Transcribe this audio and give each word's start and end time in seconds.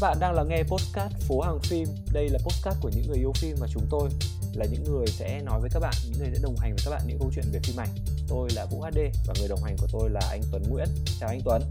Các 0.00 0.08
bạn 0.08 0.18
đang 0.20 0.34
lắng 0.34 0.48
nghe 0.48 0.62
podcast 0.62 1.28
Phố 1.28 1.40
Hàng 1.40 1.58
Phim. 1.62 1.86
Đây 2.12 2.28
là 2.28 2.38
podcast 2.38 2.76
của 2.82 2.90
những 2.96 3.04
người 3.08 3.18
yêu 3.18 3.32
phim 3.40 3.56
và 3.60 3.66
chúng 3.72 3.82
tôi 3.90 4.08
là 4.54 4.66
những 4.72 4.84
người 4.84 5.06
sẽ 5.06 5.42
nói 5.42 5.60
với 5.60 5.70
các 5.72 5.80
bạn, 5.80 5.94
những 6.04 6.18
người 6.18 6.28
sẽ 6.34 6.40
đồng 6.42 6.56
hành 6.56 6.70
với 6.70 6.82
các 6.84 6.90
bạn 6.90 7.02
những 7.08 7.18
câu 7.18 7.30
chuyện 7.34 7.44
về 7.52 7.60
phim 7.64 7.80
ảnh. 7.80 7.88
Tôi 8.28 8.48
là 8.56 8.66
Vũ 8.70 8.80
HD 8.80 8.98
và 9.26 9.34
người 9.38 9.48
đồng 9.48 9.62
hành 9.64 9.76
của 9.80 9.86
tôi 9.92 10.10
là 10.10 10.20
anh 10.30 10.40
Tuấn 10.52 10.62
Nguyễn. 10.70 10.88
Chào 11.20 11.28
anh 11.28 11.40
Tuấn. 11.44 11.62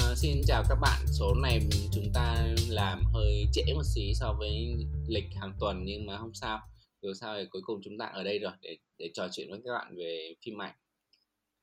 À, 0.00 0.14
xin 0.16 0.40
chào 0.46 0.64
các 0.68 0.78
bạn. 0.80 1.00
Số 1.06 1.34
này 1.34 1.60
chúng 1.92 2.12
ta 2.14 2.46
làm 2.68 3.04
hơi 3.14 3.46
trễ 3.52 3.62
một 3.74 3.84
xí 3.94 4.12
so 4.14 4.32
với 4.38 4.76
lịch 5.08 5.28
hàng 5.34 5.52
tuần 5.60 5.84
nhưng 5.84 6.06
mà 6.06 6.18
không 6.18 6.34
sao. 6.34 6.60
Dù 7.02 7.12
sao 7.20 7.36
thì 7.38 7.44
cuối 7.50 7.62
cùng 7.64 7.80
chúng 7.84 7.98
ta 7.98 8.06
ở 8.06 8.22
đây 8.22 8.38
rồi 8.38 8.52
để 8.60 8.76
để 8.98 9.10
trò 9.14 9.28
chuyện 9.32 9.50
với 9.50 9.60
các 9.64 9.72
bạn 9.72 9.96
về 9.96 10.34
phim 10.44 10.62
ảnh. 10.62 10.74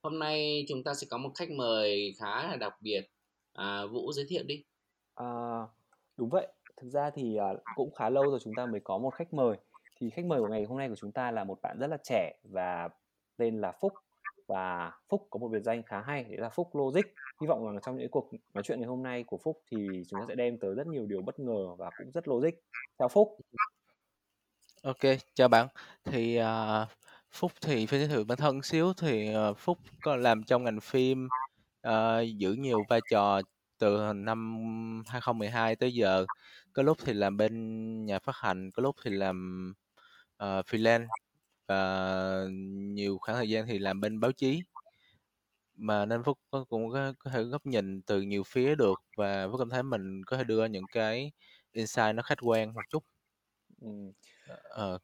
Hôm 0.03 0.19
nay 0.19 0.65
chúng 0.69 0.83
ta 0.83 0.93
sẽ 0.93 1.07
có 1.09 1.17
một 1.17 1.31
khách 1.35 1.49
mời 1.49 2.15
khá 2.19 2.47
là 2.47 2.55
đặc 2.55 2.73
biệt. 2.81 3.01
À, 3.53 3.85
Vũ 3.85 4.11
giới 4.13 4.25
thiệu 4.29 4.43
đi. 4.43 4.63
À, 5.17 5.61
đúng 6.17 6.29
vậy. 6.29 6.47
Thực 6.77 6.89
ra 6.89 7.09
thì 7.09 7.37
uh, 7.53 7.61
cũng 7.75 7.93
khá 7.95 8.09
lâu 8.09 8.23
rồi 8.29 8.39
chúng 8.43 8.53
ta 8.57 8.65
mới 8.65 8.79
có 8.79 8.97
một 8.97 9.13
khách 9.13 9.33
mời. 9.33 9.57
Thì 9.99 10.09
khách 10.09 10.25
mời 10.25 10.41
của 10.41 10.47
ngày 10.47 10.65
hôm 10.65 10.77
nay 10.77 10.89
của 10.89 10.95
chúng 10.95 11.11
ta 11.11 11.31
là 11.31 11.43
một 11.43 11.61
bạn 11.61 11.79
rất 11.79 11.87
là 11.87 11.97
trẻ 12.03 12.33
và 12.43 12.89
tên 13.37 13.61
là 13.61 13.71
Phúc 13.71 13.93
và 14.47 14.91
Phúc 15.09 15.27
có 15.29 15.37
một 15.37 15.47
biệt 15.47 15.63
danh 15.63 15.83
khá 15.83 16.01
hay 16.01 16.23
đấy 16.23 16.37
là 16.37 16.49
Phúc 16.49 16.75
Logic. 16.75 17.05
Hy 17.41 17.47
vọng 17.47 17.65
rằng 17.65 17.79
trong 17.85 17.97
những 17.97 18.11
cuộc 18.11 18.29
nói 18.53 18.63
chuyện 18.63 18.79
ngày 18.79 18.87
hôm 18.87 19.03
nay 19.03 19.23
của 19.23 19.37
Phúc 19.37 19.61
thì 19.71 20.03
chúng 20.09 20.19
ta 20.19 20.25
sẽ 20.27 20.35
đem 20.35 20.57
tới 20.59 20.75
rất 20.75 20.87
nhiều 20.87 21.05
điều 21.05 21.21
bất 21.21 21.39
ngờ 21.39 21.75
và 21.77 21.89
cũng 21.97 22.11
rất 22.11 22.27
logic. 22.27 22.49
Chào 22.99 23.07
Phúc. 23.07 23.37
Ok, 24.83 24.99
chào 25.33 25.47
bạn. 25.47 25.67
Thì 26.03 26.39
uh, 26.39 26.87
Phúc 27.31 27.51
thì 27.61 27.85
phải 27.85 27.99
giới 27.99 28.07
thiệu 28.07 28.23
bản 28.23 28.37
thân 28.37 28.61
xíu 28.61 28.93
thì 28.93 29.35
uh, 29.49 29.57
Phúc 29.57 29.77
có 30.01 30.15
làm 30.15 30.43
trong 30.43 30.63
ngành 30.63 30.79
phim 30.79 31.27
uh, 31.87 31.91
giữ 32.37 32.53
nhiều 32.53 32.83
vai 32.89 32.99
trò 33.11 33.41
từ 33.77 34.13
năm 34.15 35.03
2012 35.07 35.75
tới 35.75 35.93
giờ. 35.93 36.25
Có 36.73 36.83
lúc 36.83 36.97
thì 37.05 37.13
làm 37.13 37.37
bên 37.37 38.05
nhà 38.05 38.19
phát 38.19 38.35
hành, 38.35 38.71
có 38.71 38.83
lúc 38.83 38.95
thì 39.03 39.11
làm 39.11 39.73
uh, 40.43 40.65
freelance 40.65 41.07
và 41.67 42.45
nhiều 42.93 43.17
khoảng 43.21 43.37
thời 43.37 43.49
gian 43.49 43.67
thì 43.67 43.79
làm 43.79 44.01
bên 44.01 44.19
báo 44.19 44.31
chí 44.31 44.63
mà 45.75 46.05
nên 46.05 46.23
Phúc 46.23 46.39
cũng 46.69 46.91
có, 46.91 47.13
có 47.19 47.31
thể 47.31 47.43
góc 47.43 47.65
nhìn 47.65 48.01
từ 48.01 48.21
nhiều 48.21 48.43
phía 48.43 48.75
được 48.75 49.01
và 49.17 49.47
Phúc 49.47 49.55
cảm 49.59 49.69
thấy 49.69 49.83
mình 49.83 50.21
có 50.25 50.37
thể 50.37 50.43
đưa 50.43 50.65
những 50.65 50.85
cái 50.91 51.31
insight 51.71 52.15
nó 52.15 52.23
khách 52.23 52.37
quan 52.41 52.73
một 52.73 52.81
chút. 52.89 53.03
Ừ. 53.81 53.87
Ờ, 54.63 54.99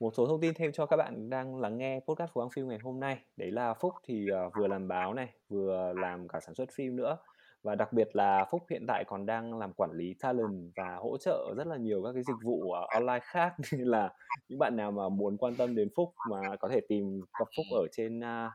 một 0.00 0.14
số 0.16 0.26
thông 0.26 0.40
tin 0.40 0.54
thêm 0.54 0.72
cho 0.72 0.86
các 0.86 0.96
bạn 0.96 1.30
đang 1.30 1.56
lắng 1.56 1.78
nghe 1.78 2.00
podcast 2.08 2.32
Phú 2.32 2.40
Quang 2.40 2.50
Phim 2.50 2.68
ngày 2.68 2.78
hôm 2.82 3.00
nay 3.00 3.18
đấy 3.36 3.50
là 3.50 3.74
Phúc 3.74 3.94
thì 4.04 4.26
uh, 4.46 4.52
vừa 4.58 4.66
làm 4.66 4.88
báo 4.88 5.14
này 5.14 5.28
vừa 5.48 5.92
làm 5.96 6.28
cả 6.28 6.40
sản 6.40 6.54
xuất 6.54 6.68
phim 6.74 6.96
nữa 6.96 7.18
và 7.66 7.74
đặc 7.74 7.92
biệt 7.92 8.16
là 8.16 8.46
Phúc 8.50 8.66
hiện 8.70 8.84
tại 8.88 9.04
còn 9.04 9.26
đang 9.26 9.58
làm 9.58 9.72
quản 9.72 9.90
lý 9.92 10.14
talent 10.20 10.72
và 10.76 10.96
hỗ 10.96 11.18
trợ 11.18 11.54
rất 11.56 11.66
là 11.66 11.76
nhiều 11.76 12.02
các 12.04 12.12
cái 12.12 12.22
dịch 12.22 12.36
vụ 12.44 12.54
uh, 12.54 12.88
online 12.88 13.20
khác. 13.22 13.54
Nên 13.72 13.86
là 13.86 14.12
những 14.48 14.58
bạn 14.58 14.76
nào 14.76 14.90
mà 14.90 15.08
muốn 15.08 15.36
quan 15.36 15.54
tâm 15.56 15.74
đến 15.74 15.88
Phúc 15.96 16.14
mà 16.30 16.56
có 16.60 16.68
thể 16.68 16.80
tìm 16.88 17.20
gặp 17.20 17.48
Phúc 17.56 17.66
ở 17.72 17.86
trên 17.92 18.20
uh, 18.20 18.52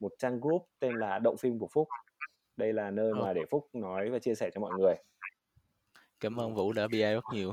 một 0.00 0.12
trang 0.18 0.40
group 0.40 0.68
tên 0.78 0.94
là 0.94 1.18
Động 1.18 1.36
phim 1.36 1.58
của 1.58 1.68
Phúc. 1.72 1.88
Đây 2.56 2.72
là 2.72 2.90
nơi 2.90 3.14
mà 3.14 3.32
để 3.32 3.42
Phúc 3.50 3.68
nói 3.72 4.10
và 4.10 4.18
chia 4.18 4.34
sẻ 4.34 4.50
cho 4.54 4.60
mọi 4.60 4.72
người. 4.78 4.94
Cảm 6.20 6.40
ơn 6.40 6.54
Vũ 6.54 6.72
đã 6.72 6.88
BI 6.88 7.02
rất 7.02 7.24
nhiều. 7.32 7.52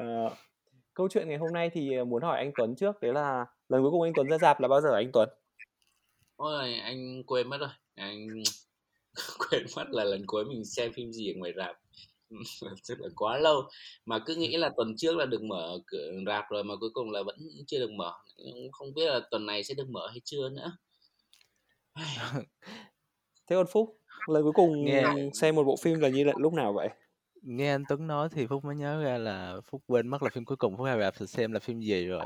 Uh, 0.00 0.32
câu 0.94 1.08
chuyện 1.08 1.28
ngày 1.28 1.38
hôm 1.38 1.52
nay 1.52 1.70
thì 1.70 2.04
muốn 2.04 2.22
hỏi 2.22 2.38
anh 2.38 2.52
Tuấn 2.56 2.76
trước. 2.76 3.00
Đấy 3.00 3.12
là 3.12 3.46
lần 3.68 3.82
cuối 3.82 3.90
cùng 3.90 4.02
anh 4.02 4.12
Tuấn 4.16 4.28
ra 4.28 4.38
dạp 4.38 4.60
là 4.60 4.68
bao 4.68 4.80
giờ 4.80 4.94
anh 4.94 5.10
Tuấn? 5.12 5.28
Ôi 6.36 6.74
anh 6.74 7.22
quên 7.26 7.48
mất 7.48 7.56
rồi. 7.60 7.70
Anh 7.94 8.28
quên 9.38 9.66
mất 9.76 9.84
là 9.90 10.04
lần 10.04 10.26
cuối 10.26 10.44
mình 10.44 10.64
xem 10.64 10.92
phim 10.92 11.12
gì 11.12 11.32
ở 11.32 11.34
ngoài 11.36 11.52
rạp. 11.56 11.76
Rất 12.82 13.00
là 13.00 13.08
quá 13.16 13.38
lâu. 13.38 13.62
Mà 14.04 14.18
cứ 14.26 14.34
nghĩ 14.34 14.56
là 14.56 14.70
tuần 14.76 14.96
trước 14.96 15.16
là 15.16 15.26
được 15.26 15.42
mở 15.42 15.78
cửa 15.86 16.12
rạp 16.26 16.44
rồi 16.50 16.64
mà 16.64 16.74
cuối 16.80 16.90
cùng 16.94 17.10
là 17.10 17.22
vẫn 17.22 17.36
chưa 17.66 17.78
được 17.78 17.90
mở. 17.90 18.12
Không 18.72 18.94
biết 18.94 19.06
là 19.06 19.20
tuần 19.30 19.46
này 19.46 19.64
sẽ 19.64 19.74
được 19.74 19.88
mở 19.88 20.08
hay 20.08 20.20
chưa 20.24 20.48
nữa. 20.48 20.76
Thế 23.46 23.56
còn 23.56 23.66
phúc 23.66 23.98
lần 24.26 24.42
cuối 24.42 24.52
cùng 24.52 24.84
nghe... 24.84 25.04
xem 25.34 25.54
một 25.54 25.64
bộ 25.64 25.76
phim 25.82 26.00
là 26.00 26.08
như 26.08 26.24
là 26.24 26.32
lúc 26.36 26.52
nào 26.52 26.72
vậy? 26.72 26.88
Nghe 27.42 27.70
anh 27.70 27.84
Tuấn 27.88 28.06
nói 28.06 28.28
thì 28.32 28.46
Phúc 28.46 28.64
mới 28.64 28.76
nhớ 28.76 29.02
ra 29.02 29.18
là 29.18 29.60
Phúc 29.64 29.82
quên 29.86 30.08
mất 30.08 30.22
là 30.22 30.30
phim 30.32 30.44
cuối 30.44 30.56
cùng 30.56 30.76
Phúc 30.76 30.86
hay 30.86 30.98
rạp 31.00 31.28
xem 31.28 31.52
là 31.52 31.60
phim 31.60 31.80
gì 31.80 32.06
rồi. 32.06 32.24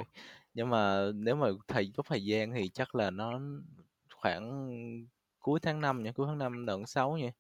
Nhưng 0.55 0.71
mà 0.71 1.11
nếu 1.15 1.37
mà 1.37 1.49
thầy 1.69 1.93
có 1.97 2.03
thời 2.07 2.25
gian 2.25 2.53
thì 2.53 2.69
chắc 2.69 2.95
là 2.95 3.11
nó 3.11 3.41
khoảng 4.15 4.69
cuối 5.41 5.61
tháng 5.61 5.81
5 5.81 6.03
nha 6.03 6.13
cuối 6.13 6.27
tháng 6.27 6.39
5 6.39 6.67
đầu 6.67 6.79
tháng 6.79 6.87
6 6.87 7.17
nha 7.17 7.31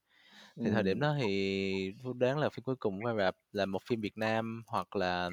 thì 0.56 0.64
ừ. 0.64 0.70
thời 0.72 0.82
điểm 0.82 1.00
đó 1.00 1.14
thì 1.20 1.92
đoán 2.14 2.38
là 2.38 2.48
phim 2.48 2.62
cuối 2.62 2.76
cùng 2.76 3.02
của 3.02 3.14
rạp 3.18 3.36
là 3.52 3.66
một 3.66 3.82
phim 3.88 4.00
Việt 4.00 4.18
Nam 4.18 4.62
hoặc 4.66 4.96
là 4.96 5.30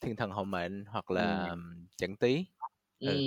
Thiên 0.00 0.16
thần 0.16 0.30
hậu 0.30 0.44
mệnh 0.44 0.84
hoặc 0.84 1.10
là 1.10 1.48
ừ. 1.48 1.56
Chẳng 1.96 2.16
tí 2.16 2.44
ừ. 2.98 3.08
ừ. 3.08 3.20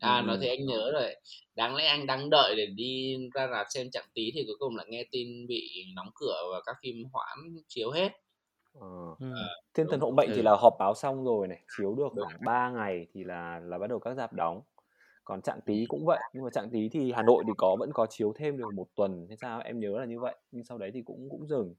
À 0.00 0.20
ừ. 0.20 0.26
nói 0.26 0.38
thì 0.40 0.48
anh 0.48 0.66
nhớ 0.66 0.90
rồi 0.92 1.14
Đáng 1.54 1.76
lẽ 1.76 1.86
anh 1.86 2.06
đang 2.06 2.30
đợi 2.30 2.54
để 2.56 2.66
đi 2.66 3.16
ra 3.34 3.48
rạp 3.52 3.66
xem 3.70 3.90
chẳng 3.92 4.06
tí 4.14 4.30
Thì 4.34 4.44
cuối 4.46 4.56
cùng 4.58 4.76
là 4.76 4.84
nghe 4.88 5.04
tin 5.10 5.46
bị 5.46 5.86
đóng 5.96 6.10
cửa 6.14 6.42
Và 6.52 6.60
các 6.66 6.76
phim 6.82 7.04
hoãn 7.12 7.38
chiếu 7.68 7.90
hết 7.90 8.12
Ờ. 8.80 9.16
Ừ. 9.20 9.32
À, 9.36 9.48
Thiên 9.74 9.86
thần 9.90 10.00
hộ 10.00 10.10
mệnh 10.10 10.28
ừ. 10.28 10.36
thì 10.36 10.42
là 10.42 10.56
họp 10.56 10.76
báo 10.78 10.94
xong 10.94 11.24
rồi 11.24 11.48
này 11.48 11.58
chiếu 11.78 11.94
được 11.94 12.24
khoảng 12.24 12.44
3 12.44 12.70
ngày 12.70 13.06
thì 13.14 13.24
là 13.24 13.60
là 13.60 13.78
bắt 13.78 13.86
đầu 13.86 13.98
các 13.98 14.14
dạp 14.14 14.32
đóng 14.32 14.62
còn 15.24 15.42
trạng 15.42 15.60
tí 15.66 15.86
cũng 15.88 16.04
vậy 16.06 16.24
nhưng 16.32 16.44
mà 16.44 16.50
trạng 16.50 16.70
tí 16.72 16.88
thì 16.88 17.12
Hà 17.12 17.22
Nội 17.22 17.44
thì 17.46 17.54
có 17.58 17.76
vẫn 17.80 17.90
có 17.94 18.06
chiếu 18.10 18.32
thêm 18.36 18.58
được 18.58 18.72
một 18.72 18.86
tuần 18.94 19.26
hay 19.28 19.36
sao? 19.36 19.60
Em 19.60 19.80
nhớ 19.80 19.98
là 19.98 20.04
như 20.06 20.20
vậy 20.20 20.36
nhưng 20.50 20.64
sau 20.64 20.78
đấy 20.78 20.90
thì 20.94 21.02
cũng 21.02 21.28
cũng 21.30 21.46
dừng. 21.46 21.74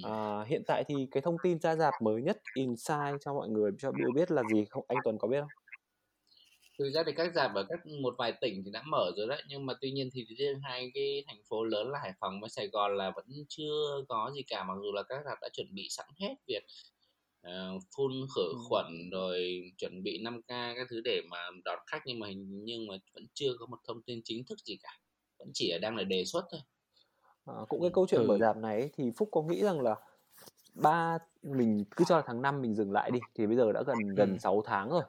À, 0.00 0.44
hiện 0.48 0.62
tại 0.66 0.84
thì 0.88 1.08
cái 1.10 1.20
thông 1.22 1.38
tin 1.38 1.60
ra 1.60 1.76
dạp 1.76 2.02
mới 2.02 2.22
nhất 2.22 2.42
inside 2.52 3.16
cho 3.20 3.34
mọi 3.34 3.48
người 3.48 3.70
cho 3.78 3.92
biết 3.92 4.10
biết 4.14 4.30
là 4.30 4.44
gì 4.44 4.64
không? 4.64 4.84
Anh 4.88 5.02
Tuấn 5.02 5.18
có 5.18 5.28
biết 5.28 5.40
không? 5.40 5.50
Thực 6.78 6.90
ra 6.90 7.02
thì 7.06 7.12
các 7.16 7.32
dạp 7.34 7.54
ở 7.54 7.66
các 7.68 7.78
một 8.02 8.14
vài 8.18 8.32
tỉnh 8.40 8.62
thì 8.64 8.70
đã 8.70 8.82
mở 8.86 9.12
rồi 9.16 9.26
đấy 9.28 9.42
nhưng 9.48 9.66
mà 9.66 9.74
tuy 9.80 9.90
nhiên 9.90 10.08
thì 10.14 10.26
riêng 10.38 10.60
hai 10.62 10.90
cái 10.94 11.24
thành 11.26 11.42
phố 11.48 11.64
lớn 11.64 11.88
là 11.90 11.98
Hải 12.02 12.12
Phòng 12.20 12.40
và 12.42 12.48
Sài 12.48 12.68
Gòn 12.68 12.96
là 12.96 13.12
vẫn 13.16 13.26
chưa 13.48 14.04
có 14.08 14.30
gì 14.34 14.42
cả 14.42 14.64
mặc 14.64 14.74
dù 14.82 14.92
là 14.92 15.02
các 15.02 15.22
dạp 15.24 15.38
đã 15.42 15.48
chuẩn 15.52 15.74
bị 15.74 15.86
sẵn 15.90 16.06
hết 16.20 16.34
việc 16.46 16.62
uh, 17.46 17.82
phun 17.96 18.12
khử 18.36 18.54
khuẩn 18.68 19.10
rồi 19.12 19.62
chuẩn 19.78 20.02
bị 20.02 20.20
5 20.22 20.42
k 20.42 20.48
các 20.48 20.86
thứ 20.90 21.00
để 21.04 21.22
mà 21.30 21.38
đón 21.64 21.78
khách 21.86 22.02
nhưng 22.06 22.18
mà 22.18 22.28
nhưng 22.48 22.86
mà 22.86 22.94
vẫn 23.14 23.26
chưa 23.34 23.52
có 23.58 23.66
một 23.66 23.78
thông 23.88 24.02
tin 24.02 24.20
chính 24.24 24.44
thức 24.44 24.58
gì 24.64 24.76
cả 24.82 24.90
vẫn 25.38 25.50
chỉ 25.54 25.72
là 25.72 25.78
đang 25.78 25.96
là 25.96 26.04
đề 26.04 26.24
xuất 26.24 26.44
thôi 26.50 26.60
à, 27.44 27.54
cũng 27.68 27.80
cái 27.80 27.90
câu 27.94 28.06
chuyện 28.06 28.20
ừ. 28.20 28.26
mở 28.26 28.38
dạp 28.38 28.56
này 28.56 28.90
thì 28.96 29.10
phúc 29.16 29.28
có 29.32 29.42
nghĩ 29.42 29.62
rằng 29.62 29.80
là 29.80 29.96
ba 30.74 31.18
mình 31.42 31.84
cứ 31.96 32.04
cho 32.08 32.16
là 32.16 32.22
tháng 32.26 32.42
5 32.42 32.62
mình 32.62 32.74
dừng 32.74 32.92
lại 32.92 33.10
đi 33.10 33.20
thì 33.34 33.46
bây 33.46 33.56
giờ 33.56 33.72
đã 33.72 33.82
gần 33.86 33.96
ừ. 34.08 34.14
gần 34.16 34.38
6 34.38 34.62
tháng 34.66 34.90
rồi 34.90 35.02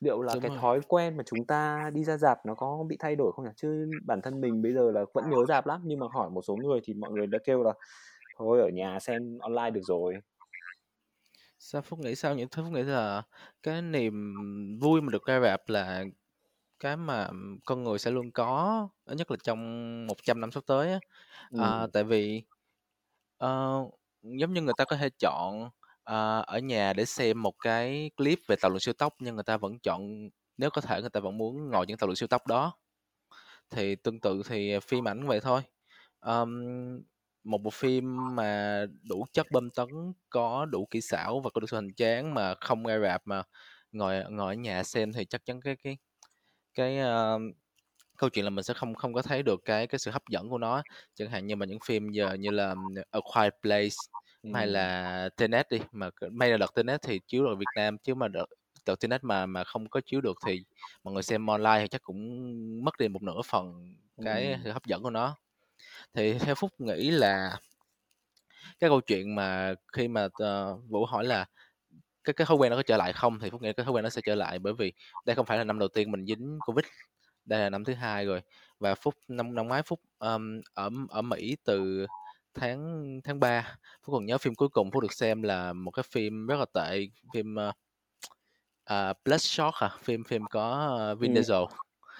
liệu 0.00 0.22
là 0.22 0.34
Đúng 0.34 0.42
cái 0.42 0.48
rồi. 0.48 0.58
thói 0.60 0.80
quen 0.88 1.16
mà 1.16 1.24
chúng 1.26 1.44
ta 1.44 1.90
đi 1.94 2.04
ra 2.04 2.16
dạp 2.16 2.46
nó 2.46 2.54
có 2.54 2.84
bị 2.88 2.96
thay 3.00 3.16
đổi 3.16 3.32
không 3.32 3.44
nhỉ 3.44 3.50
chứ 3.56 3.90
bản 4.06 4.20
thân 4.22 4.40
mình 4.40 4.62
bây 4.62 4.72
giờ 4.72 4.90
là 4.90 5.04
vẫn 5.14 5.30
nhớ 5.30 5.36
dạp 5.48 5.66
lắm 5.66 5.80
nhưng 5.84 5.98
mà 5.98 6.06
hỏi 6.12 6.30
một 6.30 6.42
số 6.42 6.56
người 6.56 6.80
thì 6.84 6.94
mọi 6.94 7.10
người 7.10 7.26
đã 7.26 7.38
kêu 7.44 7.62
là 7.62 7.72
thôi 8.38 8.60
ở 8.60 8.68
nhà 8.68 8.98
xem 9.00 9.38
online 9.38 9.70
được 9.70 9.80
rồi 9.84 10.14
Sao 11.58 11.82
Phúc 11.82 11.98
nghĩ 11.98 12.14
sao 12.14 12.34
nhỉ? 12.34 12.44
Phúc 12.56 12.64
nghĩ 12.72 12.82
là 12.82 13.22
cái 13.62 13.82
niềm 13.82 14.34
vui 14.80 15.00
mà 15.00 15.10
được 15.12 15.24
ra 15.26 15.40
rạp 15.40 15.60
là 15.68 16.04
cái 16.80 16.96
mà 16.98 17.30
con 17.66 17.84
người 17.84 17.98
sẽ 17.98 18.12
luôn 18.12 18.32
có, 18.32 18.88
ít 19.06 19.16
nhất 19.16 19.30
là 19.30 19.38
trong 19.44 19.60
100 20.08 20.40
năm 20.40 20.52
sắp 20.52 20.64
tới 20.66 20.92
á. 20.92 21.00
À, 21.54 21.86
tại 21.92 22.04
vì 22.04 22.42
ờ, 23.38 23.74
giống 24.22 24.54
như 24.54 24.62
người 24.62 24.74
ta 24.78 24.84
có 24.84 24.96
thể 24.96 25.10
chọn 25.20 25.70
ờ, 26.04 26.42
ở 26.46 26.58
nhà 26.58 26.92
để 26.92 27.04
xem 27.04 27.42
một 27.42 27.54
cái 27.64 28.10
clip 28.16 28.38
về 28.48 28.56
tàu 28.62 28.70
lượn 28.70 28.80
siêu 28.80 28.94
tốc 28.94 29.14
nhưng 29.20 29.34
người 29.34 29.44
ta 29.44 29.56
vẫn 29.56 29.78
chọn 29.82 30.30
nếu 30.58 30.70
có 30.70 30.80
thể 30.80 31.00
người 31.00 31.10
ta 31.10 31.20
vẫn 31.20 31.38
muốn 31.38 31.70
ngồi 31.70 31.86
những 31.88 31.98
tàu 31.98 32.08
lượn 32.08 32.16
siêu 32.16 32.28
tốc 32.28 32.46
đó. 32.46 32.74
Thì 33.70 33.96
tương 33.96 34.20
tự 34.20 34.42
thì 34.48 34.78
phim 34.88 35.08
ảnh 35.08 35.18
cũng 35.20 35.28
vậy 35.28 35.40
thôi. 35.40 35.60
Ờm, 36.20 36.62
một 37.48 37.62
bộ 37.62 37.70
phim 37.70 38.36
mà 38.36 38.84
đủ 39.02 39.26
chất 39.32 39.46
bơm 39.50 39.70
tấn, 39.70 39.88
có 40.30 40.66
đủ 40.66 40.86
kỹ 40.90 41.00
xảo 41.00 41.40
và 41.40 41.50
có 41.50 41.60
đủ 41.60 41.66
sự 41.66 41.76
hoành 41.76 41.94
tráng 41.94 42.34
mà 42.34 42.54
không 42.54 42.84
ra 42.84 42.98
rạp 42.98 43.22
mà 43.24 43.42
ngồi 43.92 44.24
ngồi 44.30 44.54
ở 44.54 44.58
nhà 44.58 44.82
xem 44.82 45.12
thì 45.12 45.24
chắc 45.24 45.44
chắn 45.44 45.60
cái 45.60 45.76
cái 45.76 45.96
cái 46.74 46.98
uh, 47.00 47.42
câu 48.16 48.30
chuyện 48.30 48.44
là 48.44 48.50
mình 48.50 48.64
sẽ 48.64 48.74
không 48.74 48.94
không 48.94 49.14
có 49.14 49.22
thấy 49.22 49.42
được 49.42 49.60
cái 49.64 49.86
cái 49.86 49.98
sự 49.98 50.10
hấp 50.10 50.22
dẫn 50.30 50.48
của 50.48 50.58
nó 50.58 50.82
chẳng 51.14 51.30
hạn 51.30 51.46
như 51.46 51.56
mà 51.56 51.66
những 51.66 51.78
phim 51.86 52.08
giờ 52.08 52.34
như 52.34 52.50
là 52.50 52.74
A 53.10 53.20
Quiet 53.34 53.54
Place 53.62 53.96
ừ. 54.42 54.50
hay 54.54 54.66
là 54.66 55.28
Tenet 55.36 55.70
đi 55.70 55.80
mà 55.92 56.10
may 56.32 56.50
là 56.50 56.56
đợt 56.56 56.74
Tenet 56.74 57.02
thì 57.02 57.20
chiếu 57.26 57.46
ở 57.46 57.54
Việt 57.54 57.66
Nam 57.76 57.98
chứ 57.98 58.14
mà 58.14 58.28
đợt 58.28 58.46
đợt 58.86 59.00
Tenet 59.00 59.24
mà 59.24 59.46
mà 59.46 59.64
không 59.64 59.88
có 59.88 60.00
chiếu 60.06 60.20
được 60.20 60.36
thì 60.46 60.64
mọi 61.04 61.14
người 61.14 61.22
xem 61.22 61.46
online 61.46 61.78
thì 61.80 61.88
chắc 61.88 62.02
cũng 62.02 62.84
mất 62.84 62.98
đi 62.98 63.08
một 63.08 63.22
nửa 63.22 63.42
phần 63.46 63.94
cái 64.24 64.52
ừ. 64.52 64.58
sự 64.64 64.70
hấp 64.70 64.86
dẫn 64.86 65.02
của 65.02 65.10
nó 65.10 65.36
thì 66.14 66.38
theo 66.38 66.54
phúc 66.54 66.70
nghĩ 66.78 67.10
là 67.10 67.58
cái 68.80 68.90
câu 68.90 69.00
chuyện 69.00 69.34
mà 69.34 69.74
khi 69.92 70.08
mà 70.08 70.24
uh, 70.24 70.80
vũ 70.88 71.04
hỏi 71.04 71.24
là 71.24 71.46
cái 72.24 72.34
cái 72.34 72.46
thói 72.46 72.56
quen 72.56 72.70
nó 72.70 72.76
có 72.76 72.82
trở 72.82 72.96
lại 72.96 73.12
không 73.12 73.38
thì 73.40 73.50
phúc 73.50 73.62
nghĩ 73.62 73.72
cái 73.72 73.84
thói 73.84 73.92
quen 73.92 74.02
nó 74.02 74.10
sẽ 74.10 74.20
trở 74.24 74.34
lại 74.34 74.58
bởi 74.58 74.72
vì 74.72 74.92
đây 75.26 75.36
không 75.36 75.46
phải 75.46 75.58
là 75.58 75.64
năm 75.64 75.78
đầu 75.78 75.88
tiên 75.88 76.10
mình 76.10 76.26
dính 76.26 76.58
covid 76.66 76.84
đây 77.48 77.60
là 77.60 77.70
năm 77.70 77.84
thứ 77.84 77.94
hai 77.94 78.26
rồi. 78.26 78.42
Và 78.80 78.94
phúc 78.94 79.14
năm 79.28 79.54
năm 79.54 79.68
ngoái 79.68 79.82
phúc 79.82 80.00
um, 80.18 80.60
ở 80.74 80.90
ở 81.08 81.22
mỹ 81.22 81.56
từ 81.64 82.06
tháng 82.54 83.04
tháng 83.24 83.40
3 83.40 83.76
Phúc 84.02 84.14
còn 84.14 84.26
nhớ 84.26 84.38
phim 84.38 84.54
cuối 84.54 84.68
cùng 84.68 84.90
Phúc 84.90 85.02
được 85.02 85.12
xem 85.12 85.42
là 85.42 85.72
một 85.72 85.90
cái 85.90 86.02
phim 86.10 86.46
rất 86.46 86.56
là 86.58 86.66
tệ 86.74 87.06
phim 87.34 87.56
uh, 87.68 87.74
uh, 88.92 89.16
Bloodshot 89.24 89.74
à 89.74 89.90
phim 90.02 90.24
phim 90.24 90.46
có 90.50 90.96
uh, 91.12 91.18
Vin 91.20 91.34
Diesel. 91.34 91.62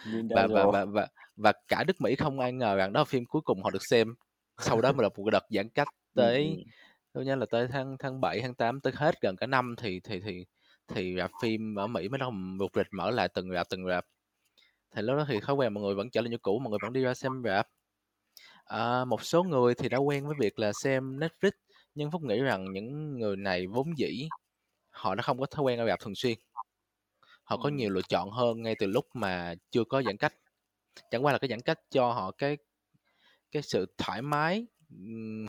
Vin 0.06 0.28
và, 0.28 0.46
và 0.46 0.64
và 0.72 0.84
và 0.84 1.08
và 1.38 1.52
cả 1.68 1.84
nước 1.86 2.00
Mỹ 2.00 2.16
không 2.16 2.40
ai 2.40 2.52
ngờ 2.52 2.76
rằng 2.76 2.92
đó 2.92 3.00
là 3.00 3.04
phim 3.04 3.24
cuối 3.24 3.42
cùng 3.44 3.62
họ 3.62 3.70
được 3.70 3.86
xem. 3.90 4.14
Sau 4.60 4.80
đó 4.80 4.92
mà 4.92 5.02
là 5.02 5.08
một 5.16 5.30
đợt 5.32 5.46
giãn 5.50 5.68
cách 5.68 5.88
tới 6.14 6.64
tôi 7.12 7.24
nhớ 7.24 7.36
là 7.36 7.46
tới 7.50 7.68
tháng 7.72 7.96
tháng 7.98 8.20
7 8.20 8.40
tháng 8.40 8.54
8 8.54 8.80
tới 8.80 8.92
hết 8.96 9.20
gần 9.20 9.36
cả 9.36 9.46
năm 9.46 9.74
thì 9.78 10.00
thì 10.00 10.20
thì 10.20 10.44
thì 10.88 11.14
rạp 11.18 11.30
phim 11.42 11.78
ở 11.78 11.86
Mỹ 11.86 12.08
mới 12.08 12.18
đầu 12.18 12.30
một 12.30 12.68
rịch 12.74 12.86
mở 12.92 13.10
lại 13.10 13.28
từng 13.28 13.52
rạp 13.52 13.68
từng 13.70 13.86
rạp. 13.86 14.04
Thì 14.90 15.02
lúc 15.02 15.16
đó 15.16 15.24
thì 15.28 15.40
thói 15.40 15.56
quen 15.56 15.74
mọi 15.74 15.84
người 15.84 15.94
vẫn 15.94 16.10
trở 16.10 16.20
lại 16.20 16.30
như 16.30 16.38
cũ 16.38 16.58
mọi 16.58 16.70
người 16.70 16.78
vẫn 16.82 16.92
đi 16.92 17.02
ra 17.02 17.14
xem 17.14 17.42
rạp. 17.44 17.68
À, 18.64 19.04
một 19.04 19.22
số 19.22 19.42
người 19.42 19.74
thì 19.74 19.88
đã 19.88 19.98
quen 19.98 20.26
với 20.26 20.36
việc 20.40 20.58
là 20.58 20.72
xem 20.82 21.18
Netflix 21.18 21.50
nhưng 21.94 22.10
Phúc 22.10 22.22
nghĩ 22.22 22.40
rằng 22.40 22.72
những 22.72 23.18
người 23.18 23.36
này 23.36 23.66
vốn 23.66 23.98
dĩ 23.98 24.28
họ 24.90 25.14
đã 25.14 25.22
không 25.22 25.38
có 25.40 25.46
thói 25.46 25.62
quen 25.62 25.78
ra 25.78 25.86
rạp 25.86 26.00
thường 26.00 26.14
xuyên. 26.14 26.38
Họ 27.44 27.56
có 27.56 27.68
nhiều 27.68 27.90
lựa 27.90 28.02
chọn 28.08 28.30
hơn 28.30 28.62
ngay 28.62 28.74
từ 28.78 28.86
lúc 28.86 29.06
mà 29.14 29.54
chưa 29.70 29.84
có 29.84 30.02
giãn 30.02 30.16
cách 30.16 30.32
chẳng 31.10 31.24
qua 31.24 31.32
là 31.32 31.38
cái 31.38 31.48
giãn 31.50 31.60
cách 31.60 31.80
cho 31.90 32.12
họ 32.12 32.30
cái 32.30 32.56
cái 33.52 33.62
sự 33.62 33.86
thoải 33.98 34.22
mái 34.22 34.66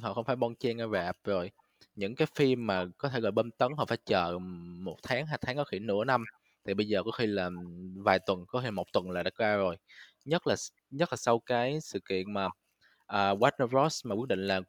họ 0.01 0.13
không 0.13 0.25
phải 0.25 0.36
bon 0.36 0.56
chen 0.56 0.78
ra 0.78 0.86
rạp 0.94 1.18
rồi. 1.24 1.51
Những 1.96 2.16
cái 2.16 2.28
phim 2.36 2.68
mà 2.68 2.86
có 2.98 3.10
thể 3.10 3.19
gọi 3.19 3.31
bơm 3.31 3.51
tấn 3.51 3.72
họ 3.78 3.86
phải 3.86 3.98
chờ 4.06 4.40
một 4.80 4.98
tháng 5.04 5.25
hai 5.25 5.38
tháng 5.42 5.56
có 5.57 5.63
khi 5.63 5.80
nửa 5.80 6.04
năm. 6.04 6.24
Thì 6.66 6.74
bây 6.74 6.88
giờ 6.88 7.04
có 7.04 7.12
khi 7.12 7.28
là 7.28 7.50
vài 7.96 8.19
tuần 8.19 8.46
có 8.48 8.62
khi 8.62 8.72
một 8.72 8.88
tuần 8.94 9.12
là 9.12 9.24
đã 9.24 9.31
ra 9.38 9.56
rồi. 9.56 9.78
Nhất 10.25 10.48
là 10.48 10.56
nhất 10.90 11.10
là 11.13 11.18
sau 11.18 11.40
cái 11.40 11.80
sự 11.81 12.00
kiện 12.10 12.34
mà 12.34 12.50
à, 13.07 13.34
Warner 13.34 13.68
Bros. 13.68 14.06
mà 14.06 14.16
quyết 14.16 14.28
định 14.28 14.48
là 14.48 14.62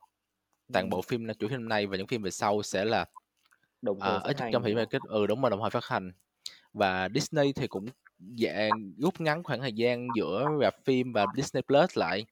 toàn 0.72 0.90
bộ 0.90 1.02
phim 1.02 1.26
chuỗi 1.38 1.50
phim 1.50 1.68
nay 1.68 1.86
và 1.86 1.96
những 1.96 2.06
phim 2.06 2.22
về 2.22 2.30
sau 2.30 2.62
sẽ 2.62 2.84
là 2.84 3.06
Đồng 3.82 4.00
à, 4.00 4.18
phát 4.18 4.28
nhất 4.28 4.40
hành 4.40 4.52
trong 4.52 4.62
phim 4.62 4.78
kết 4.90 5.02
ừ 5.08 5.26
đúng 5.26 5.40
rồi 5.42 5.50
đồng 5.50 5.60
thời 5.60 5.70
phát 5.70 5.84
hành. 5.84 6.12
Và 6.72 7.08
Disney 7.14 7.52
thì 7.52 7.66
cũng 7.66 7.86
dạng 8.38 8.92
rút 8.98 9.20
ngắn 9.20 9.42
khoảng 9.42 9.60
thời 9.60 9.72
gian 9.72 10.14
giữa 10.14 10.58
rạp 10.62 10.74
phim 10.84 11.12
và 11.12 11.26
Disney 11.36 11.62
Plus 11.62 11.98
lại. 11.98 12.26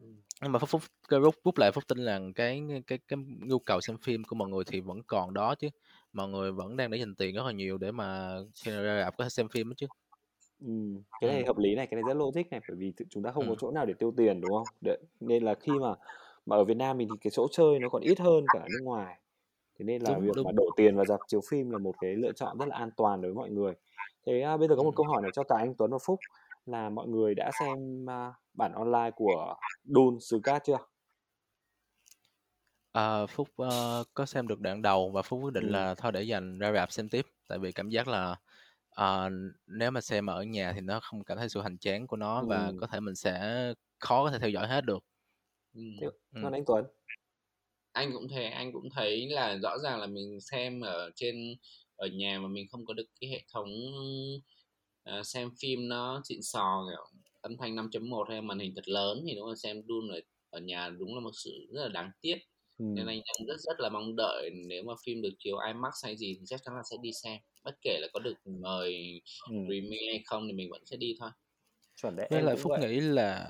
Ừ. 0.00 0.06
nhưng 0.42 0.52
mà 0.52 0.58
phúc 0.58 0.68
phúc 0.70 0.82
rút 1.08 1.34
rút 1.44 1.58
lại 1.58 1.72
phúc 1.72 1.84
tin 1.88 1.98
là 1.98 2.20
cái 2.34 2.62
cái 2.86 2.98
cái 3.08 3.18
nhu 3.40 3.58
cầu 3.58 3.80
xem 3.80 3.96
phim 3.98 4.24
của 4.24 4.36
mọi 4.36 4.48
người 4.48 4.64
thì 4.66 4.80
vẫn 4.80 5.02
còn 5.06 5.34
đó 5.34 5.54
chứ. 5.54 5.68
Mọi 6.12 6.28
người 6.28 6.52
vẫn 6.52 6.76
đang 6.76 6.90
để 6.90 6.98
dành 6.98 7.14
tiền 7.16 7.34
rất 7.34 7.42
là 7.46 7.52
nhiều 7.52 7.78
để 7.78 7.92
mà 7.92 8.36
khi 8.64 8.70
ra 8.70 9.00
rạp 9.04 9.16
có 9.16 9.24
thể 9.24 9.30
xem 9.30 9.48
phim 9.48 9.68
đó 9.68 9.74
chứ. 9.76 9.86
Ừm, 10.60 11.02
cái 11.20 11.28
ừ. 11.30 11.34
này 11.34 11.44
hợp 11.46 11.58
lý 11.58 11.74
này, 11.74 11.86
cái 11.86 11.94
này 11.96 12.02
rất 12.04 12.14
logic 12.16 12.42
này, 12.50 12.60
bởi 12.68 12.76
vì 12.76 12.92
chúng 13.10 13.22
ta 13.22 13.32
không 13.32 13.48
có 13.48 13.54
ừ. 13.54 13.58
chỗ 13.58 13.70
nào 13.70 13.86
để 13.86 13.94
tiêu 13.98 14.12
tiền, 14.16 14.40
đúng 14.40 14.52
không? 14.52 14.68
Đ 14.80 14.88
nên 15.20 15.42
là 15.44 15.54
khi 15.54 15.78
mà 15.78 15.94
mà 16.46 16.56
ở 16.56 16.64
Việt 16.64 16.76
Nam 16.76 16.98
mình 16.98 17.08
thì 17.08 17.16
cái 17.20 17.30
chỗ 17.30 17.48
chơi 17.52 17.78
nó 17.78 17.88
còn 17.88 18.02
ít 18.02 18.20
hơn 18.20 18.48
cả 18.50 18.68
nước 18.70 18.78
ngoài, 18.82 19.20
thế 19.78 19.84
nên 19.84 20.02
là 20.02 20.10
đúng 20.14 20.22
việc 20.22 20.32
mà 20.44 20.50
đúng 20.50 20.56
đổ 20.56 20.64
tiền 20.76 20.96
vào 20.96 21.04
rạp 21.04 21.20
chiếu 21.26 21.40
phim 21.50 21.70
là 21.70 21.78
một 21.78 21.94
cái 22.00 22.16
lựa 22.16 22.32
chọn 22.32 22.58
rất 22.58 22.68
là 22.68 22.76
an 22.76 22.90
toàn 22.96 23.20
đối 23.20 23.32
với 23.32 23.36
mọi 23.36 23.50
người. 23.50 23.74
Thế, 24.26 24.40
a, 24.40 24.56
bây 24.56 24.68
giờ 24.68 24.76
có 24.76 24.82
một 24.82 24.90
ừ. 24.90 24.94
câu 24.96 25.06
hỏi 25.06 25.22
này 25.22 25.30
cho 25.34 25.44
cả 25.44 25.56
anh 25.58 25.74
Tuấn 25.78 25.90
và 25.90 25.98
Phúc 26.06 26.18
là 26.66 26.88
mọi 26.90 27.08
người 27.08 27.34
đã 27.34 27.50
xem, 27.60 28.06
a, 28.10 28.32
bản 28.54 28.72
online 28.72 29.10
của 29.16 29.54
Dune: 29.84 30.18
Xứ 30.20 30.40
Cát 30.44 30.64
chưa? 30.64 30.78
Ờ, 32.92 33.26
Phúc 33.26 33.48
ờ, 33.56 34.04
có 34.14 34.26
xem 34.26 34.48
được 34.48 34.60
đoạn 34.60 34.82
đầu 34.82 35.10
và 35.10 35.22
Phúc 35.22 35.40
quyết 35.42 35.52
định 35.54 35.64
Ừm. 35.64 35.72
là 35.72 35.94
thôi 35.94 36.12
để 36.12 36.22
dành 36.22 36.58
ra 36.58 36.72
rạp 36.72 36.92
xem 36.92 37.08
tiếp 37.08 37.26
tại 37.48 37.58
vì 37.58 37.72
cảm 37.72 37.88
giác 37.88 38.08
là 38.08 38.36
ờ, 38.90 39.30
nếu 39.66 39.90
mà 39.90 40.00
xem 40.00 40.26
ở 40.26 40.42
nhà 40.42 40.72
thì 40.72 40.80
nó 40.80 41.00
không 41.00 41.24
cảm 41.24 41.38
thấy 41.38 41.48
sự 41.48 41.60
hoành 41.60 41.78
tráng 41.78 42.06
của 42.06 42.16
nó 42.16 42.42
và 42.48 42.66
Ừm. 42.66 42.80
có 42.80 42.86
thể 42.86 43.00
mình 43.00 43.14
sẽ 43.14 43.64
khó 44.00 44.24
có 44.24 44.30
thể 44.30 44.38
theo 44.38 44.50
dõi 44.50 44.66
hết 44.68 44.84
được 44.84 45.04
ừ. 45.74 45.80
còn 46.42 46.52
anh 46.52 46.64
Tuấn? 46.66 46.84
Anh 47.98 48.12
cũng 48.12 48.28
thế, 48.28 48.44
anh 48.44 48.72
cũng 48.72 48.88
thấy 48.94 49.28
là 49.30 49.58
rõ 49.62 49.78
ràng 49.78 50.00
là 50.00 50.06
mình 50.06 50.38
xem 50.40 50.80
ở 50.80 51.10
trên 51.16 51.36
ở 51.96 52.06
nhà 52.06 52.38
mà 52.40 52.48
mình 52.48 52.66
không 52.70 52.86
có 52.86 52.94
được 52.94 53.04
cái 53.20 53.30
hệ 53.30 53.42
thống 53.54 53.68
ờ, 55.02 55.22
xem 55.22 55.50
phim 55.60 55.88
nó 55.88 56.22
xịn 56.28 56.38
sò 56.42 56.84
kiểu 56.90 57.04
âm 57.40 57.56
thanh 57.58 57.74
5.1 57.76 58.26
hay 58.30 58.42
màn 58.42 58.58
hình 58.58 58.72
thật 58.76 58.88
lớn 58.88 59.22
thì 59.28 59.34
đúng 59.36 59.48
là 59.48 59.54
xem 59.62 59.82
Dune 59.88 60.14
ở, 60.16 60.20
ở 60.50 60.60
nhà 60.60 60.88
đúng 60.98 61.14
là 61.14 61.20
một 61.20 61.30
sự 61.44 61.50
rất 61.74 61.82
là 61.82 61.88
đáng 61.88 62.10
tiếc 62.20 62.36
nên 62.94 63.06
Ừm. 63.06 63.08
anh 63.08 63.18
đang 63.26 63.46
rất 63.48 63.56
rất 63.60 63.80
là 63.80 63.88
mong 63.88 64.16
đợi 64.16 64.50
nếu 64.68 64.82
mà 64.84 64.92
phim 65.06 65.22
được 65.22 65.30
chiếu 65.38 65.56
IMAX 65.66 65.92
hay 66.04 66.16
gì 66.16 66.34
thì 66.40 66.44
chắc 66.46 66.60
chắn 66.64 66.74
là 66.76 66.82
sẽ 66.90 66.96
đi 67.02 67.10
xem 67.22 67.38
bất 67.64 67.74
kể 67.82 67.98
là 68.02 68.08
có 68.12 68.20
được 68.20 68.34
mời 68.62 69.20
Ừm. 69.46 69.68
premiere 69.68 70.06
hay 70.12 70.22
không 70.26 70.46
thì 70.48 70.52
mình 70.52 70.68
vẫn 70.70 70.82
sẽ 70.86 70.96
đi 70.96 71.14
thôi 71.20 71.30
Chuẩn 71.96 72.16
đấy, 72.16 72.28
với 72.28 72.42
em 72.42 72.42
lại 72.42 72.56
Phúc 72.56 72.72
vậy. 72.72 72.80
nghĩ 72.80 73.00
là 73.00 73.48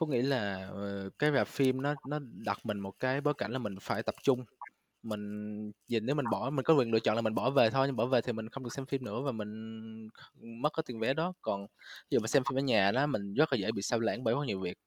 Phúc 0.00 0.08
nghĩ 0.08 0.22
là 0.22 0.66
ờ, 0.72 1.10
cái 1.18 1.30
rạp 1.32 1.48
phim 1.48 1.82
nó 1.82 1.94
nó 2.04 2.18
đặt 2.44 2.58
mình 2.66 2.80
một 2.80 2.92
cái 3.00 3.20
bối 3.20 3.34
cảnh 3.38 3.52
là 3.52 3.58
mình 3.58 3.74
phải 3.80 4.02
tập 4.02 4.14
trung. 4.22 4.44
Mình 5.02 5.20
nhìn 5.88 6.06
nếu 6.06 6.16
mình 6.16 6.30
bỏ 6.30 6.50
mình 6.50 6.64
có 6.64 6.74
quyền 6.74 6.92
lựa 6.92 7.00
chọn 7.00 7.16
là 7.16 7.22
mình 7.22 7.34
bỏ 7.34 7.50
về 7.50 7.70
thôi 7.70 7.88
nhưng 7.88 7.96
bỏ 7.96 8.06
về 8.06 8.20
thì 8.22 8.32
mình 8.32 8.48
không 8.50 8.64
được 8.64 8.70
xem 8.74 8.86
phim 8.86 9.04
nữa 9.04 9.22
và 9.22 9.32
mình 9.32 9.48
mất 10.62 10.70
cái 10.76 10.84
tiền 10.86 11.00
vé 11.00 11.14
đó. 11.14 11.34
Còn 11.42 11.62
ví 12.10 12.16
dụ 12.16 12.20
mà 12.20 12.26
xem 12.28 12.44
phim 12.44 12.58
ở 12.58 12.62
nhà 12.62 12.92
đó 12.92 13.06
mình 13.06 13.34
rất 13.34 13.52
là 13.52 13.58
dễ 13.58 13.72
bị 13.72 13.82
sao 13.82 14.00
lãng 14.00 14.24
bởi 14.24 14.34
rất 14.34 14.40
nhiều 14.46 14.60
việc. 14.60 14.78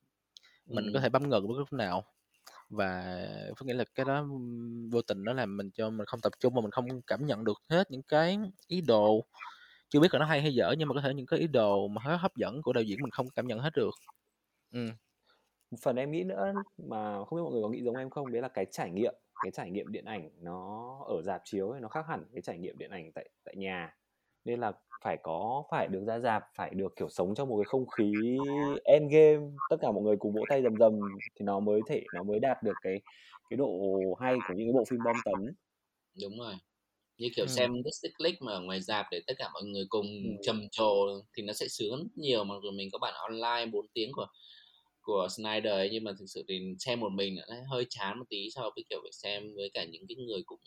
Mình 0.72 0.86
có 0.94 1.00
Ừm. 1.00 1.02
thể 1.02 1.10
bấm 1.10 1.30
ngược 1.30 1.42
bất 1.42 1.54
cứ 1.56 1.60
lúc 1.60 1.74
nào. 1.74 2.06
Và 2.70 3.18
Phúc 3.58 3.68
nghĩ 3.68 3.74
là 3.74 3.86
cái 3.96 4.06
đó 4.06 4.18
ừm, 4.20 4.90
vô 4.92 5.04
tình 5.04 5.24
nó 5.26 5.34
làm 5.34 5.58
mình 5.58 5.72
cho 5.76 5.92
mình 5.92 6.06
không 6.08 6.22
tập 6.22 6.34
trung 6.40 6.56
mà 6.56 6.62
mình 6.62 6.72
không 6.72 6.86
cảm 7.08 7.28
nhận 7.28 7.46
được 7.46 7.58
hết 7.72 7.92
những 7.92 8.04
cái 8.04 8.40
ý 8.68 8.82
đồ. 8.82 9.26
Chưa 9.90 10.00
biết 10.02 10.14
là 10.14 10.20
nó 10.20 10.26
hay 10.26 10.42
hay 10.42 10.56
dở 10.56 10.76
nhưng 10.80 10.90
mà 10.90 10.96
có 10.96 11.02
thể 11.02 11.14
những 11.16 11.28
cái 11.28 11.40
ý 11.40 11.48
đồ 11.48 11.88
mà 11.88 12.02
rất 12.08 12.18
hấp 12.18 12.36
dẫn 12.38 12.64
của 12.64 12.74
đạo 12.74 12.84
diễn 12.84 13.02
mình 13.04 13.12
không 13.12 13.30
cảm 13.36 13.48
nhận 13.48 13.60
hết 13.60 13.72
được 13.76 13.92
Một 15.74 15.80
phần 15.82 15.96
em 15.96 16.12
nghĩ 16.12 16.24
nữa 16.24 16.54
mà 16.78 17.26
không 17.26 17.38
biết 17.38 17.44
mọi 17.44 17.52
người 17.52 17.62
có 17.64 17.70
nghĩ 17.70 17.84
giống 17.84 17.96
em 17.96 18.10
không, 18.10 18.32
đấy 18.32 18.42
là 18.42 18.48
cái 18.48 18.66
trải 18.72 18.92
nghiệm, 18.92 19.14
cái 19.42 19.52
trải 19.52 19.72
nghiệm 19.72 19.92
điện 19.92 20.06
ảnh 20.06 20.30
nó 20.42 20.90
ở 21.08 21.22
rạp 21.26 21.42
chiếu 21.46 21.70
ấy 21.70 21.82
nó 21.82 21.88
khác 21.88 22.06
hẳn 22.08 22.26
cái 22.34 22.42
trải 22.42 22.58
nghiệm 22.58 22.78
điện 22.78 22.90
ảnh 22.92 23.12
tại 23.16 23.30
tại 23.46 23.56
nhà. 23.56 23.98
Nên 24.46 24.60
là 24.60 24.72
phải 25.04 25.18
có 25.24 25.64
phải 25.72 25.88
được 25.88 26.04
ra 26.08 26.20
rạp, 26.20 26.44
phải 26.56 26.70
được, 26.74 26.94
kiểu, 26.96 27.10
sống 27.10 27.36
trong 27.36 27.50
một 27.50 27.58
cái 27.58 27.66
không 27.66 27.88
khí 27.88 28.36
Endgame, 28.86 29.42
tất 29.70 29.78
cả 29.82 29.92
mọi 29.92 30.04
người 30.04 30.18
cùng 30.18 30.34
vỗ 30.34 30.46
tay 30.50 30.62
rầm 30.64 30.78
rầm 30.78 30.94
thì 31.36 31.44
nó 31.46 31.60
mới 31.60 31.84
thể 31.84 32.10
nó 32.12 32.24
mới 32.24 32.40
đạt 32.40 32.64
được 32.64 32.78
cái 32.82 33.02
cái 33.50 33.58
độ 33.58 33.70
hay 34.22 34.42
của 34.46 34.54
những 34.54 34.68
cái 34.68 34.74
bộ 34.74 34.86
phim 34.90 35.04
bom 35.04 35.22
tấn. 35.26 35.56
đúng 36.22 36.40
rồi 36.40 36.56
như 37.18 37.30
kiểu 37.36 37.46
ừ 37.46 37.50
xem 37.50 37.72
Justice 37.74 38.12
League 38.20 38.38
mà 38.42 38.54
ở 38.54 38.62
ngoài 38.62 38.82
rạp 38.82 39.06
để 39.12 39.22
tất 39.28 39.34
cả 39.40 39.50
mọi 39.54 39.64
người 39.64 39.86
cùng 39.90 40.08
Ừm. 40.22 40.38
trầm 40.42 40.70
trồ 40.72 40.86
thì 41.38 41.44
nó 41.44 41.54
sẽ 41.54 41.68
sướng 41.70 42.08
nhiều 42.16 42.46
dù 42.64 42.72
mình 42.72 42.90
có 42.94 43.00
bản 43.00 43.14
online 43.16 43.72
4 43.74 43.88
tiếng 43.94 44.12
của 44.14 44.28
của 45.04 45.28
Snyder 45.38 45.74
ấy, 45.74 45.90
nhưng 45.94 46.04
mà 46.04 46.12
thực 46.20 46.26
sự 46.28 46.44
thì 46.48 46.60
xem 46.80 47.00
một 47.00 47.10
mình 47.14 47.36
nó 47.50 47.56
hơi 47.72 47.86
chán 47.90 48.20
một 48.20 48.26
tí 48.30 48.48
so 48.56 48.62
với 48.76 48.84
kiểu 48.90 49.00
phải 49.04 49.12
xem 49.14 49.56
với 49.56 49.70
cả 49.74 49.86
những 49.92 50.06
cái 50.10 50.16
người 50.28 50.44
cũng 50.46 50.60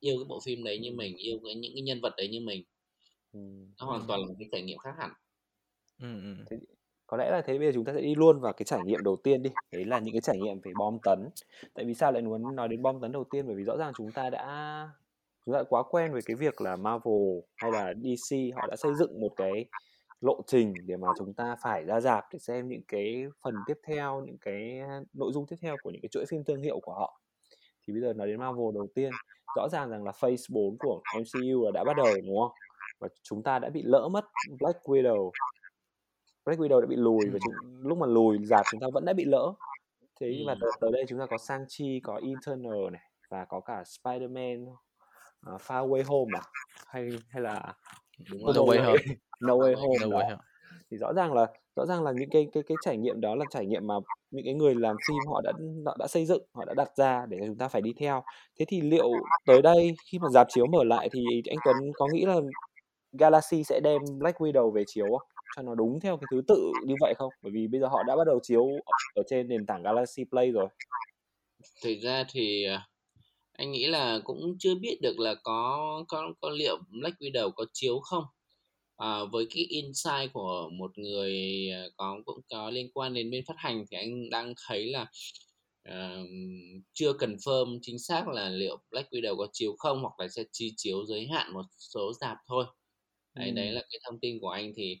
yêu 0.00 0.16
cái 0.18 0.24
bộ 0.28 0.40
phim 0.46 0.64
đấy 0.64 0.78
như 0.78 0.90
Ừm. 0.90 0.96
mình 0.96 1.16
yêu 1.16 1.40
cái 1.46 1.54
những 1.54 1.72
cái 1.76 1.82
nhân 1.82 2.00
vật 2.02 2.14
đấy 2.18 2.28
như 2.28 2.40
mình 2.40 2.64
Ừm. 3.32 3.74
nó 3.80 3.86
hoàn 3.86 4.02
toàn 4.08 4.20
là 4.20 4.26
một 4.26 4.34
cái 4.38 4.48
trải 4.52 4.62
nghiệm 4.62 4.78
khác 4.78 4.92
hẳn 4.98 5.10
ừ 5.98 6.06
ừ 6.22 6.34
Thế 6.50 6.56
có 7.06 7.16
lẽ 7.16 7.30
là 7.30 7.42
thế 7.46 7.58
bây 7.58 7.66
giờ 7.68 7.72
chúng 7.74 7.84
ta 7.84 7.92
sẽ 7.94 8.00
đi 8.00 8.14
luôn 8.14 8.40
vào 8.40 8.52
cái 8.52 8.64
trải 8.64 8.82
nghiệm 8.82 9.02
đầu 9.04 9.16
tiên 9.24 9.42
đi, 9.42 9.50
đấy 9.72 9.84
là 9.84 9.98
những 9.98 10.14
cái 10.14 10.20
trải 10.20 10.38
nghiệm 10.38 10.60
về 10.60 10.74
bom 10.74 10.98
tấn. 11.04 11.30
Tại 11.74 11.84
vì 11.84 11.94
sao 11.94 12.12
lại 12.12 12.22
muốn 12.22 12.54
nói 12.56 12.68
đến 12.68 12.82
bom 12.82 13.00
tấn 13.00 13.12
đầu 13.12 13.24
tiên? 13.24 13.46
Bởi 13.46 13.56
vì 13.56 13.64
rõ 13.64 13.76
ràng 13.76 13.92
chúng 13.96 14.12
ta 14.12 14.30
đã 14.30 14.88
chúng 15.46 15.52
ta 15.54 15.58
đã 15.58 15.64
quá 15.68 15.82
quen 15.90 16.12
với 16.12 16.22
cái 16.26 16.36
việc 16.36 16.60
là 16.60 16.76
Marvel 16.76 17.14
hay 17.56 17.72
là 17.72 17.94
DC 18.02 18.36
họ 18.56 18.66
đã 18.70 18.76
xây 18.76 18.94
dựng 18.94 19.20
một 19.20 19.32
cái 19.36 19.66
lộ 20.24 20.42
trình 20.46 20.74
để 20.86 20.96
mà 20.96 21.08
chúng 21.18 21.34
ta 21.34 21.56
phải 21.62 21.84
ra 21.84 22.00
rạp 22.00 22.24
để 22.32 22.38
xem 22.38 22.68
những 22.68 22.82
cái 22.88 23.24
phần 23.42 23.54
tiếp 23.66 23.78
theo, 23.86 24.20
những 24.26 24.38
cái 24.38 24.80
nội 25.12 25.32
dung 25.32 25.46
tiếp 25.46 25.56
theo 25.60 25.76
của 25.82 25.90
những 25.90 26.02
cái 26.02 26.08
chuỗi 26.08 26.24
phim 26.28 26.44
thương 26.44 26.62
hiệu 26.62 26.80
của 26.82 26.92
họ. 26.94 27.20
Thì 27.86 27.92
bây 27.92 28.02
giờ 28.02 28.12
nói 28.12 28.26
đến 28.26 28.40
Marvel 28.40 28.74
đầu 28.74 28.86
tiên, 28.94 29.10
rõ 29.56 29.68
ràng 29.68 29.90
rằng 29.90 30.04
là 30.04 30.12
Phase 30.12 30.44
4 30.48 30.76
của 30.78 31.00
MCU 31.18 31.64
là 31.64 31.70
đã 31.74 31.84
bắt 31.84 31.96
đầu, 31.96 32.06
đúng 32.26 32.38
không? 32.40 32.52
Và 33.00 33.08
chúng 33.22 33.42
ta 33.42 33.58
đã 33.58 33.70
bị 33.70 33.82
lỡ 33.82 34.08
mất 34.08 34.24
Black 34.60 34.82
Widow. 34.84 35.30
Black 36.44 36.60
Widow 36.60 36.80
đã 36.80 36.86
bị 36.86 36.96
lùi 36.96 37.30
và 37.32 37.38
chúng 37.44 37.82
lúc 37.82 37.98
mà 37.98 38.06
lùi 38.06 38.38
rạp 38.44 38.66
chúng 38.70 38.80
ta 38.80 38.86
vẫn 38.92 39.04
đã 39.04 39.12
bị 39.12 39.24
lỡ. 39.24 39.52
Thế 40.20 40.42
và 40.46 40.52
Ừm. 40.52 40.70
tới 40.80 40.90
đây 40.92 41.04
chúng 41.08 41.18
ta 41.18 41.26
có 41.26 41.36
Shang-Chi, 41.36 42.00
có 42.02 42.20
Eternal 42.24 42.90
này 42.92 43.02
và 43.28 43.44
có 43.44 43.60
cả 43.60 43.82
Spider-Man, 43.82 44.74
ờ, 45.40 45.56
Far 45.56 45.88
Way 45.88 46.02
Home 46.06 46.38
à? 46.38 46.42
Hay 46.86 47.10
hay 47.28 47.42
là 47.42 47.74
đúng 48.30 48.46
No 48.46 48.52
rồi 48.52 48.66
No 48.68 48.72
Way 48.72 48.84
Home 48.86 49.16
No 49.40 49.54
Way 49.54 49.76
Home 49.76 49.98
No. 50.00 50.06
Way 50.06 50.24
Home 50.24 50.36
Thì 50.90 50.96
rõ 50.96 51.12
ràng 51.12 51.32
là 51.32 51.46
rõ 51.76 51.86
ràng 51.86 52.02
là 52.02 52.12
những 52.12 52.30
cái 52.30 52.46
cái 52.52 52.62
cái 52.68 52.76
trải 52.84 52.96
nghiệm 52.96 53.20
đó 53.20 53.34
là 53.34 53.44
trải 53.50 53.66
nghiệm 53.66 53.86
mà 53.86 53.94
những 54.30 54.44
cái 54.44 54.54
người 54.54 54.74
làm 54.74 54.96
phim 55.08 55.18
họ 55.28 55.40
đã 55.44 55.52
họ 55.86 55.96
đã 55.98 56.06
xây 56.06 56.26
dựng, 56.26 56.42
họ 56.52 56.64
đã 56.64 56.74
đặt 56.74 56.96
ra 56.96 57.26
để 57.28 57.38
chúng 57.46 57.58
ta 57.58 57.68
phải 57.68 57.82
đi 57.82 57.92
theo. 57.96 58.22
Thế 58.58 58.64
thì 58.68 58.80
liệu 58.80 59.08
tới 59.46 59.62
đây 59.62 59.94
khi 60.10 60.18
mà 60.18 60.28
rạp 60.28 60.46
chiếu 60.50 60.66
mở 60.66 60.84
lại 60.84 61.08
thì 61.12 61.42
anh 61.50 61.58
Tuấn 61.64 61.76
có 61.94 62.08
nghĩ 62.12 62.24
là 62.24 62.40
Galaxy 63.12 63.64
sẽ 63.64 63.80
đem 63.80 64.02
Black 64.18 64.38
Widow 64.38 64.70
về 64.70 64.84
chiếu 64.86 65.06
không? 65.10 65.28
Cho 65.56 65.62
nó 65.62 65.74
đúng 65.74 66.00
theo 66.00 66.16
cái 66.16 66.26
thứ 66.30 66.42
tự 66.48 66.72
như 66.86 66.94
vậy 67.00 67.14
không? 67.18 67.30
Bởi 67.42 67.52
vì 67.54 67.66
bây 67.66 67.80
giờ 67.80 67.86
họ 67.86 68.02
đã 68.02 68.16
bắt 68.16 68.26
đầu 68.26 68.40
chiếu 68.42 68.66
ở 68.66 68.96
ở 69.14 69.22
trên 69.26 69.48
nền 69.48 69.66
tảng 69.66 69.82
Galaxy 69.82 70.24
Play 70.24 70.50
rồi. 70.50 70.66
thực 71.82 71.94
ra 72.02 72.24
thì 72.32 72.64
à, 72.64 72.86
anh 73.54 73.72
nghĩ 73.72 73.86
là 73.86 74.20
cũng 74.24 74.56
chưa 74.58 74.74
biết 74.74 74.98
được 75.02 75.18
là 75.18 75.34
có 75.34 76.04
có 76.08 76.32
có 76.40 76.50
liệu 76.50 76.78
Black 77.00 77.20
Widow 77.20 77.50
có 77.50 77.66
chiếu 77.72 78.00
không? 78.00 78.24
À, 78.96 79.24
với 79.32 79.46
cái 79.54 79.64
insight 79.64 80.32
của 80.32 80.70
một 80.72 80.98
người 80.98 81.68
à, 81.72 81.84
có 81.96 82.20
cũng 82.24 82.40
có 82.50 82.70
liên 82.70 82.90
quan 82.94 83.14
đến 83.14 83.30
bên 83.30 83.44
phát 83.46 83.54
hành 83.56 83.84
thì 83.90 83.96
anh 83.96 84.30
đang 84.30 84.54
thấy 84.66 84.86
là 84.86 85.06
uh, 85.88 86.28
chưa 86.92 87.12
confirm 87.12 87.78
chính 87.82 87.98
xác 87.98 88.28
là 88.28 88.48
liệu 88.48 88.78
Black 88.90 89.12
Widow 89.12 89.36
có 89.36 89.48
chiếu 89.52 89.76
không 89.78 90.00
hoặc 90.00 90.12
là 90.20 90.28
sẽ 90.28 90.44
chi 90.52 90.72
chiếu 90.76 91.06
giới 91.06 91.26
hạn 91.26 91.54
một 91.54 91.64
số 91.78 92.12
dạp 92.20 92.36
thôi. 92.46 92.64
Đấy, 93.34 93.50
đấy 93.50 93.72
là 93.72 93.82
cái 93.90 94.00
thông 94.04 94.20
tin 94.20 94.40
của 94.40 94.48
anh 94.48 94.72
thì 94.76 94.98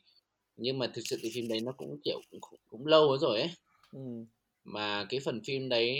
nhưng 0.56 0.78
mà 0.78 0.86
thực 0.94 1.02
sự 1.04 1.18
cái 1.22 1.30
phim 1.34 1.48
đấy 1.48 1.60
nó 1.60 1.72
cũng 1.76 2.00
kiểu 2.04 2.20
cũng, 2.30 2.40
cũng, 2.70 2.86
lâu 2.86 3.18
rồi 3.18 3.40
ấy. 3.40 3.50
Ừm 3.92 4.26
mà 4.64 5.06
cái 5.08 5.20
phần 5.24 5.40
phim 5.46 5.68
đấy 5.68 5.96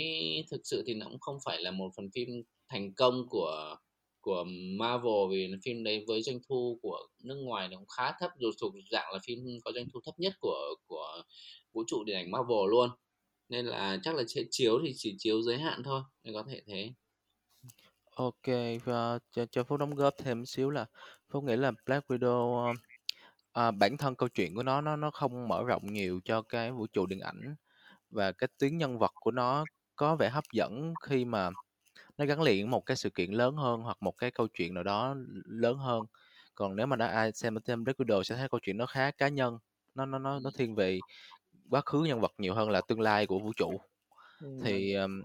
thực 0.51 0.61
sự 0.63 0.83
thì 0.87 0.93
nó 0.93 1.05
cũng 1.05 1.19
không 1.19 1.37
phải 1.45 1.61
là 1.61 1.71
một 1.71 1.91
phần 1.97 2.09
phim 2.15 2.29
thành 2.69 2.93
công 2.93 3.27
của 3.29 3.75
của 4.21 4.43
Marvel 4.79 5.13
vì 5.31 5.51
phim 5.63 5.83
đấy 5.83 6.03
với 6.07 6.21
doanh 6.23 6.39
thu 6.49 6.79
của 6.81 6.97
nước 7.23 7.35
ngoài 7.35 7.67
nó 7.69 7.77
cũng 7.77 7.87
khá 7.87 8.11
thấp 8.19 8.31
dù 8.39 8.51
thuộc 8.61 8.73
dạng 8.91 9.13
là 9.13 9.19
phim 9.25 9.39
có 9.65 9.71
doanh 9.71 9.85
thu 9.93 9.99
thấp 10.05 10.19
nhất 10.19 10.33
của 10.39 10.75
của 10.85 11.23
vũ 11.73 11.83
trụ 11.87 12.03
điện 12.03 12.15
ảnh 12.15 12.31
Marvel 12.31 12.69
luôn. 12.69 12.89
Nên 13.49 13.65
là 13.65 13.99
chắc 14.03 14.15
là 14.15 14.23
sẽ 14.27 14.41
chiếu 14.51 14.79
thì 14.85 14.93
chỉ 14.95 15.15
chiếu 15.19 15.41
giới 15.41 15.57
hạn 15.57 15.81
thôi 15.83 16.01
nên 16.23 16.33
có 16.33 16.43
thể 16.49 16.61
thế. 16.67 16.93
Ok 18.15 18.47
và 18.85 19.19
cho, 19.31 19.45
cho 19.45 19.63
Phúc 19.63 19.79
đóng 19.79 19.95
góp 19.95 20.13
thêm 20.17 20.39
một 20.39 20.45
xíu 20.45 20.69
là 20.69 20.85
Phúc 21.29 21.43
nghĩ 21.43 21.55
là 21.55 21.71
Black 21.85 22.07
Widow 22.07 22.65
ờ, 22.65 22.73
à, 23.67 23.71
bản 23.71 23.97
thân 23.97 24.15
câu 24.15 24.29
chuyện 24.29 24.55
của 24.55 24.63
nó 24.63 24.81
nó 24.81 24.95
nó 24.95 25.11
không 25.11 25.47
mở 25.47 25.63
rộng 25.63 25.93
nhiều 25.93 26.19
cho 26.25 26.41
cái 26.41 26.71
vũ 26.71 26.87
trụ 26.87 27.05
điện 27.05 27.19
ảnh 27.19 27.55
và 28.15 28.31
cái 28.31 28.47
tuyến 28.59 28.77
nhân 28.77 28.99
vật 28.99 29.11
của 29.15 29.31
nó 29.31 29.65
có 29.95 30.15
vẻ 30.15 30.29
hấp 30.29 30.43
dẫn 30.53 30.93
khi 31.03 31.25
mà 31.25 31.49
nó 32.17 32.25
gắn 32.25 32.41
liền 32.41 32.71
một 32.71 32.85
cái 32.85 32.97
sự 32.97 33.09
kiện 33.09 33.31
lớn 33.31 33.55
hơn 33.55 33.81
hoặc 33.81 33.97
một 34.01 34.17
cái 34.17 34.31
câu 34.31 34.47
chuyện 34.47 34.73
nào 34.73 34.83
đó 34.83 35.15
lớn 35.45 35.77
hơn. 35.77 36.03
Còn 36.55 36.75
nếu 36.75 36.85
mà 36.85 36.95
đã 36.95 37.07
ai 37.07 37.31
xem 37.31 37.57
thêm 37.65 37.83
Black 37.83 37.99
Widow 37.99 38.23
sẽ 38.23 38.35
thấy 38.35 38.49
câu 38.49 38.59
chuyện 38.63 38.77
nó 38.77 38.85
khá 38.85 39.11
cá 39.11 39.27
nhân 39.27 39.57
nó 39.95 40.05
nó 40.05 40.19
nó 40.19 40.39
nó 40.39 40.49
thiên 40.57 40.75
về 40.75 40.99
quá 41.69 41.81
khứ 41.85 42.03
nhân 42.03 42.21
vật 42.21 42.31
nhiều 42.37 42.53
hơn 42.53 42.69
là 42.69 42.81
tương 42.81 43.01
lai 43.01 43.27
của 43.27 43.39
vũ 43.39 43.53
trụ. 43.57 43.81
Thì 44.63 44.93
um, 44.93 45.21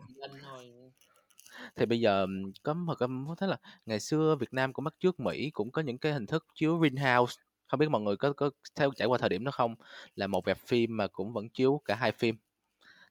thì 1.76 1.87
bây 1.87 2.00
giờ 2.00 2.26
có 2.62 2.75
một 2.75 2.94
cái 2.94 3.09
thấy 3.38 3.49
là 3.49 3.56
ngày 3.87 4.00
xưa 4.00 4.37
Việt 4.40 4.52
Nam 4.52 4.73
cũng 4.73 4.85
bắt 4.85 4.94
trước 5.00 5.20
Mỹ 5.20 5.50
cũng 5.50 5.70
có 5.70 5.82
những 5.82 5.99
cái 5.99 6.12
hình 6.12 6.26
thức 6.26 6.47
chiếu 6.54 6.78
Greenhouse. 6.78 7.42
Không 7.66 7.80
biết 7.80 7.90
mọi 7.90 8.02
người 8.02 8.16
có 8.16 8.32
có 8.32 8.50
theo 8.75 8.90
trải 8.97 9.09
qua 9.09 9.18
thời 9.18 9.28
điểm 9.28 9.44
đó 9.44 9.50
không? 9.50 9.75
Là 10.14 10.26
một 10.26 10.47
rạp 10.47 10.59
phim 10.59 10.97
mà 10.97 11.06
cũng 11.06 11.32
vẫn 11.32 11.49
chiếu 11.49 11.80
cả 11.85 11.94
hai 11.94 12.12
phim 12.12 12.37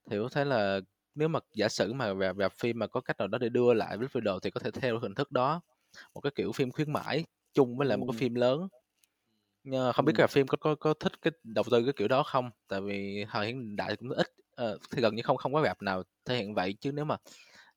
thì 0.10 0.18
có 0.18 0.30
thấy 0.32 0.46
là 0.46 0.80
nếu 1.16 1.28
mà 1.28 1.40
giả 1.54 1.70
sử 1.70 1.94
mà 1.94 2.14
rạp, 2.14 2.36
rạp 2.38 2.54
phim 2.60 2.80
mà 2.80 2.88
có 2.88 3.02
cách 3.02 3.18
nào 3.18 3.28
đó 3.28 3.38
để 3.38 3.50
đưa 3.50 3.74
lại 3.74 3.98
với 3.98 4.08
video 4.14 4.40
thì 4.40 4.52
có 4.52 4.60
thể 4.60 4.72
theo 4.72 5.00
hình 5.00 5.16
thức 5.16 5.32
đó 5.32 5.62
một 6.14 6.22
cái 6.22 6.32
kiểu 6.36 6.52
phim 6.52 6.72
khuyến 6.72 6.94
mãi 6.94 7.24
chung 7.54 7.78
với 7.78 7.88
lại 7.88 7.98
một 7.98 8.06
cái 8.12 8.20
phim 8.20 8.36
lớn. 8.36 8.68
Nhưng 9.64 9.94
không 9.94 10.06
biết 10.06 10.14
rạp 10.18 10.30
phim 10.30 10.48
có 10.48 10.58
có 10.58 10.76
có 10.76 10.94
thích 10.94 11.22
cái 11.22 11.32
đầu 11.44 11.64
tư 11.72 11.84
cái 11.84 11.94
kiểu 11.94 12.08
đó 12.08 12.24
không? 12.24 12.52
Tại 12.68 12.82
vì 12.82 13.26
thời 13.32 13.48
hiện 13.48 13.76
đại 13.76 13.96
cũng 13.96 14.10
ít 14.10 14.28
uh, 14.62 14.82
thì 14.92 15.02
gần 15.02 15.16
như 15.16 15.22
không 15.22 15.38
không 15.38 15.54
có 15.54 15.62
rạp 15.64 15.82
nào 15.82 16.04
thể 16.26 16.38
hiện 16.38 16.54
vậy. 16.54 16.76
Chứ 16.80 16.92
nếu 16.92 17.06
mà 17.06 17.18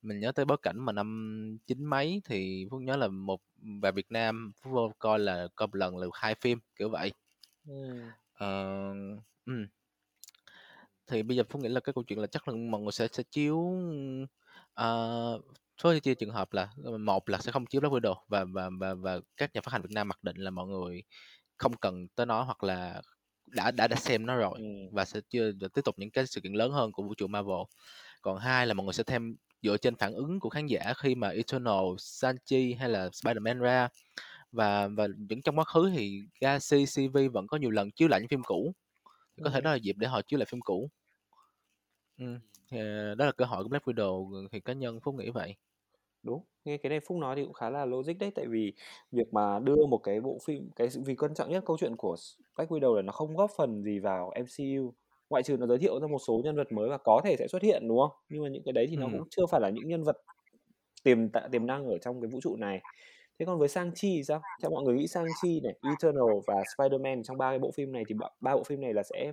mình 0.02 0.20
nhớ 0.20 0.32
tới 0.32 0.44
bối 0.44 0.56
cảnh 0.62 0.78
mà 0.78 0.92
năm 0.92 1.58
chín 1.66 1.84
mấy 1.84 2.22
thì 2.24 2.66
phúc 2.70 2.80
nhớ 2.82 2.96
là 2.96 3.08
một 3.08 3.40
và 3.82 3.90
Việt 3.90 4.12
Nam 4.12 4.52
phúc 4.62 4.72
vô 4.72 4.92
coi 4.98 5.18
là 5.18 5.48
coi 5.54 5.68
một 5.68 5.76
lần 5.76 5.96
là 5.96 6.06
hai 6.12 6.34
phim 6.34 6.58
kiểu 6.76 6.88
vậy. 6.88 7.12
Ừ. 7.68 8.00
Uh. 8.44 9.68
Thì 11.12 11.22
bây 11.22 11.36
giờ 11.36 11.42
phúc 11.48 11.62
nghĩ 11.62 11.68
là 11.68 11.80
cái 11.80 11.92
câu 11.92 12.04
chuyện 12.04 12.18
là 12.18 12.26
chắc 12.26 12.48
là 12.48 12.54
mọi 12.54 12.80
người 12.80 12.92
sẽ 12.92 13.08
sẽ 13.12 13.22
chiếu 13.30 13.56
uh, 14.80 15.44
số 15.82 15.98
chia 15.98 16.14
trường 16.14 16.30
hợp 16.30 16.52
là 16.52 16.68
một 17.00 17.28
là 17.28 17.38
sẽ 17.38 17.52
không 17.52 17.66
chiếu 17.66 17.80
Black 17.80 17.94
Widow 17.94 18.14
và 18.28 18.44
và 18.44 18.70
và 18.80 18.94
và 18.94 19.20
các 19.36 19.50
nhà 19.54 19.60
phát 19.60 19.72
hành 19.72 19.82
Việt 19.82 19.90
Nam 19.90 20.08
mặc 20.08 20.22
định 20.22 20.36
là 20.36 20.50
mọi 20.50 20.66
người 20.66 21.02
không 21.56 21.76
cần 21.76 22.08
tới 22.08 22.26
nó 22.26 22.42
hoặc 22.42 22.64
là 22.64 23.02
đã 23.46 23.70
đã 23.70 23.88
đã 23.88 23.96
xem 23.96 24.26
nó 24.26 24.36
rồi 24.36 24.52
ừ. 24.58 24.64
và 24.92 25.04
sẽ 25.04 25.20
chưa 25.30 25.52
tiếp 25.74 25.82
tục 25.84 25.94
những 25.98 26.10
cái 26.10 26.26
sự 26.26 26.40
kiện 26.40 26.52
lớn 26.52 26.72
hơn 26.72 26.92
của 26.92 27.02
vũ 27.02 27.14
trụ 27.14 27.26
Marvel. 27.26 27.62
Còn 28.22 28.38
hai 28.38 28.66
là 28.66 28.74
mọi 28.74 28.84
người 28.84 28.94
sẽ 28.94 29.02
thêm 29.04 29.36
dựa 29.62 29.76
trên 29.76 29.96
phản 29.96 30.12
ứng 30.14 30.40
của 30.40 30.48
khán 30.48 30.66
giả 30.66 30.92
khi 30.96 31.14
mà 31.14 31.28
Eternal, 31.28 31.84
Sanchi 31.98 32.74
hay 32.74 32.88
là 32.88 33.08
Spider-Man 33.08 33.58
ra 33.58 33.88
và 34.52 34.88
và 34.88 35.08
những 35.28 35.42
trong 35.42 35.58
quá 35.58 35.64
khứ 35.64 35.92
thì 35.96 36.22
Galaxy 36.40 36.86
CV 36.86 37.18
vẫn 37.32 37.46
có 37.46 37.56
nhiều 37.56 37.70
lần 37.70 37.90
chiếu 37.90 38.08
lại 38.08 38.20
những 38.20 38.28
phim 38.28 38.42
cũ 38.42 38.74
có 39.44 39.50
thể 39.50 39.60
đó 39.60 39.70
là 39.70 39.76
dịp 39.76 39.96
để 39.98 40.08
họ 40.08 40.22
chiếu 40.22 40.38
lại 40.38 40.46
phim 40.50 40.60
cũ 40.60 40.90
ừ. 42.18 42.26
thì 42.70 42.78
ờ, 42.78 43.14
đó 43.14 43.24
là 43.26 43.32
cơ 43.32 43.44
hội 43.44 43.62
của 43.62 43.68
Black 43.68 43.86
Widow 43.86 44.46
thì 44.52 44.60
cá 44.60 44.72
nhân 44.72 45.00
Phúc 45.00 45.14
nghĩ 45.14 45.30
vậy. 45.30 45.56
Đúng 46.22 46.42
nghe 46.64 46.76
cái 46.76 46.90
này 46.90 47.00
Phúc 47.00 47.18
nói 47.18 47.36
thì 47.36 47.44
cũng 47.44 47.52
khá 47.52 47.70
là 47.70 47.84
logic 47.84 48.18
đấy 48.18 48.30
tại 48.34 48.46
vì 48.46 48.72
việc 49.12 49.32
mà 49.32 49.58
đưa 49.58 49.86
một 49.86 49.98
cái 49.98 50.20
bộ 50.20 50.38
phim 50.44 50.70
cái 50.76 50.88
vì 51.04 51.14
quan 51.14 51.34
trọng 51.34 51.50
nhất 51.50 51.64
câu 51.66 51.76
chuyện 51.78 51.96
của 51.96 52.16
Black 52.56 52.72
Widow 52.72 52.94
là 52.94 53.02
nó 53.02 53.12
không 53.12 53.36
góp 53.36 53.50
phần 53.56 53.82
gì 53.82 53.98
vào 53.98 54.32
MCU 54.34 54.92
ngoại 55.30 55.42
trừ 55.42 55.56
nó 55.56 55.66
giới 55.66 55.78
thiệu 55.78 56.00
ra 56.00 56.06
một 56.06 56.18
số 56.26 56.40
nhân 56.44 56.56
vật 56.56 56.72
mới 56.72 56.88
và 56.88 56.98
có 56.98 57.20
thể 57.24 57.36
sẽ 57.38 57.48
xuất 57.48 57.62
hiện 57.62 57.88
đúng 57.88 57.98
không? 57.98 58.10
Nhưng 58.28 58.42
mà 58.42 58.48
những 58.48 58.62
cái 58.64 58.72
đấy 58.72 58.86
thì 58.90 58.96
nó 58.96 59.06
cũng 59.12 59.28
chưa 59.30 59.46
phải 59.50 59.60
là 59.60 59.70
những 59.70 59.88
nhân 59.88 60.04
vật 60.04 60.16
tiềm 61.04 61.28
tạ 61.28 61.48
tiềm 61.52 61.66
năng 61.66 61.86
ở 61.86 61.98
trong 61.98 62.20
cái 62.20 62.30
vũ 62.30 62.40
trụ 62.42 62.56
này. 62.56 62.80
Thế 63.38 63.46
còn 63.46 63.58
với 63.58 63.68
sang 63.68 63.90
chi 63.94 64.16
thì 64.16 64.24
sao? 64.24 64.42
Theo 64.62 64.70
mọi 64.70 64.84
người 64.84 64.94
nghĩ 64.94 65.06
sang 65.08 65.26
chi 65.42 65.60
này 65.60 65.74
Eternal 65.82 66.38
và 66.46 66.54
Spider-Man 66.76 67.22
trong 67.22 67.38
ba 67.38 67.50
cái 67.50 67.58
bộ 67.58 67.70
phim 67.70 67.92
này 67.92 68.04
thì 68.08 68.14
ba 68.40 68.54
bộ 68.54 68.62
phim 68.62 68.80
này 68.80 68.94
là 68.94 69.02
sẽ 69.02 69.32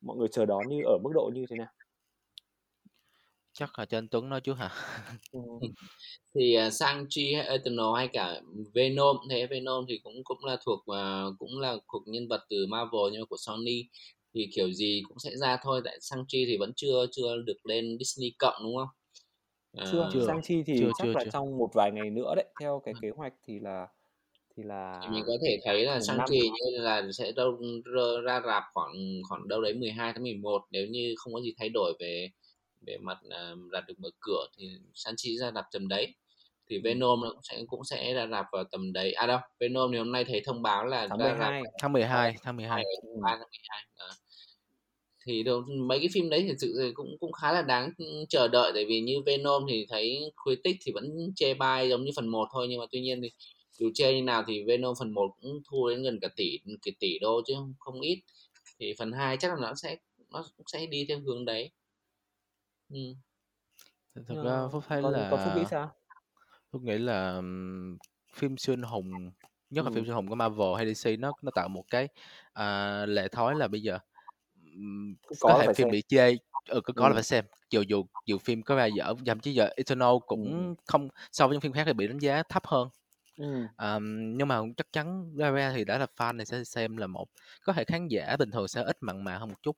mọi 0.00 0.16
người 0.16 0.28
chờ 0.28 0.46
đón 0.46 0.68
như 0.68 0.82
ở 0.84 0.98
mức 1.02 1.10
độ 1.14 1.30
như 1.34 1.46
thế 1.50 1.56
nào 1.56 1.68
chắc 3.56 3.78
là 3.78 3.86
anh 3.90 4.08
Tuấn 4.08 4.28
nói 4.28 4.40
trước 4.40 4.54
hả 4.54 4.70
ừ. 5.32 5.40
thì 6.34 6.56
uh, 6.66 6.72
Sang-Chi 6.72 7.34
hay 7.34 7.46
Eternal 7.46 7.86
hay 7.96 8.08
cả 8.12 8.40
Venom 8.74 9.16
thế 9.30 9.46
Venom 9.46 9.84
thì 9.88 10.00
cũng 10.02 10.24
cũng 10.24 10.44
là 10.44 10.56
thuộc 10.66 10.78
uh, 10.78 11.38
cũng 11.38 11.60
là 11.60 11.76
thuộc 11.92 12.02
nhân 12.06 12.28
vật 12.28 12.40
từ 12.50 12.66
Marvel 12.66 13.12
nhưng 13.12 13.20
mà 13.20 13.26
của 13.30 13.36
Sony 13.38 13.84
thì 14.34 14.48
kiểu 14.54 14.72
gì 14.72 15.02
cũng 15.08 15.18
sẽ 15.18 15.30
ra 15.36 15.58
thôi 15.62 15.80
tại 15.84 15.98
Sang-Chi 16.00 16.44
thì 16.46 16.56
vẫn 16.56 16.72
chưa 16.76 17.06
chưa 17.12 17.36
được 17.36 17.66
lên 17.66 17.96
Disney 17.98 18.32
cộng 18.38 18.62
đúng 18.62 18.76
không 18.76 18.88
chưa, 19.92 20.02
à, 20.02 20.10
chưa. 20.12 20.26
Sang-Chi 20.26 20.62
thì 20.66 20.74
chưa, 20.78 20.90
chắc 20.98 21.04
chưa, 21.04 21.12
là 21.12 21.24
chưa. 21.24 21.30
trong 21.30 21.58
một 21.58 21.70
vài 21.74 21.90
ngày 21.92 22.10
nữa 22.10 22.34
đấy 22.36 22.46
theo 22.60 22.82
cái 22.84 22.94
kế 23.02 23.10
hoạch 23.10 23.32
thì 23.46 23.58
là 23.58 23.86
thì 24.56 24.62
là 24.62 25.00
thì 25.02 25.08
mình 25.14 25.24
có 25.26 25.32
thể 25.42 25.60
thấy 25.64 25.84
là 25.84 26.00
Sang-Chi 26.00 26.40
như 26.40 26.78
là 26.78 27.02
sẽ 27.12 27.32
đâu 27.32 27.60
ra 28.24 28.40
rạp 28.46 28.62
khoảng 28.74 28.92
khoảng 29.28 29.48
đâu 29.48 29.60
đấy 29.60 29.74
12 29.74 30.12
tháng 30.12 30.22
11 30.22 30.62
nếu 30.70 30.86
như 30.86 31.14
không 31.16 31.34
có 31.34 31.40
gì 31.40 31.54
thay 31.58 31.68
đổi 31.68 31.92
về 32.00 32.28
về 32.86 32.96
mặt 33.00 33.18
uh, 33.26 33.58
rạp 33.72 33.84
được 33.88 33.94
mở 33.98 34.08
cửa 34.20 34.46
thì 34.58 34.68
Sang-Chi 34.94 35.38
ra 35.38 35.52
rạp 35.54 35.64
tầm 35.72 35.88
đấy. 35.88 36.14
Thì 36.70 36.78
Venom 36.78 37.20
nó 37.20 37.30
cũng 37.30 37.42
sẽ 37.42 37.62
cũng 37.66 37.84
sẽ 37.84 38.14
ra 38.14 38.26
rạp 38.26 38.46
vào 38.52 38.64
tầm 38.64 38.92
đấy. 38.92 39.12
À 39.12 39.26
đâu 39.26 39.38
Venom 39.60 39.92
thì 39.92 39.98
hôm 39.98 40.12
nay 40.12 40.24
thấy 40.24 40.42
thông 40.44 40.62
báo 40.62 40.86
là 40.86 41.06
tháng 41.08 41.18
12 41.18 41.38
rạp 41.38 41.72
tháng 41.78 41.92
12 41.92 42.36
tháng 42.42 42.56
12 42.56 42.84
3 43.22 43.30
tháng 43.30 43.48
12 43.50 43.84
đó. 43.98 44.10
Thì 45.26 45.42
đâu, 45.42 45.62
mấy 45.88 45.98
cái 45.98 46.08
phim 46.12 46.30
đấy 46.30 46.44
thì 46.48 46.52
sự 46.58 46.92
cũng 46.94 47.16
cũng 47.20 47.32
khá 47.32 47.52
là 47.52 47.62
đáng 47.62 47.90
chờ 48.28 48.48
đợi 48.48 48.72
tại 48.74 48.84
vì 48.88 49.00
như 49.00 49.14
Venom 49.26 49.66
thì 49.70 49.86
thấy 49.88 50.20
critic 50.44 50.76
thì 50.84 50.92
vẫn 50.92 51.32
chê 51.36 51.54
bai 51.54 51.88
giống 51.88 52.04
như 52.04 52.10
phần 52.16 52.28
1 52.28 52.48
thôi 52.52 52.66
nhưng 52.70 52.80
mà 52.80 52.86
tuy 52.92 53.00
nhiên 53.00 53.22
thì 53.22 53.30
dù 53.72 53.90
chê 53.94 54.14
như 54.14 54.22
nào 54.22 54.44
thì 54.46 54.64
Venom 54.64 54.94
phần 54.98 55.14
1 55.14 55.30
cũng 55.42 55.60
thu 55.70 55.88
đến 55.88 56.02
gần 56.02 56.18
cả 56.20 56.28
tỷ 56.36 56.58
cái 56.82 56.94
tỷ 57.00 57.18
đô 57.18 57.40
chứ 57.46 57.54
không 57.78 58.00
ít. 58.00 58.22
Thì 58.78 58.94
phần 58.98 59.12
2 59.12 59.36
chắc 59.36 59.48
là 59.48 59.56
nó 59.60 59.74
sẽ 59.74 59.96
nó 60.32 60.44
sẽ 60.72 60.86
đi 60.86 61.04
theo 61.08 61.20
hướng 61.20 61.44
đấy 61.44 61.70
ừ. 62.88 63.00
thực 64.14 64.44
ra 64.44 64.68
phúc 64.72 64.84
thấy 64.88 65.02
là 65.02 65.28
có 65.30 65.36
phúc 65.36 65.52
nghĩ 65.56 65.64
sao 65.70 65.92
phúc 66.72 66.82
nghĩ 66.82 66.98
là 66.98 67.42
phim 68.34 68.56
siêu 68.56 68.74
anh 68.74 68.82
hùng 68.82 69.30
nhất 69.70 69.84
là 69.84 69.90
ừ. 69.90 69.94
phim 69.94 70.04
siêu 70.04 70.14
hùng 70.14 70.28
của 70.28 70.34
Marvel 70.34 70.76
hay 70.76 70.94
DC 70.94 71.10
nó 71.18 71.32
nó 71.42 71.50
tạo 71.54 71.68
một 71.68 71.84
cái 71.90 72.08
uh, 72.60 73.08
lệ 73.08 73.28
thói 73.28 73.54
là 73.54 73.68
bây 73.68 73.82
giờ 73.82 73.98
có, 75.40 75.48
có 75.48 75.58
thể 75.62 75.66
phim 75.66 75.84
xem. 75.84 75.90
bị 75.90 76.02
chê 76.02 76.36
ừ, 76.68 76.80
có, 76.80 76.92
có 76.96 77.04
ừ. 77.04 77.08
là 77.08 77.14
phải 77.14 77.22
xem 77.22 77.44
dù 77.70 77.82
dù 77.88 78.06
dù 78.26 78.38
phim 78.38 78.62
có 78.62 78.76
ra 78.76 78.86
dở 78.86 79.14
thậm 79.26 79.40
chí 79.40 79.54
giờ 79.54 79.68
Eternal 79.76 80.14
cũng 80.26 80.74
ừ. 80.76 80.82
không 80.86 81.08
so 81.32 81.46
với 81.46 81.54
những 81.54 81.60
phim 81.60 81.72
khác 81.72 81.82
thì 81.86 81.92
bị 81.92 82.06
đánh 82.06 82.18
giá 82.18 82.42
thấp 82.42 82.66
hơn 82.66 82.88
ừ. 83.36 83.66
um, 83.78 84.36
nhưng 84.36 84.48
mà 84.48 84.60
chắc 84.76 84.86
chắn 84.92 85.36
ra 85.36 85.50
ra 85.50 85.72
thì 85.74 85.84
đã 85.84 85.98
là 85.98 86.06
fan 86.16 86.38
thì 86.38 86.44
sẽ 86.44 86.64
xem 86.64 86.96
là 86.96 87.06
một 87.06 87.28
có 87.64 87.72
thể 87.72 87.84
khán 87.84 88.08
giả 88.08 88.36
bình 88.38 88.50
thường 88.50 88.68
sẽ 88.68 88.82
ít 88.82 88.96
mặn 89.00 89.24
mà 89.24 89.38
hơn 89.38 89.48
một 89.48 89.62
chút 89.62 89.76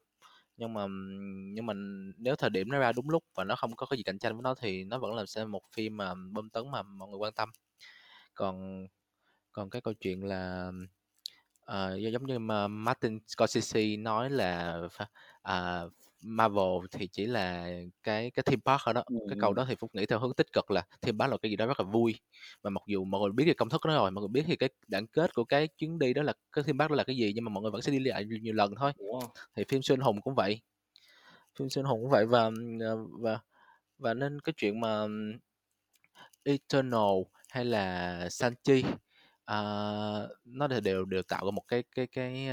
nhưng 0.58 0.74
mà 0.74 0.86
nhưng 1.54 1.66
mà 1.66 1.74
nếu 2.18 2.36
thời 2.36 2.50
điểm 2.50 2.68
nó 2.68 2.78
ra 2.78 2.92
đúng 2.92 3.10
lúc 3.10 3.24
và 3.34 3.44
nó 3.44 3.56
không 3.56 3.76
có 3.76 3.86
cái 3.86 3.96
gì 3.96 4.02
cạnh 4.02 4.18
tranh 4.18 4.32
với 4.34 4.42
nó 4.42 4.54
thì 4.54 4.84
nó 4.84 4.98
vẫn 4.98 5.14
là 5.14 5.26
xem 5.26 5.52
một 5.52 5.62
phim 5.72 5.96
mà 5.96 6.14
bom 6.32 6.50
tấn 6.50 6.70
mà 6.70 6.82
mọi 6.82 7.08
người 7.08 7.18
quan 7.18 7.32
tâm. 7.32 7.50
Còn 8.34 8.86
còn 9.52 9.70
cái 9.70 9.82
câu 9.82 9.94
chuyện 9.94 10.24
là 10.24 10.72
uh, 11.72 12.00
giống 12.12 12.26
như 12.26 12.38
mà 12.38 12.68
Martin 12.68 13.18
Scorsese 13.26 13.96
nói 13.96 14.30
là 14.30 14.80
uh, 15.48 15.92
Marvel 16.20 16.86
thì 16.92 17.08
chỉ 17.12 17.26
là 17.26 17.70
cái 18.02 18.30
cái 18.30 18.42
theme 18.42 18.60
park 18.64 18.82
ở 18.84 18.92
đó. 18.92 19.04
Cái 19.28 19.36
câu 19.40 19.52
đó 19.54 19.64
thì 19.68 19.74
Phúc 19.74 19.90
nghĩ 19.94 20.06
theo 20.06 20.18
hướng 20.18 20.34
tích 20.34 20.52
cực 20.52 20.70
là 20.70 20.82
theme 21.02 21.16
park 21.18 21.30
là 21.30 21.36
cái 21.42 21.50
gì 21.50 21.56
đó 21.56 21.66
rất 21.66 21.80
là 21.80 21.86
vui. 21.86 22.14
Và 22.62 22.70
mặc 22.70 22.82
dù 22.86 23.04
mọi 23.04 23.20
người 23.20 23.32
biết 23.32 23.44
cái 23.44 23.54
công 23.54 23.68
thức 23.68 23.80
đó 23.84 23.94
rồi 23.94 24.10
mọi 24.10 24.22
người 24.22 24.28
biết 24.28 24.42
thì 24.46 24.56
cái 24.56 24.68
đoạn 24.88 25.06
kết 25.06 25.34
của 25.34 25.44
cái 25.44 25.68
chuyến 25.68 25.98
đi 25.98 26.14
đó 26.14 26.22
là 26.22 26.32
cái 26.52 26.64
theme 26.64 26.78
park 26.78 26.90
đó 26.90 26.96
là 26.96 27.04
cái 27.04 27.16
gì 27.16 27.32
nhưng 27.34 27.44
mà 27.44 27.48
mọi 27.48 27.62
người 27.62 27.70
vẫn 27.70 27.82
sẽ 27.82 27.92
đi 27.92 27.98
lại 27.98 28.24
nhiều 28.24 28.54
lần 28.54 28.74
thôi. 28.76 28.92
Thì 29.56 29.64
phim 29.68 29.82
xuyên 29.82 30.00
hùng 30.00 30.20
cũng 30.20 30.34
vậy. 30.34 30.60
Phim 31.58 31.68
xuyên 31.68 31.84
hùng 31.84 32.00
cũng 32.00 32.10
vậy 32.10 32.26
và 32.26 32.50
ờ, 32.80 32.96
và 33.20 33.38
và 33.98 34.14
nên 34.14 34.40
cái 34.40 34.52
chuyện 34.56 34.80
mà 34.80 35.06
Eternal 36.44 37.22
hay 37.48 37.64
là 37.64 38.28
Sanchi 38.30 38.84
à, 39.44 39.58
nó 40.44 40.66
đều 40.66 41.04
đều 41.04 41.22
tạo 41.22 41.44
ra 41.44 41.50
một 41.50 41.62
cái 41.68 41.84
cái 41.94 42.06
cái 42.06 42.48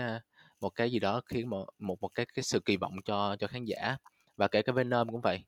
một 0.65 0.75
cái 0.75 0.91
gì 0.91 0.99
đó 0.99 1.21
khiến 1.25 1.49
một 1.49 1.65
một 1.79 2.01
một 2.01 2.09
cái 2.13 2.25
cái 2.33 2.43
sự 2.43 2.59
kỳ 2.59 2.77
vọng 2.77 2.95
cho 3.05 3.35
cho 3.39 3.47
khán 3.47 3.65
giả 3.65 3.97
và 4.37 4.47
kể 4.47 4.61
cả 4.61 4.73
Venom 4.73 5.11
cũng 5.11 5.21
vậy. 5.21 5.39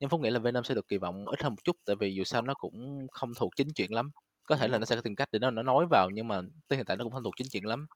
Nhưng 0.00 0.10
Phúc 0.10 0.20
nghĩ 0.20 0.30
là 0.30 0.38
Venom 0.38 0.64
sẽ 0.64 0.74
được 0.74 0.88
kỳ 0.88 0.98
vọng 0.98 1.26
ít 1.26 1.42
hơn 1.42 1.52
một 1.52 1.64
chút, 1.64 1.76
tại 1.86 1.96
vì 2.00 2.14
dù 2.14 2.24
sao 2.24 2.42
nó 2.42 2.54
cũng 2.54 3.06
không 3.12 3.32
thuộc 3.34 3.56
chính 3.56 3.68
chuyện 3.74 3.92
lắm. 3.92 4.10
Có 4.48 4.56
thể 4.56 4.68
là 4.68 4.78
nó 4.78 4.84
sẽ 4.84 4.96
tìm 5.04 5.16
cách 5.16 5.28
để 5.32 5.38
nó 5.38 5.50
nó 5.50 5.62
nói 5.62 5.86
vào, 5.90 6.10
nhưng 6.10 6.28
mà 6.28 6.40
tới 6.68 6.76
hiện 6.76 6.86
tại 6.86 6.96
nó 6.96 7.04
cũng 7.04 7.12
không 7.12 7.22
thuộc 7.24 7.34
chính 7.36 7.46
chuyện 7.52 7.64
lắm. 7.64 7.86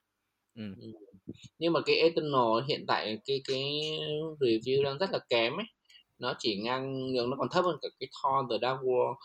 Ừ. 0.55 0.63
nhưng 1.59 1.73
mà 1.73 1.79
cái 1.85 1.95
Eternal 1.95 2.67
hiện 2.67 2.85
tại, 2.87 3.19
cái 3.25 3.41
cái 3.47 3.63
review 4.39 4.83
đang 4.83 4.97
rất 4.97 5.09
là 5.11 5.19
kém 5.29 5.53
ấy. 5.53 5.65
Nó 6.19 6.33
chỉ 6.39 6.61
ngang 6.63 7.13
nó 7.29 7.35
còn 7.37 7.47
thấp 7.51 7.65
hơn 7.65 7.77
cả 7.81 7.87
cái 7.99 8.09
Thor 8.21 8.51
The 8.51 8.57
Dark 8.61 8.81
World. 8.81 9.15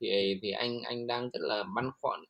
Thì 0.00 0.38
thì 0.42 0.50
anh 0.50 0.82
anh 0.82 1.06
đang 1.06 1.30
rất 1.30 1.40
là 1.42 1.64
băn 1.74 1.90
khoăn 2.00 2.20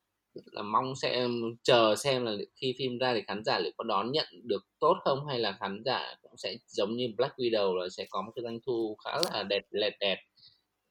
là 0.45 0.63
mong 0.63 0.97
sẽ 0.97 1.29
chờ 1.63 1.97
xem 1.97 2.25
là 2.25 2.33
khi 2.55 2.75
phim 2.79 2.99
ra 2.99 3.15
thì 3.15 3.23
khán 3.27 3.45
giả 3.45 3.59
liệu 3.59 3.73
có 3.77 3.85
đón 3.85 4.13
nhận 4.13 4.27
được 4.43 4.67
tốt 4.79 4.95
không 5.05 5.27
hay 5.27 5.39
là 5.39 5.57
khán 5.61 5.83
giả 5.85 6.01
cũng 6.23 6.37
sẽ 6.37 6.57
giống 6.67 6.97
như 6.97 7.09
Black 7.17 7.37
Widow 7.37 7.75
là 7.75 7.89
sẽ 7.89 8.07
có 8.11 8.23
một 8.23 8.33
cái 8.35 8.43
doanh 8.43 8.59
thu 8.67 8.97
khá 9.05 9.11
là 9.33 9.43
đẹp 9.43 9.63
lẹt 9.71 9.93
đẹp 10.01 10.19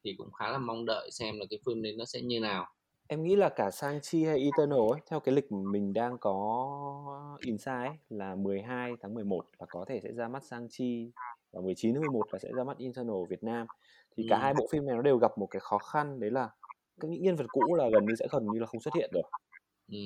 thì 0.04 0.14
cũng 0.18 0.32
khá 0.32 0.50
là 0.50 0.58
mong 0.58 0.86
đợi 0.86 1.10
xem 1.10 1.38
là 1.38 1.44
cái 1.50 1.58
phim 1.66 1.82
đấy 1.82 1.94
nó 1.98 2.04
sẽ 2.04 2.20
như 2.20 2.40
nào. 2.40 2.66
Em 3.10 3.22
nghĩ 3.22 3.36
là 3.36 3.48
cả 3.48 3.70
Sang-Chi 3.70 4.24
hay 4.24 4.38
Eternal 4.38 4.78
ấy 4.92 5.00
theo 5.10 5.20
cái 5.20 5.34
lịch 5.34 5.52
mình 5.52 5.92
đang 5.92 6.18
có 6.18 7.36
insight 7.46 7.68
ấy, 7.68 7.96
là 8.08 8.34
12 8.34 8.92
tháng 9.02 9.14
11 9.14 9.44
là 9.58 9.66
có 9.70 9.84
thể 9.88 10.00
sẽ 10.02 10.12
ra 10.12 10.28
mắt 10.28 10.42
Sang-Chi 10.44 11.10
và 11.52 11.60
19 11.60 11.94
tháng 11.94 12.02
11 12.02 12.22
là 12.32 12.38
sẽ 12.38 12.48
ra 12.56 12.64
mắt 12.64 12.78
Eternal 12.78 13.16
Việt 13.28 13.42
Nam. 13.42 13.66
Thì 14.16 14.26
cả 14.30 14.36
ừ. 14.36 14.40
hai 14.42 14.54
bộ 14.54 14.66
phim 14.72 14.86
này 14.86 14.96
nó 14.96 15.02
đều 15.02 15.16
gặp 15.16 15.38
một 15.38 15.46
cái 15.46 15.60
khó 15.60 15.78
khăn 15.78 16.20
đấy 16.20 16.30
là 16.30 16.50
các 17.00 17.10
những 17.10 17.22
nhân 17.22 17.36
vật 17.36 17.46
cũ 17.48 17.74
là 17.74 17.88
gần 17.92 18.06
như 18.06 18.14
sẽ 18.18 18.26
gần 18.30 18.46
như 18.52 18.58
là 18.58 18.66
không 18.66 18.80
xuất 18.80 18.94
hiện 18.94 19.10
được. 19.12 19.30
Ừ, 19.92 19.98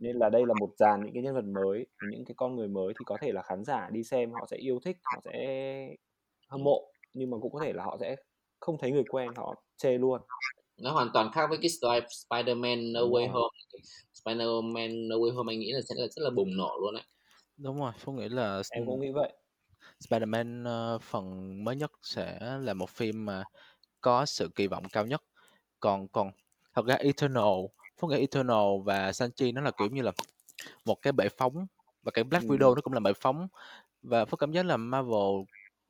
nên 0.00 0.16
là 0.16 0.30
đây 0.30 0.42
là 0.46 0.54
một 0.60 0.70
dàn 0.76 1.04
những 1.04 1.14
cái 1.14 1.22
nhân 1.22 1.34
vật 1.34 1.44
mới 1.44 1.86
những 2.10 2.24
cái 2.24 2.34
con 2.36 2.56
người 2.56 2.68
mới 2.68 2.94
thì 2.98 3.04
có 3.06 3.16
thể 3.20 3.32
là 3.32 3.42
khán 3.42 3.64
giả 3.64 3.88
đi 3.92 4.02
xem 4.02 4.32
họ 4.32 4.46
sẽ 4.50 4.56
yêu 4.56 4.78
thích 4.84 4.96
họ 5.02 5.20
sẽ 5.24 5.88
hâm 6.48 6.64
mộ 6.64 6.92
nhưng 7.14 7.30
mà 7.30 7.36
cũng 7.40 7.52
có 7.52 7.60
thể 7.64 7.72
là 7.72 7.84
họ 7.84 7.96
sẽ 8.00 8.16
không 8.60 8.78
thấy 8.78 8.90
người 8.90 9.04
quen 9.10 9.30
họ 9.36 9.54
chê 9.76 9.98
luôn. 9.98 10.20
Nó 10.80 10.92
hoàn 10.92 11.08
toàn 11.14 11.30
khác 11.32 11.46
với 11.50 11.58
cái 11.62 11.70
Spider-Man 11.70 12.92
No 12.92 13.00
Way 13.00 13.30
Home. 13.30 13.58
Spider-Man 14.24 15.08
No 15.08 15.16
Way 15.16 15.34
Home 15.34 15.52
anh 15.52 15.60
nghĩ 15.60 15.72
là 15.72 15.80
sẽ 15.88 15.94
là 15.98 16.06
rất 16.06 16.22
là 16.22 16.30
bùng 16.30 16.56
nổ 16.56 16.78
luôn 16.80 16.94
đấy. 16.94 17.04
Đúng 17.56 17.80
rồi 17.80 17.92
Phúc 17.98 18.14
nghĩ 18.14 18.28
là 18.28 18.62
em 18.70 18.86
cũng 18.86 19.00
nghĩ 19.00 19.10
vậy. 19.10 19.32
Spider-Man 20.00 20.64
uh, 20.96 21.02
phần 21.02 21.64
mới 21.64 21.76
nhất 21.76 21.90
sẽ 22.02 22.38
là 22.60 22.74
một 22.74 22.90
phim 22.90 23.26
mà 23.26 23.44
có 24.00 24.26
sự 24.26 24.50
kỳ 24.54 24.66
vọng 24.66 24.84
cao 24.92 25.06
nhất 25.06 25.22
còn 25.80 26.08
còn 26.08 26.30
thật 26.74 26.86
ra 26.86 26.94
Eternal 26.94 27.66
Phúc 27.98 28.10
nghĩ 28.10 28.18
Eternal 28.18 28.82
và 28.84 29.12
Sanchi 29.12 29.52
nó 29.52 29.60
là 29.60 29.70
kiểu 29.70 29.88
như 29.88 30.02
là 30.02 30.12
một 30.84 31.02
cái 31.02 31.12
bệ 31.12 31.28
phóng 31.28 31.66
và 32.02 32.12
cái 32.12 32.24
Black 32.24 32.44
Widow 32.44 32.74
nó 32.74 32.80
cũng 32.80 32.92
là 32.92 33.00
bệ 33.00 33.12
phóng. 33.20 33.48
Và 34.02 34.24
Phúc 34.24 34.40
cảm 34.40 34.52
giác 34.52 34.66
là 34.66 34.76
Marvel 34.76 35.42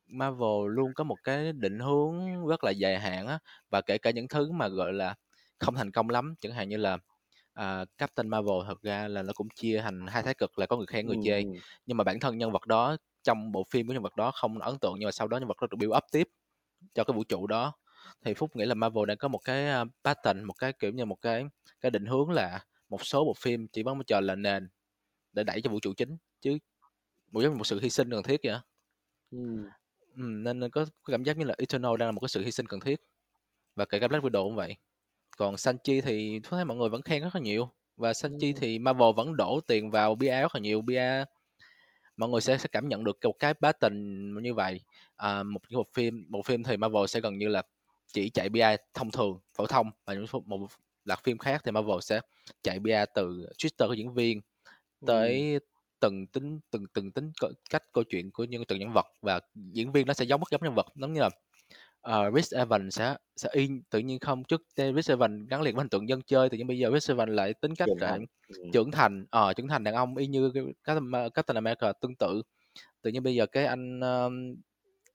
Marvel 0.06 0.68
luôn 0.68 0.94
có 0.94 1.04
một 1.04 1.16
cái 1.24 1.52
định 1.52 1.78
hướng 1.78 2.46
rất 2.46 2.64
là 2.64 2.70
dài 2.70 2.98
hạn 2.98 3.26
á 3.26 3.38
và 3.70 3.80
kể 3.80 3.98
cả 3.98 4.10
những 4.10 4.28
thứ 4.28 4.50
mà 4.52 4.68
gọi 4.68 4.92
là 4.92 5.14
không 5.58 5.74
thành 5.74 5.90
công 5.90 6.10
lắm. 6.10 6.34
Chẳng 6.40 6.52
hạn 6.52 6.68
như 6.68 6.76
là 6.76 6.98
à, 7.52 7.84
Captain 7.98 8.28
Marvel 8.28 8.56
thật 8.66 8.82
ra 8.82 9.08
là 9.08 9.22
nó 9.22 9.32
cũng 9.36 9.48
chia 9.54 9.80
thành 9.80 10.06
hai 10.06 10.22
thái 10.22 10.34
cực 10.34 10.58
là 10.58 10.66
có 10.66 10.76
người 10.76 10.86
khen 10.86 11.06
người 11.06 11.16
chê. 11.24 11.42
Nhưng 11.86 11.96
mà 11.96 12.04
bản 12.04 12.20
thân 12.20 12.38
nhân 12.38 12.52
vật 12.52 12.66
đó 12.66 12.96
trong 13.22 13.52
bộ 13.52 13.64
phim 13.70 13.86
của 13.86 13.92
nhân 13.92 14.02
vật 14.02 14.16
đó 14.16 14.30
không 14.34 14.58
ấn 14.58 14.78
tượng 14.78 14.94
nhưng 14.98 15.06
mà 15.06 15.12
sau 15.12 15.28
đó 15.28 15.38
nhân 15.38 15.48
vật 15.48 15.56
đó 15.60 15.66
được 15.70 15.76
build 15.76 15.96
up 15.96 16.04
tiếp 16.12 16.28
cho 16.94 17.04
cái 17.04 17.14
vũ 17.14 17.24
trụ 17.24 17.46
đó 17.46 17.72
thì 18.24 18.34
phúc 18.34 18.56
nghĩ 18.56 18.64
là 18.64 18.74
marvel 18.74 19.04
đang 19.06 19.16
có 19.16 19.28
một 19.28 19.38
cái 19.38 19.84
pattern 20.04 20.44
một 20.44 20.54
cái 20.58 20.72
kiểu 20.72 20.90
như 20.90 21.04
một 21.04 21.20
cái 21.22 21.44
cái 21.80 21.90
định 21.90 22.06
hướng 22.06 22.30
là 22.30 22.64
một 22.88 23.04
số 23.04 23.24
bộ 23.24 23.34
phim 23.34 23.68
chỉ 23.68 23.82
bắn 23.82 23.98
trò 24.06 24.20
là 24.20 24.34
nền 24.34 24.68
để 25.32 25.44
đẩy 25.44 25.60
cho 25.60 25.70
vũ 25.70 25.80
trụ 25.80 25.92
chính 25.96 26.16
chứ 26.40 26.58
một 27.32 27.42
giống 27.42 27.52
như 27.52 27.58
một 27.58 27.66
sự 27.66 27.80
hy 27.80 27.90
sinh 27.90 28.10
cần 28.10 28.22
thiết 28.22 28.40
vậy 28.44 28.58
ừ. 29.30 29.38
Ừ, 30.16 30.22
nên 30.22 30.70
có, 30.70 30.86
cảm 31.04 31.24
giác 31.24 31.36
như 31.36 31.44
là 31.44 31.54
Eternal 31.58 31.96
đang 31.98 32.08
là 32.08 32.12
một 32.12 32.20
cái 32.20 32.28
sự 32.28 32.42
hy 32.44 32.50
sinh 32.50 32.66
cần 32.66 32.80
thiết 32.80 33.00
và 33.74 33.84
kể 33.84 33.98
cả 33.98 34.08
Black 34.08 34.24
Widow 34.24 34.44
cũng 34.44 34.56
vậy 34.56 34.76
còn 35.36 35.56
Sanchi 35.56 36.00
thì 36.00 36.40
tôi 36.40 36.50
thấy 36.50 36.64
mọi 36.64 36.76
người 36.76 36.88
vẫn 36.88 37.02
khen 37.02 37.22
rất 37.22 37.34
là 37.34 37.40
nhiều 37.40 37.70
và 37.96 38.14
Sanchi 38.14 38.52
ừ. 38.52 38.58
thì 38.60 38.78
Marvel 38.78 39.08
vẫn 39.16 39.36
đổ 39.36 39.60
tiền 39.66 39.90
vào 39.90 40.14
bia 40.14 40.40
rất 40.40 40.54
là 40.54 40.60
nhiều 40.60 40.80
bia 40.80 41.24
mọi 42.16 42.28
người 42.28 42.40
sẽ 42.40 42.58
sẽ 42.58 42.68
cảm 42.72 42.88
nhận 42.88 43.04
được 43.04 43.18
một 43.24 43.32
cái 43.38 43.54
pattern 43.54 44.42
như 44.42 44.54
vậy 44.54 44.80
à, 45.16 45.42
một 45.42 45.60
cái 45.68 45.76
bộ 45.76 45.86
phim 45.94 46.26
một 46.28 46.46
phim 46.46 46.62
thì 46.62 46.76
Marvel 46.76 47.06
sẽ 47.08 47.20
gần 47.20 47.38
như 47.38 47.48
là 47.48 47.62
chỉ 48.12 48.30
chạy 48.30 48.48
BI 48.48 48.60
thông 48.94 49.10
thường 49.10 49.38
phổ 49.54 49.66
thông. 49.66 49.90
Và 50.04 50.14
những 50.14 50.26
một 50.44 50.66
loạt 51.04 51.24
phim 51.24 51.38
khác 51.38 51.62
thì 51.64 51.70
Marvel 51.70 51.98
sẽ 52.02 52.20
chạy 52.62 52.78
BI 52.78 52.92
từ 53.14 53.46
Twitter 53.58 53.88
của 53.88 53.94
diễn 53.94 54.14
viên 54.14 54.40
tới 55.06 55.52
ừ. 55.52 55.58
từng 56.00 56.26
tính 56.26 56.60
từng 56.70 56.86
từng 56.94 57.12
tính 57.12 57.32
cách 57.70 57.82
câu 57.92 58.04
chuyện 58.04 58.30
của 58.30 58.44
những 58.44 58.64
từng 58.64 58.78
nhân 58.78 58.92
vật. 58.92 59.06
Và 59.22 59.40
diễn 59.54 59.92
viên 59.92 60.06
nó 60.06 60.14
sẽ 60.14 60.24
giống 60.24 60.40
mất 60.40 60.50
giống 60.50 60.62
nhân 60.64 60.74
vật 60.74 60.86
giống 60.94 61.12
như 61.12 61.20
là 61.20 61.30
uh, 62.10 62.34
Rich 62.34 62.54
Evans 62.54 62.98
sẽ 62.98 63.16
sẽ 63.36 63.48
in 63.52 63.82
tự 63.90 63.98
nhiên 63.98 64.18
không 64.18 64.44
trước 64.44 64.62
Rich 64.76 65.08
Evans 65.08 65.48
gắn 65.48 65.62
liền 65.62 65.74
với 65.74 65.82
hình 65.82 65.88
tượng 65.88 66.08
dân 66.08 66.22
chơi 66.22 66.48
tự 66.48 66.56
nhiên 66.56 66.66
bây 66.66 66.78
giờ 66.78 66.90
Rich 66.94 67.10
Evans 67.10 67.32
lại 67.32 67.54
tính 67.54 67.74
cách 67.74 67.88
trưởng 67.88 67.98
thành, 68.00 68.24
ừ. 68.48 68.70
trưởng 68.72 68.90
thành 68.90 69.26
ờ 69.30 69.48
uh, 69.50 69.56
trưởng 69.56 69.68
thành 69.68 69.84
đàn 69.84 69.94
ông 69.94 70.16
y 70.16 70.26
như 70.26 70.52
Captain 71.34 71.56
America 71.56 71.92
tương 71.92 72.16
tự. 72.16 72.42
Tự 73.02 73.10
nhiên 73.10 73.22
bây 73.22 73.34
giờ 73.34 73.46
cái 73.46 73.66
anh 73.66 74.00
uh, 74.00 74.32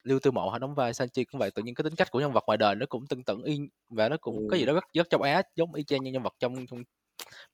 Lưu 0.03 0.19
Tư 0.19 0.31
Mộ 0.31 0.49
họ 0.49 0.59
đóng 0.59 0.75
vai 0.75 0.93
Sanchi 0.93 1.23
cũng 1.23 1.39
vậy 1.39 1.51
tự 1.51 1.63
nhiên 1.63 1.75
cái 1.75 1.83
tính 1.83 1.95
cách 1.95 2.11
của 2.11 2.19
nhân 2.19 2.33
vật 2.33 2.43
ngoài 2.47 2.57
đời 2.57 2.75
nó 2.75 2.85
cũng 2.89 3.07
tương 3.07 3.23
tự 3.23 3.37
y 3.45 3.59
và 3.89 4.09
nó 4.09 4.17
cũng 4.17 4.37
ừ. 4.37 4.47
có 4.51 4.57
gì 4.57 4.65
đó 4.65 4.73
rất 4.73 4.83
rất 4.93 5.09
châu 5.09 5.21
Á 5.21 5.41
giống 5.55 5.73
y 5.73 5.83
chang 5.83 6.03
như 6.03 6.11
nhân 6.11 6.23
vật 6.23 6.33
trong 6.39 6.65
trong 6.67 6.83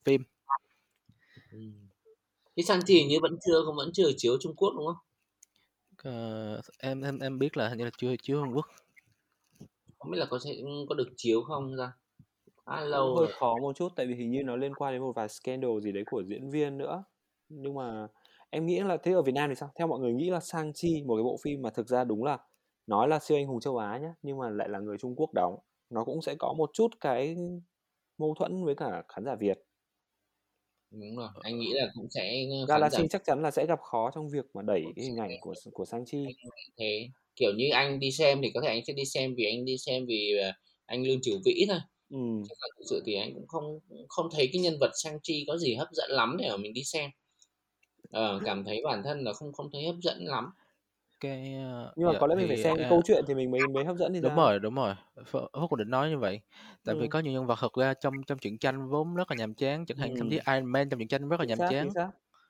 phim 0.05 0.23
ừ. 1.51 1.59
cái 2.55 2.63
Sanchi 2.63 3.05
như 3.05 3.19
vẫn 3.21 3.37
chưa 3.45 3.61
không 3.65 3.75
vẫn 3.75 3.89
chưa 3.93 4.11
chiếu 4.17 4.37
Trung 4.41 4.55
Quốc 4.55 4.73
đúng 4.77 4.85
không? 4.85 4.97
Uh, 6.09 6.63
em 6.79 7.01
em 7.01 7.19
em 7.19 7.39
biết 7.39 7.57
là 7.57 7.69
hình 7.69 7.77
như 7.77 7.85
là 7.85 7.91
chưa 7.97 8.15
chiếu 8.21 8.43
Trung 8.43 8.55
Quốc 8.55 8.67
không 9.99 10.11
biết 10.11 10.17
là 10.17 10.25
có 10.25 10.39
sẽ 10.39 10.51
có 10.89 10.95
được 10.95 11.09
chiếu 11.15 11.41
không 11.41 11.75
ra 11.75 11.93
khá 12.65 12.81
lâu 12.81 13.15
hơi 13.15 13.27
khó 13.39 13.57
một 13.61 13.75
chút 13.75 13.91
tại 13.95 14.05
vì 14.05 14.15
hình 14.15 14.31
như 14.31 14.43
nó 14.43 14.55
liên 14.55 14.75
quan 14.75 14.93
đến 14.93 15.01
một 15.01 15.11
vài 15.15 15.29
scandal 15.29 15.71
gì 15.81 15.91
đấy 15.91 16.03
của 16.11 16.23
diễn 16.27 16.49
viên 16.49 16.77
nữa 16.77 17.03
nhưng 17.49 17.73
mà 17.73 18.07
em 18.49 18.65
nghĩ 18.65 18.79
là 18.79 18.97
thế 19.03 19.11
ở 19.11 19.21
Việt 19.21 19.31
Nam 19.31 19.49
thì 19.49 19.55
sao? 19.55 19.71
Theo 19.79 19.87
mọi 19.87 19.99
người 19.99 20.13
nghĩ 20.13 20.29
là 20.29 20.39
Sang 20.39 20.73
Chi 20.73 21.03
một 21.05 21.15
cái 21.15 21.23
bộ 21.23 21.37
phim 21.43 21.61
mà 21.61 21.69
thực 21.69 21.87
ra 21.87 22.03
đúng 22.03 22.23
là 22.23 22.37
nói 22.87 23.07
là 23.07 23.19
siêu 23.19 23.37
anh 23.37 23.47
hùng 23.47 23.59
châu 23.59 23.77
Á 23.77 23.97
nhé 23.97 24.09
nhưng 24.21 24.37
mà 24.37 24.49
lại 24.49 24.69
là 24.69 24.79
người 24.79 24.97
Trung 24.97 25.15
Quốc 25.15 25.33
đóng 25.33 25.55
nó 25.89 26.03
cũng 26.03 26.21
sẽ 26.21 26.35
có 26.39 26.53
một 26.57 26.69
chút 26.73 26.87
cái 26.99 27.35
mâu 28.17 28.33
thuẫn 28.39 28.65
với 28.65 28.75
cả 28.75 29.03
khán 29.07 29.25
giả 29.25 29.35
Việt. 29.35 29.57
Đúng 30.91 31.17
rồi 31.17 31.29
anh 31.41 31.59
nghĩ 31.59 31.73
là 31.73 31.91
cũng 31.95 32.07
sẽ 32.09 32.45
Galaxy 32.67 33.01
giả... 33.01 33.07
chắc 33.09 33.23
chắn 33.25 33.41
là 33.41 33.51
sẽ 33.51 33.65
gặp 33.65 33.79
khó 33.81 34.11
trong 34.15 34.29
việc 34.29 34.45
mà 34.53 34.61
đẩy 34.67 34.83
cái 34.95 35.05
hình 35.05 35.17
ảnh 35.17 35.31
của 35.41 35.53
của 35.73 35.85
Sang 35.85 36.05
Chi. 36.05 36.25
Thế. 36.77 37.09
Kiểu 37.35 37.51
như 37.57 37.69
anh 37.73 37.99
đi 37.99 38.11
xem 38.11 38.41
thì 38.41 38.51
có 38.53 38.61
thể 38.61 38.67
anh 38.67 38.85
sẽ 38.87 38.93
đi 38.93 39.05
xem 39.05 39.35
vì 39.37 39.45
anh 39.45 39.65
đi 39.65 39.77
xem 39.77 40.05
vì 40.07 40.37
ờ, 40.41 40.51
anh 40.85 41.03
lương 41.03 41.21
triều 41.21 41.37
vĩ 41.45 41.65
thôi. 41.67 41.79
Ừ. 42.09 42.17
chứ 42.49 42.55
còn 42.61 42.69
thực 42.77 42.83
sự 42.89 43.03
thì 43.05 43.15
anh 43.15 43.33
cũng 43.33 43.47
không 43.47 43.79
không 44.07 44.27
thấy 44.31 44.49
cái 44.53 44.61
nhân 44.61 44.77
vật 44.79 44.91
sang 45.03 45.19
chi 45.23 45.43
có 45.47 45.57
gì 45.57 45.75
hấp 45.75 45.87
dẫn 45.91 46.11
lắm 46.11 46.37
để 46.39 46.49
mà 46.49 46.57
mình 46.57 46.73
đi 46.73 46.83
xem 46.83 47.09
ờ, 48.11 48.39
cảm 48.45 48.63
thấy 48.63 48.81
bản 48.85 49.03
thân 49.03 49.23
là 49.23 49.33
không 49.33 49.53
không 49.53 49.69
thấy 49.73 49.85
hấp 49.85 49.95
dẫn 50.01 50.25
lắm 50.25 50.51
cái 51.19 51.55
uh, 51.87 51.93
nhưng 51.95 52.07
mà 52.07 52.19
có 52.19 52.27
lẽ 52.27 52.35
mình 52.35 52.47
phải 52.47 52.57
xem 52.57 52.73
uh, 52.73 52.79
câu 52.89 53.01
chuyện 53.05 53.23
thì 53.27 53.33
mình 53.35 53.51
mới 53.51 53.67
mới 53.67 53.85
hấp 53.85 53.97
dẫn 53.97 54.13
thì 54.13 54.21
đúng 54.21 54.35
ra. 54.35 54.43
rồi 54.43 54.59
đúng 54.59 54.75
rồi 54.75 54.93
hút 55.53 55.75
định 55.75 55.89
nói 55.89 56.09
như 56.09 56.17
vậy 56.17 56.41
tại 56.85 56.95
ừ. 56.95 57.01
vì 57.01 57.07
có 57.07 57.19
nhiều 57.19 57.33
nhân 57.33 57.47
vật 57.47 57.55
thật 57.59 57.73
ra 57.73 57.93
trong 57.93 58.23
trong 58.27 58.37
truyện 58.37 58.57
tranh 58.57 58.89
vốn 58.89 59.15
rất 59.15 59.31
là 59.31 59.35
nhàm 59.37 59.53
chán 59.53 59.85
chẳng 59.85 59.97
hạn 59.97 60.09
ừ. 60.09 60.15
thậm 60.19 60.29
chí 60.29 60.35
Iron 60.35 60.65
Man 60.65 60.89
trong 60.89 60.99
truyện 60.99 61.07
tranh 61.07 61.29
rất 61.29 61.39
là 61.39 61.45
nhàm 61.45 61.57
chán 61.69 61.89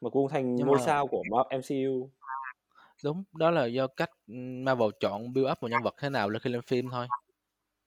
mà 0.02 0.10
cũng 0.10 0.30
thành 0.30 0.56
ngôi 0.56 0.78
mà... 0.78 0.84
sao 0.86 1.08
của 1.08 1.24
MCU 1.50 2.10
Đúng, 3.04 3.24
đó 3.34 3.52
là 3.52 3.66
do 3.66 3.88
cách, 3.88 4.10
Marvel 4.64 4.90
chọn 5.00 5.34
build 5.34 5.52
up 5.52 5.58
một 5.62 5.68
nhân 5.68 5.84
vật 5.84 5.96
thế 6.02 6.10
nào 6.10 6.30
lên 6.30 6.42
khi 6.42 6.50
lên 6.50 6.62
phim 6.62 6.90
thôi. 6.90 7.08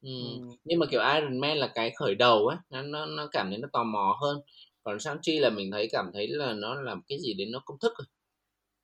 Ừm, 0.02 0.50
nhưng 0.64 0.78
mà, 0.78 0.86
kiểu, 0.90 1.00
Iron 1.14 1.38
Man 1.38 1.56
là 1.56 1.70
cái 1.74 1.90
khởi 1.90 2.14
đầu 2.14 2.46
á, 2.46 2.58
nó 2.70 2.82
nó 2.82 3.06
nó 3.06 3.28
cảm 3.32 3.50
thấy 3.50 3.58
nó 3.58 3.68
tò 3.72 3.82
mò 3.84 4.18
hơn. 4.20 4.40
Còn 4.82 4.96
Shang-Chi 4.98 5.40
là 5.40 5.50
mình 5.50 5.70
thấy 5.70 5.88
cảm 5.92 6.10
thấy 6.14 6.28
là 6.28 6.52
nó 6.54 6.82
làm 6.82 7.02
cái 7.08 7.18
gì 7.20 7.34
đến 7.34 7.50
nó 7.52 7.62
công 7.64 7.78
thức 7.78 7.92
rồi. 7.98 8.06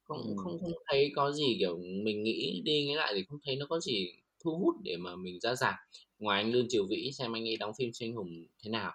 Không 0.04 0.18
Ừm. 0.26 0.37
không 0.37 0.59
không 0.61 0.72
thấy 0.90 1.12
có 1.16 1.32
gì, 1.32 1.56
kiểu, 1.59 1.78
mình 1.78 2.22
nghĩ 2.22 2.62
đi 2.64 2.85
nghĩ 2.87 2.94
lại 2.94 3.12
thì 3.16 3.24
không 3.28 3.38
thấy 3.44 3.56
nó 3.56 3.66
có 3.68 3.80
gì 3.80 4.12
thu 4.44 4.59
hút 4.59 4.74
để 4.85 4.96
mà 4.96 5.16
mình 5.16 5.40
ra 5.40 5.54
rạp. 5.54 5.74
Ngoài 6.18 6.42
anh 6.42 6.52
Lương 6.52 6.66
Triều 6.68 6.87
Vĩ 6.90 7.11
xem 7.12 7.32
anh 7.37 7.48
ấy 7.48 7.56
đóng 7.56 7.72
phim 7.78 7.90
siêu 7.92 8.09
anh 8.09 8.14
hùng 8.16 8.46
thế 8.64 8.70
nào. 8.70 8.92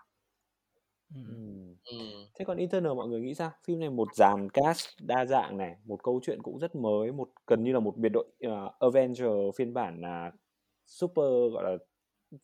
Ừm. 1.15 1.75
Thế 2.39 2.45
còn 2.45 2.57
Eternal 2.57 2.93
mọi 2.93 3.07
người 3.07 3.21
nghĩ 3.21 3.33
sao? 3.33 3.51
Phim 3.67 3.79
này 3.79 3.89
một 3.89 4.15
dàn 4.15 4.49
cast 4.53 4.87
đa 5.01 5.25
dạng 5.25 5.57
này, 5.57 5.75
một 5.85 6.03
câu 6.03 6.19
chuyện 6.23 6.41
cũng 6.43 6.59
rất 6.59 6.75
mới, 6.75 7.11
một 7.11 7.29
gần 7.47 7.63
như 7.63 7.73
là 7.73 7.79
một 7.79 7.97
biệt 7.97 8.09
đội 8.09 8.25
uh, 8.47 8.79
Avenger 8.79 9.27
phiên 9.55 9.73
bản 9.73 10.01
là 10.01 10.31
super 10.85 11.25
gọi 11.53 11.63
là 11.63 11.77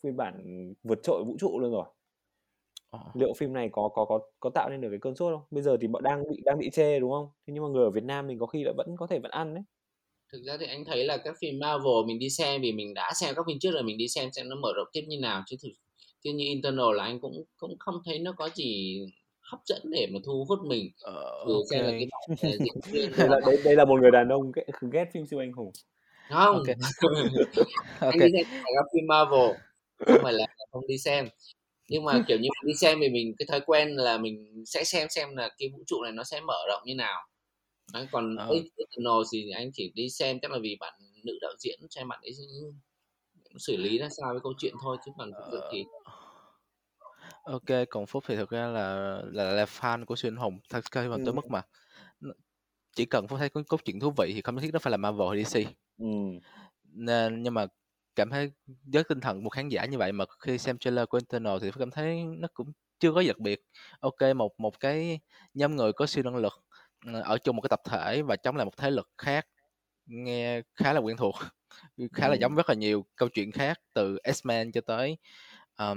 phiên 0.04 0.18
bản 0.18 0.44
vượt 0.84 1.00
trội 1.04 1.24
vũ 1.28 1.38
trụ 1.40 1.60
luôn 1.60 1.72
rồi. 1.72 1.86
Ờ. 3.06 3.12
Liệu 3.14 3.34
phim 3.34 3.54
này 3.54 3.70
có 3.72 3.90
có 3.94 4.06
có 4.06 4.20
có 4.40 4.50
tạo 4.50 4.70
nên 4.70 4.82
được 4.82 4.90
cái 4.90 5.00
cơn 5.02 5.16
sốt 5.16 5.34
không? 5.34 5.42
Bây 5.52 5.64
giờ 5.64 5.78
thì 5.82 5.88
bọn 5.88 6.04
đang 6.04 6.24
bị 6.30 6.42
đang 6.46 6.60
bị 6.60 6.70
chê 6.70 7.00
đúng 7.00 7.12
không? 7.12 7.30
Thế 7.48 7.54
nhưng 7.54 7.64
mà 7.64 7.70
người 7.70 7.84
ở 7.84 7.90
Việt 7.90 8.04
Nam 8.04 8.28
mình 8.28 8.40
có 8.40 8.46
khi 8.46 8.64
là 8.64 8.74
vẫn 8.78 8.96
có 8.98 9.08
thể 9.08 9.20
vẫn 9.20 9.32
ăn 9.32 9.56
đấy. 9.56 9.64
Thực 10.32 10.42
ra 10.44 10.58
thì 10.60 10.66
anh 10.66 10.86
thấy 10.86 11.06
là 11.06 11.18
các 11.18 11.36
phim 11.40 11.60
Marvel 11.60 12.06
mình 12.06 12.20
đi 12.20 12.30
xem 12.30 12.62
vì 12.62 12.72
mình 12.72 12.94
đã 12.94 13.12
xem 13.22 13.36
các 13.36 13.46
phim 13.48 13.60
trước 13.60 13.72
rồi 13.74 13.84
mình 13.84 13.98
đi 13.98 14.08
xem 14.08 14.30
xem 14.32 14.50
nó 14.50 14.56
mở 14.56 14.70
rộng 14.76 14.88
tiếp 14.94 15.02
như 15.08 15.20
nào 15.20 15.44
chứ 15.48 15.56
thực 15.64 15.70
chứ 16.24 16.34
như 16.34 16.46
internal 16.46 16.96
là 16.96 17.04
anh 17.04 17.20
cũng 17.20 17.44
cũng 17.58 17.76
không 17.80 17.96
thấy 18.06 18.20
nó 18.20 18.32
có 18.38 18.50
gì 18.56 19.00
hấp 19.40 19.60
dẫn 19.66 19.82
để 19.92 20.08
mà 20.14 20.20
thu 20.26 20.46
hút 20.50 20.60
mình 20.68 20.92
ờ, 21.02 21.14
okay. 21.40 21.64
xem 21.70 21.86
là 21.86 21.92
cái 21.92 22.58
diễn 22.60 22.80
viên 22.92 23.12
đây 23.18 23.30
là 23.30 23.40
đây, 23.46 23.58
đây 23.64 23.76
là 23.76 23.86
một 23.86 24.02
người 24.02 24.12
đàn 24.12 24.30
ông 24.30 24.52
ghét, 24.52 24.64
ghét 24.92 25.06
phim 25.14 25.26
siêu 25.26 25.40
anh 25.40 25.52
hùng 25.52 25.72
Không. 26.30 26.56
Ok. 26.56 26.68
Anh 28.00 28.20
đi 28.20 28.28
xem 28.34 28.46
là 28.76 28.82
phim 28.94 29.08
Marvel, 29.08 29.52
không 30.06 30.24
phải 30.24 30.34
là 30.34 30.46
không 30.72 30.88
đi 30.88 30.98
xem. 30.98 31.30
Nhưng 31.90 32.06
mà, 32.06 32.20
kiểu 32.28 32.38
như, 32.38 32.44
mình 32.62 32.68
đi 32.68 32.74
xem 32.82 33.00
thì 33.02 33.10
mình 33.10 33.36
cái 33.40 33.46
thói 33.50 33.62
quen 33.66 33.90
là 33.96 34.18
mình 34.18 34.64
sẽ 34.66 34.84
xem 34.84 35.08
xem 35.10 35.36
là 35.36 35.50
cái 35.58 35.70
vũ 35.70 35.84
trụ 35.88 36.04
này 36.04 36.12
nó 36.12 36.24
sẽ 36.24 36.42
mở 36.42 36.58
rộng 36.70 36.82
như 36.86 36.96
nào. 36.96 37.28
Đấy, 37.94 38.08
còn 38.12 38.38
Ờ. 38.38 38.46
Eternals 38.78 39.28
thì 39.34 39.52
anh 39.52 39.72
chỉ 39.74 39.92
đi 39.96 40.10
xem 40.10 40.40
chắc 40.42 40.52
là 40.52 40.60
vì 40.64 40.78
bạn 40.80 40.94
nữ 41.26 41.40
đạo 41.42 41.54
diễn 41.60 41.80
xem 41.90 42.08
bạn 42.08 42.20
ấy 42.24 42.32
xử 43.60 43.78
lý 43.78 43.98
ra 44.00 44.10
sao 44.18 44.28
với 44.34 44.40
câu 44.44 44.54
chuyện 44.60 44.76
thôi 44.84 44.98
chứ 45.06 45.12
còn 45.18 45.30
thực 45.38 45.44
sự 45.52 45.62
Ờ. 45.62 45.72
thì 45.72 45.86
Ok, 47.44 47.64
còn 47.90 48.06
Phúc 48.06 48.24
thì 48.28 48.36
thực 48.36 48.50
ra 48.50 48.68
là 48.68 49.22
là 49.32 49.44
là 49.54 49.66
fan 49.66 50.06
của 50.06 50.16
anh 50.24 50.36
hùng, 50.36 50.60
thật 50.70 50.86
ra 50.92 51.08
mà 51.10 51.18
tới 51.18 51.34
Ừm. 51.34 51.34
mức 51.34 51.50
mà 51.50 51.62
chỉ 52.96 53.06
cần 53.06 53.28
Phúc 53.28 53.40
thấy 53.40 53.50
có 53.50 53.64
cốt 53.68 53.82
truyện 53.86 54.00
thú 54.00 54.12
vị 54.18 54.32
thì 54.36 54.42
không 54.42 54.56
nhất 54.56 54.62
thiết 54.62 54.74
nó 54.74 54.80
phải 54.80 54.92
là 54.92 54.98
Marvel 54.98 55.28
hay 55.30 55.44
DC. 55.46 55.72
Ừm. 55.98 56.40
Nên 56.84 57.44
nhưng 57.44 57.54
mà 57.54 57.66
cảm 58.18 58.32
thấy 58.32 58.52
với 58.94 59.06
tinh 59.10 59.22
thần 59.22 59.46
một 59.46 59.52
khán 59.52 59.70
giả 59.70 59.86
như 59.86 60.00
vậy 60.00 60.14
mà 60.14 60.26
khi 60.42 60.60
xem 60.60 60.80
trailer 60.80 61.06
của 61.10 61.20
Eternals 61.20 61.64
thì 61.64 61.72
cảm 61.80 61.92
thấy 61.92 62.24
nó 62.26 62.50
cũng 62.56 62.74
chưa 63.00 63.14
có 63.14 63.22
gì 63.22 63.28
đặc 63.28 63.40
biệt. 63.40 63.62
Ok, 64.02 64.18
một 64.38 64.54
một 64.60 64.82
cái 64.82 65.22
nhóm 65.56 65.78
người 65.78 65.94
có 65.94 66.08
siêu 66.08 66.26
năng 66.26 66.38
lực, 66.38 66.54
ờ, 67.14 67.22
ở 67.22 67.40
chung 67.40 67.58
một 67.58 67.64
cái 67.64 67.70
tập 67.70 67.82
thể 67.86 68.24
và 68.24 68.38
chống 68.38 68.58
lại 68.58 68.66
một 68.66 68.78
thế 68.78 68.92
lực 68.92 69.10
khác, 69.20 69.48
nghe 70.08 70.62
khá 70.76 70.94
là 70.94 71.02
quen 71.02 71.18
thuộc, 71.18 71.36
khá 72.14 72.30
là 72.30 72.36
giống 72.36 72.56
rất 72.56 72.70
là 72.70 72.76
nhiều 72.76 73.06
câu 73.18 73.30
chuyện 73.30 73.52
khác 73.54 73.78
từ 73.96 74.20
X-Men 74.26 74.72
cho 74.74 74.82
tới, 74.82 75.18
à, 75.76 75.96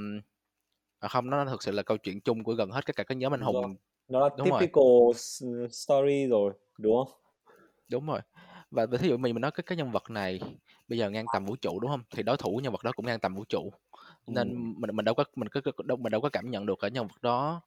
không, 1.11 1.31
nó 1.31 1.45
thực 1.45 1.63
sự 1.63 1.73
là 1.73 1.83
câu 1.83 1.97
chuyện 1.99 2.21
chung 2.21 2.45
của 2.45 2.55
gần 2.55 2.71
hết 2.71 2.87
tất 2.87 2.97
cả 2.97 3.05
các 3.05 3.17
nhóm 3.19 3.35
anh 3.35 3.41
rồi. 3.41 3.63
hùng. 3.63 3.77
Nó 4.09 4.21
là 4.21 4.29
Đúng 4.39 4.51
rồi. 4.51 4.69
typical 4.69 5.13
s 5.15 5.43
story 5.71 6.27
rồi, 6.27 6.53
đúng 6.79 6.97
không? 6.97 7.21
Đúng 7.89 8.07
rồi. 8.07 8.21
Và 8.71 8.87
thí 9.01 9.09
dụ 9.09 9.17
mình 9.17 9.35
mình 9.35 9.41
nói 9.41 9.51
cái 9.51 9.65
cái 9.67 9.77
nhân 9.77 9.91
vật 9.91 10.11
này 10.11 10.41
bây 10.89 10.99
giờ 10.99 11.11
ngang 11.11 11.29
tầm 11.29 11.45
vũ 11.47 11.57
trụ, 11.57 11.81
đúng 11.81 11.91
hông? 11.91 12.03
Thì 12.17 12.23
đối 12.23 12.37
thủ 12.37 12.61
nhân 12.63 12.73
vật 12.73 12.83
đó 12.85 12.93
cũng 12.93 13.07
ngang 13.07 13.21
tầm 13.21 13.35
vũ 13.35 13.45
trụ, 13.49 13.73
nên 14.29 14.49
Ừm. 14.49 14.71
mình 14.81 14.97
mình 14.97 15.05
đâu 15.05 15.15
có 15.15 15.25
mình 15.37 15.49
có 15.49 15.61
đâu 15.85 15.97
mình 15.99 16.11
đâu 16.13 16.21
có 16.21 16.29
cảm 16.33 16.51
nhận 16.51 16.67
được 16.67 16.75
cái 16.81 16.91
nhân 16.91 17.07
vật 17.09 17.23
đó, 17.23 17.63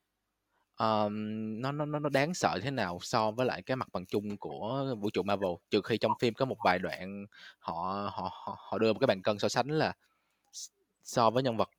ờm, 0.76 1.14
nó 1.62 1.72
nó 1.72 1.86
nó 1.86 2.10
đáng 2.10 2.34
sợ 2.34 2.60
thế 2.64 2.72
nào 2.72 3.00
so 3.02 3.32
với 3.32 3.46
lại 3.46 3.62
cái 3.64 3.78
mặt 3.78 3.88
bằng 3.94 4.06
chung 4.06 4.38
của 4.38 4.96
vũ 5.02 5.10
trụ 5.14 5.24
Marvel, 5.24 5.52
trừ 5.70 5.82
khi 5.84 5.98
trong 5.98 6.16
phim 6.22 6.34
có 6.34 6.46
một 6.46 6.58
vài 6.64 6.80
đoạn 6.80 7.26
họ 7.60 7.74
họ 8.14 8.30
họ 8.34 8.58
họ 8.72 8.78
đưa 8.80 8.94
một 8.94 9.00
cái 9.00 9.08
bàn 9.08 9.22
cân 9.24 9.40
so 9.40 9.50
sánh 9.50 9.68
là 9.70 9.94
so 11.04 11.30
với 11.30 11.44
nhân 11.44 11.58
vật, 11.58 11.70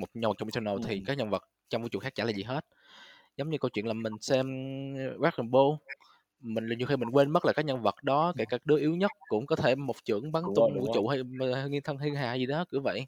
một 0.00 0.08
nhân 0.14 0.30
vật 0.30 0.34
trong 0.38 0.48
Eternals 0.48 0.82
thì 0.86 1.00
Ừm. 1.00 1.04
các 1.04 1.18
nhân 1.18 1.30
vật 1.30 1.42
trong 1.70 1.82
vũ 1.82 1.88
trụ 1.88 1.98
khác 1.98 2.14
chả 2.14 2.24
là 2.24 2.32
gì 2.32 2.42
hết. 2.42 2.66
Giống 3.36 3.50
như 3.50 3.58
câu 3.58 3.70
chuyện 3.74 3.86
là 3.86 3.94
mình 3.94 4.18
xem 4.20 4.46
Dragon 5.20 5.50
Ball, 5.52 5.68
mình 6.44 6.66
là 6.68 6.76
nhiều 6.76 6.86
khi 6.88 6.96
mình 6.96 7.10
quên 7.12 7.30
mất 7.30 7.44
là 7.44 7.52
cái 7.52 7.64
nhân 7.64 7.82
vật 7.82 7.94
đó, 8.02 8.32
kể 8.38 8.44
cả 8.46 8.58
đứa 8.64 8.78
yếu 8.78 8.96
nhất 8.96 9.12
cũng 9.28 9.46
có 9.46 9.56
thể 9.56 9.74
một 9.74 9.96
chưởng 10.04 10.32
bắn 10.32 10.44
Đúng 10.44 10.54
tung 10.54 10.74
vũ 10.74 10.88
trụ 10.92 11.08
hay 11.08 11.20
hay 11.54 11.70
nghiêng 11.70 11.82
thân 11.84 11.98
thiên 11.98 12.14
hạ 12.14 12.34
gì 12.34 12.46
đó, 12.46 12.64
kiểu 12.72 12.82
vậy. 12.82 13.06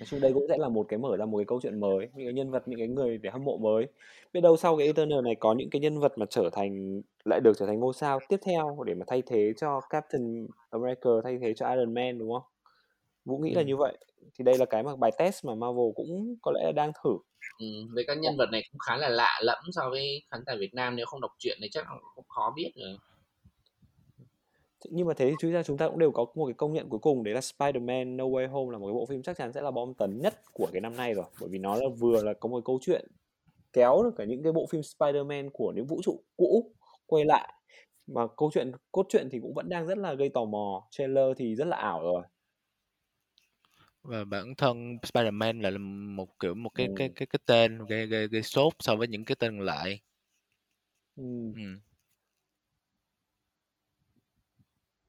Nói 0.00 0.06
chung 0.06 0.20
đây 0.20 0.32
cũng 0.34 0.46
sẽ 0.48 0.56
là 0.58 0.68
một 0.68 0.86
cái 0.88 0.98
mở 0.98 1.16
ra 1.16 1.24
một 1.26 1.38
cái 1.38 1.44
câu 1.44 1.60
chuyện 1.62 1.80
mới, 1.80 1.98
những 2.14 2.26
cái 2.26 2.32
nhân 2.32 2.50
vật, 2.50 2.62
những 2.68 2.78
cái 2.78 2.88
người 2.88 3.18
để 3.18 3.30
hâm 3.30 3.44
mộ 3.44 3.56
mới. 3.58 3.86
Biết 4.32 4.40
đâu 4.40 4.56
sau 4.56 4.76
cái 4.76 4.86
Eternals 4.86 5.24
này 5.24 5.34
có 5.40 5.54
những 5.58 5.70
cái 5.70 5.80
nhân 5.80 6.00
vật 6.00 6.12
mà 6.18 6.26
trở 6.30 6.50
thành 6.52 7.02
lại 7.24 7.40
được 7.40 7.52
trở 7.58 7.66
thành 7.66 7.80
ngôi 7.80 7.94
sao 7.94 8.20
tiếp 8.28 8.36
theo 8.46 8.78
để 8.86 8.94
mà 8.94 9.04
thay 9.08 9.22
thế 9.26 9.52
cho 9.56 9.80
Captain 9.90 10.46
America, 10.70 11.10
thay 11.24 11.38
thế 11.42 11.54
cho 11.54 11.68
Iron 11.70 11.94
Man, 11.94 12.18
đúng 12.18 12.32
không? 12.32 12.42
Vũ 13.24 13.38
nghĩ 13.38 13.54
là 13.54 13.62
Ừm. 13.62 13.68
như 13.68 13.76
vậy. 13.76 13.98
Thì 14.34 14.44
đây 14.44 14.58
là 14.58 14.64
cái 14.64 14.82
mà 14.82 14.96
bài 14.96 15.10
test 15.18 15.44
mà 15.44 15.54
Marvel 15.54 15.86
cũng 15.94 16.34
có 16.42 16.52
lẽ 16.52 16.64
là 16.64 16.72
đang 16.72 16.92
thử. 17.04 17.10
Ừm, 17.58 17.94
với 17.94 18.04
các 18.06 18.18
nhân 18.18 18.36
vật 18.38 18.48
này 18.52 18.62
cũng 18.72 18.78
khá 18.78 18.96
là 18.96 19.08
lạ 19.08 19.40
lẫm 19.42 19.64
so 19.72 19.90
với 19.90 20.22
khán 20.30 20.40
giả 20.46 20.54
Việt 20.58 20.74
Nam, 20.74 20.96
nếu 20.96 21.06
không 21.06 21.20
đọc 21.20 21.30
truyện 21.38 21.58
thì 21.62 21.68
chắc 21.70 21.86
cũng 22.14 22.24
khó 22.28 22.52
biết 22.56 22.70
rồi. 22.74 22.96
Nhưng 24.90 25.06
mà 25.06 25.14
thế 25.14 25.30
thì 25.30 25.36
chúng 25.40 25.52
ta 25.52 25.62
chúng 25.62 25.76
ta 25.76 25.88
cũng 25.88 25.98
đều 25.98 26.10
có 26.10 26.26
một 26.34 26.46
cái 26.46 26.54
công 26.54 26.72
nhận 26.72 26.88
cuối 26.88 27.00
cùng 27.00 27.24
đấy 27.24 27.34
là 27.34 27.40
Spider-Man: 27.40 28.16
No 28.16 28.24
Way 28.24 28.48
Home 28.48 28.72
là 28.72 28.78
một 28.78 28.86
cái 28.86 28.94
bộ 28.94 29.06
phim 29.06 29.22
chắc 29.22 29.36
chắn 29.36 29.52
sẽ 29.52 29.60
là 29.60 29.70
bom 29.70 29.94
tấn 29.94 30.20
nhất 30.20 30.34
của 30.52 30.68
cái 30.72 30.80
năm 30.80 30.96
nay 30.96 31.14
rồi. 31.14 31.24
Bởi 31.40 31.48
vì 31.48 31.58
nó 31.58 31.76
là 31.76 31.86
vừa 31.98 32.22
là 32.22 32.32
có 32.34 32.48
một 32.48 32.64
câu 32.64 32.78
chuyện 32.82 33.06
kéo 33.72 34.02
được 34.02 34.10
cả 34.16 34.24
những 34.24 34.42
cái 34.42 34.52
bộ 34.52 34.66
phim 34.70 34.80
Spider-Man 34.80 35.50
của 35.52 35.72
những 35.76 35.86
vũ 35.86 36.00
trụ 36.04 36.22
cũ 36.36 36.72
quay 37.06 37.24
lại, 37.24 37.52
mà 38.06 38.26
câu 38.36 38.50
chuyện 38.54 38.72
cốt 38.92 39.06
truyện 39.08 39.28
thì 39.30 39.38
cũng 39.42 39.54
vẫn 39.54 39.68
đang 39.68 39.86
rất 39.86 39.98
là 39.98 40.14
gây 40.14 40.28
tò 40.28 40.44
mò, 40.44 40.86
trailer 40.90 41.36
thì 41.36 41.54
rất 41.54 41.66
là 41.66 41.76
ảo 41.76 42.02
rồi. 42.02 42.22
Và 44.02 44.24
bản 44.24 44.54
thân 44.58 44.96
Spider-Man 45.02 45.60
lại 45.62 45.72
là 45.72 45.78
một, 45.78 46.38
kiểu, 46.40 46.54
một 46.54 46.68
cái 46.70 46.88
cái 46.94 47.08
Ừm. 47.08 47.14
cái 47.14 47.26
cái 47.26 47.40
tên 47.46 47.78
gây 47.86 48.06
gây 48.06 48.28
gây 48.28 48.42
sốt 48.42 48.72
so 48.78 48.96
với 48.96 49.08
những 49.08 49.24
cái 49.24 49.36
tên 49.40 49.58
còn 49.58 49.66
lại. 49.66 50.00
Ừm. 51.16 51.54
Ừm. 51.54 51.80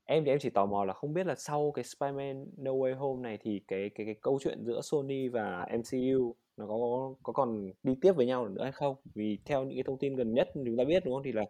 Em 0.06 0.23
thì 0.25 0.32
em 0.32 0.39
chỉ 0.39 0.49
tò 0.49 0.65
mò 0.65 0.86
là 0.86 0.93
không 0.93 1.13
biết 1.13 1.27
là 1.27 1.36
sau 1.36 1.71
cái 1.75 1.84
Spider-Man: 1.86 2.45
No 2.58 2.71
Way 2.71 2.95
Home 2.95 3.21
này 3.23 3.38
thì 3.41 3.62
cái 3.67 3.89
cái 3.95 4.06
cái 4.06 4.15
câu 4.21 4.39
chuyện 4.43 4.65
giữa 4.65 4.82
Sony 4.82 5.27
và 5.27 5.65
MCU 5.71 6.36
nó 6.58 6.67
có 6.67 7.13
có 7.23 7.34
còn 7.34 7.71
đi 7.84 7.95
tiếp 8.01 8.12
với 8.15 8.25
nhau 8.25 8.47
nữa 8.49 8.63
hay 8.63 8.71
không? 8.71 8.95
Vì 9.15 9.39
theo 9.45 9.63
những 9.65 9.77
cái 9.77 9.84
thông 9.84 9.99
tin 9.99 10.15
gần 10.15 10.34
nhất 10.34 10.47
chúng 10.54 10.77
ta 10.77 10.84
biết, 10.84 11.04
đúng 11.06 11.13
không? 11.13 11.23
Thì 11.23 11.32
là 11.32 11.43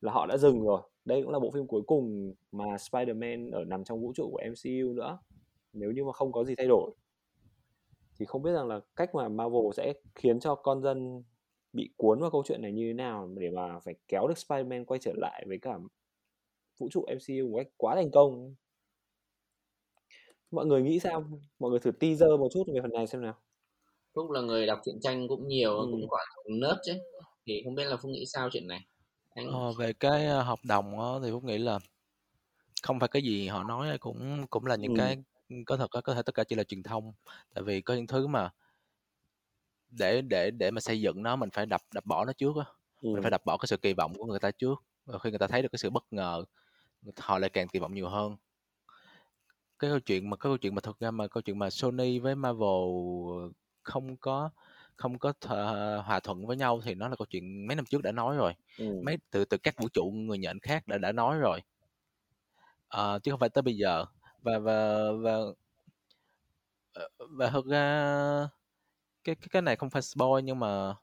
là 0.00 0.12
họ 0.12 0.26
đã 0.26 0.36
dừng 0.36 0.62
rồi. 0.66 0.82
Đây 1.04 1.22
cũng 1.22 1.32
là 1.32 1.38
bộ 1.40 1.50
phim 1.50 1.66
cuối 1.66 1.82
cùng 1.86 2.34
mà 2.52 2.64
Spider-Man 2.76 3.52
ở 3.52 3.64
nằm 3.64 3.84
trong 3.84 4.00
vũ 4.02 4.12
trụ 4.16 4.30
của 4.32 4.40
MCU 4.44 4.92
nữa, 4.94 5.18
nếu 5.76 5.92
như 5.92 6.04
mà 6.04 6.12
không 6.12 6.32
có 6.32 6.44
gì 6.44 6.54
thay 6.58 6.66
đổi. 6.68 6.90
Thì 8.20 8.26
không 8.26 8.42
biết 8.42 8.52
rằng 8.52 8.68
là 8.68 8.80
cách 8.96 9.14
mà 9.14 9.28
Marvel 9.28 9.62
sẽ 9.76 9.92
khiến 10.14 10.40
cho 10.40 10.54
con 10.54 10.82
dân 10.82 11.22
bị 11.72 11.90
cuốn 11.96 12.20
vào 12.20 12.30
câu 12.30 12.42
chuyện 12.46 12.62
này 12.62 12.72
như 12.72 12.86
thế 12.88 12.92
nào 12.92 13.28
để 13.38 13.50
mà 13.50 13.80
phải 13.80 13.94
kéo 14.08 14.28
được 14.28 14.34
Spider-Man 14.36 14.84
quay 14.84 15.00
trở 15.00 15.12
lại 15.16 15.44
với 15.48 15.58
cả 15.62 15.78
vũ 16.80 16.88
trụ 16.92 17.04
MCU 17.08 17.48
một 17.52 17.58
cách 17.58 17.68
quá 17.78 17.94
thành 17.96 18.10
công. 18.12 18.54
Mọi 20.50 20.66
người 20.66 20.82
nghĩ 20.82 21.00
sao? 21.00 21.24
Mọi 21.58 21.70
người 21.70 21.80
thử 21.80 21.90
teaser 21.92 22.28
một 22.38 22.48
chút 22.52 22.64
về 22.74 22.80
phần 22.82 22.90
này 22.92 23.06
xem 23.06 23.22
nào. 23.22 23.34
Phúc 24.14 24.30
là 24.30 24.40
người 24.40 24.66
đọc 24.66 24.78
truyện 24.84 25.00
tranh 25.02 25.28
cũng 25.28 25.48
nhiều, 25.48 25.88
cũng 25.90 26.00
Ừm. 26.00 26.10
gọi 26.10 26.24
là 26.36 26.42
nerd 26.56 26.78
chứ, 26.86 26.92
thì 27.46 27.62
không 27.64 27.74
biết 27.74 27.84
là 27.84 27.96
Phúc 27.96 28.10
nghĩ 28.10 28.24
sao 28.26 28.48
chuyện 28.52 28.66
này? 28.66 28.80
Anh 29.34 29.46
Ờ, 29.52 29.72
về 29.72 29.92
cái, 29.92 30.26
a, 30.26 30.42
hợp 30.42 30.58
đồng 30.64 31.00
á 31.00 31.06
thì 31.22 31.30
Phúc 31.30 31.44
nghĩ 31.44 31.58
là 31.58 31.78
không 32.82 33.00
phải 33.00 33.08
cái 33.08 33.22
gì 33.22 33.48
họ 33.48 33.64
nói 33.64 33.98
cũng 33.98 34.46
cũng 34.50 34.66
là 34.66 34.76
những 34.76 34.92
Ừm. 34.92 34.94
cái, 34.94 35.16
có 35.66 35.76
thật 35.76 35.86
có 36.04 36.14
thể 36.14 36.22
tất 36.26 36.34
cả 36.34 36.44
chỉ 36.44 36.56
là 36.56 36.64
truyền 36.64 36.82
thông. 36.82 37.12
Tại 37.54 37.64
vì 37.64 37.80
có 37.80 37.94
những 37.94 38.06
thứ 38.06 38.26
mà 38.26 38.50
để 39.90 40.22
để 40.22 40.50
để 40.50 40.70
mà 40.70 40.80
xây 40.80 41.00
dựng 41.00 41.22
nó 41.22 41.36
mình 41.36 41.50
phải 41.52 41.66
đập 41.66 41.80
đập 41.94 42.04
bỏ 42.06 42.24
nó 42.24 42.32
trước 42.32 42.52
á, 42.58 42.64
mình 43.12 43.22
phải 43.22 43.30
đập 43.30 43.42
bỏ 43.44 43.56
cái 43.56 43.66
sự 43.66 43.76
kỳ 43.76 43.92
vọng 43.94 44.12
của 44.18 44.26
người 44.26 44.38
ta 44.38 44.50
trước, 44.50 44.84
và 45.04 45.18
khi 45.18 45.30
người 45.30 45.38
ta 45.38 45.46
thấy 45.46 45.62
được 45.62 45.68
cái 45.72 45.78
sự 45.78 45.90
bất 45.90 46.04
ngờ, 46.10 46.44
họ 47.18 47.38
lại 47.38 47.50
càng 47.50 47.68
kỳ 47.68 47.78
vọng 47.80 47.94
nhiều 47.94 48.08
hơn. 48.08 48.36
Cái 49.78 49.90
câu 49.90 50.00
chuyện 50.00 50.30
mà 50.30 50.36
cái 50.36 50.40
câu 50.50 50.56
chuyện 50.58 50.74
mà 50.74 50.80
thực 50.80 50.98
ra 51.00 51.10
mà 51.10 51.28
câu 51.28 51.42
chuyện 51.42 51.58
mà 51.58 51.70
Sony 51.70 52.18
với 52.18 52.34
Marvel 52.34 52.68
không 53.82 54.16
có 54.16 54.50
không 54.96 55.18
có 55.18 55.32
th 55.40 55.46
hòa 56.04 56.20
thuận 56.22 56.46
với 56.46 56.56
nhau 56.56 56.80
thì 56.84 56.94
nó 56.94 57.08
là 57.08 57.16
câu 57.16 57.26
chuyện 57.30 57.66
mấy 57.66 57.76
năm 57.76 57.84
trước 57.84 58.02
đã 58.02 58.12
nói 58.12 58.36
rồi, 58.36 58.52
Ừm. 58.76 59.06
mấy 59.06 59.16
từ 59.30 59.44
từ 59.44 59.56
các 59.62 59.74
vũ 59.82 59.88
trụ 59.92 60.10
người 60.14 60.38
nhện 60.38 60.58
khác 60.60 60.86
đã 60.86 60.98
đã 60.98 61.12
nói 61.12 61.38
rồi. 61.38 61.60
Ờ, 62.88 63.18
chứ 63.22 63.30
không 63.30 63.40
phải 63.40 63.48
tới 63.48 63.62
bây 63.62 63.76
giờ. 63.76 64.04
Và 64.46 64.58
và 64.58 65.12
và 65.24 65.38
ờ, 66.94 67.08
và 67.38 67.50
thực 67.50 67.66
ra 67.66 68.48
cái 69.24 69.34
cái 69.36 69.48
cái 69.52 69.62
này 69.62 69.76
không 69.76 69.90
phải 69.90 70.02
spoil 70.02 70.44
nhưng 70.44 70.60
mà, 70.60 70.94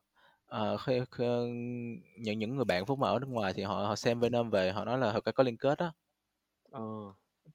ờ, 0.46 0.78
khi 0.78 1.02
khi 1.12 1.26
những 2.20 2.40
những 2.40 2.56
người 2.56 2.66
bạn 2.66 2.86
Phúc 2.86 3.00
mà 3.00 3.10
ở 3.10 3.20
nước 3.20 3.28
ngoài 3.30 3.54
thì 3.54 3.64
họ 3.64 3.76
họ 3.88 3.96
xem 3.96 4.20
Venom 4.20 4.50
về 4.50 4.72
họ 4.72 4.86
nói 4.86 5.00
là 5.00 5.14
thực 5.14 5.26
ra 5.26 5.32
có 5.32 5.44
liên 5.44 5.58
kết 5.58 5.80
á. 5.80 5.92
Ờ. 6.72 6.82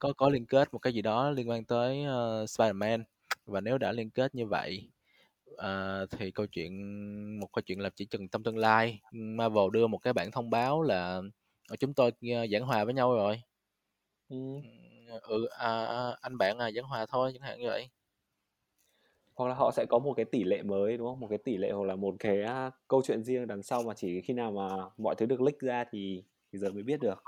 Có 0.00 0.14
có 0.18 0.30
liên 0.30 0.46
kết 0.46 0.74
một 0.74 0.78
cái 0.80 0.94
gì 0.94 1.02
đó 1.02 1.30
liên 1.30 1.50
quan 1.50 1.66
tới, 1.66 2.04
ơ, 2.04 2.44
Spider-Man. 2.44 3.04
Và 3.46 3.62
nếu 3.62 3.78
đã 3.78 3.92
liên 3.92 4.10
kết 4.10 4.36
như 4.36 4.46
vậy, 4.46 4.92
ờ, 5.58 6.06
thì 6.10 6.32
câu 6.32 6.46
chuyện 6.52 6.72
một 7.40 7.48
câu 7.54 7.62
chuyện 7.66 7.80
là 7.80 7.90
chỉ 7.96 8.06
chừng 8.06 8.28
trong 8.30 8.44
tương 8.44 8.58
lai, 8.58 9.00
Marvel 9.12 9.64
đưa 9.72 9.88
một 9.88 9.98
cái 9.98 10.12
bản 10.14 10.32
thông 10.32 10.50
báo 10.50 10.82
là, 10.82 11.22
chúng 11.80 11.94
tôi, 11.94 12.12
giảng 12.52 12.62
hòa 12.64 12.84
với 12.86 12.94
nhau 12.94 13.14
rồi. 13.14 13.42
Ừm. 14.30 14.62
Ừ, 15.22 15.46
à, 15.50 15.84
à, 15.86 16.16
anh 16.20 16.38
bạn, 16.38 16.58
à, 16.58 16.70
giảng 16.70 16.84
hòa 16.84 17.06
thôi, 17.08 17.30
chẳng 17.34 17.42
hạn 17.42 17.58
như 17.60 17.66
vậy. 17.68 17.88
Hoặc 19.34 19.48
là 19.48 19.54
họ 19.54 19.70
sẽ 19.76 19.86
có 19.88 19.98
một 19.98 20.14
cái 20.16 20.24
tỷ 20.24 20.44
lệ 20.44 20.62
mới, 20.62 20.96
đúng 20.96 21.06
không? 21.08 21.20
Một 21.20 21.26
cái 21.30 21.38
tỷ 21.38 21.56
lệ 21.56 21.70
hoặc 21.72 21.84
là 21.86 21.96
một 21.96 22.14
cái, 22.18 22.42
a, 22.42 22.70
câu 22.88 23.02
chuyện 23.04 23.22
riêng 23.24 23.46
đằng 23.46 23.62
sau 23.62 23.82
mà 23.82 23.94
chỉ 23.96 24.20
khi 24.20 24.34
nào 24.34 24.52
mà 24.52 24.68
mọi 24.98 25.14
thứ 25.18 25.26
được 25.26 25.40
leak 25.40 25.58
ra 25.60 25.84
thì 25.90 26.24
thì 26.52 26.58
giờ 26.58 26.72
mới 26.72 26.82
biết 26.82 27.00
được. 27.00 27.24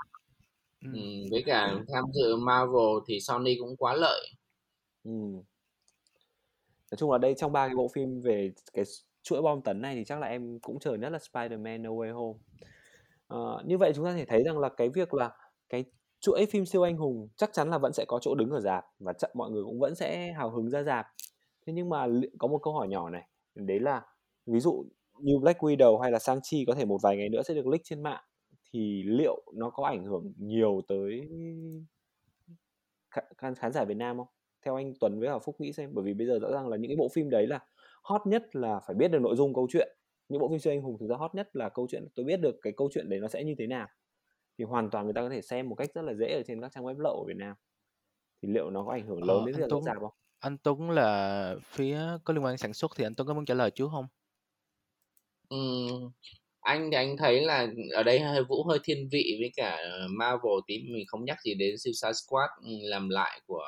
Ừm. 0.81 0.93
Ừm, 0.93 1.25
với 1.31 1.43
cả 1.45 1.73
tham 1.93 2.03
dự 2.13 2.35
Marvel 2.35 3.03
thì 3.07 3.19
Sony 3.19 3.55
cũng 3.59 3.77
quá 3.77 3.93
lợi. 3.95 4.31
Ừm. 5.03 5.43
Nói 6.91 6.97
chung 6.97 7.11
là 7.11 7.17
đây 7.17 7.33
trong 7.37 7.51
3 7.51 7.67
cái 7.67 7.75
bộ 7.75 7.87
phim 7.93 8.21
về 8.21 8.51
cái 8.73 8.85
chuỗi 9.23 9.41
bom 9.41 9.61
tấn 9.61 9.81
này 9.81 9.95
thì 9.95 10.03
chắc 10.05 10.19
là 10.19 10.27
em 10.27 10.59
cũng 10.59 10.79
chờ 10.79 10.93
nhất 10.95 11.09
là 11.11 11.17
Spider-Man: 11.19 11.81
No 11.81 11.89
Way 11.89 12.13
Home. 12.13 12.39
Ờ, 13.27 13.63
như 13.65 13.77
vậy 13.77 13.91
chúng 13.95 14.05
ta 14.05 14.11
có 14.11 14.17
thể 14.17 14.25
thấy 14.25 14.43
rằng 14.43 14.59
là 14.59 14.69
cái 14.77 14.89
việc 14.89 15.13
là 15.13 15.31
cái 15.69 15.85
chuỗi 16.21 16.45
phim 16.45 16.65
siêu 16.65 16.81
anh 16.81 16.97
hùng 16.97 17.27
chắc 17.35 17.53
chắn 17.53 17.69
là 17.69 17.77
vẫn 17.77 17.93
sẽ 17.93 18.05
có 18.07 18.19
chỗ 18.21 18.35
đứng 18.35 18.49
ở 18.49 18.59
rạp 18.59 18.85
và 18.99 19.13
chắc 19.13 19.35
mọi 19.35 19.51
người 19.51 19.63
cũng 19.63 19.79
vẫn 19.79 19.95
sẽ 19.95 20.31
hào 20.31 20.49
hứng 20.49 20.69
ra 20.69 20.83
rạp. 20.83 21.07
Thế 21.65 21.73
nhưng 21.73 21.89
mà 21.89 22.07
có 22.39 22.47
một 22.47 22.59
câu 22.63 22.73
hỏi 22.73 22.87
nhỏ 22.87 23.09
này, 23.09 23.27
đấy 23.55 23.79
là 23.79 24.05
ví 24.45 24.59
dụ 24.59 24.85
như 25.19 25.37
Black 25.37 25.59
Widow 25.59 25.97
hay 25.97 26.11
là 26.11 26.17
Shang-Chi 26.17 26.63
có 26.67 26.75
thể 26.75 26.85
một 26.85 26.97
vài 27.03 27.17
ngày 27.17 27.29
nữa 27.29 27.41
sẽ 27.43 27.53
được 27.53 27.67
leak 27.67 27.81
trên 27.83 28.03
mạng, 28.03 28.23
thì 28.73 29.03
liệu 29.05 29.43
nó 29.53 29.69
có 29.69 29.85
ảnh 29.85 30.05
hưởng 30.05 30.33
nhiều 30.37 30.81
tới 30.87 31.29
khán 33.37 33.55
khán 33.55 33.71
giả 33.71 33.83
Việt 33.83 33.97
Nam 33.97 34.17
không? 34.17 34.27
Theo 34.65 34.75
anh 34.75 34.93
Tuấn 34.99 35.19
với 35.19 35.29
cả 35.29 35.39
Phúc 35.39 35.55
nghĩ 35.59 35.73
xem, 35.73 35.89
bởi 35.93 36.05
vì 36.05 36.13
bây 36.13 36.27
giờ 36.27 36.39
rõ 36.41 36.51
ràng 36.51 36.67
là 36.67 36.77
những 36.77 36.89
cái 36.89 36.97
bộ 36.97 37.09
phim 37.13 37.29
đấy 37.29 37.47
là 37.47 37.59
hot 38.03 38.21
nhất 38.27 38.55
là 38.55 38.79
phải 38.87 38.95
biết 38.95 39.07
được 39.07 39.21
nội 39.21 39.35
dung 39.35 39.53
câu 39.53 39.67
chuyện. 39.69 39.87
Những 40.29 40.41
bộ 40.41 40.49
phim 40.49 40.59
siêu 40.59 40.73
anh 40.73 40.81
hùng 40.81 40.97
thực 40.99 41.07
ra 41.07 41.15
hot 41.15 41.35
nhất 41.35 41.49
là 41.53 41.69
câu 41.69 41.87
chuyện, 41.89 42.07
tôi 42.15 42.25
biết 42.25 42.37
được 42.37 42.55
cái 42.61 42.73
câu 42.77 42.89
chuyện 42.93 43.09
đấy 43.09 43.19
nó 43.19 43.27
sẽ 43.27 43.43
như 43.43 43.55
thế 43.57 43.67
nào. 43.67 43.87
Thì 44.57 44.63
hoàn 44.65 44.89
toàn 44.89 45.05
người 45.05 45.13
ta 45.13 45.21
có 45.21 45.29
thể 45.29 45.41
xem 45.41 45.69
một 45.69 45.75
cách 45.75 45.89
rất 45.93 46.01
là 46.01 46.13
dễ 46.13 46.33
ở 46.33 46.43
trên 46.47 46.61
các 46.61 46.71
trang 46.75 46.83
web 46.85 46.99
lậu 46.99 47.13
ở 47.19 47.23
Việt 47.27 47.37
Nam. 47.37 47.55
Thì 48.41 48.49
liệu 48.53 48.69
nó 48.69 48.83
có 48.85 48.91
ảnh 48.91 49.07
hưởng 49.07 49.23
lớn 49.23 49.37
Ờ, 49.37 49.45
đến 49.45 49.55
việc 49.57 49.63
Tuấn 49.69 49.83
ra 49.83 49.93
rạp 49.93 49.97
không? 49.99 50.13
anh 50.39 50.57
Tuấn 50.57 50.89
là 50.91 51.55
phía 51.63 51.99
có 52.23 52.33
liên 52.33 52.43
quan 52.43 52.57
sản 52.57 52.73
xuất 52.73 52.91
thì 52.95 53.03
anh 53.05 53.15
Tuấn 53.15 53.27
có 53.27 53.33
muốn 53.33 53.45
trả 53.45 53.53
lời 53.53 53.71
trước 53.71 53.87
không? 53.91 54.07
Ừm, 55.49 56.11
anh 56.61 56.89
thì 56.91 56.97
anh 56.97 57.17
thấy 57.17 57.41
là 57.41 57.67
ở 57.93 58.03
đây 58.03 58.19
hơi 58.19 58.43
Vũ 58.43 58.63
hơi 58.63 58.79
thiên 58.83 59.09
vị 59.11 59.37
với 59.41 59.51
cả 59.55 59.77
Marvel 60.09 60.53
tí 60.67 60.79
mình 60.79 61.05
không 61.07 61.25
nhắc 61.25 61.37
gì 61.43 61.53
đến 61.55 61.77
Suicide 61.77 62.13
Squad 62.13 62.49
ừ, 62.63 62.71
làm 62.81 63.09
lại 63.09 63.41
của 63.47 63.63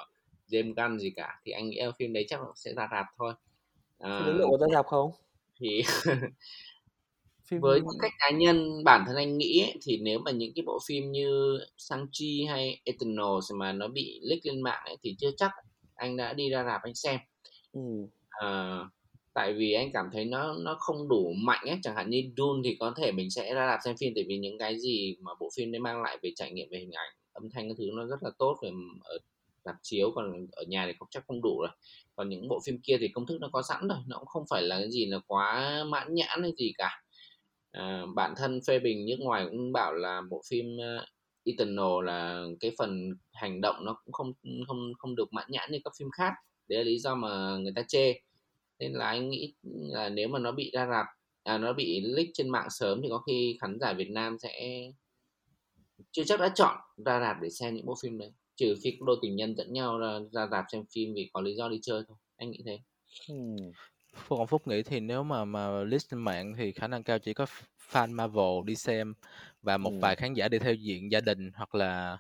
James 0.49 0.73
Gunn 0.75 0.99
gì 0.99 1.11
cả 1.15 1.41
thì 1.45 1.51
anh 1.51 1.69
nghĩ 1.69 1.81
phim 1.99 2.13
đấy 2.13 2.25
chắc 2.29 2.39
sẽ 2.55 2.73
ra 2.73 2.87
rạp 2.91 3.05
thôi 3.17 3.33
à, 3.99 4.09
đấy 4.25 4.33
liệu 4.37 4.47
có 4.51 4.57
ra 4.57 4.67
rạp 4.73 4.85
không? 4.85 5.11
thì 5.59 5.81
Phim 7.47 7.61
với 7.61 7.79
tư 7.79 7.97
cách 8.01 8.11
cá 8.19 8.31
nhân 8.37 8.83
bản 8.83 9.03
thân 9.07 9.15
anh 9.15 9.37
nghĩ 9.37 9.61
ấy, 9.61 9.73
thì 9.83 9.97
nếu 9.97 10.19
mà 10.19 10.31
những 10.31 10.51
cái 10.55 10.63
bộ 10.65 10.79
phim 10.87 11.11
như 11.11 11.59
Shang-Chi 11.77 12.49
hay 12.49 12.81
Eternals 12.85 13.51
mà 13.59 13.71
nó 13.73 13.87
bị 13.87 14.19
leak 14.23 14.39
lên 14.45 14.61
mạng 14.61 14.81
ấy, 14.85 14.97
thì 15.03 15.15
chưa 15.19 15.31
chắc 15.37 15.51
anh 15.95 16.17
đã 16.17 16.33
đi 16.33 16.49
ra 16.49 16.63
rạp 16.63 16.81
anh 16.83 16.95
xem. 16.95 17.19
Ừ. 17.73 17.79
à, 18.29 18.79
tại 19.33 19.53
vì 19.53 19.73
anh 19.73 19.91
cảm 19.93 20.05
thấy 20.13 20.25
nó 20.25 20.55
nó 20.59 20.75
không 20.79 21.09
đủ 21.09 21.33
mạnh 21.37 21.65
ấy. 21.67 21.79
Chẳng 21.83 21.95
hạn 21.95 22.09
như 22.09 22.23
Dune 22.37 22.61
thì 22.63 22.77
có 22.79 22.93
thể 22.97 23.11
mình 23.11 23.29
sẽ 23.31 23.53
ra 23.53 23.67
rạp 23.67 23.79
xem 23.85 23.95
phim 23.97 24.13
tại 24.15 24.23
vì 24.27 24.37
những 24.37 24.57
cái 24.59 24.79
gì 24.79 25.15
mà 25.21 25.31
bộ 25.39 25.49
phim 25.57 25.71
đấy 25.71 25.79
mang 25.79 26.01
lại 26.01 26.17
về 26.23 26.31
trải 26.35 26.51
nghiệm 26.51 26.67
về 26.71 26.79
hình 26.79 26.91
ảnh 26.91 27.09
âm 27.33 27.49
thanh 27.49 27.67
cái 27.69 27.75
thứ 27.77 27.85
nó 27.93 28.05
rất 28.05 28.23
là 28.23 28.29
tốt 28.39 28.57
về 28.63 28.71
ở 29.03 29.17
rạp 29.65 29.75
chiếu 29.83 30.11
còn 30.15 30.47
ở 30.51 30.63
nhà 30.67 30.85
thì 30.87 30.93
không 30.99 31.07
chắc 31.11 31.23
không 31.27 31.41
đủ 31.41 31.59
rồi. 31.61 31.69
Còn 32.15 32.29
những 32.29 32.47
bộ 32.47 32.59
phim 32.65 32.79
kia 32.83 32.97
thì 32.99 33.07
công 33.07 33.25
thức 33.25 33.37
nó 33.41 33.49
có 33.53 33.61
sẵn 33.61 33.87
rồi 33.87 33.97
nó 34.07 34.17
cũng 34.17 34.27
không 34.27 34.43
phải 34.49 34.61
là 34.63 34.79
cái 34.79 34.91
gì 34.91 35.05
là 35.05 35.19
quá 35.27 35.83
mãn 35.87 36.15
nhãn 36.15 36.41
hay 36.41 36.51
gì 36.57 36.73
cả 36.77 37.02
à, 37.73 38.05
bản 38.15 38.33
thân 38.37 38.59
phê 38.67 38.79
bình 38.79 39.05
nước 39.05 39.17
ngoài 39.19 39.45
cũng 39.51 39.71
bảo 39.73 39.93
là 39.93 40.21
bộ 40.29 40.41
phim 40.49 40.65
uh, 40.65 41.07
Eternal 41.45 42.05
là 42.05 42.45
cái 42.59 42.71
phần 42.77 43.13
hành 43.33 43.61
động 43.61 43.75
nó 43.85 43.97
cũng 44.05 44.13
không 44.13 44.33
không 44.67 44.93
không 44.97 45.15
được 45.15 45.33
mãn 45.33 45.45
nhãn 45.49 45.71
như 45.71 45.79
các 45.83 45.93
phim 45.99 46.07
khác. 46.17 46.33
Đấy 46.67 46.79
là 46.79 46.83
lý 46.83 46.99
do 46.99 47.15
mà 47.15 47.57
người 47.57 47.73
ta 47.75 47.83
chê. 47.87 48.13
Nên 48.79 48.93
là 48.93 49.05
anh 49.07 49.29
nghĩ 49.29 49.53
là 49.63 50.09
nếu 50.09 50.27
mà 50.27 50.39
nó 50.39 50.51
bị 50.51 50.71
ra 50.73 50.87
rạp 50.87 51.05
à, 51.43 51.57
nó 51.57 51.73
bị 51.73 52.01
leak 52.01 52.27
trên 52.33 52.49
mạng 52.49 52.67
sớm 52.69 52.99
thì 53.03 53.07
có 53.09 53.17
khi 53.17 53.57
khán 53.61 53.77
giả 53.79 53.93
Việt 53.93 54.09
Nam 54.09 54.37
sẽ 54.39 54.83
chưa 56.11 56.23
chắc 56.23 56.39
đã 56.39 56.51
chọn 56.55 56.77
ra 57.05 57.19
rạp 57.19 57.37
để 57.41 57.49
xem 57.49 57.75
những 57.75 57.85
bộ 57.85 57.95
phim 58.03 58.17
đấy. 58.17 58.31
Trừ 58.55 58.75
khi 58.83 58.97
đôi 59.05 59.17
tình 59.21 59.35
nhân 59.35 59.55
dẫn 59.55 59.73
nhau 59.73 59.97
ra, 59.97 60.19
ra 60.31 60.47
rạp 60.51 60.65
xem 60.71 60.83
phim 60.95 61.13
vì 61.13 61.29
có 61.33 61.41
lý 61.41 61.55
do 61.55 61.69
đi 61.69 61.79
chơi 61.81 62.03
thôi. 62.07 62.17
Anh 62.37 62.51
nghĩ 62.51 62.59
thế. 62.65 62.79
Phúc 64.13 64.37
còn 64.39 64.47
Phúc 64.47 64.67
nghĩ 64.67 64.83
thì 64.83 64.99
nếu 64.99 65.23
mà 65.23 65.45
mà 65.45 65.83
list 65.83 66.09
trên 66.09 66.19
mạng 66.19 66.53
thì 66.57 66.71
khả 66.71 66.87
năng 66.87 67.03
cao 67.03 67.19
chỉ 67.19 67.33
có 67.33 67.45
fan 67.91 68.11
Marvel 68.15 68.65
đi 68.65 68.75
xem 68.75 69.13
và 69.61 69.77
một 69.77 69.91
Ừ. 69.91 69.99
vài 69.99 70.15
khán 70.15 70.33
giả 70.33 70.47
đi 70.47 70.59
theo 70.59 70.73
diện 70.73 71.11
gia 71.11 71.19
đình 71.21 71.51
hoặc 71.55 71.75
là 71.75 72.17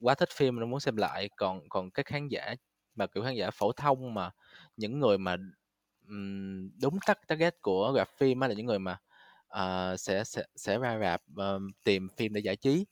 quá 0.00 0.14
thích 0.14 0.28
phim 0.32 0.60
nó 0.60 0.66
muốn 0.66 0.80
xem 0.80 0.96
lại 0.96 1.30
còn 1.36 1.60
còn 1.68 1.90
các 1.90 2.06
khán 2.06 2.28
giả 2.28 2.54
mà 2.94 3.06
kiểu 3.06 3.24
khán 3.24 3.34
giả 3.36 3.50
phổ 3.50 3.72
thông 3.72 4.14
mà 4.14 4.30
những 4.76 5.00
người 5.00 5.18
mà 5.18 5.36
ừm, 6.08 6.70
đúng 6.82 6.98
tắc 7.06 7.28
target 7.28 7.54
của 7.62 7.92
rạp 7.96 8.08
phim 8.18 8.40
á 8.40 8.48
là 8.48 8.54
những 8.54 8.66
người 8.66 8.78
mà 8.78 8.98
ờ, 9.48 9.96
sẽ 9.98 10.24
sẽ 10.24 10.44
sẽ 10.56 10.78
ra 10.78 10.98
rạp 11.02 11.22
ờ, 11.36 11.60
tìm 11.84 12.08
phim 12.16 12.32
để 12.34 12.40
giải 12.40 12.56
trí 12.56 12.86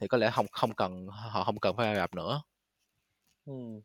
thì 0.00 0.08
có 0.08 0.18
lẽ 0.18 0.30
không 0.34 0.46
không 0.52 0.74
cần 0.74 1.06
họ 1.08 1.44
không 1.44 1.60
cần 1.60 1.76
phải 1.76 1.94
ra 1.94 2.00
rạp 2.00 2.14
nữa 2.14 2.42
Ừ. 3.44 3.82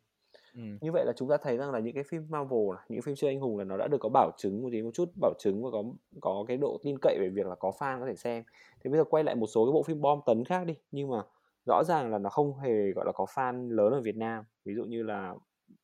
ừ. 0.58 0.62
Như 0.80 0.92
vậy 0.92 1.04
là 1.06 1.12
chúng 1.16 1.28
ta 1.28 1.36
thấy 1.36 1.56
rằng 1.56 1.70
là 1.70 1.78
những 1.78 1.94
cái 1.94 2.04
phim 2.04 2.26
Marvel, 2.28 2.68
này, 2.74 2.84
những 2.88 3.02
phim 3.02 3.16
siêu 3.16 3.30
anh 3.30 3.40
hùng 3.40 3.58
là 3.58 3.64
nó 3.64 3.76
đã 3.76 3.88
được 3.88 3.98
có 4.00 4.08
bảo 4.08 4.30
chứng 4.36 4.62
một 4.62 4.68
tí 4.72 4.82
một 4.82 4.90
chút 4.94 5.12
bảo 5.20 5.32
chứng 5.38 5.64
và 5.64 5.70
có 5.70 5.84
có 6.20 6.44
cái 6.48 6.56
độ 6.56 6.78
tin 6.82 6.98
cậy 7.02 7.18
về 7.20 7.28
việc 7.28 7.46
là 7.46 7.54
có 7.54 7.72
fan 7.78 8.00
có 8.00 8.06
thể 8.06 8.16
xem. 8.16 8.44
Thế 8.80 8.90
bây 8.90 8.98
giờ 8.98 9.04
quay 9.04 9.24
lại 9.24 9.34
một 9.34 9.46
số 9.46 9.66
cái 9.66 9.72
bộ 9.72 9.82
phim 9.82 10.00
bom 10.00 10.20
tấn 10.26 10.44
khác 10.44 10.66
đi, 10.66 10.74
nhưng 10.90 11.10
mà 11.10 11.22
rõ 11.66 11.84
ràng 11.84 12.10
là 12.10 12.18
nó 12.18 12.30
không 12.30 12.58
hề 12.58 12.92
gọi 12.92 13.06
là 13.06 13.12
có 13.12 13.24
fan 13.24 13.70
lớn 13.70 13.92
ở 13.92 14.00
Việt 14.00 14.16
Nam. 14.16 14.44
Ví 14.64 14.74
dụ 14.74 14.84
như 14.84 15.02
là 15.02 15.34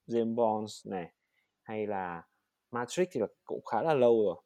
James 0.09 0.35
Bond 0.35 0.87
này 0.87 1.13
hay 1.63 1.87
là 1.87 2.23
Matrix 2.71 3.09
thì 3.13 3.21
là 3.21 3.27
cũng 3.45 3.65
khá 3.65 3.83
là 3.83 3.95
lâu 3.95 4.25
rồi. 4.25 4.37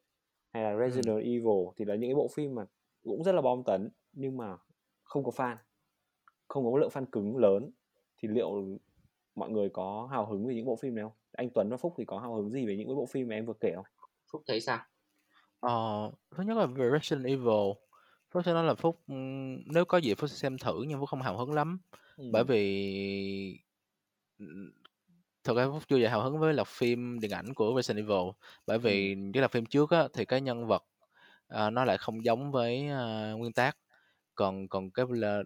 Hay 0.53 0.63
là 0.63 0.79
Resident 0.79 1.25
Evil 1.25 1.67
thì 1.77 1.85
là 1.85 1.95
những 1.95 2.11
cái 2.11 2.15
bộ 2.15 2.29
phim 2.35 2.55
mà 2.55 2.65
cũng 3.05 3.23
rất 3.23 3.33
là 3.33 3.43
bom 3.43 3.63
tấn 3.65 3.91
nhưng 4.13 4.37
mà 4.37 4.57
không 5.03 5.25
có 5.25 5.31
fan. 5.37 5.57
Không 6.49 6.73
có 6.73 6.79
lượng 6.79 6.91
fan 6.93 7.05
cứng 7.13 7.37
lớn 7.37 7.71
thì 8.19 8.29
liệu 8.29 8.79
mọi 9.39 9.51
người 9.51 9.69
có 9.73 10.09
hào 10.13 10.27
hứng 10.27 10.49
về 10.49 10.55
những 10.55 10.67
bộ 10.67 10.77
phim 10.77 10.95
này 10.95 11.05
không? 11.05 11.13
Anh 11.33 11.51
Tuấn 11.55 11.69
và 11.71 11.77
Phúc 11.77 11.95
thì 11.99 12.05
có 12.05 12.19
hào 12.19 12.35
hứng 12.35 12.51
gì 12.51 12.67
về 12.67 12.77
những 12.77 12.89
cái 12.89 12.95
bộ 12.95 13.07
phim 13.07 13.29
mà 13.29 13.35
em 13.35 13.47
vừa 13.47 13.55
kể 13.61 13.73
không? 13.77 13.87
Phúc 14.33 14.43
thấy 14.47 14.61
sao 14.61 14.79
Ờ, 15.61 16.11
thứ 16.37 16.43
nhất 16.43 16.57
là 16.57 16.67
về 16.67 16.91
Resident 16.93 17.27
Evil 17.27 17.73
Phúc 18.31 18.43
sẽ 18.47 18.53
nói 18.53 18.65
là 18.65 18.75
Phúc 18.75 19.03
nếu 19.67 19.85
có 19.85 19.99
gì 19.99 20.15
Phúc 20.15 20.31
sẽ 20.31 20.37
xem 20.37 20.59
thử 20.59 20.85
nhưng 20.89 21.01
Phúc 21.01 21.09
không 21.09 21.23
hào 21.23 21.39
hứng 21.39 21.53
lắm 21.53 21.79
Ừ. 22.17 22.25
bởi 22.33 22.45
vì 22.45 23.59
thực 25.45 25.57
ra 25.57 25.67
Phúc 25.67 25.83
chưa 25.89 25.99
vậy 25.99 26.09
hào 26.09 26.23
hứng 26.23 26.39
với 26.39 26.55
là 26.55 26.65
phim 26.65 27.21
điện 27.21 27.31
ảnh 27.31 27.55
của 27.55 27.73
Resident 27.77 28.05
Evil 28.07 28.29
bởi 28.67 28.79
vì 28.79 29.17
cái 29.35 29.41
là 29.43 29.49
phim 29.49 29.67
trước 29.67 29.91
á, 29.91 30.09
thì 30.15 30.25
cái 30.25 30.41
nhân 30.41 30.67
vật 30.67 30.85
à, 31.49 31.71
nó 31.71 31.85
lại 31.85 31.99
không 31.99 32.25
giống 32.25 32.53
với 32.53 32.89
à, 32.89 33.33
nguyên 33.33 33.53
tác 33.53 33.79
còn 34.35 34.69
còn 34.69 34.91
cái 34.91 35.07
là 35.11 35.43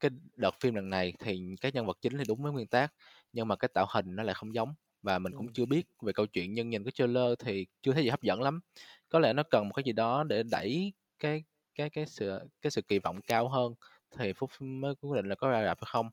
cái 0.00 0.10
đợt 0.36 0.54
phim 0.60 0.74
lần 0.74 0.90
này 0.90 1.12
thì 1.18 1.40
các 1.60 1.74
nhân 1.74 1.86
vật 1.86 1.98
chính 2.00 2.18
thì 2.18 2.24
đúng 2.28 2.42
với 2.42 2.52
nguyên 2.52 2.66
tác 2.66 2.94
nhưng 3.32 3.48
mà 3.48 3.56
cái 3.56 3.68
tạo 3.74 3.86
hình 3.90 4.16
nó 4.16 4.22
lại 4.22 4.34
không 4.34 4.54
giống 4.54 4.74
và 5.02 5.18
mình 5.18 5.32
cũng 5.32 5.52
chưa 5.52 5.66
biết 5.66 5.86
về 6.02 6.12
câu 6.12 6.26
chuyện 6.26 6.54
nhưng 6.54 6.70
nhìn 6.70 6.84
cái 6.84 6.92
trailer 6.92 7.32
thì 7.38 7.66
chưa 7.82 7.92
thấy 7.92 8.02
gì 8.04 8.10
hấp 8.10 8.22
dẫn 8.22 8.42
lắm 8.42 8.60
có 9.08 9.18
lẽ 9.18 9.32
nó 9.32 9.42
cần 9.50 9.68
một 9.68 9.72
cái 9.74 9.82
gì 9.84 9.92
đó 9.92 10.24
để 10.24 10.42
đẩy 10.42 10.92
cái 11.18 11.44
cái 11.74 11.90
cái 11.90 12.06
sự 12.06 12.38
cái 12.62 12.70
sự 12.70 12.82
kỳ 12.82 12.98
vọng 12.98 13.20
cao 13.26 13.48
hơn 13.48 13.74
thì 14.18 14.32
Phúc 14.32 14.50
mới 14.60 14.94
quyết 15.00 15.16
định 15.16 15.28
là 15.28 15.34
có 15.34 15.50
ra 15.50 15.64
rạp 15.64 15.78
hay 15.80 15.88
không 15.92 16.10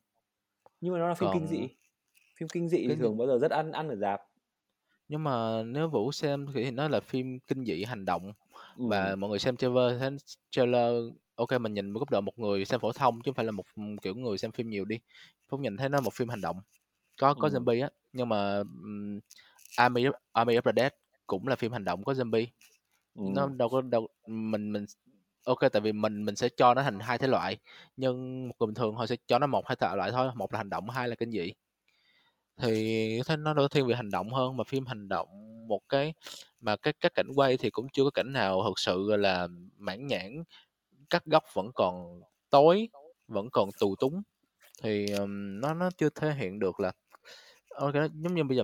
Nhưng 0.80 0.92
mà 0.92 0.98
nó 0.98 1.08
là 1.08 1.14
phim 1.14 1.28
kinh 1.32 1.42
còn 1.42 1.48
dị. 1.48 1.68
Phim 2.36 2.48
kinh 2.48 2.68
dị 2.68 2.78
thì 2.78 2.88
cái 2.88 2.96
thường 2.96 3.16
bao 3.18 3.28
giờ 3.28 3.38
rất 3.38 3.50
ăn 3.50 3.72
ăn 3.72 3.88
ở 3.88 3.96
rạp. 3.96 4.20
nhưng 5.08 5.24
mà 5.24 5.62
nếu 5.62 5.88
Vũ 5.88 6.12
xem 6.12 6.46
thì 6.54 6.70
nó 6.70 6.88
là 6.88 7.00
phim 7.00 7.38
kinh 7.40 7.64
dị 7.64 7.84
hành 7.84 8.04
động 8.04 8.32
Ừ. 8.76 8.84
và 8.88 9.16
mọi 9.16 9.30
người 9.30 9.38
xem 9.38 9.56
trailer 9.56 10.00
thấy 10.00 10.10
trailer 10.50 10.92
ok 11.36 11.60
mình 11.60 11.74
nhìn 11.74 11.90
một 11.90 11.98
góc 12.00 12.10
độ 12.10 12.20
một 12.20 12.38
người 12.38 12.64
xem 12.64 12.80
phổ 12.80 12.92
thông 12.92 13.16
chứ 13.16 13.22
không 13.24 13.34
phải 13.34 13.44
là 13.44 13.50
một 13.52 13.64
kiểu 14.02 14.14
người 14.14 14.38
xem 14.38 14.52
phim 14.52 14.70
nhiều 14.70 14.84
đi. 14.84 14.98
Phúc 15.48 15.60
nhìn 15.60 15.76
thấy 15.76 15.88
nó 15.88 16.00
một 16.00 16.14
phim 16.14 16.28
hành 16.28 16.40
động. 16.40 16.60
Có 17.20 17.34
có 17.34 17.48
Ừ. 17.48 17.58
zombie 17.58 17.82
á 17.82 17.90
nhưng 18.12 18.28
mà 18.28 18.58
um, 18.58 19.20
Army 19.76 20.04
of- 20.04 20.12
Army 20.32 20.56
of 20.56 20.60
the 20.60 20.72
Dead 20.76 20.92
cũng 21.26 21.48
là 21.48 21.56
phim 21.56 21.72
hành 21.72 21.84
động 21.84 22.04
có 22.04 22.12
zombie. 22.12 22.46
Ừ. 23.14 23.22
nó 23.34 23.48
đâu 23.48 23.68
có 23.68 23.80
đâu 23.80 24.08
mình 24.26 24.72
mình 24.72 24.84
ok 25.44 25.58
tại 25.72 25.80
vì 25.82 25.92
mình 25.92 26.24
mình 26.24 26.36
sẽ 26.36 26.48
cho 26.56 26.74
nó 26.74 26.82
thành 26.82 27.00
hai 27.00 27.18
thể 27.18 27.26
loại 27.26 27.56
nhưng 27.96 28.48
một 28.48 28.54
người 28.60 28.66
bình 28.66 28.74
thường 28.74 28.94
họ 28.94 29.06
sẽ 29.06 29.16
cho 29.26 29.38
nó 29.38 29.46
một 29.46 29.66
hai 29.68 29.76
thể 29.76 29.96
loại 29.96 30.10
thôi 30.10 30.30
một 30.34 30.52
là 30.52 30.58
hành 30.58 30.70
động 30.70 30.90
hai 30.90 31.08
là 31.08 31.14
kinh 31.14 31.30
dị. 31.30 31.52
Thì 32.56 33.20
thấy 33.26 33.36
nó 33.36 33.54
đôi 33.54 33.68
thiên 33.68 33.86
về 33.86 33.94
hành 33.94 34.10
động 34.10 34.30
hơn 34.32 34.56
mà 34.56 34.64
phim 34.64 34.86
hành 34.86 35.08
động 35.08 35.28
một 35.68 35.80
cái 35.88 36.14
mà 36.60 36.76
cái 36.76 36.92
các 37.00 37.14
cảnh 37.14 37.28
quay 37.36 37.56
thì 37.56 37.70
cũng 37.70 37.86
chưa 37.92 38.04
có 38.04 38.10
cảnh 38.10 38.32
nào 38.32 38.62
thực 38.64 38.78
sự 38.78 39.06
gọi 39.08 39.18
là 39.18 39.48
mãn 39.78 40.06
nhãn 40.06 40.42
cắt 41.10 41.24
góc 41.26 41.44
vẫn 41.54 41.70
còn 41.74 42.20
tối 42.50 42.88
vẫn 43.28 43.48
còn 43.52 43.68
tù 43.80 43.96
túng. 43.96 44.22
Thì 44.82 45.06
um, 45.06 45.60
nó 45.60 45.74
nó 45.74 45.90
chưa 45.96 46.08
thể 46.08 46.34
hiện 46.34 46.58
được 46.58 46.80
là 46.80 46.92
ok 47.74 47.94
giống 47.94 48.34
như 48.34 48.44
bây 48.44 48.56
giờ 48.56 48.62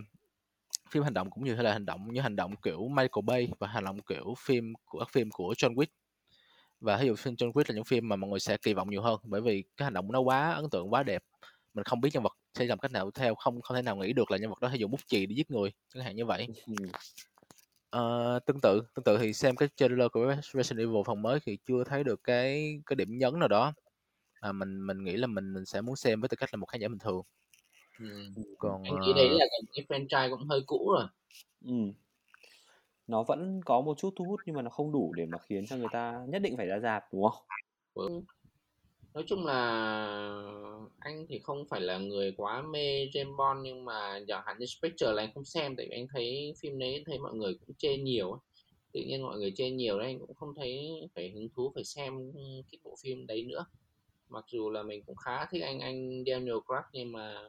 phim 0.90 1.02
hành 1.02 1.14
động 1.14 1.30
cũng 1.30 1.44
như 1.44 1.56
thế 1.56 1.62
là 1.62 1.72
hành 1.72 1.86
động 1.86 2.12
như 2.12 2.20
hành 2.20 2.36
động 2.36 2.56
kiểu 2.62 2.88
Michael 2.88 3.24
Bay 3.24 3.48
và 3.58 3.66
hành 3.66 3.84
động 3.84 3.98
kiểu 4.08 4.34
phim 4.38 4.72
của 4.84 4.98
các 4.98 5.08
phim 5.12 5.30
của 5.30 5.54
John 5.58 5.74
Wick. 5.74 5.86
Và 6.80 6.96
ví 6.96 7.06
dụ 7.06 7.14
phim 7.16 7.34
John 7.34 7.52
Wick 7.52 7.64
là 7.68 7.74
những 7.74 7.84
phim 7.84 8.08
mà 8.08 8.16
mọi 8.16 8.30
người 8.30 8.40
sẽ 8.40 8.56
kỳ 8.56 8.74
vọng 8.74 8.90
nhiều 8.90 9.02
hơn 9.02 9.20
bởi 9.22 9.40
vì 9.40 9.64
cái 9.76 9.84
hành 9.84 9.94
động 9.94 10.12
nó 10.12 10.20
quá 10.20 10.52
ấn 10.52 10.70
tượng 10.70 10.92
quá 10.92 11.02
đẹp. 11.02 11.22
Mình 11.74 11.84
không 11.84 12.00
biết 12.00 12.10
nhân 12.12 12.22
vật 12.22 12.36
sẽ 12.54 12.64
làm 12.64 12.78
cách 12.78 12.92
nào 12.92 13.10
theo 13.10 13.34
không 13.34 13.62
không 13.62 13.74
thể 13.74 13.82
nào 13.82 13.96
nghĩ 13.96 14.12
được 14.12 14.30
là 14.30 14.38
nhân 14.38 14.50
vật 14.50 14.60
đó 14.60 14.68
hay 14.68 14.78
dùng 14.78 14.90
bút 14.90 15.00
chì 15.06 15.26
để 15.26 15.34
giết 15.34 15.50
người 15.50 15.72
chẳng 15.94 16.04
hạn 16.04 16.16
như 16.16 16.26
vậy. 16.26 16.48
Ờ, 17.90 18.38
tương 18.46 18.60
tự 18.60 18.82
tương 18.94 19.04
tự 19.04 19.18
thì 19.18 19.32
xem 19.32 19.56
cái 19.56 19.68
trailer 19.76 20.10
của 20.12 20.34
Resident 20.52 20.78
Evil 20.78 21.02
phần 21.06 21.22
mới 21.22 21.40
thì 21.46 21.58
chưa 21.66 21.84
thấy 21.84 22.04
được 22.04 22.20
cái 22.24 22.80
cái 22.86 22.96
điểm 22.96 23.18
nhấn 23.18 23.38
nào 23.38 23.48
đó 23.48 23.72
mà 24.42 24.52
mình 24.52 24.86
mình 24.86 25.04
nghĩ 25.04 25.16
là 25.16 25.26
mình 25.26 25.52
mình 25.52 25.64
sẽ 25.64 25.80
muốn 25.80 25.96
xem 25.96 26.20
với 26.20 26.28
tư 26.28 26.36
cách 26.36 26.48
là 26.52 26.56
một 26.56 26.66
khán 26.66 26.80
giả 26.80 26.88
bình 26.88 26.98
thường 26.98 27.22
ừ. 27.98 28.06
còn 28.58 28.82
anh 28.84 28.94
nghĩ 28.94 29.12
đấy 29.16 29.28
ờ, 29.28 29.36
là 29.38 29.44
cái 29.74 29.86
franchise 29.88 30.30
cũng 30.30 30.48
hơi 30.48 30.60
cũ 30.66 30.92
rồi 30.92 31.06
Ừ. 31.64 31.92
Nó 33.06 33.22
vẫn 33.22 33.60
có 33.64 33.80
một 33.80 33.98
chút 33.98 34.14
thu 34.16 34.24
hút 34.24 34.40
nhưng 34.46 34.54
mà 34.56 34.62
nó 34.62 34.70
không 34.70 34.92
đủ 34.92 35.12
để 35.16 35.26
mà 35.26 35.38
khiến 35.38 35.66
cho 35.66 35.76
người 35.76 35.88
ta 35.92 36.24
nhất 36.28 36.42
định 36.42 36.56
phải 36.56 36.66
ra 36.66 36.78
rạp 36.78 37.12
đúng 37.12 37.22
không? 37.22 37.42
Ừ. 37.94 38.20
nói 39.14 39.24
chung 39.26 39.46
là 39.46 39.56
anh 40.98 41.26
thì 41.28 41.38
không 41.38 41.64
phải 41.70 41.80
là 41.80 41.98
người 41.98 42.34
quá 42.36 42.62
mê 42.62 43.06
James 43.06 43.36
Bond 43.36 43.60
nhưng 43.62 43.84
mà 43.84 44.20
chẳng 44.28 44.42
hạn 44.46 44.56
như 44.58 44.66
Spectre 44.66 45.12
là 45.12 45.22
anh 45.22 45.30
không 45.34 45.44
xem 45.44 45.76
tại 45.76 45.86
vì 45.90 45.96
anh 45.96 46.06
thấy 46.12 46.54
phim 46.60 46.78
đấy 46.78 47.02
thấy 47.06 47.18
mọi 47.18 47.34
người 47.34 47.54
cũng 47.66 47.76
chê 47.76 47.96
nhiều 47.96 48.32
ấy. 48.32 48.40
tự 48.92 49.00
nhiên 49.00 49.22
mọi 49.22 49.38
người 49.38 49.52
chê 49.56 49.70
nhiều 49.70 49.98
đấy 49.98 50.06
anh 50.06 50.18
cũng 50.18 50.34
không 50.34 50.54
thấy 50.56 50.90
phải 51.14 51.30
hứng 51.30 51.48
thú 51.56 51.72
phải 51.74 51.84
xem 51.84 52.32
cái 52.70 52.78
bộ 52.84 52.94
phim 53.02 53.26
đấy 53.26 53.44
nữa 53.48 53.66
mặc 54.28 54.44
dù 54.52 54.70
là 54.70 54.82
mình 54.82 55.02
cũng 55.06 55.16
khá 55.16 55.46
thích 55.46 55.62
anh 55.62 55.80
anh 55.80 56.24
Daniel 56.26 56.56
Craig 56.66 56.84
nhưng 56.92 57.12
mà 57.12 57.48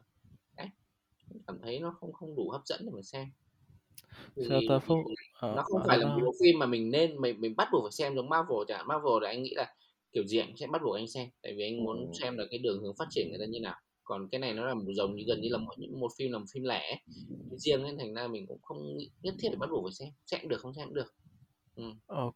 cảm 1.47 1.60
thấy 1.62 1.80
nó 1.80 1.95
không 2.00 2.13
không 2.13 2.36
đủ 2.36 2.50
hấp 2.50 2.62
dẫn 2.65 2.82
để 2.86 2.91
mà 2.93 3.02
xem. 3.02 3.28
Sao 4.50 4.60
Thì 4.62 4.67
ta 4.69 4.80
Phúc? 4.80 4.97
Ờ, 5.39 5.54
nó 5.56 5.62
không 5.62 5.82
ở 5.82 5.88
phải 5.88 5.97
là 5.97 6.08
một 6.08 6.21
bộ 6.26 6.34
phim 6.41 6.60
mà 6.60 6.65
mình 6.65 6.91
nên 6.91 7.21
mình 7.21 7.41
mình 7.41 7.56
bắt 7.58 7.67
buộc 7.71 7.84
phải 7.84 7.91
xem 7.91 8.15
giống 8.15 8.30
Marvel 8.30 8.58
chẳng. 8.67 8.88
Marvel 8.88 9.13
thì 9.21 9.28
anh 9.28 9.43
nghĩ 9.43 9.54
là 9.56 9.74
kiểu 10.13 10.24
gì 10.28 10.38
anh 10.38 10.58
sẽ 10.58 10.67
bắt 10.67 10.82
buộc 10.86 10.95
anh 10.95 11.08
xem, 11.08 11.30
tại 11.43 11.54
vì 11.58 11.63
anh 11.63 11.84
muốn 11.84 11.97
Ừm. 11.97 12.13
xem 12.21 12.38
là 12.38 12.43
cái 12.52 12.60
đường 12.60 12.82
hướng 12.82 12.95
phát 13.00 13.06
triển 13.12 13.28
người 13.30 13.39
ta 13.39 13.45
như 13.50 13.60
nào. 13.60 13.76
Còn 14.04 14.30
cái 14.32 14.39
này 14.39 14.54
nó 14.54 14.65
là 14.65 14.74
một 14.74 14.84
giống 14.95 15.15
như 15.15 15.24
gần 15.28 15.41
như 15.41 15.50
là 15.52 15.58
một 15.58 15.74
một 16.00 16.12
phim 16.17 16.32
là 16.32 16.38
một 16.39 16.45
phim 16.54 16.63
lẻ 16.63 16.80
ấy, 16.91 17.00
riêng 17.58 17.84
ấy, 17.84 17.95
thành 18.00 18.13
ra 18.13 18.28
mình 18.28 18.47
cũng 18.47 18.62
không 18.62 18.97
nhất 19.24 19.36
thiết 19.39 19.47
phải 19.50 19.58
bắt 19.58 19.67
buộc 19.71 19.84
phải 19.86 19.91
xem, 19.93 20.10
xem 20.26 20.47
được, 20.50 20.58
không 20.62 20.74
xem 20.74 20.93
được. 20.93 21.15
Ừm. 21.76 22.00
Ô 22.08 22.34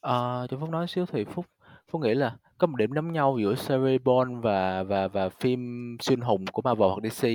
Ờ, 0.00 0.46
cho 0.50 0.56
Phúc 0.58 0.70
nói 0.70 0.86
xíu 0.88 1.06
thì 1.06 1.24
Phúc 1.24 1.46
Phúc 1.88 2.02
nghĩ 2.02 2.14
là 2.14 2.36
có 2.58 2.66
một 2.66 2.76
điểm 2.76 2.90
giống 2.94 3.12
nhau 3.12 3.38
giữa 3.42 3.54
series 3.54 4.02
Bond 4.04 4.42
và 4.42 4.82
và 4.82 5.08
và 5.08 5.28
phim 5.28 5.96
siêu 6.00 6.16
anh 6.20 6.20
hùng 6.20 6.44
của 6.52 6.62
Marvel 6.62 6.88
hoặc 6.88 7.00
DC 7.02 7.28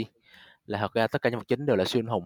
là 0.65 0.79
thật 0.79 0.93
ra 0.93 1.07
tất 1.07 1.21
cả 1.21 1.29
nhân 1.29 1.39
vật 1.39 1.45
chính 1.47 1.65
đều 1.65 1.75
là 1.75 1.85
siêu 1.85 1.99
anh 1.99 2.07
hùng. 2.07 2.23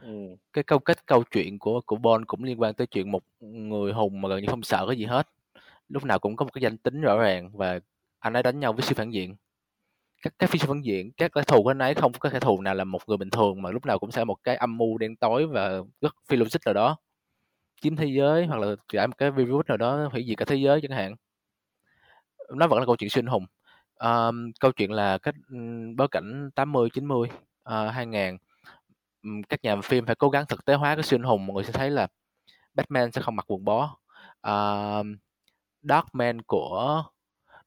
Ừm. 0.00 0.36
Cái 0.52 0.64
câu 0.64 0.78
kết 0.78 1.06
câu 1.06 1.24
chuyện 1.30 1.58
của 1.58 1.80
của 1.86 1.96
Bond 1.96 2.24
cũng 2.26 2.44
liên 2.44 2.60
quan 2.60 2.74
tới 2.74 2.86
chuyện 2.86 3.10
một 3.12 3.22
người 3.40 3.92
hùng 3.92 4.20
mà 4.20 4.28
gần 4.28 4.42
như 4.42 4.46
không 4.48 4.62
sợ 4.62 4.84
cái 4.88 4.96
gì 4.96 5.04
hết. 5.04 5.28
Lúc 5.88 6.04
nào 6.04 6.18
cũng 6.18 6.36
có 6.36 6.44
một 6.44 6.50
cái 6.52 6.62
danh 6.62 6.78
tính 6.78 7.00
rõ 7.00 7.18
ràng 7.18 7.50
và 7.56 7.80
anh 8.18 8.32
ấy 8.32 8.42
đánh 8.42 8.60
nhau 8.60 8.72
với 8.72 8.82
siêu 8.82 8.94
phản 8.96 9.10
diện. 9.10 9.36
Các 10.22 10.34
các 10.38 10.50
phi 10.50 10.58
siêu 10.58 10.68
phản 10.68 10.84
diện, 10.84 11.12
các 11.12 11.32
kẻ 11.34 11.42
thù 11.42 11.62
của 11.62 11.70
anh 11.70 11.78
ấy 11.78 11.94
không 11.94 12.12
có 12.12 12.30
kẻ 12.30 12.40
thù 12.40 12.60
nào 12.60 12.74
là 12.74 12.84
một 12.84 13.08
người 13.08 13.16
bình 13.16 13.30
thường 13.30 13.62
mà 13.62 13.70
lúc 13.70 13.86
nào 13.86 13.98
cũng 13.98 14.10
sẽ 14.10 14.24
một 14.24 14.36
cái 14.44 14.56
âm 14.56 14.78
mưu 14.78 14.98
đen 14.98 15.16
tối 15.16 15.46
và 15.46 15.80
rất 16.00 16.14
phi 16.28 16.36
logic 16.36 16.58
nào 16.66 16.74
đó. 16.74 16.96
Chiếm 17.82 17.96
thế 17.96 18.06
giới 18.06 18.46
hoặc 18.46 18.60
là 18.60 18.76
giải 18.92 19.06
một 19.06 19.18
cái 19.18 19.30
virus 19.30 19.66
nào 19.66 19.76
đó 19.76 20.08
hủy 20.12 20.24
diệt 20.28 20.38
cả 20.38 20.44
thế 20.44 20.56
giới 20.56 20.80
chẳng 20.80 20.98
hạn. 20.98 21.14
Nó 22.54 22.66
vẫn 22.66 22.78
là 22.78 22.86
câu 22.86 22.96
chuyện 22.96 23.10
siêu 23.10 23.22
anh 23.22 23.26
hùng. 23.26 23.46
Um, 23.98 24.52
câu 24.60 24.72
chuyện 24.72 24.92
là 24.92 25.18
cách 25.18 25.34
bối 25.96 26.08
cảnh 26.10 26.50
80 26.54 26.88
90 26.90 27.28
uh, 27.28 27.94
2000 27.94 28.36
các 29.48 29.62
nhà 29.62 29.76
phim 29.84 30.06
phải 30.06 30.14
cố 30.14 30.30
gắng 30.30 30.44
thực 30.48 30.64
tế 30.64 30.74
hóa 30.74 30.94
cái 30.94 31.02
siêu 31.04 31.18
anh 31.18 31.24
hùng 31.24 31.46
mọi 31.46 31.54
người 31.54 31.64
sẽ 31.64 31.72
thấy 31.72 31.90
là 31.90 32.08
Batman 32.74 33.12
sẽ 33.12 33.20
không 33.22 33.36
mặc 33.36 33.46
quần 33.48 33.64
bó. 33.64 33.96
Uh, 34.48 35.06
Darkman 35.88 36.42
của 36.42 37.02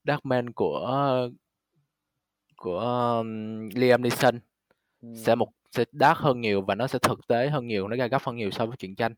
Darkman 0.04 0.52
của 0.52 1.28
của 2.56 2.80
um, 2.80 3.68
Liam 3.74 4.02
Neeson 4.02 4.40
Ừm. 5.02 5.16
sẽ 5.16 5.34
một 5.34 5.48
sẽ 5.70 5.84
dark 5.92 6.18
hơn 6.18 6.40
nhiều 6.40 6.62
và 6.62 6.74
nó 6.74 6.86
sẽ 6.86 6.98
thực 6.98 7.26
tế 7.28 7.48
hơn 7.48 7.66
nhiều 7.66 7.88
nó 7.88 7.96
gai 7.96 8.08
góc 8.08 8.22
hơn 8.22 8.36
nhiều 8.36 8.50
so 8.50 8.66
với 8.66 8.76
truyện 8.76 8.96
tranh 8.96 9.14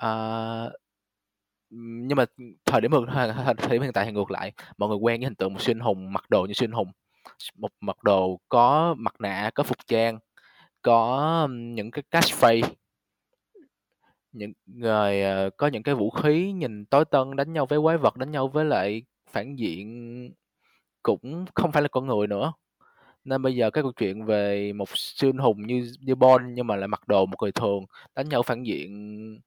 Ờ, 0.00 0.72
nhưng 1.70 2.16
mà 2.16 2.24
thời 2.64 2.80
điểm 2.80 2.90
thời, 3.12 3.32
thời 3.58 3.70
điểm 3.70 3.82
hiện 3.82 3.92
tại 3.92 4.04
thì 4.06 4.12
ngược 4.12 4.30
lại 4.30 4.52
mọi 4.78 4.88
người 4.88 4.98
quen 4.98 5.20
với 5.20 5.26
hình 5.26 5.34
tượng 5.34 5.52
một 5.54 5.62
siêu 5.62 5.74
anh 5.74 5.80
hùng 5.80 6.12
mặc 6.12 6.30
đồ 6.30 6.42
như 6.46 6.54
siêu 6.54 6.66
anh 6.66 6.72
hùng 6.72 6.92
một 7.54 7.70
mặc 7.80 8.02
đồ 8.04 8.40
có 8.48 8.94
mặt 8.98 9.14
nạ 9.18 9.50
có 9.54 9.62
phục 9.62 9.78
trang 9.86 10.18
có 10.82 11.48
những 11.50 11.90
cái 11.90 12.02
catchphrase 12.10 12.74
những 14.32 14.52
người 14.66 15.22
uh, 15.46 15.56
có 15.56 15.66
những 15.66 15.82
cái 15.82 15.94
vũ 15.94 16.10
khí 16.10 16.52
nhìn 16.52 16.84
tối 16.86 17.04
tân 17.04 17.36
đánh 17.36 17.52
nhau 17.52 17.66
với 17.66 17.80
quái 17.82 17.98
vật 17.98 18.16
đánh 18.16 18.30
nhau 18.30 18.48
với 18.48 18.64
lại 18.64 19.02
phản 19.30 19.56
diện 19.56 20.30
cũng 21.02 21.44
không 21.54 21.72
phải 21.72 21.82
là 21.82 21.88
con 21.88 22.06
người 22.06 22.26
nữa. 22.26 22.52
Nên 23.24 23.42
bây 23.42 23.56
giờ 23.56 23.70
cái 23.70 23.82
câu 23.82 23.92
chuyện 23.92 24.24
về 24.24 24.72
một 24.72 24.88
siêu 24.94 25.30
anh 25.30 25.38
hùng 25.38 25.66
như 25.66 25.92
như 26.00 26.14
Bond 26.14 26.44
nhưng 26.54 26.66
mà 26.66 26.76
lại 26.76 26.88
mặc 26.88 27.08
đồ 27.08 27.26
một 27.26 27.36
người 27.42 27.52
thường 27.52 27.84
đánh 28.14 28.28
nhau 28.28 28.42
phản 28.42 28.62
diện 28.62 29.40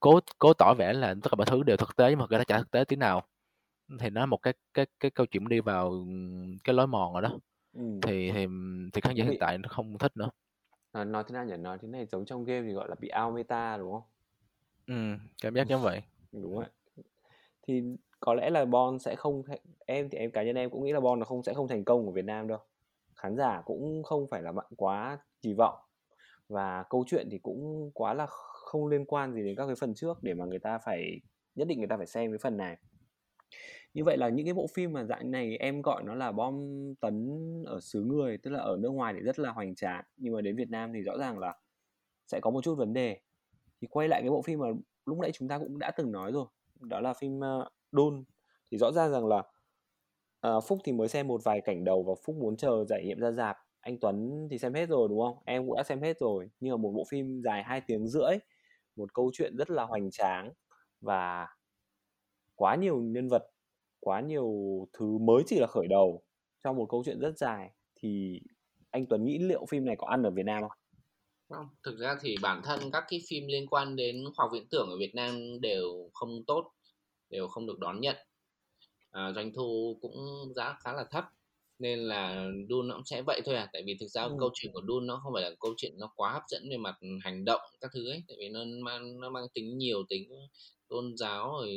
cố 0.00 0.20
cố 0.38 0.54
tỏ 0.54 0.74
vẻ 0.74 0.92
là 0.92 1.14
tất 1.22 1.30
cả 1.30 1.36
mọi 1.36 1.46
thứ 1.46 1.62
đều 1.62 1.76
thực 1.76 1.96
tế 1.96 2.10
nhưng 2.10 2.18
mà 2.18 2.26
cái 2.26 2.44
chả 2.44 2.58
thực 2.58 2.70
tế 2.70 2.84
tí 2.84 2.96
nào. 2.96 3.22
Thì 4.00 4.10
nó 4.10 4.26
một 4.26 4.38
cái 4.42 4.54
cái 4.74 4.86
cái 5.00 5.10
câu 5.10 5.26
chuyện 5.26 5.48
đi 5.48 5.60
vào 5.60 6.06
cái 6.64 6.74
lối 6.74 6.86
mòn 6.86 7.12
rồi 7.12 7.22
đó. 7.22 7.38
Ừm. 7.76 8.00
thì 8.00 8.32
thì 8.32 8.46
thì 8.92 9.00
khán 9.00 9.14
giả 9.14 9.24
hiện 9.24 9.36
tại 9.40 9.58
nó 9.58 9.68
không 9.68 9.98
thích 9.98 10.16
nữa 10.16 10.30
à, 10.92 11.04
nói 11.04 11.24
thế 11.28 11.32
nào 11.32 11.44
nhỉ? 11.44 11.56
Nói 11.56 11.78
thế 11.82 11.88
này 11.88 12.06
giống 12.06 12.24
trong 12.24 12.44
game 12.44 12.62
thì 12.68 12.72
gọi 12.72 12.88
là 12.88 12.94
bị 13.00 13.10
out 13.24 13.34
meta 13.34 13.76
đúng 13.76 13.92
không? 13.92 14.02
ừ, 14.86 14.94
cảm 15.42 15.54
giác 15.54 15.66
như 15.68 15.78
vậy 15.78 16.02
Đúng 16.32 16.54
rồi. 16.54 16.64
Thì 17.62 17.82
có 18.20 18.34
lẽ 18.34 18.50
là 18.50 18.64
Bond 18.64 19.02
sẽ 19.02 19.16
không 19.16 19.42
em 19.86 20.10
thì 20.10 20.18
em 20.18 20.30
cá 20.30 20.42
nhân 20.42 20.56
em 20.56 20.70
cũng 20.70 20.84
nghĩ 20.84 20.92
là 20.92 21.00
Bond 21.00 21.18
nó 21.18 21.24
không 21.24 21.42
sẽ 21.42 21.54
không 21.54 21.68
thành 21.68 21.84
công 21.84 22.06
ở 22.06 22.12
Việt 22.12 22.24
Nam 22.24 22.48
đâu. 22.48 22.58
Khán 23.16 23.36
giả 23.36 23.62
cũng 23.64 24.02
không 24.02 24.26
phải 24.30 24.42
là 24.42 24.52
bạn 24.52 24.66
quá 24.76 25.18
kỳ 25.42 25.52
vọng 25.54 25.78
và 26.48 26.84
câu 26.90 27.04
chuyện 27.06 27.28
thì 27.30 27.38
cũng 27.38 27.90
quá 27.94 28.14
là 28.14 28.26
không 28.28 28.86
liên 28.86 29.04
quan 29.04 29.34
gì 29.34 29.42
đến 29.44 29.56
các 29.56 29.66
cái 29.66 29.74
phần 29.74 29.94
trước 29.94 30.22
để 30.22 30.34
mà 30.34 30.44
người 30.44 30.58
ta 30.58 30.78
phải 30.78 31.20
nhất 31.54 31.68
định 31.68 31.78
người 31.78 31.88
ta 31.88 31.96
phải 31.96 32.06
xem 32.06 32.30
cái 32.30 32.38
phần 32.38 32.56
này 32.56 32.76
như 33.94 34.04
vậy 34.04 34.16
là 34.16 34.28
những 34.28 34.46
cái 34.46 34.54
bộ 34.54 34.66
phim 34.74 34.92
mà 34.92 35.04
dạng 35.04 35.30
này 35.30 35.56
em 35.56 35.82
gọi 35.82 36.02
nó 36.02 36.14
là 36.14 36.32
bom 36.32 36.68
tấn 37.00 37.44
ở 37.66 37.80
xứ 37.80 38.02
người 38.02 38.38
tức 38.38 38.50
là 38.50 38.60
ở 38.60 38.76
nước 38.76 38.90
ngoài 38.90 39.14
thì 39.16 39.20
rất 39.20 39.38
là 39.38 39.50
hoành 39.50 39.74
tráng 39.74 40.04
nhưng 40.16 40.34
mà 40.34 40.40
đến 40.40 40.56
Việt 40.56 40.70
Nam 40.70 40.92
thì 40.92 41.02
rõ 41.02 41.18
ràng 41.18 41.38
là 41.38 41.54
sẽ 42.26 42.40
có 42.40 42.50
một 42.50 42.64
chút 42.64 42.74
vấn 42.74 42.92
đề. 42.92 43.20
Thì 43.80 43.88
quay 43.90 44.08
lại 44.08 44.20
cái 44.20 44.30
bộ 44.30 44.42
phim 44.42 44.58
mà 44.58 44.66
lúc 45.06 45.18
nãy 45.18 45.30
chúng 45.32 45.48
ta 45.48 45.58
cũng 45.58 45.78
đã 45.78 45.90
từng 45.90 46.12
nói 46.12 46.32
rồi 46.32 46.46
đó 46.80 47.00
là 47.00 47.14
phim 47.14 47.40
uh, 47.96 48.14
thì 48.70 48.78
rõ 48.78 48.92
ràng 48.92 49.12
rằng 49.12 49.26
là 49.26 49.42
uh, 50.48 50.64
Phúc 50.68 50.78
thì 50.84 50.92
mới 50.92 51.08
xem 51.08 51.28
một 51.28 51.40
vài 51.44 51.60
cảnh 51.60 51.84
đầu 51.84 52.02
và 52.02 52.14
Phúc 52.24 52.36
muốn 52.36 52.56
chờ 52.56 52.84
giải 52.84 53.04
nghiệm 53.04 53.20
ra 53.20 53.30
dạp 53.30 53.56
anh 53.80 53.98
Tuấn 54.00 54.48
thì 54.50 54.58
xem 54.58 54.74
hết 54.74 54.88
rồi 54.88 55.08
đúng 55.08 55.20
không? 55.20 55.38
Em 55.44 55.66
cũng 55.66 55.76
đã 55.76 55.82
xem 55.82 56.02
hết 56.02 56.18
rồi 56.18 56.50
nhưng 56.60 56.70
mà 56.72 56.76
một 56.76 56.92
bộ 56.92 57.04
phim 57.08 57.42
dài 57.44 57.62
hai 57.62 57.80
tiếng 57.80 58.06
rưỡi 58.06 58.38
một 58.96 59.14
câu 59.14 59.30
chuyện 59.34 59.56
rất 59.56 59.70
là 59.70 59.84
hoành 59.84 60.10
tráng 60.10 60.52
và 61.00 61.48
quá 62.54 62.76
nhiều 62.76 63.00
nhân 63.02 63.28
vật 63.28 63.51
quá 64.04 64.20
nhiều 64.20 64.52
thứ 64.92 65.18
mới 65.18 65.42
chỉ 65.46 65.58
là 65.58 65.66
khởi 65.66 65.86
đầu 65.86 66.22
trong 66.64 66.76
một 66.76 66.86
câu 66.90 67.02
chuyện 67.06 67.20
rất 67.20 67.38
dài 67.38 67.70
thì 67.96 68.40
anh 68.90 69.06
Tuấn 69.06 69.24
nghĩ 69.24 69.38
liệu 69.38 69.66
phim 69.66 69.84
này 69.84 69.96
có 69.98 70.06
ăn 70.06 70.22
ở 70.22 70.30
Việt 70.30 70.46
Nam 70.46 70.62
không? 70.62 70.78
Không, 71.48 71.68
thực 71.82 71.98
ra 71.98 72.16
thì 72.20 72.36
bản 72.42 72.60
thân 72.64 72.80
các 72.92 73.04
cái 73.08 73.20
phim 73.28 73.46
liên 73.46 73.66
quan 73.66 73.96
đến 73.96 74.24
khoa 74.36 74.44
học 74.44 74.50
viễn 74.52 74.66
tưởng 74.70 74.88
ở 74.90 74.96
Việt 74.98 75.14
Nam 75.14 75.60
đều 75.60 76.10
không 76.12 76.44
tốt, 76.46 76.72
đều 77.30 77.48
không 77.48 77.66
được 77.66 77.78
đón 77.78 78.00
nhận. 78.00 78.16
À, 79.10 79.32
doanh 79.34 79.52
thu 79.52 79.98
cũng 80.00 80.16
giá 80.56 80.76
khá 80.80 80.92
là 80.92 81.04
thấp 81.10 81.24
nên 81.78 81.98
là 81.98 82.46
Dune 82.68 82.88
nó 82.88 82.94
cũng 82.94 83.04
sẽ 83.04 83.22
vậy 83.22 83.40
thôi 83.44 83.54
à 83.54 83.68
tại 83.72 83.82
vì 83.86 83.96
thực 84.00 84.08
ra 84.08 84.22
ừ. 84.22 84.36
câu 84.40 84.50
chuyện 84.54 84.72
của 84.72 84.82
Dune 84.88 85.06
nó 85.06 85.20
không 85.22 85.32
phải 85.34 85.42
là 85.42 85.50
câu 85.60 85.74
chuyện 85.76 85.92
nó 85.98 86.12
quá 86.16 86.32
hấp 86.32 86.42
dẫn 86.48 86.62
về 86.70 86.76
mặt 86.76 86.94
hành 87.22 87.44
động 87.44 87.60
các 87.80 87.90
thứ 87.94 88.10
ấy 88.10 88.22
tại 88.28 88.36
vì 88.40 88.48
nó 88.48 88.60
mang 88.82 89.20
nó 89.20 89.30
mang 89.30 89.46
tính 89.54 89.78
nhiều 89.78 90.02
tính 90.08 90.28
tôn 90.88 91.16
giáo 91.16 91.52
rồi 91.60 91.70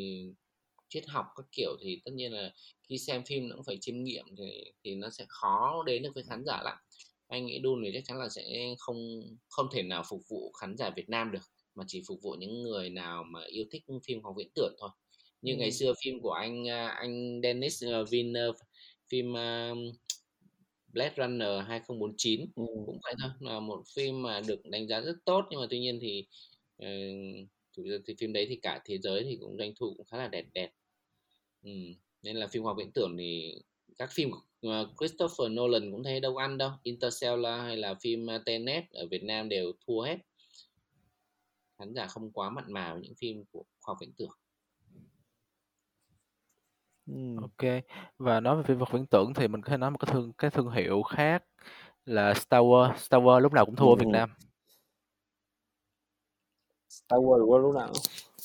triết 0.89 1.07
học 1.07 1.25
các 1.35 1.45
kiểu 1.51 1.77
thì 1.81 2.01
tất 2.05 2.11
nhiên 2.13 2.31
là 2.33 2.53
khi 2.89 2.97
xem 2.97 3.23
phim 3.23 3.49
nó 3.49 3.55
cũng 3.55 3.65
phải 3.65 3.77
chiêm 3.81 4.03
nghiệm 4.03 4.25
thì 4.37 4.71
thì 4.83 4.95
nó 4.95 5.09
sẽ 5.09 5.25
khó 5.27 5.83
đến 5.85 6.03
được 6.03 6.11
với 6.15 6.23
khán 6.23 6.43
giả 6.45 6.61
lắm 6.63 6.77
anh 7.27 7.45
nghĩ 7.45 7.61
Dune 7.63 7.89
thì 7.89 7.91
chắc 7.93 8.03
chắn 8.05 8.17
là 8.17 8.29
sẽ 8.29 8.75
không 8.79 9.21
không 9.49 9.67
thể 9.73 9.83
nào 9.83 10.03
phục 10.09 10.21
vụ 10.29 10.51
khán 10.51 10.77
giả 10.77 10.89
Việt 10.89 11.09
Nam 11.09 11.31
được 11.31 11.39
mà 11.75 11.83
chỉ 11.87 12.03
phục 12.07 12.19
vụ 12.21 12.31
những 12.39 12.63
người 12.63 12.89
nào 12.89 13.23
mà 13.23 13.39
yêu 13.47 13.65
thích 13.71 13.83
phim 14.07 14.23
học 14.23 14.33
viễn 14.37 14.49
tưởng 14.55 14.75
thôi 14.79 14.89
như 15.41 15.53
ừ. 15.53 15.57
ngày 15.57 15.71
xưa 15.71 15.93
phim 16.03 16.19
của 16.21 16.31
anh 16.31 16.67
à, 16.67 16.87
anh 16.87 17.39
Dennis 17.43 17.83
Villeneuve 18.09 18.59
phim 19.09 19.31
uh, 19.31 19.95
Blade 20.87 21.13
Runner 21.17 21.65
2049 21.67 22.41
ừ. 22.55 22.63
cũng 22.85 22.99
vậy 23.03 23.13
thôi 23.21 23.31
là 23.39 23.59
một 23.59 23.83
phim 23.95 24.21
mà 24.21 24.41
được 24.47 24.65
đánh 24.65 24.87
giá 24.87 25.01
rất 25.01 25.15
tốt 25.25 25.45
nhưng 25.49 25.59
mà 25.59 25.67
tuy 25.69 25.79
nhiên 25.79 25.99
thì 26.01 26.27
uh, 26.83 27.49
thì 28.05 28.15
phim 28.19 28.33
đấy 28.33 28.45
thì 28.49 28.55
cả 28.55 28.81
thế 28.85 28.97
giới 28.97 29.23
thì 29.23 29.37
cũng 29.41 29.57
doanh 29.57 29.73
thu 29.75 29.93
cũng 29.97 30.05
khá 30.05 30.17
là 30.17 30.27
đẹp 30.27 30.45
đẹp 30.53 30.71
ừ. 31.63 31.71
nên 32.23 32.35
là 32.35 32.47
phim 32.47 32.63
khoa 32.63 32.69
học 32.69 32.77
viễn 32.77 32.91
tưởng 32.91 33.17
thì 33.17 33.61
các 33.97 34.09
phim 34.13 34.31
của 34.31 34.85
Christopher 34.99 35.51
Nolan 35.51 35.91
cũng 35.91 36.03
thấy 36.03 36.19
đâu 36.19 36.37
ăn 36.37 36.57
đâu 36.57 36.71
Interstellar 36.83 37.61
hay 37.61 37.77
là 37.77 37.93
phim 37.93 38.27
Tenet 38.45 38.83
ở 38.91 39.07
Việt 39.07 39.23
Nam 39.23 39.49
đều 39.49 39.71
thua 39.87 40.01
hết 40.01 40.17
khán 41.79 41.93
giả 41.93 42.07
không 42.07 42.31
quá 42.31 42.49
mặn 42.49 42.73
mà 42.73 42.93
với 42.93 43.01
những 43.01 43.15
phim 43.15 43.43
của 43.51 43.63
khoa 43.79 43.91
học 43.91 43.97
viễn 44.01 44.13
tưởng 44.17 44.31
Ừm. 47.05 47.37
OK. 47.37 47.83
Và 48.17 48.39
nói 48.39 48.57
về 48.57 48.63
phim 48.63 48.77
vật 48.77 48.91
viễn 48.91 49.05
tưởng 49.05 49.33
thì 49.33 49.47
mình 49.47 49.61
có 49.61 49.69
thể 49.69 49.77
nói 49.77 49.91
một 49.91 49.97
cái 49.97 50.13
thương 50.13 50.33
cái 50.33 50.51
thương 50.51 50.71
hiệu 50.71 51.03
khác 51.03 51.43
là 52.05 52.33
Star 52.33 52.61
Wars. 52.61 52.95
Star 52.95 53.21
Wars 53.21 53.39
lúc 53.39 53.53
nào 53.53 53.65
cũng 53.65 53.75
thua 53.75 53.89
ở 53.89 53.95
Việt 53.95 54.07
Nam. 54.07 54.29
Star 57.07 57.19
Wars 57.19 57.39
đúng 57.39 57.51
không? 57.51 57.61
Lúc 57.61 57.75
nào 57.75 57.93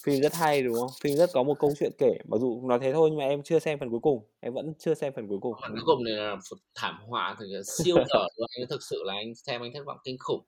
phim 0.05 0.21
rất 0.23 0.35
hay 0.35 0.63
đúng 0.63 0.75
không? 0.75 0.91
Phim 1.01 1.17
rất 1.17 1.31
có 1.33 1.43
một 1.43 1.59
câu 1.59 1.73
chuyện 1.79 1.93
kể. 1.99 2.19
Mặc 2.29 2.39
dù 2.41 2.69
nói 2.69 2.79
thế 2.83 2.93
thôi 2.93 3.11
nhưng 3.11 3.19
mà 3.19 3.25
em 3.25 3.43
chưa 3.43 3.59
xem 3.59 3.79
phần 3.79 3.91
cuối 3.91 4.01
cùng. 4.01 4.25
Em 4.41 4.55
vẫn 4.55 4.73
chưa 4.79 4.95
xem 4.95 5.13
phần 5.17 5.29
cuối 5.29 5.39
cùng. 5.41 5.55
Phần 5.63 5.73
cuối 5.73 5.83
cùng 5.87 6.05
này 6.05 6.15
là 6.15 6.35
một 6.35 6.59
thảm 6.75 6.99
họa 7.07 7.37
thực 7.39 7.63
siêu 7.65 7.97
dở 7.97 8.27
luôn. 8.37 8.47
Anh 8.59 8.67
thực 8.69 8.83
sự 8.83 9.03
là 9.05 9.15
anh 9.15 9.35
xem 9.35 9.63
anh 9.63 9.73
thất 9.75 9.85
vọng 9.87 9.99
kinh 10.05 10.17
khủng. 10.19 10.45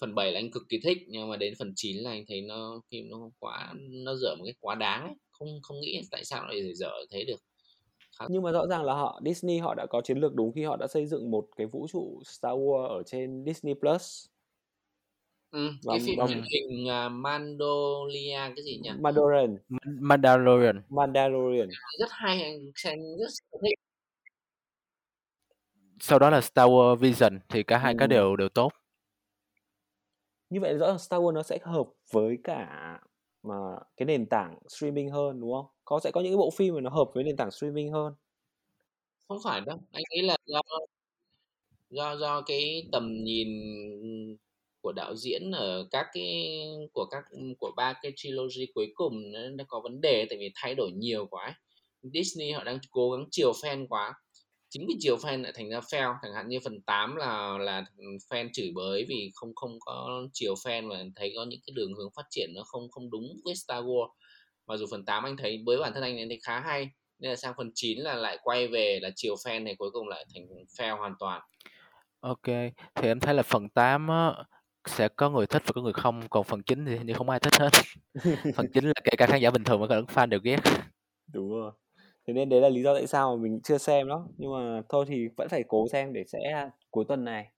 Phần 0.00 0.14
7 0.14 0.32
là 0.32 0.40
anh 0.40 0.50
cực 0.50 0.62
kỳ 0.68 0.80
thích 0.84 0.98
nhưng 1.08 1.28
mà 1.28 1.36
đến 1.36 1.54
phần 1.58 1.72
9 1.76 1.96
là 1.96 2.10
anh 2.10 2.24
thấy 2.28 2.40
nó 2.40 2.80
phim 2.90 3.08
nó 3.10 3.30
quá 3.38 3.74
nó 3.90 4.14
dở 4.14 4.34
một 4.38 4.44
cái 4.44 4.54
quá 4.60 4.74
đáng 4.74 5.02
ấy. 5.02 5.14
Không 5.30 5.48
không 5.62 5.80
nghĩ 5.80 6.00
tại 6.10 6.24
sao 6.24 6.46
lại 6.46 6.74
dở 6.74 6.90
thế 7.10 7.24
được 7.24 7.40
nhưng 8.28 8.42
mà 8.42 8.52
rõ 8.52 8.66
ràng 8.66 8.84
là 8.84 8.94
họ 8.94 9.20
Disney 9.24 9.58
họ 9.58 9.74
đã 9.74 9.86
có 9.86 10.00
chiến 10.00 10.18
lược 10.18 10.34
đúng 10.34 10.52
khi 10.52 10.64
họ 10.64 10.76
đã 10.76 10.86
xây 10.86 11.06
dựng 11.06 11.30
một 11.30 11.48
cái 11.56 11.66
vũ 11.66 11.86
trụ 11.92 12.22
Star 12.26 12.52
Wars 12.52 12.86
ở 12.86 13.02
trên 13.02 13.44
Disney 13.46 13.74
Plus. 13.74 14.26
Ừ, 15.50 15.70
và, 15.84 15.94
cái 15.94 16.00
phim 16.06 16.18
truyền 16.28 16.42
hình 16.42 16.86
uh, 17.06 17.12
Mandolia 17.12 18.38
cái 18.38 18.64
gì 18.64 18.78
nhỉ? 18.82 18.90
Mandalorian. 19.00 19.56
Mandalorian. 20.00 20.82
Mandalorian. 20.88 21.68
Rất 21.98 22.08
hay 22.10 22.42
anh 22.42 22.58
xem 22.74 22.98
rất 23.18 23.28
thích. 23.62 23.78
sau 26.00 26.18
đó 26.18 26.30
là 26.30 26.40
Star 26.40 26.68
Wars 26.68 26.96
Vision 26.96 27.40
thì 27.48 27.62
cả 27.62 27.78
hai 27.78 27.94
cái 27.98 28.04
Ừm. 28.04 28.10
đều 28.10 28.36
đều 28.36 28.48
tốt. 28.48 28.72
Như 30.50 30.60
vậy 30.60 30.78
rõ 30.78 30.86
ràng 30.86 30.98
Star 30.98 31.20
Wars 31.20 31.32
nó 31.32 31.42
sẽ 31.42 31.58
hợp 31.62 31.86
với 32.12 32.38
cả 32.44 32.68
mà 33.42 33.54
cái 33.96 34.06
nền 34.06 34.26
tảng 34.26 34.58
streaming 34.68 35.10
hơn, 35.10 35.40
đúng 35.40 35.52
không? 35.52 35.66
Có 35.84 36.00
sẽ 36.04 36.10
có 36.10 36.20
những 36.20 36.32
cái 36.32 36.36
bộ 36.36 36.50
phim 36.50 36.74
mà 36.74 36.80
nó 36.80 36.90
hợp 36.90 37.10
với 37.14 37.24
nền 37.24 37.36
tảng 37.36 37.50
streaming 37.50 37.92
hơn. 37.92 38.14
Không 39.28 39.38
phải 39.44 39.60
đâu, 39.60 39.78
anh 39.92 40.02
nghĩ 40.10 40.22
là 40.22 40.36
do 40.46 40.60
do 41.90 42.16
do 42.16 42.42
cái 42.46 42.88
tầm 42.92 43.24
nhìn 43.24 43.48
của 44.88 44.92
đạo 44.92 45.16
diễn 45.16 45.50
ở 45.50 45.88
các 45.90 46.06
cái 46.12 46.60
của 46.92 47.06
các 47.10 47.24
của 47.58 47.72
ba 47.76 47.92
cái 48.02 48.12
trilogy 48.16 48.66
cuối 48.74 48.92
cùng 48.94 49.32
nó, 49.32 49.40
nó 49.48 49.64
có 49.68 49.80
vấn 49.80 50.00
đề 50.00 50.26
tại 50.30 50.38
vì 50.38 50.50
thay 50.54 50.74
đổi 50.74 50.90
nhiều 50.92 51.26
quá. 51.30 51.54
Disney 52.02 52.50
họ 52.50 52.64
đang 52.64 52.78
cố 52.90 53.10
gắng 53.10 53.26
chiều 53.30 53.52
fan 53.52 53.86
quá. 53.88 54.14
Chính 54.68 54.86
vì 54.88 54.94
chiều 54.98 55.16
fan 55.16 55.42
lại 55.42 55.52
thành 55.56 55.70
ra 55.70 55.80
fail 55.80 56.14
chẳng 56.22 56.34
hạn 56.34 56.48
như 56.48 56.58
phần 56.64 56.80
8 56.80 57.16
là 57.16 57.58
là 57.58 57.84
fan 58.30 58.48
chửi 58.52 58.72
bới 58.74 59.04
vì 59.08 59.30
không 59.34 59.54
không 59.54 59.78
có 59.80 60.26
chiều 60.32 60.54
fan 60.54 60.88
và 60.88 61.04
thấy 61.16 61.32
có 61.36 61.44
những 61.44 61.60
cái 61.66 61.72
đường 61.76 61.94
hướng 61.94 62.10
phát 62.16 62.26
triển 62.30 62.50
nó 62.54 62.62
không 62.62 62.90
không 62.90 63.10
đúng 63.10 63.40
với 63.44 63.54
Star 63.54 63.84
Wars. 63.84 64.08
Mặc 64.66 64.76
dù 64.76 64.86
phần 64.90 65.04
8 65.04 65.24
anh 65.24 65.36
thấy 65.36 65.62
với 65.66 65.78
bản 65.78 65.92
thân 65.94 66.02
anh 66.02 66.28
thấy 66.28 66.38
khá 66.42 66.60
hay 66.60 66.90
nên 67.18 67.30
là 67.30 67.36
sang 67.36 67.54
phần 67.56 67.70
9 67.74 67.98
là 67.98 68.14
lại 68.14 68.38
quay 68.42 68.68
về 68.68 68.98
là 69.02 69.10
chiều 69.16 69.34
fan 69.34 69.62
này 69.62 69.74
cuối 69.78 69.90
cùng 69.90 70.08
lại 70.08 70.26
thành 70.34 70.46
fail 70.78 70.98
hoàn 70.98 71.14
toàn. 71.18 71.42
Ok, 72.20 72.46
thì 72.94 73.08
em 73.08 73.20
thấy 73.20 73.34
là 73.34 73.42
phần 73.42 73.68
8 73.68 74.08
á, 74.08 74.34
sẽ 74.86 75.08
có 75.08 75.30
người 75.30 75.46
thích 75.46 75.62
và 75.66 75.72
có 75.74 75.82
người 75.82 75.92
không, 75.92 76.20
còn 76.30 76.44
phần 76.44 76.62
9 76.62 76.84
thì 76.86 76.96
hình 76.96 77.06
như 77.06 77.14
không 77.14 77.30
ai 77.30 77.40
thích 77.40 77.54
hết. 77.60 77.70
Phần 78.56 78.66
9 78.74 78.84
là 78.84 78.92
kể 79.04 79.10
cả 79.18 79.26
khán 79.26 79.40
giả 79.40 79.50
bình 79.50 79.64
thường 79.64 79.80
và 79.80 79.86
cả 79.86 79.96
fan 80.00 80.28
đều 80.28 80.40
ghét. 80.44 80.60
Đúng 81.32 81.50
rồi. 81.50 81.72
Thế 82.26 82.32
nên 82.34 82.48
đấy 82.48 82.60
là 82.60 82.68
lý 82.68 82.82
do 82.82 82.94
tại 82.94 83.06
sao 83.06 83.36
mà 83.36 83.42
mình 83.42 83.60
chưa 83.64 83.78
xem 83.78 84.08
đó. 84.08 84.28
Nhưng 84.36 84.52
mà 84.52 84.82
thôi 84.88 85.04
thì 85.08 85.28
vẫn 85.36 85.48
phải 85.48 85.64
cố 85.68 85.88
xem 85.92 86.12
để 86.12 86.24
sẽ 86.26 86.70
cuối 86.90 87.04
tuần 87.08 87.24
này 87.24 87.52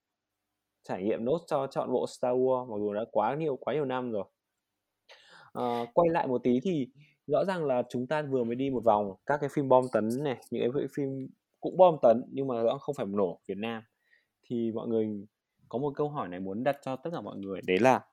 trải 0.83 1.03
nghiệm 1.03 1.25
nốt 1.25 1.39
cho 1.47 1.67
chọn 1.67 1.91
bộ 1.91 2.07
Star 2.07 2.35
Wars 2.35 2.65
mặc 2.71 2.77
dù 2.79 2.93
đã 2.93 3.01
quá 3.11 3.35
nhiều 3.35 3.55
quá 3.55 3.73
nhiều 3.73 3.85
năm 3.85 4.11
rồi. 4.11 4.23
Ờ, 5.51 5.85
quay 5.93 6.09
lại 6.09 6.27
một 6.27 6.43
tí 6.43 6.59
thì 6.63 6.87
rõ 7.27 7.45
ràng 7.45 7.65
là 7.65 7.83
chúng 7.89 8.07
ta 8.07 8.21
vừa 8.21 8.43
mới 8.43 8.55
đi 8.55 8.69
một 8.69 8.83
vòng 8.83 9.13
các 9.25 9.37
cái 9.41 9.49
phim 9.53 9.69
bom 9.69 9.85
tấn 9.91 10.09
này, 10.23 10.37
những 10.51 10.71
cái 10.73 10.87
phim 10.95 11.27
cũng 11.59 11.77
bom 11.77 11.95
tấn 12.01 12.23
nhưng 12.31 12.47
mà 12.47 12.63
rõ 12.63 12.77
không 12.77 12.95
phải 12.95 13.05
nổ 13.05 13.39
Việt 13.47 13.57
Nam. 13.57 13.83
Thì 14.49 14.71
mọi 14.71 14.87
người 14.87 15.07
có 15.71 15.79
một 15.79 15.93
câu 15.95 16.09
hỏi 16.09 16.27
này 16.27 16.39
muốn 16.39 16.63
đặt 16.63 16.77
cho 16.81 16.95
tất 16.95 17.09
cả 17.13 17.21
mọi 17.21 17.37
người 17.37 17.61
đấy 17.67 17.79
là 17.79 18.05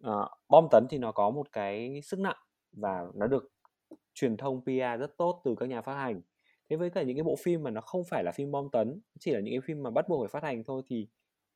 uh, 0.00 0.30
bom 0.48 0.68
tấn 0.70 0.86
thì 0.90 0.98
nó 0.98 1.12
có 1.12 1.30
một 1.30 1.52
cái 1.52 2.00
sức 2.02 2.20
nặng 2.20 2.36
và 2.72 3.06
nó 3.14 3.26
được 3.26 3.52
truyền 4.14 4.36
thông 4.36 4.64
PR 4.64 5.00
rất 5.00 5.16
tốt 5.16 5.40
từ 5.44 5.54
các 5.58 5.68
nhà 5.68 5.82
phát 5.82 5.94
hành. 5.94 6.20
Thế 6.70 6.76
với 6.76 6.90
cả 6.90 7.02
những 7.02 7.16
cái 7.16 7.22
bộ 7.22 7.36
phim 7.42 7.62
mà 7.62 7.70
nó 7.70 7.80
không 7.80 8.04
phải 8.04 8.24
là 8.24 8.32
phim 8.32 8.50
bom 8.50 8.68
tấn, 8.72 9.00
chỉ 9.18 9.30
là 9.30 9.40
những 9.40 9.54
cái 9.54 9.60
phim 9.64 9.82
mà 9.82 9.90
bắt 9.90 10.08
buộc 10.08 10.22
phải 10.22 10.40
phát 10.40 10.46
hành 10.46 10.64
thôi 10.64 10.82
thì 10.86 11.08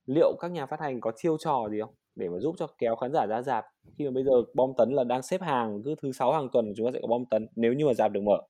liệu 0.07 0.37
các 0.41 0.51
nhà 0.51 0.67
phát 0.67 0.81
hành 0.81 1.01
có 1.01 1.13
chiêu 1.17 1.37
trò 1.39 1.69
gì 1.71 1.81
không 1.81 1.95
để 2.15 2.29
mà 2.29 2.39
giúp 2.39 2.55
cho 2.59 2.67
kéo 2.79 2.97
khán 2.97 3.13
giả 3.13 3.27
ra 3.27 3.43
dạp 3.43 3.65
khi 3.99 4.05
mà 4.05 4.11
bây 4.11 4.25
giờ 4.25 4.33
bom 4.55 4.73
tấn 4.79 4.91
là 4.91 5.05
đang 5.05 5.23
xếp 5.23 5.43
hàng 5.43 5.83
cứ 5.85 5.95
thứ 6.03 6.13
sáu 6.13 6.33
hàng 6.33 6.49
tuần 6.53 6.73
chúng 6.77 6.87
ta 6.87 6.91
sẽ 6.95 6.99
có 7.03 7.09
bom 7.09 7.25
tấn 7.31 7.47
nếu 7.57 7.73
như 7.73 7.87
mà 7.87 7.95
dạp 7.95 8.13
được 8.13 8.23
mở. 8.23 8.43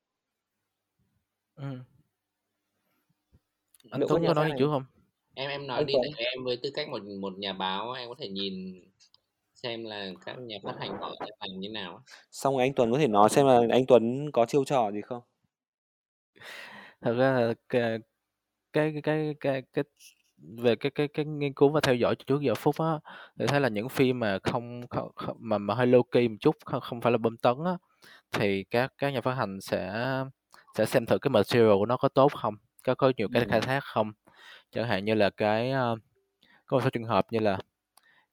Ừ. 1.54 1.78
Anh 3.90 4.00
Tuấn 4.08 4.22
có 4.26 4.34
nói 4.34 4.48
gì 4.48 4.54
chứ 4.58 4.66
không? 4.66 4.84
Em 5.34 5.50
em 5.50 5.66
nói 5.66 5.84
đi 5.84 5.94
tại 6.02 6.24
em 6.24 6.44
với 6.44 6.56
tư 6.62 6.70
cách 6.74 6.88
một 6.88 7.02
một 7.20 7.38
nhà 7.38 7.52
báo 7.52 7.92
em 7.92 8.08
có 8.08 8.14
thể 8.18 8.28
nhìn 8.28 8.84
xem 9.54 9.84
là 9.84 10.10
các 10.26 10.38
nhà 10.38 10.56
phát 10.62 10.74
hành 10.80 10.96
họ 11.00 11.14
sẽ 11.20 11.26
thành 11.40 11.60
như 11.60 11.68
nào 11.68 12.02
xong 12.30 12.56
anh 12.56 12.72
Tuấn 12.74 12.92
có 12.92 12.98
thể 12.98 13.08
nói 13.08 13.28
xem 13.28 13.46
là 13.46 13.60
anh 13.70 13.86
Tuấn 13.86 14.30
có 14.32 14.46
chiêu 14.46 14.64
trò 14.64 14.90
gì 14.90 15.00
không? 15.00 15.22
Thật 17.00 17.12
ra 17.12 17.32
là 17.32 17.54
cái 17.68 17.98
cái 18.72 18.92
cái 19.02 19.34
cái, 19.40 19.62
cái 19.72 19.84
về 20.38 20.76
cái 20.76 20.90
cái 20.90 21.08
cái 21.08 21.24
nghiên 21.24 21.52
cứu 21.54 21.68
và 21.68 21.80
theo 21.80 21.94
dõi 21.94 22.14
trước 22.26 22.40
giờ 22.40 22.54
phút 22.54 22.74
á 22.78 22.98
thì 23.38 23.46
thấy 23.46 23.60
là 23.60 23.68
những 23.68 23.88
phim 23.88 24.20
mà 24.20 24.38
không, 24.42 24.86
không, 24.90 25.10
không 25.14 25.36
mà 25.40 25.58
mà 25.58 25.74
hơi 25.74 25.86
low 25.86 26.02
key 26.02 26.28
một 26.28 26.36
chút 26.40 26.56
không, 26.64 26.80
không 26.80 27.00
phải 27.00 27.12
là 27.12 27.18
bơm 27.18 27.36
tấn 27.36 27.54
á 27.64 27.72
thì 28.32 28.64
các 28.70 28.92
các 28.98 29.10
nhà 29.10 29.20
phát 29.20 29.34
hành 29.34 29.60
sẽ 29.60 30.04
sẽ 30.78 30.86
xem 30.86 31.06
thử 31.06 31.18
cái 31.18 31.30
material 31.30 31.72
của 31.78 31.86
nó 31.86 31.96
có 31.96 32.08
tốt 32.08 32.32
không 32.32 32.54
có 32.84 32.94
có 32.94 33.12
nhiều 33.16 33.28
cái 33.32 33.44
khai 33.48 33.60
thác 33.60 33.84
không 33.84 34.12
chẳng 34.72 34.88
hạn 34.88 35.04
như 35.04 35.14
là 35.14 35.30
cái 35.30 35.72
uh, 35.72 35.98
có 36.66 36.76
một 36.76 36.80
số 36.84 36.90
trường 36.90 37.04
hợp 37.04 37.26
như 37.30 37.38
là 37.38 37.58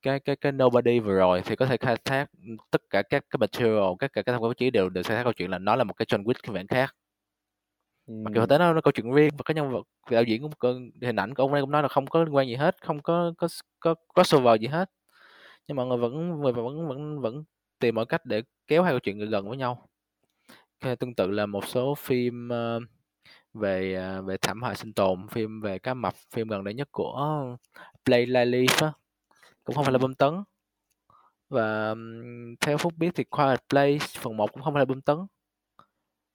cái 0.01 0.19
cái 0.19 0.35
cái 0.35 0.51
nobody 0.51 0.99
vừa 0.99 1.13
rồi 1.13 1.41
thì 1.45 1.55
có 1.55 1.65
thể 1.65 1.77
khai 1.77 1.95
thác 2.05 2.29
tất 2.71 2.81
cả 2.89 3.01
các 3.01 3.25
cái 3.29 3.37
material 3.39 3.93
các 3.99 4.13
cả 4.13 4.21
các 4.21 4.31
thông 4.31 4.41
báo 4.41 4.53
chí 4.53 4.71
đều 4.71 4.89
đều 4.89 5.03
khai 5.03 5.17
thác 5.17 5.23
câu 5.23 5.33
chuyện 5.33 5.51
là 5.51 5.57
nó 5.59 5.75
là 5.75 5.83
một 5.83 5.93
cái 5.93 6.05
John 6.05 6.23
Wick 6.23 6.33
phiên 6.43 6.53
bản 6.53 6.67
khác. 6.67 6.95
Mặc 8.07 8.33
dù 8.35 8.45
tới 8.45 8.59
nó 8.59 8.73
là 8.73 8.81
câu 8.81 8.91
chuyện 8.91 9.11
riêng 9.11 9.29
và 9.37 9.43
cái 9.45 9.55
nhân 9.55 9.71
vật 9.71 9.87
đạo 10.11 10.23
diễn 10.23 10.41
cũng 10.41 10.91
hình 11.01 11.15
ảnh 11.15 11.33
của 11.33 11.43
ông 11.43 11.53
ấy 11.53 11.61
cũng 11.61 11.71
nói 11.71 11.81
là 11.81 11.87
không 11.87 12.07
có 12.07 12.23
liên 12.23 12.35
quan 12.35 12.47
gì 12.47 12.55
hết 12.55 12.75
không 12.81 13.01
có 13.01 13.33
có 13.37 13.47
có 13.79 13.95
crossover 14.15 14.61
gì 14.61 14.67
hết. 14.67 14.89
Nhưng 15.67 15.77
mọi 15.77 15.85
người 15.85 15.97
vẫn 15.97 16.41
người 16.41 16.53
vẫn 16.53 16.87
vẫn 16.87 17.21
vẫn 17.21 17.43
tìm 17.79 17.95
mọi 17.95 18.05
cách 18.05 18.25
để 18.25 18.41
kéo 18.67 18.83
hai 18.83 18.93
câu 18.93 18.99
chuyện 18.99 19.29
gần 19.29 19.49
với 19.49 19.57
nhau. 19.57 19.89
Tương 20.99 21.15
tự 21.15 21.27
là 21.27 21.45
một 21.45 21.67
số 21.67 21.95
phim 21.95 22.49
uh, 22.49 22.83
về 23.59 23.95
à, 23.95 24.21
về 24.21 24.37
thảm 24.37 24.61
họa 24.61 24.75
sinh 24.75 24.93
tồn 24.93 25.27
phim 25.27 25.61
về 25.61 25.79
cá 25.79 25.93
mập 25.93 26.15
phim 26.15 26.47
gần 26.47 26.63
đây 26.63 26.73
nhất 26.73 26.87
của 26.91 27.55
Play 28.05 28.25
Life 28.25 28.85
á 28.85 28.91
cũng 29.67 29.75
không 29.75 29.85
phải 29.85 29.93
là 29.93 29.99
bơm 29.99 30.15
tấn. 30.15 30.43
Và 31.49 31.95
theo 32.61 32.77
phúc 32.77 32.93
biết 32.97 33.11
thì 33.15 33.23
Quiet 33.23 33.59
Place 33.69 34.05
phần 34.19 34.37
1 34.37 34.51
cũng 34.53 34.63
không 34.63 34.73
phải 34.73 34.81
là 34.81 34.85
bơm 34.85 35.01
tấn. 35.01 35.17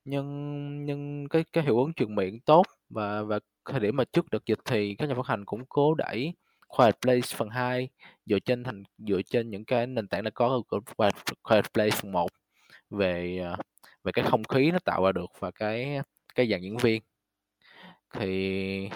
Nhưng 0.05 0.85
nhưng 0.85 1.29
cái 1.29 1.45
cái 1.53 1.65
hiệu 1.65 1.79
ứng 1.79 1.95
truyền 1.95 2.15
miệng 2.15 2.41
tốt 2.41 2.67
và 2.91 3.23
và 3.23 3.39
thời 3.65 3.81
điểm 3.81 3.97
mà 3.97 4.05
trước 4.05 4.31
đợt 4.31 4.47
dịch 4.47 4.59
thì 4.65 4.95
các 4.95 5.09
nhà 5.09 5.15
phát 5.15 5.27
hành 5.27 5.45
cũng 5.45 5.65
cố 5.69 5.95
đẩy 5.95 6.35
Quiet 6.69 7.01
Place 7.01 7.37
phần 7.37 7.49
2 7.49 7.89
dựa 8.27 8.39
trên 8.39 8.65
thành 8.65 8.83
dựa 8.99 9.23
trên 9.23 9.51
những 9.51 9.65
cái 9.65 9.87
nền 9.87 10.09
tảng 10.09 10.25
đã 10.25 10.31
có 10.31 10.63
của 10.69 10.81
Quiet, 10.97 11.15
Quiet 11.43 11.73
Place 11.75 11.97
phần 11.97 12.13
1 12.13 12.29
về 12.91 13.39
à, 13.45 13.57
về 14.05 14.13
cái 14.13 14.25
không 14.31 14.45
khí 14.45 14.71
nó 14.71 14.79
tạo 14.85 15.05
ra 15.05 15.13
được 15.13 15.31
và 15.39 15.51
cái 15.51 16.01
cái 16.35 16.49
dàn 16.51 16.63
diễn 16.63 16.77
viên 16.77 17.03
thì 18.13 18.91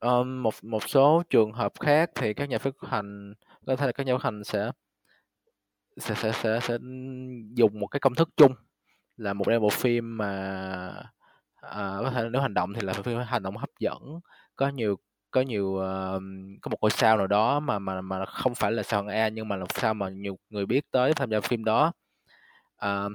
um, 0.00 0.42
một 0.42 0.54
một 0.62 0.88
số 0.88 1.22
trường 1.30 1.52
hợp 1.52 1.72
khác 1.80 2.10
thì 2.14 2.34
các 2.34 2.48
nhà 2.48 2.58
phát 2.58 2.74
hành 2.88 3.34
có 3.66 3.76
thể 3.76 3.86
là 3.86 3.92
các 3.92 4.06
nhà 4.06 4.14
phát 4.14 4.24
hành 4.24 4.44
sẽ 4.44 4.70
sẽ 5.96 6.14
sẽ 6.14 6.32
sẽ, 6.32 6.60
sẽ 6.62 6.78
dùng 7.54 7.80
một 7.80 7.86
cái 7.86 8.00
công 8.00 8.14
thức 8.14 8.28
chung 8.36 8.52
là 9.16 9.32
một 9.32 9.48
đây 9.48 9.60
bộ 9.60 9.70
phim 9.70 10.16
mà 10.18 10.28
à, 11.56 11.96
có 12.00 12.10
thể 12.10 12.28
nếu 12.32 12.42
hành 12.42 12.54
động 12.54 12.74
thì 12.74 12.80
là 12.82 12.92
phim 12.92 13.18
hành 13.18 13.42
động 13.42 13.56
hấp 13.56 13.70
dẫn. 13.80 14.20
Có 14.56 14.68
nhiều 14.68 14.96
có 15.30 15.40
nhiều 15.40 15.66
uh, 15.66 16.22
có 16.62 16.68
một 16.70 16.78
ngôi 16.80 16.90
sao 16.90 17.16
nào 17.16 17.26
đó 17.26 17.60
mà 17.60 17.78
mà 17.78 18.00
mà 18.00 18.24
không 18.26 18.54
phải 18.54 18.72
là 18.72 18.82
sao 18.82 19.02
hạng 19.02 19.14
A 19.16 19.28
nhưng 19.28 19.48
mà 19.48 19.56
là 19.56 19.66
sao 19.74 19.94
mà 19.94 20.08
nhiều 20.08 20.38
người 20.50 20.66
biết 20.66 20.90
tới 20.90 21.14
tham 21.14 21.30
gia 21.30 21.40
phim 21.40 21.64
đó. 21.64 21.92
Uh, 22.86 23.12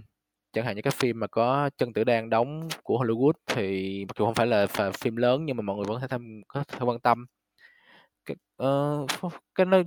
chẳng 0.53 0.65
hạn 0.65 0.75
như 0.75 0.81
cái 0.81 0.91
phim 0.91 1.19
mà 1.19 1.27
có 1.27 1.69
chân 1.77 1.93
tử 1.93 2.03
đan 2.03 2.29
đóng 2.29 2.67
của 2.83 2.97
Hollywood 3.03 3.33
thì 3.45 4.05
mặc 4.07 4.17
dù 4.19 4.25
không 4.25 4.35
phải 4.35 4.47
là 4.47 4.67
phim 5.01 5.15
lớn 5.15 5.45
nhưng 5.45 5.57
mà 5.57 5.61
mọi 5.61 5.75
người 5.75 5.85
vẫn 5.87 6.01
thể 6.01 6.07
tham 6.07 6.41
có 6.47 6.63
thể 6.63 6.79
quan 6.79 6.99
tâm 6.99 7.25
cái 8.25 8.35
uh, 8.63 9.33
cái 9.55 9.65
nơi 9.65 9.83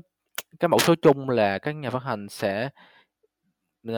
cái 0.60 0.68
mẫu 0.68 0.78
số 0.78 0.94
chung 1.02 1.30
là 1.30 1.58
các 1.58 1.72
nhà 1.72 1.90
phát 1.90 2.02
hành 2.02 2.28
sẽ 2.28 2.70
uh, 3.88 3.94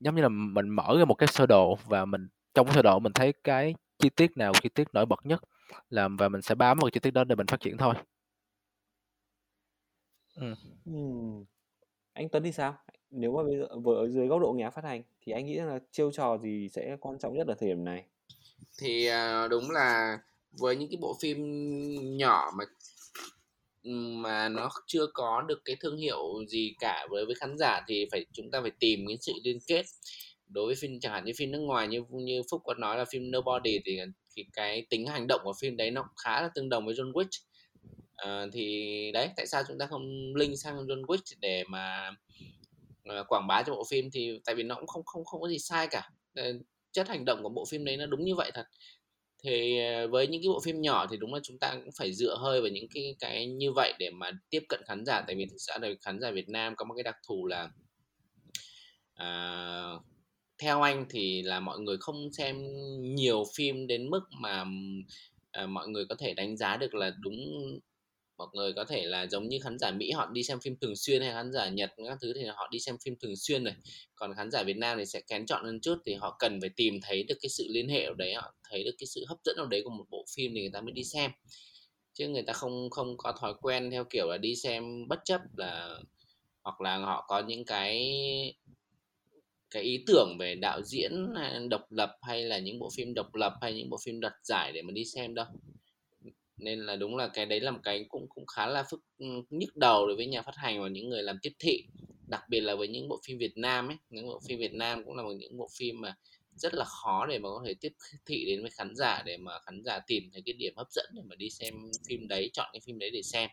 giống 0.00 0.14
như 0.14 0.22
là 0.22 0.28
mình 0.28 0.68
mở 0.68 0.96
ra 0.98 1.04
một 1.04 1.14
cái 1.14 1.26
sơ 1.26 1.46
đồ 1.46 1.78
và 1.86 2.04
mình 2.04 2.28
trong 2.54 2.66
cái 2.66 2.74
sơ 2.74 2.82
đồ 2.82 2.98
mình 2.98 3.12
thấy 3.12 3.32
cái 3.44 3.74
chi 3.98 4.08
tiết 4.08 4.36
nào 4.36 4.52
chi 4.62 4.68
tiết 4.68 4.88
nổi 4.92 5.06
bật 5.06 5.26
nhất 5.26 5.42
làm 5.90 6.16
và 6.16 6.28
mình 6.28 6.42
sẽ 6.42 6.54
bám 6.54 6.78
vào 6.78 6.90
chi 6.90 7.00
tiết 7.00 7.10
đó 7.10 7.24
để 7.24 7.34
mình 7.34 7.46
phát 7.46 7.60
triển 7.60 7.76
thôi. 7.76 7.94
Ừ. 10.34 10.54
Ừ. 10.84 10.92
Anh 12.12 12.28
Tuấn 12.32 12.42
thì 12.44 12.52
sao? 12.52 12.78
Nếu 13.12 13.32
mà 13.32 13.42
bây 13.42 13.58
giờ 13.58 13.66
vừa 13.84 13.96
ở 13.96 14.08
dưới 14.08 14.26
góc 14.26 14.40
độ 14.40 14.52
nhà 14.52 14.70
phát 14.70 14.84
hành 14.84 15.02
thì 15.24 15.32
anh 15.32 15.46
nghĩ 15.46 15.54
là 15.54 15.78
chiêu 15.92 16.12
trò 16.12 16.38
gì 16.38 16.68
sẽ 16.68 16.96
quan 17.00 17.18
trọng 17.18 17.34
nhất 17.34 17.46
ở 17.46 17.54
thời 17.60 17.68
điểm 17.68 17.84
này? 17.84 18.04
Thì 18.78 19.06
à, 19.06 19.48
đúng 19.48 19.70
là 19.70 20.18
với 20.52 20.76
những 20.76 20.88
cái 20.88 20.98
bộ 21.00 21.16
phim 21.20 21.38
nhỏ 22.16 22.50
mà 22.54 22.64
mà 24.22 24.48
nó 24.48 24.70
chưa 24.86 25.06
có 25.14 25.42
được 25.48 25.62
cái 25.64 25.76
thương 25.80 25.96
hiệu 25.96 26.44
gì 26.48 26.74
cả 26.80 27.06
với 27.10 27.26
với 27.26 27.34
khán 27.34 27.58
giả 27.58 27.80
thì 27.88 28.06
phải 28.10 28.26
chúng 28.32 28.50
ta 28.50 28.60
phải 28.60 28.70
tìm 28.70 29.04
những 29.04 29.20
sự 29.20 29.32
liên 29.44 29.58
kết 29.66 29.86
đối 30.48 30.66
với 30.66 30.74
phim 30.74 31.00
chẳng 31.00 31.12
hạn 31.12 31.24
như 31.24 31.32
phim 31.36 31.50
nước 31.50 31.58
ngoài 31.58 31.88
như 31.88 32.04
như 32.10 32.42
phúc 32.50 32.62
có 32.64 32.74
nói 32.74 32.98
là 32.98 33.04
phim 33.04 33.30
Nobody 33.30 33.78
thì, 33.84 33.98
à, 33.98 34.06
thì 34.36 34.44
cái 34.52 34.86
tính 34.90 35.06
hành 35.06 35.26
động 35.26 35.40
của 35.44 35.52
phim 35.52 35.76
đấy 35.76 35.90
nó 35.90 36.04
khá 36.24 36.42
là 36.42 36.48
tương 36.54 36.68
đồng 36.68 36.86
với 36.86 36.94
John 36.94 37.12
Wick 37.12 37.28
à, 38.16 38.46
thì 38.52 39.10
đấy 39.14 39.28
tại 39.36 39.46
sao 39.46 39.62
chúng 39.68 39.78
ta 39.78 39.86
không 39.86 40.34
link 40.34 40.58
sang 40.58 40.76
John 40.76 41.02
Wick 41.02 41.34
để 41.40 41.64
mà 41.68 42.10
Ờ, 43.04 43.24
quảng 43.28 43.46
bá 43.46 43.62
cho 43.62 43.74
bộ 43.74 43.84
phim 43.90 44.10
thì 44.12 44.40
tại 44.44 44.54
vì 44.54 44.62
nó 44.62 44.74
cũng 44.74 44.86
không 44.86 45.04
không 45.04 45.24
không 45.24 45.40
có 45.40 45.48
gì 45.48 45.58
sai 45.58 45.86
cả. 45.90 46.10
Ờ, 46.36 46.52
chất 46.92 47.08
hành 47.08 47.24
động 47.24 47.42
của 47.42 47.48
bộ 47.48 47.64
phim 47.70 47.84
đấy 47.84 47.96
nó 47.96 48.06
đúng 48.06 48.24
như 48.24 48.34
vậy 48.34 48.50
thật. 48.54 48.64
Thì 49.44 49.78
ờ, 49.78 50.08
với 50.08 50.26
những 50.26 50.42
cái 50.42 50.48
bộ 50.48 50.60
phim 50.64 50.80
nhỏ 50.80 51.06
thì 51.10 51.16
đúng 51.16 51.34
là 51.34 51.40
chúng 51.42 51.58
ta 51.58 51.74
cũng 51.74 51.92
phải 51.98 52.12
dựa 52.12 52.36
hơi 52.38 52.60
vào 52.60 52.70
những 52.70 52.86
cái 52.94 53.16
cái 53.20 53.46
như 53.46 53.72
vậy 53.72 53.92
để 53.98 54.10
mà 54.10 54.30
tiếp 54.50 54.62
cận 54.68 54.80
khán 54.86 55.04
giả. 55.06 55.22
Tại 55.26 55.36
vì 55.36 55.46
thực 55.50 55.58
ra 55.58 55.78
đời 55.78 55.96
khán 56.02 56.20
giả 56.20 56.30
Việt 56.30 56.48
Nam 56.48 56.74
có 56.76 56.84
một 56.84 56.94
cái 56.94 57.02
đặc 57.02 57.16
thù 57.28 57.46
là 57.46 57.70
à, 59.14 59.28
theo 60.58 60.82
anh 60.82 61.06
thì 61.10 61.42
là 61.42 61.60
mọi 61.60 61.78
người 61.78 61.96
không 62.00 62.32
xem 62.32 62.56
nhiều 63.00 63.44
phim 63.56 63.86
đến 63.86 64.10
mức 64.10 64.20
mà 64.40 64.64
à, 65.50 65.66
mọi 65.66 65.88
người 65.88 66.04
có 66.08 66.14
thể 66.18 66.34
đánh 66.34 66.56
giá 66.56 66.76
được 66.76 66.94
là 66.94 67.12
đúng 67.20 67.36
mọi 68.42 68.48
người 68.52 68.72
có 68.72 68.84
thể 68.84 69.06
là 69.06 69.26
giống 69.26 69.48
như 69.48 69.58
khán 69.62 69.78
giả 69.78 69.90
Mỹ, 69.90 70.10
họ 70.10 70.30
đi 70.32 70.42
xem 70.42 70.60
phim 70.60 70.76
thường 70.76 70.96
xuyên 70.96 71.22
hay 71.22 71.32
khán 71.32 71.52
giả 71.52 71.68
Nhật 71.68 71.90
các 72.06 72.18
thứ 72.20 72.32
thì 72.32 72.44
họ 72.44 72.68
đi 72.72 72.80
xem 72.80 72.96
phim 73.04 73.16
thường 73.16 73.36
xuyên 73.36 73.64
rồi 73.64 73.74
còn 74.14 74.34
khán 74.34 74.50
giả 74.50 74.62
Việt 74.62 74.76
Nam 74.76 74.98
thì 74.98 75.06
sẽ 75.06 75.20
kén 75.20 75.46
chọn 75.46 75.64
hơn 75.64 75.80
chút 75.80 75.98
thì 76.06 76.14
họ 76.14 76.36
cần 76.38 76.60
phải 76.60 76.70
tìm 76.76 77.00
thấy 77.02 77.22
được 77.22 77.34
cái 77.42 77.48
sự 77.48 77.66
liên 77.70 77.88
hệ 77.88 78.04
ở 78.04 78.14
đấy, 78.18 78.34
họ 78.34 78.54
thấy 78.70 78.84
được 78.84 78.94
cái 78.98 79.06
sự 79.06 79.24
hấp 79.28 79.38
dẫn 79.44 79.56
ở 79.58 79.66
đấy 79.70 79.82
của 79.84 79.90
một 79.90 80.04
bộ 80.10 80.24
phim 80.36 80.52
thì 80.54 80.60
người 80.60 80.70
ta 80.72 80.80
mới 80.80 80.92
đi 80.92 81.04
xem. 81.04 81.30
Chứ 82.14 82.28
người 82.28 82.42
ta 82.42 82.52
không 82.52 82.90
không 82.90 83.16
có 83.18 83.32
thói 83.40 83.54
quen 83.60 83.90
theo 83.90 84.04
kiểu 84.10 84.26
là 84.30 84.38
đi 84.38 84.56
xem 84.56 85.08
bất 85.08 85.20
chấp 85.24 85.40
là, 85.56 86.00
hoặc 86.62 86.80
là 86.80 86.98
họ 86.98 87.24
có 87.28 87.42
những 87.46 87.64
cái 87.64 88.14
cái 89.70 89.82
ý 89.82 90.04
tưởng 90.06 90.36
về 90.38 90.54
đạo 90.54 90.82
diễn 90.82 91.34
à, 91.34 91.60
độc 91.70 91.92
lập 91.92 92.16
hay 92.22 92.44
là 92.44 92.58
những 92.58 92.78
bộ 92.78 92.90
phim 92.96 93.14
độc 93.14 93.34
lập 93.34 93.52
hay 93.60 93.74
những 93.74 93.90
bộ 93.90 93.98
phim 94.04 94.20
đoạt 94.20 94.32
giải 94.42 94.72
để 94.72 94.82
mà 94.82 94.92
đi 94.92 95.04
xem 95.04 95.34
đâu 95.34 95.46
nên 96.62 96.80
là 96.80 96.96
đúng 96.96 97.16
là 97.16 97.28
cái 97.28 97.46
đấy 97.46 97.60
là 97.60 97.70
một 97.70 97.80
cái 97.82 98.04
cũng 98.08 98.26
cũng 98.28 98.46
khá 98.46 98.66
là 98.66 98.84
phức 98.90 99.00
nhức 99.50 99.76
đầu 99.76 100.06
đối 100.06 100.16
với 100.16 100.26
nhà 100.26 100.42
phát 100.42 100.56
hành 100.56 100.82
và 100.82 100.88
những 100.88 101.08
người 101.08 101.22
làm 101.22 101.38
tiếp 101.42 101.52
thị 101.58 101.84
đặc 102.28 102.42
biệt 102.48 102.60
là 102.60 102.74
với 102.74 102.88
những 102.88 103.08
bộ 103.08 103.20
phim 103.26 103.38
Việt 103.38 103.56
Nam 103.56 103.88
ấy. 103.88 103.96
Những 104.10 104.26
bộ 104.26 104.40
phim 104.48 104.58
Việt 104.58 104.74
Nam 104.74 105.04
cũng 105.04 105.16
là 105.16 105.22
một 105.22 105.32
những 105.32 105.56
bộ 105.56 105.68
phim 105.78 106.00
mà 106.00 106.16
rất 106.56 106.74
là 106.74 106.84
khó 106.84 107.26
để 107.26 107.38
mà 107.38 107.48
có 107.48 107.62
thể 107.66 107.74
tiếp 107.80 107.92
thị 108.26 108.44
đến 108.46 108.62
với 108.62 108.70
khán 108.70 108.94
giả 108.96 109.22
để 109.26 109.36
mà 109.36 109.52
khán 109.66 109.82
giả 109.84 110.00
tìm 110.06 110.30
thấy 110.32 110.42
cái 110.46 110.52
điểm 110.52 110.72
hấp 110.76 110.86
dẫn 110.90 111.06
để 111.14 111.22
mà 111.24 111.36
đi 111.36 111.50
xem 111.50 111.74
phim 112.08 112.28
đấy 112.28 112.50
chọn 112.52 112.66
cái 112.72 112.80
phim 112.86 112.98
đấy 112.98 113.10
để 113.10 113.22
xem. 113.22 113.50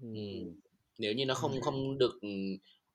Ừ. 0.00 0.08
nếu 0.98 1.12
như 1.12 1.26
nó 1.26 1.34
không 1.34 1.60
không 1.60 1.98
được 1.98 2.18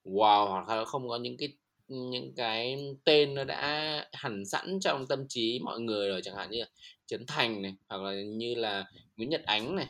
wow 0.04 0.50
hoặc 0.50 0.78
là 0.78 0.86
không 0.86 1.10
có 1.10 1.18
những 1.18 1.38
cái 1.38 1.50
những 1.88 2.34
cái 2.36 2.78
tên 3.04 3.34
nó 3.34 3.44
đã 3.44 4.06
hẳn 4.14 4.46
sẵn 4.46 4.80
trong 4.82 5.08
tâm 5.08 5.26
trí 5.30 5.60
mọi 5.64 5.80
người 5.80 6.10
rồi 6.10 6.22
chẳng 6.24 6.36
hạn 6.36 6.52
như 6.52 6.60
là 6.60 6.68
Trấn 7.10 7.26
Thành 7.28 7.62
này 7.62 7.76
hoặc 7.90 8.02
là 8.02 8.14
như 8.14 8.56
là 8.56 8.86
Nguyễn 9.18 9.30
Nhật 9.30 9.42
Ánh 9.46 9.76
này 9.76 9.88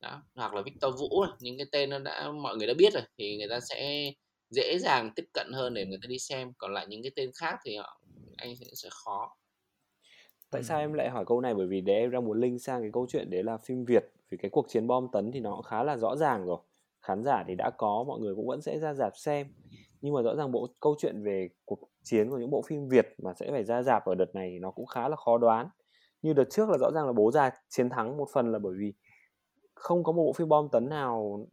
đó 0.00 0.22
hoặc 0.34 0.54
là 0.54 0.62
Victor 0.62 1.00
Vũ 1.00 1.24
này. 1.24 1.36
những 1.40 1.58
cái 1.58 1.66
tên 1.72 1.90
nó 1.90 1.98
đã 1.98 2.32
mọi 2.32 2.56
người 2.56 2.66
đã 2.66 2.74
biết 2.78 2.92
rồi 2.92 3.02
thì 3.18 3.36
người 3.36 3.48
ta 3.48 3.60
sẽ 3.60 4.12
dễ 4.50 4.78
dàng 4.78 5.10
tiếp 5.16 5.24
cận 5.34 5.52
hơn 5.52 5.74
để 5.74 5.86
người 5.86 5.98
ta 6.02 6.06
đi 6.06 6.18
xem. 6.18 6.52
Còn 6.58 6.74
lại 6.74 6.86
những 6.88 7.02
cái 7.02 7.12
tên 7.16 7.30
khác 7.34 7.58
thì 7.64 7.76
họ 7.76 8.00
anh 8.36 8.56
sẽ, 8.56 8.66
sẽ 8.74 8.88
khó. 9.04 9.36
Tại 10.50 10.62
sao 10.62 10.80
em 10.80 10.92
lại 10.92 11.10
hỏi 11.10 11.24
câu 11.26 11.40
này? 11.40 11.54
Bởi 11.54 11.66
vì 11.66 11.80
để 11.80 11.94
em 11.94 12.10
đang 12.10 12.24
muốn 12.24 12.40
link 12.40 12.62
sang 12.62 12.80
cái 12.82 12.90
câu 12.92 13.06
chuyện 13.08 13.30
đấy 13.30 13.42
là 13.42 13.58
phim 13.58 13.84
Việt 13.84 14.12
vì 14.30 14.38
cái 14.38 14.50
cuộc 14.50 14.68
chiến 14.68 14.86
bom 14.86 15.08
tấn 15.12 15.32
thì 15.32 15.40
nó 15.40 15.54
cũng 15.54 15.62
khá 15.62 15.82
là 15.82 15.96
rõ 15.96 16.16
ràng 16.16 16.46
rồi. 16.46 16.58
Khán 17.02 17.24
giả 17.24 17.44
thì 17.48 17.54
đã 17.54 17.70
có 17.78 18.04
mọi 18.08 18.20
người 18.20 18.34
cũng 18.34 18.46
vẫn 18.46 18.62
sẽ 18.62 18.78
ra 18.78 18.94
dạp 18.94 19.16
xem. 19.16 19.46
Nhưng 20.00 20.14
mà 20.14 20.22
rõ 20.22 20.34
ràng 20.36 20.52
bộ 20.52 20.68
câu 20.80 20.96
chuyện 20.98 21.22
về 21.22 21.48
cuộc 21.64 21.78
chiến 22.02 22.30
của 22.30 22.38
những 22.38 22.50
bộ 22.50 22.62
phim 22.66 22.88
Việt 22.88 23.14
mà 23.18 23.34
sẽ 23.34 23.50
phải 23.50 23.64
ra 23.64 23.82
dạp 23.82 24.04
ở 24.04 24.14
đợt 24.14 24.34
này 24.34 24.50
thì 24.52 24.58
nó 24.58 24.70
cũng 24.70 24.86
khá 24.86 25.08
là 25.08 25.16
khó 25.16 25.38
đoán 25.38 25.68
như 26.22 26.32
đợt 26.32 26.44
trước 26.50 26.68
là 26.68 26.78
rõ 26.78 26.90
ràng 26.90 27.06
là 27.06 27.12
bố 27.12 27.30
già 27.30 27.50
chiến 27.68 27.90
thắng 27.90 28.16
một 28.16 28.28
phần 28.32 28.52
là 28.52 28.58
bởi 28.58 28.74
vì 28.78 28.92
không 29.74 30.04
có 30.04 30.12
một 30.12 30.22
bộ 30.22 30.32
phim 30.32 30.48
bom 30.48 30.68
tấn 30.72 30.88
nào 30.88 31.46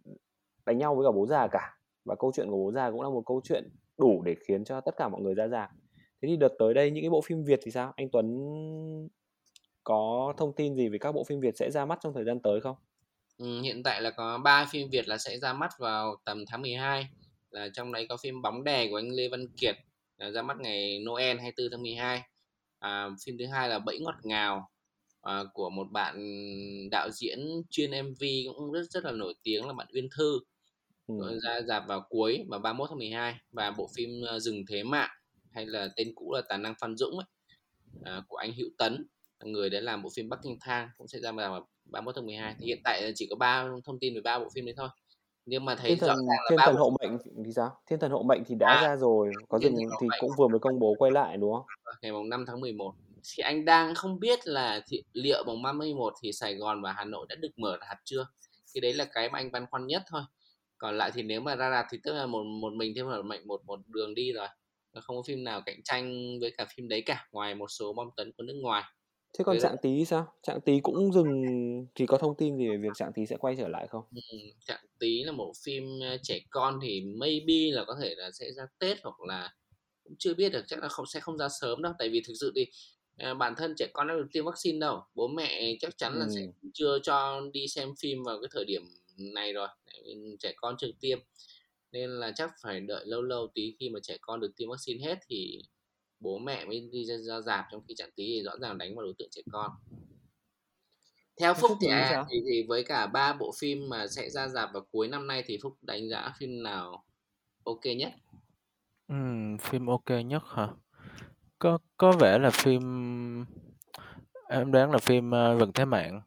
đánh 0.65 0.77
nhau 0.77 0.95
với 0.95 1.05
cả 1.07 1.11
bố 1.11 1.25
già 1.25 1.47
cả. 1.47 1.77
Và 2.05 2.15
câu 2.19 2.31
chuyện 2.35 2.49
của 2.49 2.57
bố 2.57 2.71
già 2.71 2.91
cũng 2.91 3.01
là 3.01 3.09
một 3.09 3.23
câu 3.25 3.41
chuyện 3.43 3.69
đủ 3.97 4.21
để 4.25 4.35
khiến 4.47 4.63
cho 4.63 4.81
tất 4.81 4.97
cả 4.97 5.09
mọi 5.09 5.21
người 5.21 5.33
ra 5.33 5.47
rạp. 5.47 5.69
Thế 6.21 6.27
thì 6.27 6.37
đợt 6.37 6.51
tới 6.59 6.73
đây 6.73 6.91
những 6.91 7.03
cái 7.03 7.09
bộ 7.09 7.21
phim 7.21 7.43
Việt 7.43 7.59
thì 7.63 7.71
sao? 7.71 7.93
Anh 7.95 8.09
Tuấn 8.11 8.37
có 9.83 10.33
thông 10.37 10.53
tin 10.53 10.75
gì 10.75 10.89
về 10.89 10.97
các 10.97 11.11
bộ 11.11 11.23
phim 11.23 11.39
Việt 11.39 11.57
sẽ 11.57 11.71
ra 11.71 11.85
mắt 11.85 11.99
trong 12.01 12.13
thời 12.13 12.23
gian 12.23 12.39
tới 12.39 12.61
không? 12.61 12.75
Ừ, 13.37 13.61
hiện 13.61 13.83
tại 13.83 14.01
là 14.01 14.11
có 14.11 14.37
ba 14.37 14.65
phim 14.71 14.89
Việt 14.89 15.07
là 15.07 15.17
sẽ 15.17 15.37
ra 15.37 15.53
mắt 15.53 15.71
vào 15.79 16.15
tầm 16.25 16.43
tháng 16.47 16.61
12 16.61 17.07
là 17.51 17.69
trong 17.73 17.91
đấy 17.91 18.05
có 18.09 18.17
phim 18.17 18.41
bóng 18.41 18.63
đè 18.63 18.87
của 18.89 18.97
anh 18.97 19.09
Lê 19.09 19.27
Văn 19.29 19.47
Kiệt 19.61 19.75
ra 20.33 20.41
mắt 20.41 20.57
ngày 20.59 20.99
Noel 20.99 21.37
24 21.39 21.71
tháng 21.71 21.81
12 21.81 22.21
à, 22.79 23.09
phim 23.25 23.35
thứ 23.39 23.45
hai 23.45 23.69
là 23.69 23.79
bẫy 23.79 23.99
ngọt 23.99 24.15
ngào. 24.23 24.69
À, 25.21 25.43
của 25.53 25.69
một 25.69 25.87
bạn 25.91 26.15
đạo 26.91 27.09
diễn 27.13 27.39
chuyên 27.69 27.91
MV 27.91 28.23
cũng 28.47 28.71
rất 28.71 28.83
rất 28.89 29.05
là 29.05 29.11
nổi 29.11 29.33
tiếng 29.43 29.67
là 29.67 29.73
bạn 29.73 29.87
Uyên 29.93 30.07
Thư. 30.17 30.39
Ừ. 31.09 31.39
ra 31.43 31.61
dạp 31.61 31.87
vào 31.87 32.05
cuối 32.09 32.45
vào 32.49 32.59
31 32.59 32.89
tháng 32.89 32.97
12 32.97 33.35
và 33.51 33.71
bộ 33.71 33.89
phim 33.95 34.09
uh, 34.35 34.41
rừng 34.41 34.63
thế 34.69 34.83
mạng 34.83 35.09
hay 35.51 35.65
là 35.65 35.87
tên 35.95 36.11
cũ 36.15 36.33
là 36.33 36.41
tài 36.49 36.57
năng 36.57 36.73
Phan 36.81 36.97
Dũng 36.97 37.17
ấy, 37.17 37.25
à, 38.03 38.21
của 38.27 38.37
anh 38.37 38.53
Hữu 38.53 38.69
Tấn 38.77 39.07
người 39.43 39.69
đã 39.69 39.79
làm 39.79 40.03
bộ 40.03 40.09
phim 40.15 40.29
Bắc 40.29 40.39
Kinh 40.43 40.57
Thang 40.61 40.89
cũng 40.97 41.07
sẽ 41.07 41.19
ra 41.19 41.31
vào 41.31 41.67
31 41.85 42.15
tháng 42.15 42.25
12 42.25 42.55
thì 42.59 42.65
hiện 42.65 42.81
tại 42.83 43.11
chỉ 43.15 43.27
có 43.29 43.35
ba 43.35 43.67
thông 43.85 43.99
tin 43.99 44.15
về 44.15 44.21
ba 44.21 44.39
bộ 44.39 44.49
phim 44.55 44.65
đấy 44.65 44.73
thôi 44.77 44.89
nhưng 45.49 45.65
mà 45.65 45.75
thấy 45.75 45.89
thiên 45.89 45.99
thần, 45.99 46.17
thiên 46.49 46.59
thần 46.65 46.75
hộ 46.75 46.97
mệnh 47.01 47.17
thì 47.45 47.51
sao? 47.55 47.81
Thiên 47.89 47.99
thần 47.99 48.11
hộ 48.11 48.23
mệnh 48.23 48.43
thì 48.45 48.55
đã 48.55 48.67
à, 48.67 48.81
ra 48.81 48.95
rồi 48.95 49.31
có 49.49 49.59
dừng 49.59 49.75
thì 50.01 50.07
cũng 50.19 50.31
vừa 50.37 50.47
mới 50.47 50.59
công 50.59 50.79
bố 50.79 50.95
quay 50.97 51.11
lại 51.11 51.37
đúng 51.37 51.53
không? 51.53 51.65
Ngày 52.01 52.11
mùng 52.11 52.29
5 52.29 52.45
tháng 52.47 52.61
11 52.61 52.93
thì 53.23 53.41
anh 53.41 53.65
đang 53.65 53.95
không 53.95 54.19
biết 54.19 54.47
là 54.47 54.81
thì, 54.87 55.03
liệu 55.13 55.43
mùng 55.43 55.61
31 55.61 56.13
thì 56.21 56.31
Sài 56.31 56.55
Gòn 56.55 56.81
và 56.81 56.91
Hà 56.91 57.05
Nội 57.05 57.25
đã 57.29 57.35
được 57.35 57.49
mở 57.57 57.77
rạp 57.81 57.97
chưa? 58.03 58.27
Cái 58.73 58.81
đấy 58.81 58.93
là 58.93 59.05
cái 59.05 59.29
mà 59.29 59.39
anh 59.39 59.51
băn 59.51 59.65
khoăn 59.71 59.87
nhất 59.87 60.03
thôi. 60.07 60.21
Còn 60.77 60.97
lại 60.97 61.11
thì 61.13 61.21
nếu 61.21 61.41
mà 61.41 61.55
ra 61.55 61.71
rạp 61.71 61.85
thì 61.91 61.97
tức 62.03 62.13
là 62.13 62.25
một 62.25 62.43
một 62.43 62.73
mình 62.73 62.93
thần 62.95 63.07
hộ 63.07 63.21
mệnh 63.21 63.47
một 63.47 63.61
một 63.65 63.79
đường 63.87 64.15
đi 64.15 64.31
rồi. 64.33 64.47
Không 65.01 65.15
có 65.15 65.21
phim 65.27 65.43
nào 65.43 65.61
cạnh 65.65 65.83
tranh 65.83 66.37
với 66.41 66.51
cả 66.57 66.65
phim 66.75 66.87
đấy 66.87 67.03
cả 67.05 67.27
ngoài 67.31 67.55
một 67.55 67.67
số 67.67 67.93
bom 67.93 68.09
tấn 68.17 68.31
của 68.37 68.43
nước 68.43 68.55
ngoài 68.61 68.83
Thế 69.37 69.43
còn 69.43 69.57
Trạng 69.61 69.75
Tí 69.81 70.05
sao? 70.05 70.33
Trạng 70.43 70.61
Tí 70.61 70.79
cũng 70.79 71.13
dừng 71.13 71.43
thì 71.95 72.05
có 72.05 72.17
thông 72.17 72.35
tin 72.37 72.57
gì 72.57 72.69
về 72.69 72.77
việc 72.77 72.89
Trạng 72.95 73.11
Tí 73.13 73.25
sẽ 73.25 73.37
quay 73.37 73.55
trở 73.57 73.67
lại 73.67 73.87
không? 73.87 74.03
Trạng 74.65 74.85
Tí 74.99 75.23
là 75.23 75.31
một 75.31 75.53
phim 75.63 75.83
trẻ 76.23 76.39
con 76.49 76.79
thì 76.81 77.01
maybe 77.01 77.71
là 77.71 77.83
có 77.87 77.95
thể 78.01 78.15
là 78.17 78.31
sẽ 78.31 78.51
ra 78.51 78.67
Tết 78.79 78.97
hoặc 79.03 79.21
là 79.21 79.53
cũng 80.03 80.15
chưa 80.19 80.33
biết 80.33 80.49
được 80.49 80.63
chắc 80.67 80.79
là 80.79 80.87
không 80.87 81.05
sẽ 81.05 81.19
không 81.19 81.37
ra 81.37 81.47
sớm 81.61 81.81
đâu 81.81 81.93
tại 81.99 82.09
vì 82.09 82.21
thực 82.27 82.33
sự 82.39 82.51
thì 82.55 82.67
à, 83.17 83.33
bản 83.33 83.53
thân 83.57 83.73
trẻ 83.77 83.87
con 83.93 84.07
đã 84.07 84.13
được 84.13 84.27
tiêm 84.31 84.45
vaccine 84.45 84.79
đâu 84.79 85.01
bố 85.15 85.27
mẹ 85.27 85.75
chắc 85.79 85.97
chắn 85.97 86.19
là 86.19 86.27
sẽ 86.35 86.47
chưa 86.73 86.99
cho 87.03 87.41
đi 87.53 87.67
xem 87.67 87.89
phim 87.99 88.23
vào 88.23 88.41
cái 88.41 88.49
thời 88.51 88.65
điểm 88.65 88.81
này 89.17 89.53
rồi 89.53 89.67
trẻ 90.39 90.53
con 90.55 90.75
chưa 90.79 90.87
tiêm 90.99 91.19
nên 91.91 92.09
là 92.09 92.31
chắc 92.35 92.51
phải 92.61 92.79
đợi 92.79 93.05
lâu 93.05 93.21
lâu 93.21 93.47
tí 93.53 93.75
khi 93.79 93.89
mà 93.89 93.99
trẻ 94.03 94.17
con 94.21 94.39
được 94.39 94.51
tiêm 94.57 94.69
vaccine 94.69 95.05
hết 95.05 95.19
thì 95.27 95.61
bố 96.19 96.37
mẹ 96.37 96.65
mới 96.65 96.89
đi 96.91 97.05
ra, 97.05 97.15
ra 97.17 97.41
dạp 97.41 97.65
trong 97.71 97.81
khi 97.87 97.93
chặn 97.97 98.09
tí 98.15 98.25
thì 98.25 98.43
rõ 98.43 98.51
ràng 98.61 98.77
đánh 98.77 98.95
vào 98.95 99.03
đối 99.03 99.13
tượng 99.17 99.29
trẻ 99.31 99.41
con. 99.51 99.71
Theo 101.39 101.53
phúc 101.53 101.71
thì, 101.81 101.87
à, 101.87 102.25
thì 102.29 102.41
thì 102.45 102.65
với 102.67 102.83
cả 102.83 103.07
ba 103.07 103.33
bộ 103.33 103.51
phim 103.59 103.89
mà 103.89 104.07
sẽ 104.07 104.29
ra 104.29 104.47
dạp 104.47 104.73
vào 104.73 104.85
cuối 104.91 105.07
năm 105.07 105.27
nay 105.27 105.43
thì 105.45 105.57
phúc 105.63 105.77
đánh 105.81 106.09
giá 106.09 106.33
phim 106.37 106.63
nào 106.63 107.03
ok 107.63 107.85
nhất? 107.97 108.11
Ừ, 109.07 109.15
phim 109.61 109.87
ok 109.87 110.09
nhất 110.25 110.43
hả? 110.45 110.67
Có 111.59 111.77
có 111.97 112.11
vẻ 112.11 112.39
là 112.39 112.49
phim 112.49 112.81
em 114.49 114.71
đoán 114.71 114.91
là 114.91 114.97
phim 114.97 115.27
uh, 115.29 115.59
rừng 115.59 115.71
thế 115.73 115.85
mạng. 115.85 116.21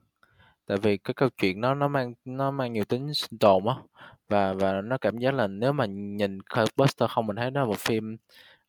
Tại 0.66 0.78
vì 0.78 0.96
cái 0.96 1.14
câu 1.14 1.28
chuyện 1.36 1.60
nó 1.60 1.74
nó 1.74 1.88
mang 1.88 2.14
nó 2.24 2.50
mang 2.50 2.72
nhiều 2.72 2.84
tính 2.84 3.14
sinh 3.14 3.38
tồn 3.38 3.66
á. 3.66 3.74
Và 4.28 4.52
và 4.52 4.80
nó 4.80 4.98
cảm 4.98 5.18
giác 5.18 5.34
là 5.34 5.46
nếu 5.46 5.72
mà 5.72 5.86
nhìn 5.86 6.38
poster 6.76 7.10
không 7.10 7.26
mình 7.26 7.36
thấy 7.36 7.50
nó 7.50 7.60
là 7.60 7.66
một 7.66 7.78
phim 7.78 8.16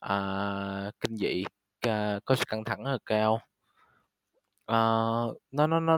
à, 0.03 0.91
kinh 0.99 1.17
dị 1.17 1.45
ca, 1.81 2.19
có 2.25 2.35
sự 2.35 2.43
căng 2.47 2.63
thẳng 2.63 2.83
rất 2.83 2.91
là 2.91 2.97
cao. 3.05 3.39
À, 4.65 4.77
nó 5.51 5.67
nó 5.67 5.79
nó 5.79 5.97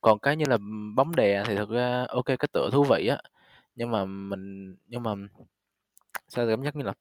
còn 0.00 0.18
cái 0.18 0.36
như 0.36 0.44
là 0.48 0.58
bóng 0.96 1.16
đè 1.16 1.44
thì 1.46 1.56
thực 1.56 1.70
ra 1.70 2.06
ok 2.08 2.26
cái 2.26 2.48
tựa 2.52 2.70
thú 2.72 2.84
vị 2.84 3.06
á 3.06 3.18
nhưng 3.76 3.90
mà 3.90 4.04
mình 4.04 4.76
nhưng 4.88 5.02
mà 5.02 5.14
sao 6.28 6.46
cảm 6.48 6.62
giác 6.62 6.76
như 6.76 6.82
là 6.84 6.94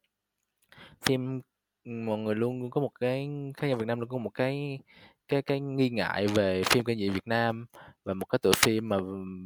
phim 1.01 1.41
mọi 1.85 2.17
người 2.17 2.35
luôn 2.35 2.71
có 2.71 2.81
một 2.81 2.91
cái 2.99 3.29
khán 3.57 3.69
giả 3.69 3.75
Việt 3.75 3.85
Nam 3.87 3.99
luôn 3.99 4.09
có 4.09 4.17
một 4.17 4.29
cái 4.33 4.79
cái 5.27 5.41
cái 5.41 5.59
nghi 5.59 5.89
ngại 5.89 6.27
về 6.27 6.63
phim 6.63 6.83
kinh 6.83 6.99
dị 6.99 7.09
Việt 7.09 7.27
Nam 7.27 7.65
và 8.03 8.13
một 8.13 8.25
cái 8.25 8.39
tựa 8.39 8.51
phim 8.57 8.89
mà 8.89 8.97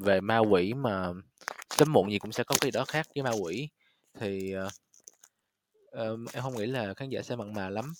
về 0.01 0.21
ma 0.21 0.37
quỷ 0.37 0.73
mà 0.73 1.13
sớm 1.69 1.93
muộn 1.93 2.11
gì 2.11 2.19
cũng 2.19 2.31
sẽ 2.31 2.43
có 2.43 2.55
cái 2.61 2.71
đó 2.71 2.85
khác 2.87 3.07
với 3.15 3.23
ma 3.23 3.31
quỷ. 3.43 3.69
Thì 4.19 4.51
ờ, 4.51 4.69
uh, 5.97 6.03
Ờm, 6.03 6.25
em 6.33 6.43
không 6.43 6.57
nghĩ 6.57 6.65
là 6.65 6.93
khán 6.93 7.09
giả 7.09 7.21
sẽ 7.21 7.35
mặn 7.35 7.53
mà 7.53 7.69
lắm. 7.69 7.93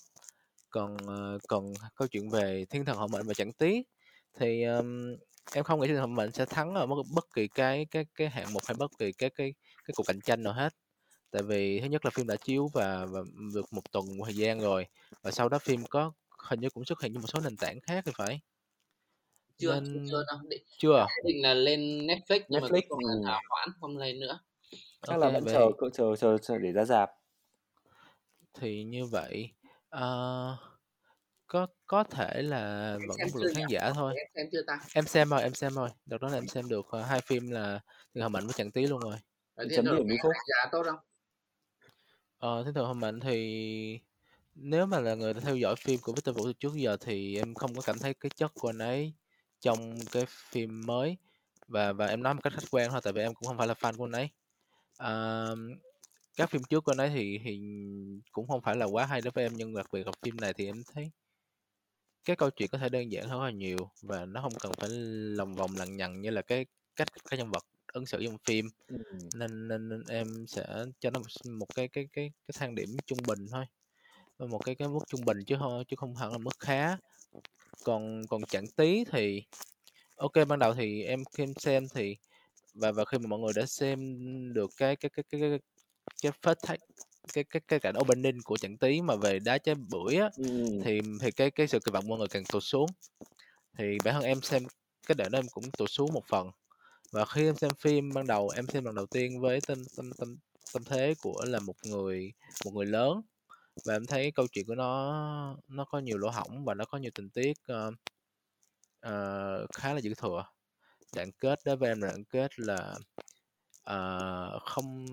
Còn, 0.70 0.96
ờ, 1.06 1.38
còn 1.48 1.72
câu 1.96 2.08
chuyện 2.08 2.30
về 2.30 2.64
Thiên 2.70 2.84
Thần 2.84 2.96
Họ 2.96 3.06
Mệnh 3.06 3.26
và 3.26 3.34
Chặn 3.34 3.52
Tí 3.52 3.82
thì, 4.38 4.62
ờm, 4.62 5.16
em 5.54 5.64
không 5.64 5.80
nghĩ 5.80 5.86
Thiên 5.86 5.96
Thần 5.96 6.10
Họ 6.10 6.16
Mệnh 6.16 6.32
sẽ 6.32 6.44
thắng 6.44 6.74
ở 6.74 6.86
bất 6.86 6.96
bất 7.14 7.24
kỳ 7.34 7.48
cái 7.48 7.86
cái 7.90 8.06
cái 8.14 8.28
hạng 8.28 8.52
mục 8.52 8.62
hay 8.66 8.74
bất 8.78 8.90
kỳ 8.98 9.12
cái 9.12 9.30
cái 9.30 9.54
cái 9.84 9.92
cuộc 9.96 10.02
cạnh 10.06 10.20
tranh 10.20 10.42
nào 10.42 10.52
hết. 10.52 10.74
Tại 11.30 11.42
vì 11.42 11.80
thứ 11.80 11.86
nhất 11.86 12.04
là 12.04 12.10
phim 12.10 12.26
đã 12.26 12.36
chiếu 12.36 12.68
và 12.74 13.06
và 13.06 13.20
được 13.54 13.72
một 13.72 13.92
tuần 13.92 14.04
thời 14.24 14.34
gian 14.34 14.60
rồi, 14.60 14.86
và 15.22 15.30
sau 15.30 15.48
đó 15.48 15.58
phim 15.58 15.84
có 15.86 16.12
hình 16.48 16.60
như 16.60 16.70
cũng 16.70 16.84
xuất 16.84 17.02
hiện 17.02 17.12
trên 17.12 17.20
một 17.20 17.28
số 17.28 17.40
nền 17.40 17.56
tảng 17.56 17.80
khác 17.80 18.04
thì 18.06 18.12
phải. 18.18 18.40
Chưa, 19.58 19.74
chưa, 19.74 19.80
Nên 19.80 20.06
chưa 20.10 20.24
đâu, 20.28 20.38
định 20.48 20.62
chưa 20.78 21.06
định 21.24 21.42
là 21.42 21.54
lên 21.54 22.06
Netflix 22.06 22.40
nhưng 22.48 22.62
mà 22.62 22.68
cuối 22.68 22.82
cùng 22.88 23.00
là 23.24 23.40
hoãn 23.48 23.68
không 23.80 23.98
lên 23.98 24.20
nữa. 24.20 24.40
Chắc 25.06 25.18
là 25.18 25.30
vẫn 25.30 25.44
chờ 25.44 25.70
chờ 25.92 26.16
chờ 26.16 26.38
chờ 26.38 26.58
để 26.58 26.72
ra 26.72 26.84
rạp. 26.84 27.10
Thì 28.60 28.84
như 28.84 29.06
vậy, 29.06 29.52
ờ, 29.88 30.56
có 31.46 31.66
có 31.86 32.04
thể 32.04 32.42
là 32.42 32.92
vẫn 33.08 33.16
có 33.18 33.26
một 33.32 33.40
lượng 33.40 33.54
khán 33.54 33.64
giả 33.68 33.90
thôi. 33.94 34.14
Em 34.16 34.26
xem 34.34 34.46
chưa 34.52 34.62
ta? 34.66 34.80
Em 34.94 35.06
xem 35.06 35.28
rồi, 35.28 35.42
em 35.42 35.54
xem 35.54 35.74
rồi. 35.74 35.88
Đợt 36.06 36.18
đó 36.20 36.28
là 36.28 36.38
em 36.38 36.48
xem 36.48 36.68
được, 36.68 36.86
ờ, 36.90 37.02
hai 37.02 37.20
phim 37.20 37.50
là 37.50 37.80
Thiên 38.14 38.22
Thần 38.22 38.32
Mệnh 38.32 38.44
với 38.44 38.54
Chàng 38.56 38.70
Tí 38.70 38.86
luôn 38.86 39.00
rồi. 39.00 39.16
Vậy 39.56 39.66
Chấm 39.76 39.84
điểm 39.84 40.08
đi 40.08 40.16
Phúc. 40.22 40.32
giá 40.48 40.68
tốt 40.72 40.82
không? 40.86 40.98
Ờ, 42.38 42.64
Thiên 42.64 42.74
Thần 42.74 42.86
Họ 42.86 42.92
Mệnh 42.92 43.20
thì 43.20 44.00
nếu 44.54 44.86
mà 44.86 45.00
là 45.00 45.14
người 45.14 45.34
đã 45.34 45.40
theo 45.40 45.56
dõi 45.56 45.76
phim 45.76 46.00
của 46.00 46.12
Victor 46.12 46.36
Vũ 46.36 46.44
từ 46.44 46.52
trước 46.52 46.74
giờ 46.74 46.96
thì 47.00 47.36
em 47.36 47.54
không 47.54 47.74
có 47.74 47.82
cảm 47.82 47.98
thấy 47.98 48.14
cái 48.14 48.30
chất 48.36 48.52
của 48.54 48.68
anh 48.68 48.78
ấy 48.78 49.12
trong 49.60 49.94
cái 50.12 50.24
phim 50.28 50.86
mới 50.86 51.16
và 51.66 51.92
và 51.92 52.06
em 52.06 52.22
nói 52.22 52.34
một 52.34 52.40
cách 52.44 52.52
khách 52.52 52.70
quan 52.70 52.90
thôi 52.90 53.00
tại 53.04 53.12
vì 53.12 53.22
em 53.22 53.34
cũng 53.34 53.48
không 53.48 53.58
phải 53.58 53.66
là 53.66 53.74
fan 53.74 53.96
của 53.96 54.04
anh 54.04 54.12
ấy 54.12 54.28
à, 54.98 55.10
các 56.38 56.50
phim 56.50 56.62
trước 56.64 56.84
của 56.84 56.94
ấy 56.98 57.10
thì 57.14 57.38
thì 57.44 57.60
cũng 58.32 58.48
không 58.48 58.60
phải 58.60 58.76
là 58.76 58.86
quá 58.86 59.06
hay 59.06 59.20
đối 59.20 59.30
với 59.30 59.44
em 59.44 59.52
nhưng 59.56 59.74
đặc 59.74 59.86
biệt 59.92 60.06
là 60.06 60.12
phim 60.22 60.36
này 60.36 60.52
thì 60.54 60.66
em 60.66 60.82
thấy 60.94 61.10
cái 62.24 62.36
câu 62.36 62.50
chuyện 62.50 62.68
có 62.72 62.78
thể 62.78 62.88
đơn 62.88 63.12
giản 63.12 63.28
hơn 63.28 63.42
là 63.42 63.50
nhiều 63.50 63.90
và 64.02 64.24
nó 64.24 64.40
không 64.42 64.52
cần 64.60 64.72
phải 64.76 64.88
lòng 65.36 65.54
vòng 65.54 65.70
lằng 65.76 65.96
nhằng 65.96 66.20
như 66.20 66.30
là 66.30 66.42
cái 66.42 66.66
cách 66.96 67.08
các 67.30 67.36
nhân 67.36 67.50
vật 67.50 67.64
ứng 67.92 68.06
xử 68.06 68.24
trong 68.24 68.36
phim. 68.46 68.70
Ừm. 68.88 69.00
nên, 69.34 69.68
nên 69.68 69.88
nên 69.88 70.02
em 70.08 70.46
sẽ 70.48 70.84
cho 71.00 71.10
nó 71.10 71.18
một, 71.18 71.26
một 71.58 71.66
cái 71.74 71.88
cái 71.88 72.08
cái 72.12 72.30
cái 72.46 72.54
thang 72.58 72.74
điểm 72.74 72.96
trung 73.06 73.18
bình 73.26 73.46
thôi. 73.52 73.64
Một 74.38 74.60
cái 74.64 74.74
cái 74.74 74.88
mức 74.88 75.00
trung 75.08 75.24
bình 75.24 75.38
chứ 75.46 75.56
thôi 75.58 75.84
chứ 75.88 75.96
không 75.96 76.16
hẳn 76.16 76.32
là 76.32 76.38
mức 76.38 76.58
khá. 76.58 76.96
Còn 77.84 78.22
còn 78.30 78.42
chẳng 78.50 78.66
tí 78.76 79.04
thì 79.12 79.42
ok 80.16 80.32
ban 80.48 80.58
đầu 80.58 80.74
thì 80.74 81.02
em 81.02 81.24
khi 81.34 81.42
em 81.44 81.54
xem 81.58 81.86
thì 81.94 82.16
và 82.74 82.92
và 82.92 83.04
khi 83.04 83.18
mà 83.18 83.26
mọi 83.28 83.38
người 83.38 83.52
đã 83.56 83.66
xem 83.66 83.98
được 84.54 84.70
cái 84.76 84.96
cái 84.96 85.10
cái 85.10 85.24
cái 85.30 85.40
cái 85.40 85.58
cái 86.22 86.32
first 86.42 86.54
take 86.66 86.86
cái 87.32 87.44
cái 87.44 87.60
cái 87.68 87.80
cảnh 87.80 87.94
opening 87.98 88.42
của 88.42 88.56
trận 88.56 88.78
tí 88.78 89.02
mà 89.02 89.16
về 89.16 89.38
đá 89.38 89.58
trái 89.58 89.74
bưởi 89.74 90.16
á 90.16 90.30
Ừm. 90.36 90.80
thì 90.84 91.00
thì 91.20 91.30
cái 91.30 91.50
cái 91.50 91.68
sự 91.68 91.78
kỳ 91.80 91.90
vọng 91.90 92.08
mọi 92.08 92.18
người 92.18 92.28
càng 92.28 92.44
tụt 92.44 92.62
xuống. 92.62 92.90
Thì 93.78 93.98
bản 94.04 94.14
thân 94.14 94.24
em 94.24 94.42
xem 94.42 94.62
cái 95.06 95.14
đoạn 95.14 95.30
đó 95.32 95.38
em 95.38 95.48
cũng 95.48 95.70
tụt 95.70 95.90
xuống 95.90 96.12
một 96.12 96.24
phần. 96.28 96.50
Và 97.12 97.24
khi 97.24 97.44
em 97.44 97.56
xem 97.56 97.70
phim 97.78 98.12
ban 98.14 98.26
đầu 98.26 98.50
em 98.56 98.66
xem 98.66 98.84
lần 98.84 98.94
đầu 98.94 99.06
tiên 99.06 99.40
với 99.40 99.60
tâm 99.66 99.82
tâm 99.96 100.12
tâm 100.12 100.36
tâm 100.72 100.84
thế 100.84 101.14
của 101.22 101.44
là 101.46 101.60
một 101.60 101.76
người 101.84 102.32
một 102.64 102.70
người 102.74 102.86
lớn. 102.86 103.20
Và 103.84 103.94
em 103.94 104.06
thấy 104.06 104.30
câu 104.30 104.46
chuyện 104.52 104.66
của 104.66 104.74
nó 104.74 105.56
nó 105.68 105.84
có 105.84 105.98
nhiều 105.98 106.18
lỗ 106.18 106.30
hổng 106.30 106.64
và 106.64 106.74
nó 106.74 106.84
có 106.84 106.98
nhiều 106.98 107.10
tình 107.14 107.30
tiết 107.30 107.52
uh, 107.72 107.94
uh, 109.06 109.70
khá 109.74 109.92
là 109.92 109.98
dữ 110.00 110.14
thừa. 110.14 110.44
Đoạn 111.16 111.32
kết 111.32 111.58
đối 111.64 111.76
với 111.76 111.88
em 111.88 112.02
là 112.02 112.08
đoạn 112.08 112.24
kết 112.24 112.60
là 112.60 112.98
uh, 113.92 114.62
không 114.62 115.06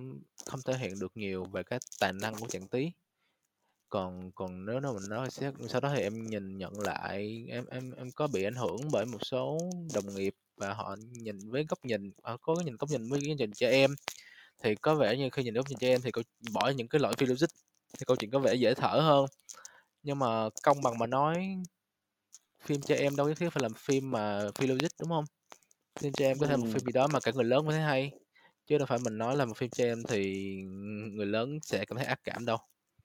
không 0.45 0.59
thể 0.65 0.77
hiện 0.77 0.99
được 0.99 1.11
nhiều 1.17 1.45
về 1.45 1.63
cái 1.63 1.79
tài 1.99 2.13
năng 2.13 2.35
của 2.35 2.47
chàng 2.47 2.67
tí 2.67 2.91
còn 3.89 4.31
còn 4.35 4.65
nếu 4.65 4.79
nó 4.79 4.93
mình 4.93 5.09
nói 5.09 5.31
xét 5.31 5.53
sau 5.69 5.81
đó 5.81 5.91
thì 5.95 6.01
em 6.01 6.27
nhìn 6.27 6.57
nhận 6.57 6.79
lại 6.79 7.45
em 7.49 7.65
em 7.65 7.91
em 7.91 8.11
có 8.11 8.27
bị 8.27 8.43
ảnh 8.43 8.55
hưởng 8.55 8.77
bởi 8.91 9.05
một 9.05 9.25
số 9.25 9.57
đồng 9.93 10.15
nghiệp 10.15 10.35
và 10.57 10.73
họ 10.73 10.95
nhìn 11.11 11.49
với 11.49 11.65
góc 11.69 11.85
nhìn 11.85 12.11
họ 12.23 12.37
có 12.37 12.55
cái 12.55 12.65
nhìn 12.65 12.75
góc 12.77 12.89
nhìn 12.89 13.09
với 13.09 13.19
cái 13.25 13.35
nhìn 13.35 13.53
cho 13.53 13.67
em. 13.67 13.95
Thì 14.63 14.75
có 14.75 14.95
vẻ 14.95 15.17
như 15.17 15.29
khi 15.31 15.43
nhìn 15.43 15.53
góc 15.53 15.69
nhìn 15.69 15.77
cho 15.79 15.87
em 15.87 16.01
thì 16.01 16.11
bỏ 16.53 16.69
những 16.69 16.87
cái 16.87 16.99
lỗi 16.99 17.13
phi 17.17 17.25
logic 17.25 17.47
thì 17.99 18.05
câu 18.05 18.17
chuyện 18.17 18.31
có 18.31 18.39
vẻ 18.39 18.55
dễ 18.55 18.73
thở 18.73 18.87
hơn. 18.87 19.25
Nhưng 20.03 20.19
mà 20.19 20.49
công 20.63 20.81
bằng 20.81 20.97
mà 20.99 21.07
nói 21.07 21.57
phim 22.61 22.81
cho 22.81 22.95
em 22.95 23.15
đâu 23.15 23.27
nhất 23.27 23.37
thiết 23.37 23.49
phải 23.49 23.63
làm 23.63 23.73
phim 23.73 24.11
mà 24.11 24.49
phi 24.55 24.67
logic 24.67 24.87
đúng 24.99 25.09
không? 25.09 25.25
Phim 25.99 26.13
cho 26.13 26.25
em 26.25 26.39
có 26.39 26.47
thể 26.47 26.57
một 26.57 26.67
phim 26.73 26.79
gì 26.85 26.91
đó 26.93 27.07
mà 27.07 27.19
cả 27.19 27.31
người 27.35 27.45
lớn 27.45 27.65
có 27.65 27.71
thể 27.71 27.79
hay 27.79 28.11
chứ 28.65 28.77
đâu 28.77 28.85
phải 28.85 28.99
mình 29.03 29.17
nói 29.17 29.35
là 29.35 29.45
một 29.45 29.57
phim 29.57 29.69
cho 29.69 29.83
em 29.83 30.03
thì 30.09 30.53
người 31.11 31.25
lớn 31.25 31.59
sẽ 31.61 31.85
cảm 31.85 31.97
thấy 31.97 32.05
ác 32.05 32.19
cảm 32.23 32.45
đâu 32.45 32.57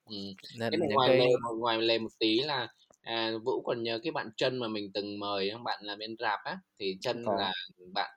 ừ. 0.04 0.16
nên 0.58 0.70
cái 0.70 0.88
ngoài 0.94 1.08
cái... 1.08 1.18
lề 1.18 1.26
ngoài 1.58 1.82
lề 1.82 1.98
một 1.98 2.08
tí 2.18 2.40
là 2.40 2.68
à, 3.02 3.32
vũ 3.44 3.62
còn 3.62 3.82
nhớ 3.82 3.98
cái 4.02 4.12
bạn 4.12 4.30
chân 4.36 4.58
mà 4.58 4.68
mình 4.68 4.92
từng 4.94 5.18
mời 5.18 5.52
bạn 5.64 5.84
làm 5.84 5.98
bên 5.98 6.16
rạp 6.18 6.40
á 6.44 6.58
thì 6.78 6.96
chân 7.00 7.24
có. 7.26 7.36
là 7.36 7.52
bạn 7.92 8.10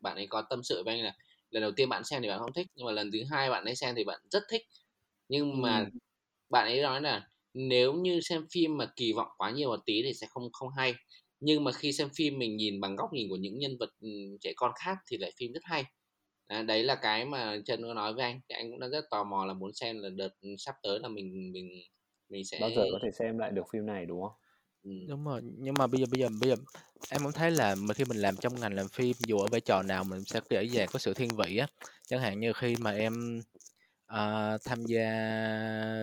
bạn 0.00 0.16
ấy 0.16 0.26
có 0.26 0.42
tâm 0.50 0.62
sự 0.62 0.82
với 0.84 0.94
anh 0.94 1.04
là 1.04 1.14
lần 1.50 1.60
đầu 1.62 1.72
tiên 1.76 1.88
bạn 1.88 2.04
xem 2.04 2.22
thì 2.22 2.28
bạn 2.28 2.38
không 2.38 2.52
thích 2.52 2.66
nhưng 2.74 2.86
mà 2.86 2.92
lần 2.92 3.10
thứ 3.12 3.18
hai 3.30 3.50
bạn 3.50 3.64
ấy 3.64 3.76
xem 3.76 3.94
thì 3.94 4.04
bạn 4.04 4.20
rất 4.30 4.42
thích 4.50 4.62
nhưng 5.28 5.52
ừ. 5.52 5.56
mà 5.56 5.86
bạn 6.50 6.66
ấy 6.66 6.82
nói 6.82 7.00
là 7.00 7.28
nếu 7.54 7.92
như 7.92 8.20
xem 8.20 8.46
phim 8.50 8.76
mà 8.76 8.92
kỳ 8.96 9.12
vọng 9.12 9.28
quá 9.36 9.50
nhiều 9.50 9.68
một 9.68 9.80
tí 9.86 10.02
thì 10.02 10.14
sẽ 10.14 10.26
không 10.30 10.52
không 10.52 10.68
hay 10.76 10.94
nhưng 11.40 11.64
mà 11.64 11.72
khi 11.72 11.92
xem 11.92 12.08
phim 12.14 12.38
mình 12.38 12.56
nhìn 12.56 12.80
bằng 12.80 12.96
góc 12.96 13.12
nhìn 13.12 13.28
của 13.28 13.36
những 13.36 13.58
nhân 13.58 13.76
vật 13.80 13.90
ừ, 14.00 14.08
trẻ 14.40 14.52
con 14.56 14.72
khác 14.84 14.96
thì 15.06 15.16
lại 15.16 15.32
phim 15.36 15.52
rất 15.52 15.62
hay 15.64 15.84
à, 16.54 16.62
đấy 16.62 16.82
là 16.82 16.94
cái 16.94 17.24
mà 17.24 17.56
trần 17.64 17.82
có 17.82 17.94
nói 17.94 18.14
với 18.14 18.24
anh 18.24 18.40
thì 18.48 18.54
anh 18.54 18.70
cũng 18.70 18.80
đã 18.80 18.88
rất 18.88 19.04
tò 19.10 19.24
mò 19.24 19.44
là 19.44 19.54
muốn 19.54 19.72
xem 19.72 19.98
là 19.98 20.08
đợt 20.08 20.30
sắp 20.58 20.74
tới 20.82 20.98
là 21.00 21.08
mình 21.08 21.52
mình 21.52 21.70
mình 22.28 22.44
sẽ 22.44 22.58
bao 22.60 22.70
giờ 22.76 22.84
có 22.92 22.98
thể 23.02 23.10
xem 23.10 23.38
lại 23.38 23.50
được 23.50 23.62
phim 23.72 23.86
này 23.86 24.06
đúng 24.06 24.22
không? 24.22 24.32
Ừ. 24.82 24.90
đúng 25.08 25.24
rồi 25.24 25.40
nhưng 25.58 25.74
mà 25.78 25.86
bây 25.86 26.00
giờ 26.00 26.06
bây 26.12 26.20
giờ 26.20 26.28
bây 26.40 26.50
giờ 26.50 26.56
em 27.10 27.22
cũng 27.22 27.32
thấy 27.32 27.50
là 27.50 27.74
mà 27.74 27.94
khi 27.94 28.04
mình 28.04 28.18
làm 28.18 28.36
trong 28.36 28.60
ngành 28.60 28.74
làm 28.74 28.88
phim 28.88 29.16
dù 29.26 29.38
ở 29.38 29.46
vai 29.50 29.60
trò 29.60 29.82
nào 29.82 30.04
mình 30.04 30.24
sẽ 30.24 30.40
dễ 30.50 30.62
dàng 30.62 30.88
có 30.92 30.98
sự 30.98 31.14
thiên 31.14 31.28
vị 31.36 31.56
á. 31.56 31.66
Chẳng 32.06 32.20
hạn 32.20 32.40
như 32.40 32.52
khi 32.52 32.76
mà 32.80 32.90
em 32.90 33.40
uh, 34.12 34.60
tham 34.64 34.84
gia 34.86 35.04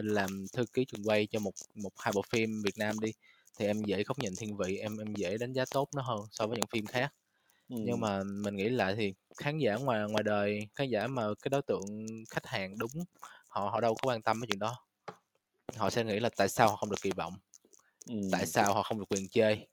làm 0.04 0.46
thư 0.54 0.66
ký 0.74 0.86
trường 0.86 1.04
quay 1.04 1.28
cho 1.28 1.40
một 1.40 1.54
một 1.76 1.92
hai 2.00 2.12
bộ 2.16 2.22
phim 2.30 2.62
Việt 2.66 2.78
Nam 2.78 3.00
đi 3.00 3.14
thì 3.60 3.66
em 3.66 3.84
dễ 3.84 4.04
góc 4.04 4.20
nhìn 4.20 4.34
thiên 4.40 4.58
vị 4.58 4.78
em 4.78 4.98
em 4.98 5.14
dễ 5.16 5.38
đánh 5.38 5.54
giá 5.54 5.66
tốt 5.74 5.90
nó 5.96 6.02
hơn 6.02 6.20
so 6.32 6.48
với 6.48 6.58
những 6.58 6.68
phim 6.68 6.86
khác 6.86 7.14
nhưng 7.74 8.00
mà 8.00 8.24
mình 8.24 8.56
nghĩ 8.56 8.70
lại 8.70 8.96
thì 8.96 9.14
khán 9.38 9.58
giả 9.58 9.76
ngoài 9.76 10.00
ngoài 10.10 10.24
đời 10.24 10.68
khán 10.76 10.90
giả 10.90 11.08
mà 11.08 11.24
cái 11.42 11.50
đối 11.50 11.62
tượng 11.62 12.08
khách 12.30 12.46
hàng 12.46 12.78
đúng 12.78 12.92
họ 13.48 13.70
họ 13.70 13.82
đâu 13.82 13.96
có 13.96 14.10
quan 14.10 14.22
tâm 14.22 14.42
cái 14.42 14.48
chuyện 14.48 14.60
đó. 14.60 14.86
Họ 15.76 15.90
sẽ 15.90 16.04
nghĩ 16.04 16.20
là 16.20 16.30
tại 16.36 16.50
sao 16.50 16.70
họ 16.70 16.76
không 16.76 16.90
được 16.90 17.02
kỳ 17.02 17.12
vọng 17.12 17.34
tại 18.32 18.46
sao 18.46 18.74
họ 18.74 18.84
không 18.84 19.00
được 19.00 19.06
quyền 19.10 19.30
chơi? 19.30 19.68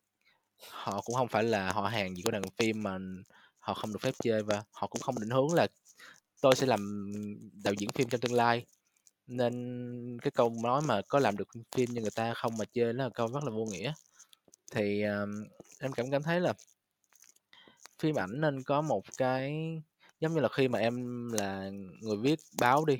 Họ 0.69 1.01
cũng 1.01 1.17
không 1.17 1.29
phải 1.29 1.45
là 1.45 1.73
họ 1.73 1.89
hàng 1.89 2.17
gì 2.17 2.23
của 2.23 2.31
đoàn 2.31 2.43
phim 2.57 2.83
mà 2.83 2.99
họ 3.59 3.75
không 3.75 3.93
được 3.93 3.99
phép 4.03 4.15
chơi 4.23 4.43
và 4.43 4.63
họ 4.73 4.87
cũng 4.87 5.03
không 5.03 5.21
định 5.21 5.31
hướng 5.31 5.55
là 5.55 5.67
tôi 6.41 6.57
sẽ 6.57 6.67
làm 6.67 7.13
đạo 7.65 7.75
diễn 7.79 7.91
phim 7.91 8.09
trong 8.09 8.21
tương 8.21 8.35
lai. 8.35 8.67
Nên 9.27 10.19
cái 10.23 10.31
câu 10.31 10.55
nói 10.63 10.83
mà 10.83 11.03
có 11.09 11.19
làm 11.19 11.37
được 11.37 11.49
phim 11.77 11.91
như 11.91 12.01
người 12.01 12.11
ta 12.11 12.35
không 12.35 12.57
mà 12.57 12.65
chơi 12.73 12.93
nó 12.93 13.05
là 13.05 13.11
câu 13.15 13.29
rất 13.29 13.45
là 13.45 13.51
vô 13.51 13.65
nghĩa. 13.65 13.93
Thì 14.73 15.05
uh, 15.05 15.29
em 15.81 15.93
cảm 15.93 16.11
cảm 16.11 16.23
thấy 16.23 16.41
là 16.41 16.53
phim 17.99 18.19
ảnh 18.19 18.41
nên 18.41 18.63
có 18.63 18.81
một 18.81 19.03
cái 19.17 19.53
giống 20.21 20.35
như 20.35 20.41
là 20.41 20.49
khi 20.49 20.69
mà 20.69 20.79
em 20.79 21.29
là 21.33 21.71
người 22.01 22.17
viết 22.17 22.41
báo 22.61 22.85
đi 22.85 22.99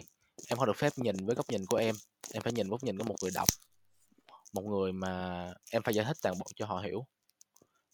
em 0.49 0.59
không 0.59 0.67
được 0.67 0.77
phép 0.77 0.93
nhìn 0.97 1.17
với 1.27 1.35
góc 1.35 1.51
nhìn 1.51 1.67
của 1.67 1.77
em 1.77 1.95
em 2.33 2.43
phải 2.43 2.53
nhìn 2.53 2.69
góc 2.69 2.85
nhìn 2.85 2.99
của 2.99 3.05
một 3.05 3.17
người 3.23 3.31
đọc 3.35 3.49
một 4.53 4.65
người 4.65 4.93
mà 4.93 5.45
em 5.71 5.83
phải 5.83 5.95
giải 5.95 6.05
thích 6.05 6.17
toàn 6.23 6.39
bộ 6.39 6.47
cho 6.57 6.67
họ 6.67 6.81
hiểu. 6.81 7.07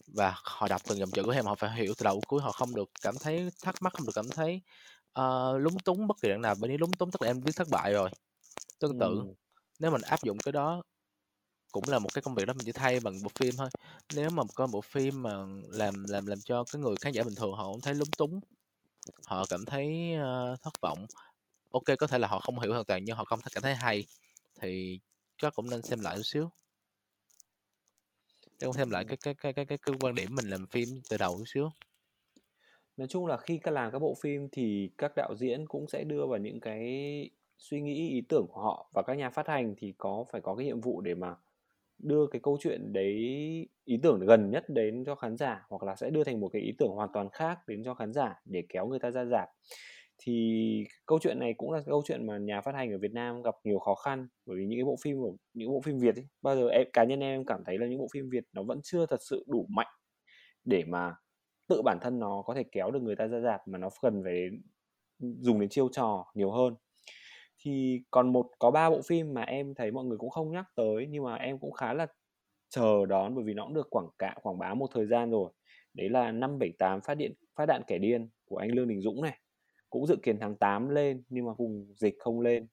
Và 0.07 0.35
họ 0.45 0.69
đọc 0.69 0.83
từng 0.89 0.99
dòng 0.99 1.11
chữ 1.11 1.23
của 1.23 1.31
em 1.31 1.45
họ 1.45 1.55
phải 1.55 1.77
hiểu 1.77 1.95
từ 1.99 2.05
đầu 2.05 2.21
cuối 2.27 2.43
họ 2.43 2.53
không 2.53 2.75
được 2.75 2.91
cảm 3.03 3.15
thấy 3.21 3.51
thắc 3.63 3.83
mắc 3.83 3.93
không 3.93 4.07
được 4.07 4.13
cảm 4.15 4.29
thấy 4.29 4.61
uh, 5.21 5.61
lúng 5.61 5.79
túng 5.79 6.07
bất 6.07 6.17
kỳ 6.23 6.29
đoạn 6.29 6.41
nào. 6.41 6.55
Bởi 6.61 6.69
nếu 6.69 6.79
lúng 6.79 6.93
túng 6.93 7.11
tức 7.11 7.23
là 7.23 7.29
em 7.31 7.41
viết 7.41 7.57
thất 7.57 7.69
bại 7.69 7.93
rồi. 7.93 8.11
Tương 8.79 8.99
tự 8.99 9.07
ừ. 9.07 9.35
nếu 9.79 9.91
mình 9.91 10.03
áp 10.03 10.23
dụng 10.23 10.39
cái 10.39 10.53
đó 10.53 10.83
cũng 11.75 11.85
là 11.87 11.99
một 11.99 12.09
cái 12.15 12.23
công 12.23 12.35
việc 12.35 12.45
đó 12.45 12.53
mình 12.53 12.65
chỉ 12.65 12.73
thay 12.73 13.01
bằng 13.01 13.23
bộ 13.23 13.31
phim 13.35 13.55
thôi. 13.57 13.69
Nếu 14.15 14.31
mà 14.31 14.43
có 14.55 14.67
bộ 14.67 14.81
phim 14.81 15.23
mà 15.23 15.31
làm 15.69 16.05
làm 16.09 16.27
làm 16.27 16.41
cho 16.41 16.65
cái 16.73 16.83
người 16.83 16.97
khán 17.01 17.13
giả 17.13 17.23
bình 17.23 17.35
thường 17.35 17.53
họ 17.53 17.73
cũng 17.73 17.81
thấy 17.81 17.95
lúng 17.95 18.11
túng 18.19 18.41
họ 19.27 19.45
cảm 19.51 19.65
thấy 19.65 20.15
uh, 20.15 20.61
thất 20.63 20.81
vọng 20.81 21.07
ok 21.71 21.85
có 21.99 22.07
thể 22.07 22.19
là 22.19 22.29
họ 22.29 22.41
không 22.41 22.61
hiểu 22.61 22.73
hoàn 22.73 22.85
toàn 22.85 23.05
nhưng 23.05 23.17
họ 23.17 23.25
không 23.25 23.41
cảm 23.55 23.63
thấy 23.63 23.75
hay 23.75 24.05
thì 24.61 25.01
chắc 25.39 25.55
cũng 25.55 25.71
nên 25.71 25.83
xem 25.83 26.01
lại 26.01 26.17
một 26.17 26.23
xíu. 26.25 26.51
Để 28.61 28.69
xem 28.75 28.91
lại 28.91 29.05
cái 29.05 29.17
cái 29.17 29.35
cái 29.35 29.53
cái 29.53 29.65
cái, 29.65 29.79
cái 29.79 29.95
quan 30.01 30.15
điểm 30.15 30.35
mình 30.35 30.51
làm 30.51 30.67
phim 30.67 30.89
từ 31.11 31.17
đầu 31.17 31.37
một 31.37 31.45
xíu. 31.47 31.71
Nói 32.97 33.09
chung 33.09 33.27
là 33.27 33.37
khi 33.37 33.59
các 33.59 33.71
làm 33.71 33.93
các 33.93 33.99
bộ 33.99 34.15
phim 34.23 34.49
thì 34.53 34.91
các 34.99 35.13
đạo 35.17 35.35
diễn 35.37 35.67
cũng 35.67 35.89
sẽ 35.89 36.05
đưa 36.05 36.27
vào 36.27 36.39
những 36.39 36.61
cái 36.61 36.81
suy 37.59 37.81
nghĩ 37.81 38.09
ý 38.09 38.21
tưởng 38.29 38.47
của 38.47 38.61
họ 38.61 38.91
và 38.95 39.03
các 39.03 39.15
nhà 39.15 39.31
phát 39.31 39.49
hành 39.49 39.75
thì 39.79 39.95
có 39.99 40.25
phải 40.33 40.41
có 40.41 40.55
cái 40.55 40.67
nhiệm 40.67 40.81
vụ 40.81 41.01
để 41.01 41.15
mà 41.15 41.37
đưa 41.99 42.27
cái 42.27 42.41
câu 42.43 42.59
chuyện 42.61 42.93
đấy 42.93 43.15
ý 43.85 43.97
tưởng 44.03 44.21
gần 44.27 44.51
nhất 44.51 44.65
đến 44.69 45.05
cho 45.07 45.15
khán 45.15 45.37
giả 45.37 45.67
hoặc 45.71 45.83
là 45.83 45.97
sẽ 45.97 46.11
đưa 46.11 46.25
thành 46.25 46.41
một 46.41 46.49
cái 46.53 46.63
ý 46.63 46.73
tưởng 46.79 46.91
hoàn 46.91 47.09
toàn 47.13 47.29
khác 47.33 47.59
đến 47.67 47.83
cho 47.85 47.95
khán 47.95 48.13
giả 48.13 48.35
để 48.45 48.63
kéo 48.69 48.87
người 48.87 48.99
ta 48.99 49.11
ra 49.11 49.25
rạp. 49.25 49.49
Thì 50.19 50.85
câu 51.07 51.19
chuyện 51.23 51.39
này 51.39 51.55
cũng 51.57 51.71
là 51.73 51.83
câu 51.87 52.03
chuyện 52.07 52.27
mà 52.27 52.39
nhà 52.39 52.61
phát 52.61 52.75
hành 52.75 52.93
ở 52.93 52.99
Việt 52.99 53.13
Nam 53.13 53.43
gặp 53.43 53.55
nhiều 53.65 53.79
khó 53.79 53.95
khăn 53.95 54.29
bởi 54.47 54.57
vì 54.59 54.67
những 54.67 54.79
cái 54.79 54.85
bộ 54.85 54.97
phim 55.03 55.17
của 55.21 55.37
những 55.55 55.69
bộ 55.71 55.81
phim 55.81 55.99
Việt 55.99 56.17
ấy, 56.17 56.27
bao 56.43 56.57
giờ 56.57 56.69
em 56.69 56.87
cá 56.93 57.05
nhân 57.05 57.21
em 57.21 57.45
cảm 57.47 57.65
thấy 57.67 57.79
là 57.79 57.87
những 57.87 57.99
bộ 57.99 58.09
phim 58.13 58.31
Việt 58.31 58.45
nó 58.53 58.63
vẫn 58.63 58.81
chưa 58.85 59.07
thật 59.07 59.21
sự 59.31 59.45
đủ 59.49 59.67
mạnh 59.71 59.89
để 60.65 60.85
mà 60.89 61.15
tự 61.69 61.83
bản 61.83 61.99
thân 62.03 62.19
nó 62.19 62.43
có 62.47 62.55
thể 62.55 62.65
kéo 62.73 62.91
được 62.91 63.03
người 63.03 63.17
ta 63.17 63.27
ra 63.29 63.41
rạp 63.41 63.69
mà 63.69 63.79
nó 63.79 63.89
cần 64.03 64.23
phải 64.25 64.49
dùng 65.21 65.61
đến 65.61 65.69
chiêu 65.69 65.89
trò 65.93 66.27
nhiều 66.35 66.51
hơn 66.51 66.75
thì 67.65 68.03
còn 68.11 68.33
một 68.33 68.47
có 68.59 68.71
ba 68.71 68.91
bộ 68.91 69.01
phim 69.09 69.35
mà 69.35 69.43
em 69.43 69.75
thấy 69.75 69.91
mọi 69.91 70.05
người 70.05 70.19
cũng 70.19 70.31
không 70.31 70.53
nhắc 70.53 70.65
tới 70.75 71.07
nhưng 71.11 71.25
mà 71.25 71.35
em 71.35 71.59
cũng 71.59 71.73
khá 71.73 71.95
là 71.95 72.07
chờ 72.69 73.07
đón 73.07 73.35
bởi 73.35 73.45
vì 73.45 73.55
nó 73.55 73.65
cũng 73.65 73.75
được 73.75 73.91
quảng 73.91 74.09
cáo 74.19 74.41
quảng 74.43 74.59
bá 74.59 74.75
một 74.75 74.87
thời 74.95 75.07
gian 75.07 75.31
rồi. 75.31 75.53
Đấy 75.95 76.09
là 76.09 76.33
năm 76.33 76.59
bảy 76.59 76.73
tám 76.79 77.01
phát 77.01 77.15
điện 77.15 77.33
phát 77.57 77.67
đạn 77.67 77.83
kẻ 77.87 77.99
điên 77.99 78.29
của 78.45 78.57
anh 78.57 78.71
Lương 78.73 78.89
Đình 78.89 79.01
Dũng 79.01 79.23
này. 79.23 79.39
Cũng 79.91 80.07
dự 80.07 80.17
kiến 80.23 80.39
tháng 80.41 80.57
8 80.57 80.89
lên 80.89 81.23
nhưng 81.29 81.47
mà 81.47 81.53
vùng 81.53 81.95
dịch 81.97 82.15
không 82.19 82.41
lên. 82.41 82.67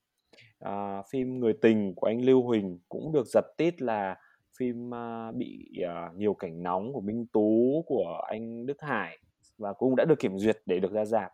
À, 0.60 1.04
phim 1.12 1.40
người 1.40 1.54
tình 1.62 1.96
của 1.96 2.08
anh 2.08 2.22
Lưu 2.22 2.44
Huỳnh 2.44 2.80
cũng 2.90 3.12
được 3.12 3.28
giật 3.28 3.46
tít 3.58 3.82
là 3.82 4.16
phim 4.60 4.90
uh, 4.90 5.36
bị 5.36 5.72
uh, 5.84 6.16
nhiều 6.16 6.34
cảnh 6.34 6.64
nóng 6.64 6.94
của 6.94 7.02
Minh 7.02 7.26
Tú 7.34 7.84
của 7.88 8.22
anh 8.28 8.66
Đức 8.66 8.82
Hải 8.82 9.20
và 9.58 9.74
cũng 9.74 9.96
đã 9.96 10.06
được 10.06 10.20
kiểm 10.20 10.38
duyệt 10.38 10.58
để 10.66 10.80
được 10.80 10.92
ra 10.92 11.06
rạp 11.06 11.32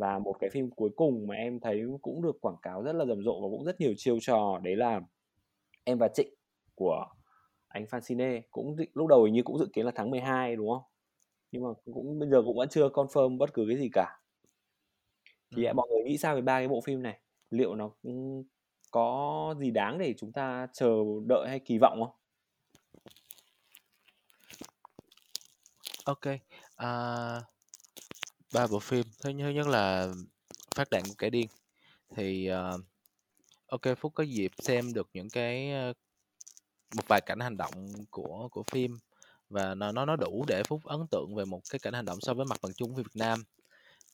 và 0.00 0.18
một 0.18 0.36
cái 0.40 0.50
phim 0.50 0.70
cuối 0.70 0.90
cùng 0.96 1.26
mà 1.26 1.34
em 1.34 1.60
thấy 1.60 1.82
cũng 2.02 2.22
được 2.22 2.40
quảng 2.40 2.56
cáo 2.62 2.82
rất 2.82 2.92
là 2.92 3.04
rầm 3.04 3.22
rộ 3.22 3.40
và 3.40 3.48
cũng 3.48 3.64
rất 3.64 3.80
nhiều 3.80 3.94
chiêu 3.96 4.18
trò 4.20 4.60
đấy 4.62 4.76
là 4.76 5.00
em 5.84 5.98
và 5.98 6.08
Trịnh 6.14 6.34
của 6.74 7.06
anh 7.68 7.86
phan 7.86 8.00
Fancine 8.00 8.40
cũng 8.50 8.76
lúc 8.94 9.06
đầu 9.06 9.24
hình 9.24 9.34
như 9.34 9.42
cũng 9.42 9.58
dự 9.58 9.66
kiến 9.72 9.86
là 9.86 9.92
tháng 9.94 10.10
12 10.10 10.56
đúng 10.56 10.70
không? 10.70 10.82
Nhưng 11.52 11.62
mà 11.62 11.68
cũng 11.94 12.18
bây 12.18 12.28
giờ 12.28 12.42
cũng 12.42 12.56
vẫn 12.56 12.68
chưa 12.68 12.88
confirm 12.88 13.38
bất 13.38 13.54
cứ 13.54 13.64
cái 13.68 13.78
gì 13.78 13.88
cả. 13.92 14.20
Thì 15.56 15.64
ừ. 15.64 15.72
mọi 15.72 15.88
người 15.90 16.02
nghĩ 16.04 16.18
sao 16.18 16.34
về 16.34 16.40
ba 16.40 16.58
cái 16.58 16.68
bộ 16.68 16.80
phim 16.80 17.02
này? 17.02 17.20
Liệu 17.50 17.74
nó 17.74 17.90
ừ, 18.02 18.10
có 18.90 19.54
gì 19.58 19.70
đáng 19.70 19.98
để 19.98 20.14
chúng 20.18 20.32
ta 20.32 20.68
chờ 20.72 20.96
đợi 21.26 21.48
hay 21.48 21.58
kỳ 21.58 21.78
vọng 21.78 22.00
không? 22.00 22.16
Ok 26.04 26.26
uh, 26.82 27.44
ba 28.54 28.66
bộ 28.66 28.78
phim, 28.78 29.02
thứ 29.20 29.30
nhất 29.30 29.50
nhất 29.50 29.66
là 29.66 30.14
Phát 30.74 30.90
Đạn 30.90 31.02
Của 31.08 31.14
Kẻ 31.18 31.30
Điên. 31.30 31.46
Thì, 32.16 32.46
ờ, 32.46 32.78
OK, 33.66 33.82
Phúc 33.98 34.12
có 34.16 34.24
dịp 34.24 34.52
xem 34.58 34.94
được 34.94 35.08
những 35.14 35.30
cái, 35.30 35.72
ơ, 35.72 35.92
một 36.96 37.02
vài 37.08 37.20
cảnh 37.20 37.40
hành 37.40 37.56
động 37.56 37.92
của 38.10 38.48
của 38.52 38.62
phim 38.72 38.98
và 39.50 39.74
nó 39.74 39.92
nó 39.92 40.06
nó 40.06 40.16
đủ 40.16 40.44
để 40.48 40.62
Phúc 40.64 40.80
ấn 40.84 41.00
tượng 41.10 41.34
về 41.36 41.44
một 41.44 41.60
cái 41.70 41.78
cảnh 41.78 41.94
hành 41.94 42.04
động 42.04 42.20
so 42.20 42.34
với 42.34 42.46
mặt 42.46 42.58
bằng 42.62 42.72
chung 42.74 42.90
của 42.90 42.96
Việt 43.02 43.16
Nam. 43.16 43.44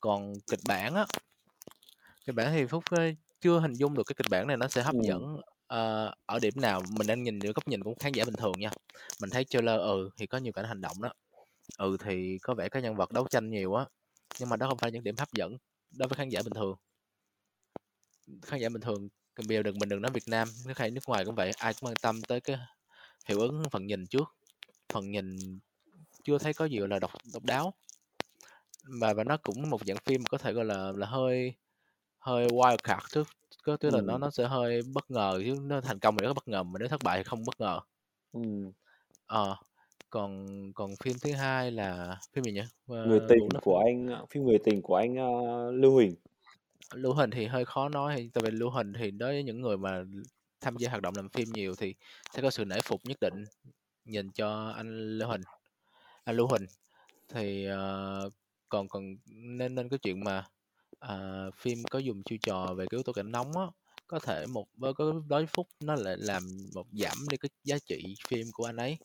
Còn 0.01 0.35
kịch 0.51 0.61
bản 0.69 0.95
á, 0.95 1.07
kịch 2.27 2.35
bản 2.37 2.53
thì 2.53 2.67
Phúc, 2.67 2.85
ơ, 2.91 3.11
chưa 3.41 3.61
hình 3.61 3.73
dung 3.73 3.95
được 3.95 4.03
cái 4.07 4.15
kịch 4.19 4.31
bản 4.31 4.47
này 4.47 4.57
nó 4.57 4.69
sẽ 4.69 4.83
hấp 4.83 4.95
Ừm. 4.95 5.01
dẫn, 5.01 5.37
ờ, 5.67 6.15
ở 6.27 6.39
điểm 6.39 6.55
nào. 6.57 6.83
Mình 6.99 7.07
đang 7.07 7.23
nhìn 7.23 7.39
dưới 7.39 7.53
góc 7.53 7.69
nhìn 7.69 7.83
của 7.83 7.95
khán 8.01 8.13
giả 8.13 8.25
bình 8.25 8.35
thường 8.35 8.53
nha. 8.59 8.71
Mình 9.21 9.31
thấy 9.31 9.45
trailer, 9.45 9.81
ừ, 9.81 10.11
thì 10.17 10.27
có 10.27 10.39
nhiều 10.39 10.53
cảnh 10.53 10.65
hành 10.65 10.81
động 10.81 11.03
đó, 11.03 11.13
ừ, 11.79 11.97
thì 12.01 12.39
có 12.43 12.55
vẻ 12.55 12.69
các 12.69 12.83
nhân 12.83 12.97
vật 12.97 13.13
đấu 13.13 13.27
tranh 13.31 13.51
nhiều 13.51 13.75
á 13.75 13.87
nhưng 14.39 14.49
mà 14.49 14.57
đó 14.57 14.69
không 14.69 14.79
phải 14.79 14.93
những 14.93 15.05
điểm 15.05 15.15
hấp 15.19 15.33
dẫn 15.33 15.57
đối 15.91 16.09
với 16.09 16.17
khán 16.17 16.29
giả 16.29 16.43
bình 16.45 16.55
thường. 16.55 16.77
Khán 18.43 18.61
giả 18.61 18.69
bình 18.69 18.83
thường 18.83 19.09
bây 19.49 19.57
giờ 19.57 19.63
đừng 19.63 19.79
mình 19.79 19.89
đừng 19.89 20.03
nói 20.03 20.11
Việt 20.11 20.23
Nam 20.27 20.49
nước 20.67 20.79
hay 20.79 20.91
nước 20.91 21.01
ngoài 21.07 21.25
cũng 21.25 21.35
vậy 21.35 21.51
ai 21.57 21.75
cũng 21.75 21.89
quan 21.89 21.97
tâm 22.03 22.23
tới 22.23 22.41
cái 22.41 22.57
hiệu 23.29 23.41
ứng 23.41 23.63
phần 23.71 23.87
nhìn 23.87 24.07
trước. 24.07 24.37
Phần 24.93 25.11
nhìn 25.11 25.37
chưa 26.25 26.39
thấy 26.39 26.55
có 26.55 26.65
gì 26.65 26.79
là 26.79 26.99
độc 26.99 27.11
độc 27.33 27.45
đáo. 27.45 27.75
Và 29.01 29.13
và 29.13 29.25
nó 29.25 29.37
cũng 29.37 29.71
một 29.71 29.87
dạng 29.87 29.97
phim 30.05 30.25
có 30.25 30.39
thể 30.39 30.53
gọi 30.53 30.65
là 30.65 30.93
là 30.97 31.07
hơi 31.07 31.55
hơi 32.19 32.47
wild 32.47 32.77
card 32.85 33.07
chứ. 33.13 33.25
Có 33.63 33.77
tức 33.77 33.91
là 33.91 34.01
nó 34.01 34.19
nó 34.19 34.31
sẽ 34.31 34.49
hơi 34.49 34.83
bất 34.83 35.11
ngờ 35.11 35.41
chứ. 35.45 35.57
Nó 35.63 35.81
thành 35.81 35.99
công 35.99 36.17
thì 36.19 36.27
rất 36.27 36.33
bất 36.35 36.49
ngờ 36.49 36.63
mà 36.63 36.79
nếu 36.79 36.89
thất 36.89 37.01
bại 37.05 37.19
thì 37.19 37.25
không 37.25 37.45
bất 37.45 37.61
ngờ. 37.61 37.81
Ừm. 38.33 38.73
ờ 39.27 39.57
còn 40.11 40.47
còn 40.75 40.91
phim 41.05 41.17
thứ 41.23 41.33
hai 41.33 41.71
là 41.71 42.19
phim 42.33 42.45
gì 42.45 42.53
nhỉ? 42.53 42.63
Người 42.87 43.21
tình 43.29 43.49
của 43.63 43.79
anh 43.79 44.27
phim 44.31 44.45
Người 44.45 44.59
tình 44.65 44.83
của 44.83 44.97
anh 44.97 45.13
uh, 45.13 45.75
Lưu 45.75 45.93
Huỳnh. 45.93 46.15
Lưu 46.95 47.15
hình 47.15 47.31
thì 47.31 47.47
hơi 47.47 47.65
khó 47.65 47.89
nói 47.89 48.31
tại 48.35 48.43
vì 48.45 48.51
lưu 48.51 48.71
hình 48.71 48.93
thì 48.93 49.11
đối 49.11 49.33
với 49.33 49.43
những 49.43 49.61
người 49.61 49.77
mà 49.77 50.05
tham 50.61 50.77
gia 50.77 50.91
hoạt 50.91 51.03
động 51.03 51.15
làm 51.17 51.29
phim 51.29 51.49
nhiều 51.53 51.75
thì 51.75 51.95
sẽ 52.35 52.43
có 52.43 52.51
sự 52.51 52.65
nể 52.65 52.77
phục 52.85 53.01
nhất 53.05 53.21
định 53.21 53.45
nhìn 54.05 54.31
cho 54.31 54.73
anh 54.77 55.19
lưu 55.19 55.29
hình 55.29 55.41
anh 56.25 56.37
lưu 56.37 56.47
hình 56.47 56.67
thì 57.29 57.69
uh, 57.71 58.33
còn 58.69 58.89
còn 58.89 59.17
nên 59.27 59.75
nên 59.75 59.89
cái 59.89 59.99
chuyện 59.99 60.25
mà 60.25 60.45
uh, 61.05 61.55
phim 61.55 61.83
có 61.91 61.99
dùng 61.99 62.23
chiêu 62.23 62.39
trò 62.43 62.75
về 62.77 62.87
cái 62.91 62.97
yếu 62.97 63.03
tố 63.03 63.13
cảnh 63.13 63.33
nóng 63.33 63.57
á 63.57 63.67
có 64.07 64.19
thể 64.19 64.47
một 64.47 64.67
với 64.77 64.93
cái 64.99 65.07
đối 65.29 65.47
phúc 65.47 65.69
nó 65.81 65.95
lại 65.95 66.17
làm 66.19 66.43
một 66.75 66.87
giảm 66.93 67.17
đi 67.31 67.37
cái 67.37 67.51
giá 67.65 67.79
trị 67.79 68.15
phim 68.29 68.47
của 68.53 68.65
anh 68.65 68.77
ấy 68.77 68.99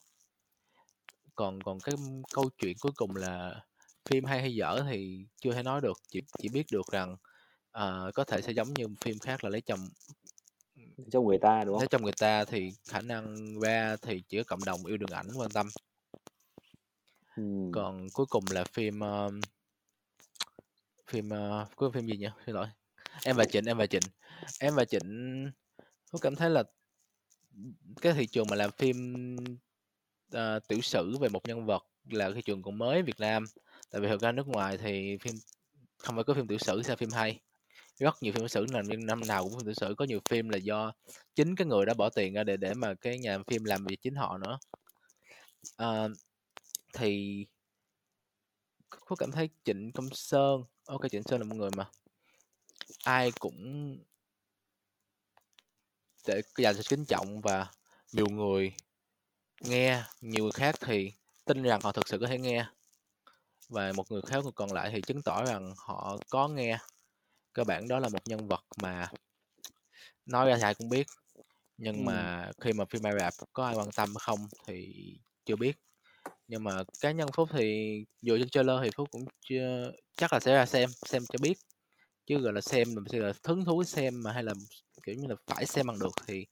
còn 1.34 1.62
còn 1.62 1.80
cái 1.80 1.94
câu 2.34 2.50
chuyện 2.58 2.76
cuối 2.80 2.92
cùng 2.96 3.16
là 3.16 3.64
phim 4.10 4.24
hay 4.24 4.40
hay 4.40 4.54
dở 4.54 4.84
thì 4.90 5.26
chưa 5.40 5.52
thể 5.52 5.62
nói 5.62 5.80
được 5.80 5.98
chỉ 6.08 6.22
chỉ 6.38 6.48
biết 6.48 6.66
được 6.72 6.86
rằng 6.92 7.12
uh, 7.78 8.14
có 8.14 8.24
thể 8.26 8.42
sẽ 8.42 8.52
giống 8.52 8.74
như 8.74 8.86
phim 9.00 9.18
khác 9.18 9.44
là 9.44 9.50
lấy 9.50 9.60
chồng 9.60 9.88
trong 11.10 11.26
người 11.26 11.38
ta 11.38 11.64
đúng 11.64 11.74
không? 11.74 11.80
Lấy 11.80 11.88
chồng 11.88 12.02
người 12.02 12.12
ta 12.18 12.44
thì 12.44 12.72
khả 12.88 13.00
năng 13.00 13.36
ra 13.60 13.96
thì 14.02 14.22
chỉ 14.28 14.36
có 14.38 14.44
cộng 14.46 14.64
đồng 14.64 14.86
yêu 14.86 14.96
đương 14.96 15.10
ảnh 15.10 15.26
quan 15.36 15.50
tâm. 15.50 15.68
Ừm. 17.36 17.72
Còn 17.72 18.06
cuối 18.12 18.26
cùng 18.26 18.44
là 18.50 18.64
phim 18.64 19.00
uh, 19.00 19.32
phim 21.06 21.28
uh, 21.28 21.76
cuối 21.76 21.90
phim 21.94 22.06
gì 22.06 22.16
nhỉ? 22.16 22.28
Xin 22.46 22.54
lỗi. 22.54 22.66
Em 23.24 23.36
và 23.36 23.44
Trịnh, 23.44 23.64
em 23.64 23.78
và 23.78 23.86
Trịnh. 23.86 24.02
Em 24.60 24.74
và 24.74 24.84
Trịnh 24.84 25.50
tôi 26.12 26.20
cảm 26.22 26.36
thấy 26.36 26.50
là 26.50 26.62
cái 28.00 28.12
thị 28.12 28.26
trường 28.26 28.46
mà 28.50 28.56
làm 28.56 28.70
phim 28.72 28.96
uh, 30.36 30.68
tiểu 30.68 30.80
sử 30.80 31.18
về 31.18 31.28
một 31.28 31.48
nhân 31.48 31.66
vật 31.66 31.86
là 32.10 32.30
cái 32.32 32.42
trường 32.42 32.62
còn 32.62 32.78
mới 32.78 33.02
Việt 33.02 33.20
Nam. 33.20 33.44
Tại 33.90 34.00
vì 34.00 34.08
thực 34.08 34.20
ra 34.20 34.32
nước 34.32 34.48
ngoài 34.48 34.78
thì 34.78 35.18
phim 35.20 35.34
không 35.98 36.14
phải 36.14 36.24
có 36.24 36.34
phim 36.34 36.46
tiểu 36.46 36.58
sử 36.58 36.82
sao 36.82 36.96
phim 36.96 37.10
hay? 37.10 37.40
Rất 37.98 38.22
nhiều 38.22 38.32
phim 38.32 38.40
tiểu 38.40 38.48
sử 38.48 38.66
là 38.72 38.82
năm 38.98 39.20
nào 39.20 39.44
cũng 39.44 39.52
phim 39.52 39.64
tiểu 39.64 39.74
sử. 39.74 39.94
Có 39.94 40.04
nhiều 40.04 40.20
phim 40.28 40.48
là 40.48 40.58
do 40.58 40.92
chính 41.34 41.56
cái 41.56 41.66
người 41.66 41.86
đã 41.86 41.94
bỏ 41.94 42.10
tiền 42.10 42.32
ra 42.32 42.44
để 42.44 42.56
để 42.56 42.74
mà 42.74 42.94
cái 42.94 43.18
nhà 43.18 43.38
phim 43.46 43.64
làm 43.64 43.84
việc 43.84 44.02
chính 44.02 44.14
họ 44.14 44.38
nữa. 44.38 44.58
À, 45.76 46.08
thì 46.94 47.46
có 48.88 49.16
cảm 49.16 49.30
thấy 49.32 49.48
Trịnh 49.64 49.92
Công 49.92 50.08
Sơn 50.12 50.64
ok 50.86 51.00
Trịnh 51.10 51.22
Sơn 51.22 51.40
là 51.40 51.44
một 51.44 51.56
người 51.56 51.70
mà 51.76 51.90
ai 53.04 53.32
cũng 53.40 53.98
để 56.26 56.42
dành 56.58 56.74
sự 56.74 56.82
kính 56.88 57.04
trọng 57.04 57.40
và 57.40 57.66
nhiều 58.12 58.26
người 58.28 58.72
nghe 59.62 60.02
nhiều 60.20 60.44
người 60.44 60.52
khác 60.52 60.74
thì 60.80 61.12
tin 61.44 61.62
rằng 61.62 61.80
họ 61.82 61.92
thực 61.92 62.08
sự 62.08 62.18
có 62.18 62.26
thể 62.26 62.38
nghe. 62.38 62.66
Và 63.68 63.92
một 63.92 64.12
người 64.12 64.22
khác 64.26 64.44
còn 64.54 64.72
lại 64.72 64.90
thì 64.92 65.00
chứng 65.00 65.22
tỏ 65.22 65.44
rằng 65.44 65.74
họ 65.76 66.18
có 66.30 66.48
nghe. 66.48 66.78
Cơ 67.52 67.64
bản 67.64 67.88
đó 67.88 67.98
là 67.98 68.08
một 68.08 68.18
nhân 68.24 68.48
vật 68.48 68.64
mà 68.82 69.08
nói 70.26 70.48
ra 70.48 70.56
thì 70.56 70.62
ai 70.62 70.74
cũng 70.74 70.88
biết. 70.88 71.06
Nhưng 71.78 71.96
ừ. 71.96 72.02
mà 72.02 72.50
khi 72.60 72.72
mà 72.72 72.84
phim 72.84 73.06
Ai 73.06 73.12
Rap 73.18 73.34
có 73.52 73.64
ai 73.64 73.74
quan 73.74 73.90
tâm 73.96 74.14
không 74.14 74.48
thì 74.66 74.94
chưa 75.44 75.56
biết. 75.56 75.76
Nhưng 76.48 76.64
mà 76.64 76.82
cá 77.00 77.10
nhân 77.10 77.28
phúc 77.34 77.48
thì 77.52 77.98
dựa 78.22 78.38
trên 78.38 78.48
trailer 78.48 78.76
thì 78.82 78.90
phúc 78.96 79.08
cũng 79.10 79.24
chưa 79.40 79.92
chắc 80.16 80.32
là 80.32 80.40
sẽ 80.40 80.54
ra 80.54 80.66
xem 80.66 80.90
xem 81.06 81.22
cho 81.28 81.38
biết. 81.42 81.58
Chứ 82.26 82.38
gọi 82.38 82.52
là 82.52 82.60
xem 82.60 82.88
là, 82.96 83.18
là 83.18 83.32
hứng 83.44 83.64
thú 83.64 83.84
xem 83.84 84.22
mà 84.22 84.32
hay 84.32 84.42
là 84.42 84.52
kiểu 85.02 85.14
như 85.14 85.26
là 85.28 85.34
phải 85.46 85.66
xem 85.66 85.86
bằng 85.86 85.98
được 85.98 86.12
thì 86.26 86.46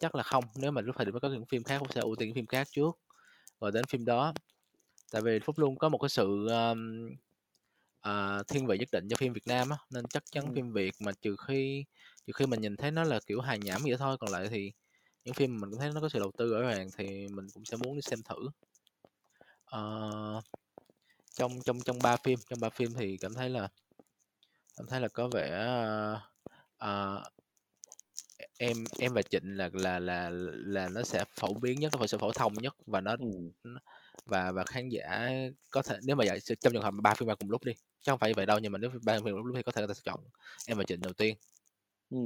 chắc 0.00 0.14
là 0.14 0.22
không 0.22 0.44
nếu 0.56 0.70
mà 0.70 0.80
lúc 0.80 0.96
thời 0.96 1.04
điểm 1.04 1.18
có 1.22 1.28
những 1.28 1.46
phim 1.46 1.62
khác 1.62 1.78
phúc 1.78 1.88
sẽ 1.94 2.00
ưu 2.00 2.16
tiên 2.16 2.34
phim 2.34 2.46
khác 2.46 2.68
trước 2.70 2.98
rồi 3.60 3.72
đến 3.72 3.84
phim 3.84 4.04
đó 4.04 4.32
tại 5.12 5.22
vì 5.22 5.38
phúc 5.40 5.58
luôn 5.58 5.78
có 5.78 5.88
một 5.88 5.98
cái 5.98 6.08
sự 6.08 6.46
um, 6.48 7.08
uh, 8.08 8.48
thiên 8.48 8.66
vị 8.66 8.78
nhất 8.78 8.88
định 8.92 9.08
cho 9.08 9.16
phim 9.16 9.32
Việt 9.32 9.46
Nam 9.46 9.70
á 9.70 9.76
nên 9.90 10.04
chắc 10.06 10.22
chắn 10.30 10.44
ừ. 10.44 10.52
phim 10.54 10.72
Việt 10.72 10.94
mà 11.00 11.12
trừ 11.22 11.36
khi 11.46 11.84
trừ 12.26 12.32
khi 12.36 12.46
mình 12.46 12.60
nhìn 12.60 12.76
thấy 12.76 12.90
nó 12.90 13.04
là 13.04 13.20
kiểu 13.26 13.40
hài 13.40 13.58
nhảm 13.58 13.82
vậy 13.84 13.96
thôi 13.98 14.16
còn 14.20 14.30
lại 14.30 14.48
thì 14.50 14.72
những 15.24 15.34
phim 15.34 15.60
mình 15.60 15.70
cũng 15.70 15.80
thấy 15.80 15.90
nó 15.94 16.00
có 16.00 16.08
sự 16.08 16.18
đầu 16.18 16.32
tư 16.38 16.52
rõ 16.52 16.60
ràng 16.60 16.88
thì 16.98 17.28
mình 17.28 17.46
cũng 17.54 17.64
sẽ 17.64 17.76
muốn 17.76 17.94
đi 17.94 18.02
xem 18.02 18.18
thử 18.22 18.48
uh, 19.76 20.44
trong 21.34 21.62
trong 21.64 21.80
trong 21.80 21.98
ba 22.02 22.16
phim 22.16 22.38
trong 22.48 22.60
ba 22.60 22.68
phim 22.70 22.94
thì 22.94 23.16
cảm 23.16 23.34
thấy 23.34 23.50
là 23.50 23.68
cảm 24.76 24.86
thấy 24.86 25.00
là 25.00 25.08
có 25.08 25.28
vẻ 25.28 25.66
uh, 26.12 26.18
uh, 26.84 27.32
em 28.58 28.76
em 28.98 29.12
và 29.12 29.22
Trịnh 29.22 29.56
là 29.56 29.70
là 29.72 29.98
là 29.98 30.30
là 30.52 30.88
nó 30.88 31.02
sẽ 31.02 31.24
phổ 31.40 31.54
biến 31.54 31.80
nhất 31.80 31.92
nó 32.00 32.06
sẽ 32.06 32.18
phổ 32.18 32.32
thông 32.32 32.52
nhất 32.54 32.74
và 32.86 33.00
nó 33.00 33.16
ừ. 33.18 33.70
và 34.24 34.52
và 34.52 34.64
khán 34.64 34.88
giả 34.88 35.30
có 35.70 35.82
thể 35.82 35.96
nếu 36.02 36.16
mà 36.16 36.24
vậy 36.28 36.40
trong 36.40 36.72
trường 36.72 36.82
hợp 36.82 36.94
ba 37.02 37.14
phim 37.14 37.28
ba 37.28 37.34
cùng 37.34 37.50
lúc 37.50 37.64
đi 37.64 37.72
chứ 37.72 38.12
không 38.12 38.18
phải 38.18 38.34
vậy 38.34 38.46
đâu 38.46 38.58
nhưng 38.58 38.72
mà 38.72 38.78
nếu 38.78 38.90
ba 39.04 39.18
phim 39.18 39.24
cùng 39.24 39.44
lúc 39.44 39.56
thì 39.56 39.62
có 39.62 39.72
thể 39.72 39.80
người 39.80 39.88
ta 39.88 39.94
sẽ 39.94 40.02
chọn 40.04 40.20
em 40.66 40.78
và 40.78 40.84
Trịnh 40.84 41.00
đầu 41.00 41.12
tiên. 41.12 41.36
Ừ. 42.10 42.18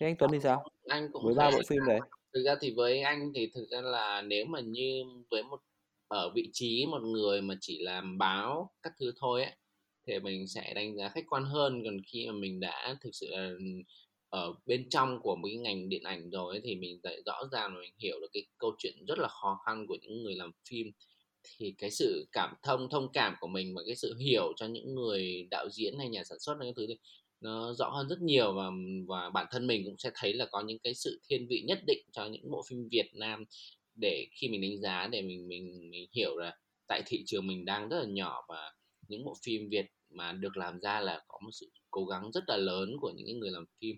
thế 0.00 0.06
anh 0.06 0.16
Tuấn 0.18 0.30
thì 0.32 0.38
sao? 0.42 0.64
Anh 0.86 1.08
cũng 1.12 1.24
với 1.24 1.34
ba 1.34 1.50
bộ 1.50 1.60
phim 1.68 1.80
đấy. 1.86 2.00
Thực 2.34 2.42
ra 2.44 2.54
thì 2.60 2.74
với 2.76 3.00
anh 3.00 3.32
thì 3.34 3.50
thực 3.54 3.66
ra 3.70 3.80
là 3.80 4.22
nếu 4.22 4.44
mà 4.44 4.60
như 4.60 5.04
với 5.30 5.42
một 5.42 5.60
ở 6.08 6.30
vị 6.34 6.50
trí 6.52 6.86
một 6.86 7.02
người 7.02 7.42
mà 7.42 7.54
chỉ 7.60 7.78
làm 7.82 8.18
báo 8.18 8.70
các 8.82 8.92
thứ 9.00 9.12
thôi 9.20 9.44
ấy 9.44 9.52
thì 10.06 10.18
mình 10.18 10.48
sẽ 10.48 10.74
đánh 10.74 10.96
giá 10.96 11.08
khách 11.08 11.24
quan 11.28 11.44
hơn. 11.44 11.82
Còn 11.84 11.96
khi 12.12 12.26
mà 12.26 12.32
mình 12.32 12.60
đã 12.60 12.96
thực 13.00 13.10
sự 13.12 13.26
là 13.30 13.50
ở 14.30 14.54
bên 14.66 14.88
trong 14.90 15.20
của 15.22 15.36
một 15.36 15.48
cái 15.48 15.56
ngành 15.56 15.88
điện 15.88 16.02
ảnh 16.02 16.30
rồi 16.30 16.54
ấy, 16.54 16.60
thì 16.64 16.76
mình 16.76 17.00
thấy 17.02 17.22
rõ 17.26 17.42
ràng 17.52 17.74
mình 17.80 17.92
hiểu 17.98 18.20
được 18.20 18.28
cái 18.32 18.42
câu 18.58 18.74
chuyện 18.78 18.94
rất 19.08 19.18
là 19.18 19.28
khó 19.28 19.58
khăn 19.66 19.86
của 19.88 19.96
những 20.02 20.22
người 20.22 20.34
làm 20.34 20.52
phim. 20.70 20.86
Thì 21.58 21.74
cái 21.78 21.90
sự 21.90 22.26
cảm 22.32 22.54
thông 22.62 22.90
thông 22.90 23.12
cảm 23.12 23.34
của 23.40 23.46
mình 23.48 23.74
và 23.74 23.82
cái 23.86 23.96
sự 23.96 24.14
hiểu 24.18 24.52
cho 24.56 24.66
những 24.66 24.94
người 24.94 25.48
đạo 25.50 25.68
diễn 25.72 25.98
hay 25.98 26.08
nhà 26.08 26.24
sản 26.24 26.38
xuất 26.40 26.54
hay 26.60 26.72
thứ 26.76 26.86
này 26.86 26.98
nó 27.40 27.74
rõ 27.74 27.88
hơn 27.90 28.08
rất 28.08 28.20
nhiều 28.20 28.54
và 28.54 28.70
và 29.08 29.30
bản 29.30 29.46
thân 29.50 29.66
mình 29.66 29.84
cũng 29.84 29.98
sẽ 29.98 30.10
thấy 30.14 30.32
là 30.32 30.46
có 30.52 30.62
những 30.62 30.78
cái 30.78 30.94
sự 30.94 31.20
thiên 31.28 31.46
vị 31.48 31.64
nhất 31.66 31.78
định 31.86 32.06
cho 32.12 32.26
những 32.26 32.50
bộ 32.50 32.62
phim 32.70 32.88
Việt 32.90 33.10
Nam 33.14 33.44
để 34.00 34.26
khi 34.32 34.48
mình 34.48 34.60
đánh 34.60 34.80
giá 34.80 35.08
để 35.12 35.22
mình 35.22 35.48
mình 35.48 35.90
mình 35.90 36.08
hiểu 36.12 36.36
là 36.36 36.56
tại 36.88 37.02
thị 37.06 37.22
trường 37.26 37.46
mình 37.46 37.64
đang 37.64 37.88
rất 37.88 37.98
là 38.00 38.06
nhỏ 38.08 38.44
và 38.48 38.72
những 39.08 39.24
bộ 39.24 39.34
phim 39.44 39.68
Việt 39.70 39.86
mà 40.10 40.32
được 40.32 40.56
làm 40.56 40.80
ra 40.80 41.00
là 41.00 41.22
có 41.28 41.38
một 41.42 41.50
sự 41.52 41.70
cố 41.90 42.04
gắng 42.04 42.30
rất 42.34 42.44
là 42.48 42.56
lớn 42.56 42.96
của 43.00 43.12
những 43.16 43.40
người 43.40 43.50
làm 43.50 43.64
phim 43.80 43.96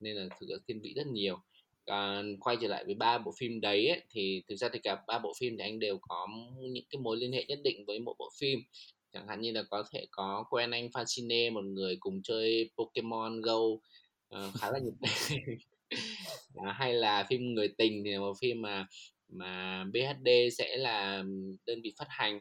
nên 0.00 0.16
là 0.16 0.28
thực 0.40 0.46
sự 0.48 0.62
thiên 0.68 0.80
vị 0.82 0.92
rất 0.96 1.06
nhiều. 1.06 1.38
À, 1.86 2.22
quay 2.40 2.56
trở 2.60 2.68
lại 2.68 2.84
với 2.84 2.94
ba 2.94 3.18
bộ 3.18 3.32
phim 3.38 3.60
đấy 3.60 3.88
ấy, 3.88 4.02
thì 4.10 4.42
thực 4.48 4.56
ra 4.56 4.68
thì 4.72 4.78
cả 4.82 5.02
ba 5.06 5.18
bộ 5.18 5.32
phim 5.40 5.56
thì 5.56 5.62
anh 5.62 5.78
đều 5.78 5.98
có 6.00 6.26
những 6.60 6.84
cái 6.90 7.00
mối 7.00 7.16
liên 7.16 7.32
hệ 7.32 7.44
nhất 7.48 7.58
định 7.64 7.84
với 7.86 7.98
một 7.98 8.14
bộ 8.18 8.30
phim. 8.40 8.58
Chẳng 9.12 9.28
hạn 9.28 9.40
như 9.40 9.52
là 9.52 9.62
có 9.70 9.84
thể 9.92 10.06
có 10.10 10.44
quen 10.50 10.70
anh 10.70 10.88
Fascine 10.88 11.52
một 11.52 11.64
người 11.64 11.96
cùng 12.00 12.22
chơi 12.22 12.70
Pokemon 12.76 13.40
Go 13.40 13.56
uh, 13.56 14.54
khá 14.60 14.70
là 14.70 14.78
nhiệt 14.78 14.94
à, 15.00 15.10
ờ, 16.54 16.72
hay 16.72 16.94
là 16.94 17.26
phim 17.30 17.54
người 17.54 17.68
tình 17.78 18.02
thì 18.04 18.10
là 18.10 18.18
một 18.18 18.34
phim 18.40 18.62
mà 18.62 18.86
mà 19.28 19.84
BHD 19.84 20.28
sẽ 20.58 20.76
là 20.76 21.24
đơn 21.66 21.80
vị 21.82 21.94
phát 21.98 22.06
hành 22.08 22.40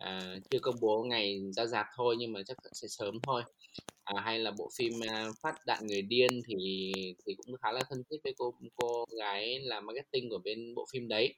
à, 0.00 0.36
chưa 0.50 0.58
công 0.58 0.74
bố 0.80 1.02
ngày 1.02 1.40
ra 1.56 1.66
rạp 1.66 1.86
thôi 1.96 2.16
nhưng 2.18 2.32
mà 2.32 2.40
chắc 2.46 2.56
sẽ 2.72 2.88
sớm 2.88 3.18
thôi. 3.22 3.42
À, 4.04 4.22
hay 4.24 4.38
là 4.38 4.50
bộ 4.58 4.70
phim 4.78 4.92
uh, 4.94 5.34
phát 5.42 5.54
đạn 5.66 5.86
người 5.86 6.02
điên 6.02 6.40
thì 6.46 6.92
thì 7.26 7.34
cũng 7.34 7.56
khá 7.62 7.72
là 7.72 7.80
thân 7.90 8.02
thiết 8.10 8.16
với 8.24 8.34
cô 8.38 8.54
cô 8.76 9.04
gái 9.18 9.60
làm 9.60 9.86
marketing 9.86 10.30
của 10.30 10.38
bên 10.44 10.74
bộ 10.74 10.86
phim 10.92 11.08
đấy. 11.08 11.34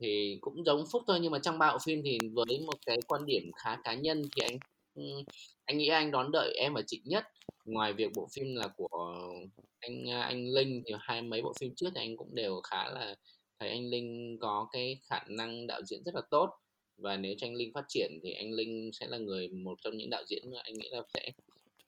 Thì 0.00 0.38
cũng 0.40 0.64
giống 0.64 0.84
phúc 0.92 1.02
thôi 1.06 1.18
nhưng 1.22 1.32
mà 1.32 1.38
trong 1.38 1.58
ba 1.58 1.72
bộ 1.72 1.78
phim 1.84 2.02
thì 2.04 2.18
với 2.32 2.60
một 2.66 2.78
cái 2.86 2.98
quan 3.08 3.26
điểm 3.26 3.50
khá 3.56 3.76
cá 3.84 3.94
nhân 3.94 4.22
thì 4.36 4.42
anh 4.42 4.58
anh 5.64 5.78
nghĩ 5.78 5.88
anh 5.88 6.10
đón 6.10 6.32
đợi 6.32 6.54
em 6.56 6.74
ở 6.74 6.82
chị 6.86 7.02
nhất. 7.04 7.24
Ngoài 7.64 7.92
việc 7.92 8.10
bộ 8.14 8.28
phim 8.32 8.54
là 8.54 8.68
của 8.76 8.88
anh 9.80 10.10
à, 10.10 10.22
anh 10.22 10.48
linh 10.48 10.82
thì 10.86 10.94
hai 11.00 11.22
mấy 11.22 11.42
bộ 11.42 11.52
phim 11.60 11.74
trước 11.76 11.90
thì 11.94 12.00
anh 12.00 12.16
cũng 12.16 12.34
đều 12.34 12.60
khá 12.60 12.90
là 12.90 13.16
thấy 13.58 13.68
anh 13.68 13.90
linh 13.90 14.38
có 14.40 14.68
cái 14.72 15.00
khả 15.10 15.20
năng 15.28 15.66
đạo 15.66 15.80
diễn 15.86 16.02
rất 16.04 16.14
là 16.14 16.22
tốt 16.30 16.50
và 16.98 17.16
nếu 17.16 17.34
cho 17.38 17.46
anh 17.46 17.54
linh 17.54 17.72
phát 17.72 17.84
triển 17.88 18.18
thì 18.22 18.32
anh 18.32 18.52
linh 18.52 18.90
sẽ 18.92 19.06
là 19.06 19.18
người 19.18 19.48
một 19.48 19.78
trong 19.84 19.96
những 19.96 20.10
đạo 20.10 20.22
diễn 20.28 20.50
mà 20.50 20.60
anh 20.64 20.74
nghĩ 20.74 20.88
là 20.90 21.02
sẽ 21.14 21.30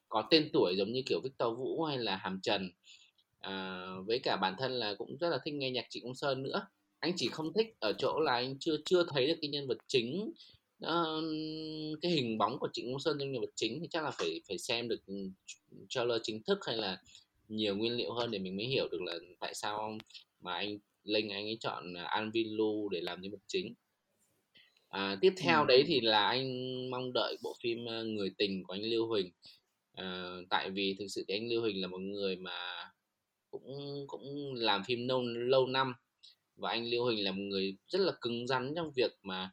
có 0.08 0.28
tên 0.30 0.50
tuổi 0.52 0.74
giống 0.76 0.92
như 0.92 1.02
kiểu 1.06 1.20
Victor 1.24 1.58
Vũ 1.58 1.84
hay 1.84 1.98
là 1.98 2.16
Hàm 2.16 2.40
Trần. 2.42 2.70
À, 3.40 3.86
với 4.06 4.18
cả 4.18 4.36
bản 4.36 4.54
thân 4.58 4.72
là 4.72 4.94
cũng 4.94 5.16
rất 5.16 5.28
là 5.28 5.38
thích 5.44 5.54
nghe 5.54 5.70
nhạc 5.70 5.86
Trịnh 5.90 6.04
Công 6.04 6.14
Sơn 6.14 6.42
nữa. 6.42 6.66
Anh 7.00 7.12
chỉ 7.16 7.28
không 7.28 7.52
thích 7.52 7.74
ở 7.80 7.92
chỗ 7.98 8.20
là 8.20 8.32
anh 8.32 8.58
chưa 8.58 8.76
chưa 8.84 9.04
thấy 9.08 9.26
được 9.26 9.34
cái 9.40 9.50
nhân 9.50 9.66
vật 9.66 9.78
chính 9.86 10.32
uh, 10.84 11.24
cái 12.02 12.12
hình 12.12 12.38
bóng 12.38 12.58
của 12.58 12.68
Trịnh 12.72 12.92
Công 12.92 13.00
Sơn 13.00 13.16
trong 13.20 13.32
nhân 13.32 13.40
vật 13.40 13.52
chính 13.54 13.80
thì 13.80 13.86
chắc 13.90 14.04
là 14.04 14.10
phải 14.10 14.40
phải 14.48 14.58
xem 14.58 14.88
được 14.88 15.06
ừ, 15.06 15.14
trailer 15.88 16.20
chính 16.22 16.42
thức 16.42 16.58
hay 16.66 16.76
là 16.76 17.00
nhiều 17.48 17.76
nguyên 17.76 17.96
liệu 17.96 18.12
hơn 18.12 18.30
để 18.30 18.38
mình 18.38 18.56
mới 18.56 18.66
hiểu 18.66 18.88
được 18.88 19.02
là 19.02 19.14
tại 19.40 19.54
sao 19.54 19.98
mà 20.40 20.54
anh 20.54 20.78
Linh 21.04 21.28
anh 21.28 21.44
ấy 21.44 21.56
chọn 21.60 21.94
Alvin 21.94 22.56
Lu 22.56 22.88
để 22.88 23.00
làm 23.00 23.20
nhân 23.20 23.32
vật 23.32 23.42
chính 23.46 23.74
à, 24.88 25.16
tiếp 25.20 25.32
theo 25.36 25.60
ừ. 25.60 25.66
đấy 25.68 25.84
thì 25.86 26.00
là 26.00 26.28
anh 26.28 26.50
mong 26.90 27.12
đợi 27.12 27.36
bộ 27.42 27.56
phim 27.62 27.84
người 27.84 28.30
tình 28.38 28.64
của 28.64 28.74
anh 28.74 28.82
Lưu 28.82 29.06
Huỳnh. 29.06 29.30
À, 29.92 30.36
tại 30.50 30.70
vì 30.70 30.96
thực 30.98 31.06
sự 31.08 31.24
thì 31.28 31.34
anh 31.34 31.48
Lưu 31.48 31.60
Huỳnh 31.60 31.80
là 31.80 31.88
một 31.88 32.00
người 32.00 32.36
mà 32.36 32.90
cũng 33.50 34.04
cũng 34.06 34.54
làm 34.54 34.84
phim 34.84 35.08
lâu 35.08 35.22
lâu 35.22 35.66
năm 35.66 35.94
và 36.56 36.70
anh 36.70 36.90
Lưu 36.90 37.04
Huỳnh 37.04 37.24
là 37.24 37.32
một 37.32 37.42
người 37.42 37.76
rất 37.88 37.98
là 37.98 38.12
cứng 38.20 38.46
rắn 38.46 38.72
trong 38.76 38.92
việc 38.96 39.12
mà 39.22 39.50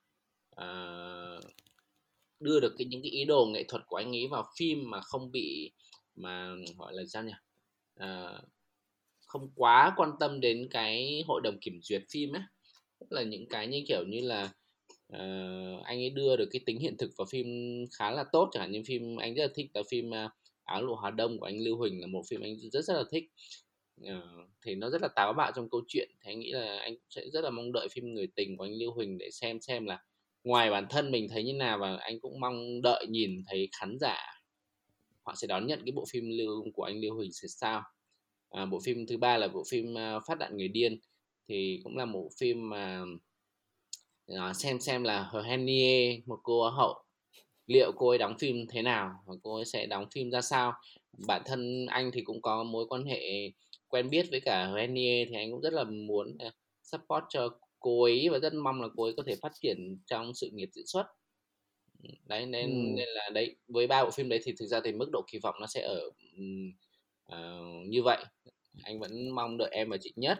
uh, 0.62 1.44
đưa 2.40 2.60
được 2.60 2.76
cái 2.78 2.86
những 2.86 3.02
cái 3.02 3.12
ý 3.12 3.26
đồ 3.26 3.46
nghệ 3.46 3.64
thuật 3.64 3.84
của 3.88 3.96
anh 3.96 4.16
ấy 4.16 4.28
vào 4.28 4.46
phim 4.58 4.90
mà 4.90 5.02
không 5.02 5.32
bị 5.32 5.72
mà 6.16 6.56
gọi 6.78 6.94
là 6.94 7.04
sao 7.08 7.24
nhỉ? 7.24 7.34
Uh, 8.04 8.42
không 9.26 9.52
quá 9.56 9.94
quan 9.98 10.12
tâm 10.20 10.40
đến 10.40 10.68
cái 10.72 11.24
hội 11.28 11.42
đồng 11.44 11.60
kiểm 11.60 11.80
duyệt 11.82 12.04
phim 12.10 12.36
ấy 12.36 12.42
tức 13.00 13.08
là 13.12 13.24
những 13.24 13.50
cái 13.50 13.68
như 13.68 13.84
kiểu 13.88 14.04
như 14.08 14.22
là 14.22 14.52
uh, 15.14 15.84
anh 15.86 16.00
ấy 16.00 16.10
đưa 16.10 16.36
được 16.36 16.50
cái 16.52 16.62
tính 16.66 16.80
hiện 16.80 16.98
thực 16.98 17.12
vào 17.18 17.26
phim 17.30 17.48
khá 18.00 18.12
là 18.12 18.24
tốt 18.32 18.50
chẳng 18.54 18.62
hạn 18.62 18.72
như 18.72 18.82
phim 18.86 19.18
anh 19.18 19.36
rất 19.36 19.44
là 19.44 19.54
thích 19.56 19.68
là 19.74 19.82
phim 19.90 20.10
uh, 20.10 20.32
áo 20.64 20.82
lụa 20.82 20.96
Hà 20.96 21.12
Đông 21.12 21.40
của 21.40 21.46
anh 21.46 21.60
Lưu 21.60 21.78
Huỳnh 21.78 22.02
là 22.02 22.08
một 22.08 22.24
phim 22.30 22.42
anh 22.42 22.56
rất 22.72 22.82
rất 22.82 22.94
là 22.94 23.04
thích. 23.12 23.24
Uh, 24.02 24.50
thì 24.66 24.76
nó 24.76 24.90
rất 24.90 25.02
là 25.02 25.08
táo 25.16 25.34
bạo 25.34 25.52
trong 25.56 25.70
câu 25.70 25.82
chuyện 25.88 26.10
thì 26.22 26.32
anh 26.32 26.40
nghĩ 26.40 26.52
là 26.52 26.80
anh 26.80 26.96
sẽ 27.10 27.30
rất 27.34 27.42
là 27.44 27.50
mong 27.50 27.72
đợi 27.72 27.88
phim 27.92 28.14
người 28.14 28.28
tình 28.36 28.58
của 28.58 28.64
anh 28.64 28.74
Lưu 28.74 28.94
Huỳnh 28.94 29.18
để 29.18 29.30
xem 29.32 29.62
xem 29.62 29.86
là 29.86 30.04
ngoài 30.44 30.72
bản 30.72 30.88
thân 30.90 31.12
mình 31.12 31.30
thấy 31.30 31.44
như 31.44 31.54
nào 31.54 31.78
và 31.78 31.96
anh 31.96 32.20
cũng 32.20 32.40
mong 32.40 32.82
đợi 32.82 33.06
nhìn 33.10 33.44
thấy 33.48 33.70
khán 33.72 33.98
giả 34.00 34.36
họ 35.26 35.36
sẽ 35.36 35.48
đón 35.48 35.68
nhận 35.68 35.82
cái 35.86 35.92
bộ 35.92 36.06
phim 36.10 36.30
lưu 36.30 36.72
của 36.74 36.84
anh 36.84 37.00
Lưu 37.02 37.16
Huỳnh 37.16 37.34
sẽ 37.34 37.48
sao. 37.48 37.84
À, 38.50 38.66
bộ 38.66 38.80
phim 38.84 39.08
thứ 39.08 39.18
ba 39.18 39.38
là 39.38 39.48
bộ 39.48 39.64
phim 39.70 39.94
uh, 39.94 40.24
phát 40.28 40.38
đạn 40.40 40.58
người 40.58 40.68
điên. 40.68 41.00
Thì 41.48 41.80
cũng 41.84 41.98
là 41.98 42.06
một 42.06 42.30
phim 42.40 42.70
mà 42.70 43.02
uh, 43.02 43.08
xem 44.54 44.80
xem 44.80 45.04
là 45.04 45.32
Henie 45.46 46.22
một 46.26 46.40
cô 46.44 46.70
hậu 46.70 47.06
liệu 47.68 47.92
cô 47.98 48.10
ấy 48.10 48.18
đóng 48.18 48.38
phim 48.40 48.68
thế 48.70 48.82
nào 48.82 49.12
và 49.26 49.34
cô 49.44 49.56
ấy 49.56 49.66
sẽ 49.66 49.86
đóng 49.86 50.06
phim 50.12 50.32
ra 50.32 50.42
sao? 50.42 50.74
Bản 51.28 51.42
thân 51.46 51.86
anh 51.86 52.12
thì 52.14 52.22
cũng 52.22 52.42
có 52.42 52.64
mối 52.64 52.86
quan 52.88 53.06
hệ 53.06 53.52
quen 53.88 54.10
biết 54.10 54.26
với 54.32 54.40
cả 54.40 54.72
Renier 54.76 55.30
thì 55.30 55.36
anh 55.36 55.52
cũng 55.52 55.62
rất 55.62 55.74
là 55.74 55.84
muốn 55.84 56.38
uh, 56.48 56.54
support 56.84 57.24
cho 57.30 57.50
cô 57.80 58.04
ấy 58.04 58.30
và 58.30 58.40
rất 58.40 58.54
mong 58.54 58.82
là 58.82 58.88
cô 58.96 59.04
ấy 59.04 59.14
có 59.18 59.24
thể 59.28 59.36
phát 59.42 59.52
triển 59.62 59.98
trong 60.06 60.34
sự 60.34 60.50
nghiệp 60.54 60.70
diễn 60.72 60.86
xuất. 60.88 61.06
Đấy 62.24 62.46
nên 62.46 62.70
ừ. 62.70 62.96
nên 62.98 63.08
là 63.08 63.30
đấy 63.34 63.56
với 63.68 63.88
ba 63.88 64.04
bộ 64.04 64.12
phim 64.12 64.30
đấy 64.30 64.40
thì 64.44 64.54
thực 64.60 64.66
ra 64.66 64.80
thì 64.84 64.92
mức 64.92 65.10
độ 65.14 65.22
kỳ 65.28 65.40
vọng 65.40 65.56
nó 65.60 65.68
sẽ 65.68 65.82
ở 65.82 66.10
uh, 67.32 67.88
như 67.88 68.04
vậy. 68.04 68.26
Anh 68.84 69.00
vẫn 69.00 69.30
mong 69.30 69.58
đợi 69.58 69.70
em 69.72 69.90
và 69.90 69.98
chị 70.02 70.14
nhất. 70.16 70.40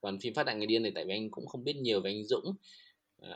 Còn 0.00 0.18
phim 0.20 0.34
phát 0.34 0.46
đại 0.46 0.56
người 0.56 0.66
điên 0.66 0.84
thì 0.84 0.90
tại 0.94 1.04
vì 1.04 1.14
anh 1.14 1.30
cũng 1.30 1.46
không 1.46 1.64
biết 1.64 1.76
nhiều 1.76 2.00
về 2.00 2.10
anh 2.10 2.24
Dũng 2.24 2.54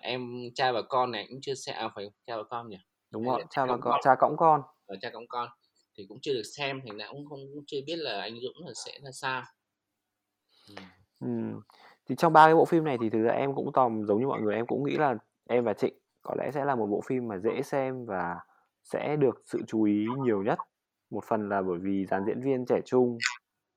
em 0.02 0.50
cha 0.54 0.72
và 0.72 0.82
con 0.82 1.10
này 1.10 1.26
cũng 1.28 1.40
chưa 1.42 1.54
sẽ 1.54 1.72
à, 1.72 1.88
phải 1.94 2.10
cha 2.26 2.36
và 2.36 2.42
con 2.50 2.68
nhỉ? 2.68 2.78
Đúng 3.10 3.24
rồi 3.24 3.44
cha 3.50 3.66
và 3.66 3.76
con 3.80 4.00
cha 4.04 4.14
cõng 4.18 4.36
con. 4.36 4.60
Ở 4.60 4.94
ờ, 4.94 4.96
cha 5.02 5.10
cõng 5.10 5.26
con. 5.28 5.48
Thì 5.98 6.06
cũng 6.08 6.18
chưa 6.22 6.32
được 6.32 6.42
xem 6.56 6.80
thì 6.84 6.90
đã 6.98 7.08
cũng 7.10 7.26
không 7.28 7.38
cũng 7.54 7.64
chưa 7.66 7.78
biết 7.86 7.96
là 7.96 8.20
anh 8.20 8.34
Dũng 8.40 8.66
là 8.66 8.72
sẽ 8.86 8.92
là 9.02 9.10
sao. 9.12 9.42
Ừ. 11.20 11.26
thì 12.08 12.14
trong 12.18 12.32
ba 12.32 12.46
cái 12.46 12.54
bộ 12.54 12.64
phim 12.64 12.84
này 12.84 12.98
thì 13.00 13.10
thực 13.10 13.22
ra 13.22 13.32
em 13.32 13.54
cũng 13.54 13.72
tòm 13.72 14.04
giống 14.06 14.20
như 14.20 14.26
mọi 14.26 14.40
người 14.40 14.54
em 14.54 14.66
cũng 14.66 14.84
nghĩ 14.84 14.96
là 14.96 15.14
em 15.48 15.64
và 15.64 15.72
Trịnh 15.72 15.94
có 16.22 16.34
lẽ 16.38 16.50
sẽ 16.50 16.64
là 16.64 16.74
một 16.74 16.86
bộ 16.86 17.00
phim 17.06 17.28
mà 17.28 17.38
dễ 17.38 17.62
xem 17.62 18.04
và 18.06 18.36
sẽ 18.84 19.16
được 19.16 19.42
sự 19.46 19.62
chú 19.66 19.82
ý 19.82 20.04
nhiều 20.24 20.42
nhất. 20.42 20.58
Một 21.10 21.24
phần 21.24 21.48
là 21.48 21.62
bởi 21.62 21.78
vì 21.78 22.06
dàn 22.06 22.24
diễn 22.26 22.40
viên 22.40 22.66
trẻ 22.66 22.80
trung 22.84 23.18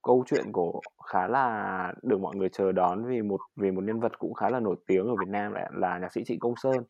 câu 0.02 0.24
chuyện 0.28 0.52
của 0.52 0.82
khá 1.06 1.28
là 1.28 1.94
được 2.04 2.22
mọi 2.22 2.36
người 2.36 2.50
chờ 2.50 2.72
đón 2.72 3.06
vì 3.06 3.22
một 3.22 3.40
vì 3.56 3.72
một 3.72 3.84
nhân 3.84 4.00
vật 4.00 4.20
cũng 4.20 4.34
khá 4.34 4.50
là 4.50 4.60
nổi 4.60 4.76
tiếng 4.88 5.08
ở 5.08 5.16
Việt 5.20 5.30
Nam 5.30 5.52
là, 5.54 5.70
là 5.74 6.00
nhạc 6.00 6.14
sĩ 6.14 6.24
Trịnh 6.26 6.40
Công 6.40 6.54
Sơn. 6.64 6.84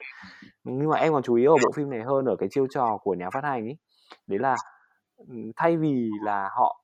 Nhưng 0.64 0.90
mà 0.90 0.98
em 0.98 1.14
còn 1.14 1.24
chú 1.24 1.36
ý 1.36 1.46
ở 1.46 1.54
bộ 1.54 1.72
phim 1.76 1.90
này 1.90 2.02
hơn 2.04 2.26
ở 2.26 2.36
cái 2.36 2.50
chiêu 2.52 2.68
trò 2.70 2.98
của 3.04 3.14
nhà 3.14 3.30
phát 3.34 3.44
hành 3.44 3.66
ấy 3.66 3.78
đấy 4.28 4.40
là 4.40 4.56
ừ, 5.18 5.36
thay 5.56 5.78
vì 5.78 6.10
là 6.24 6.50
họ 6.52 6.84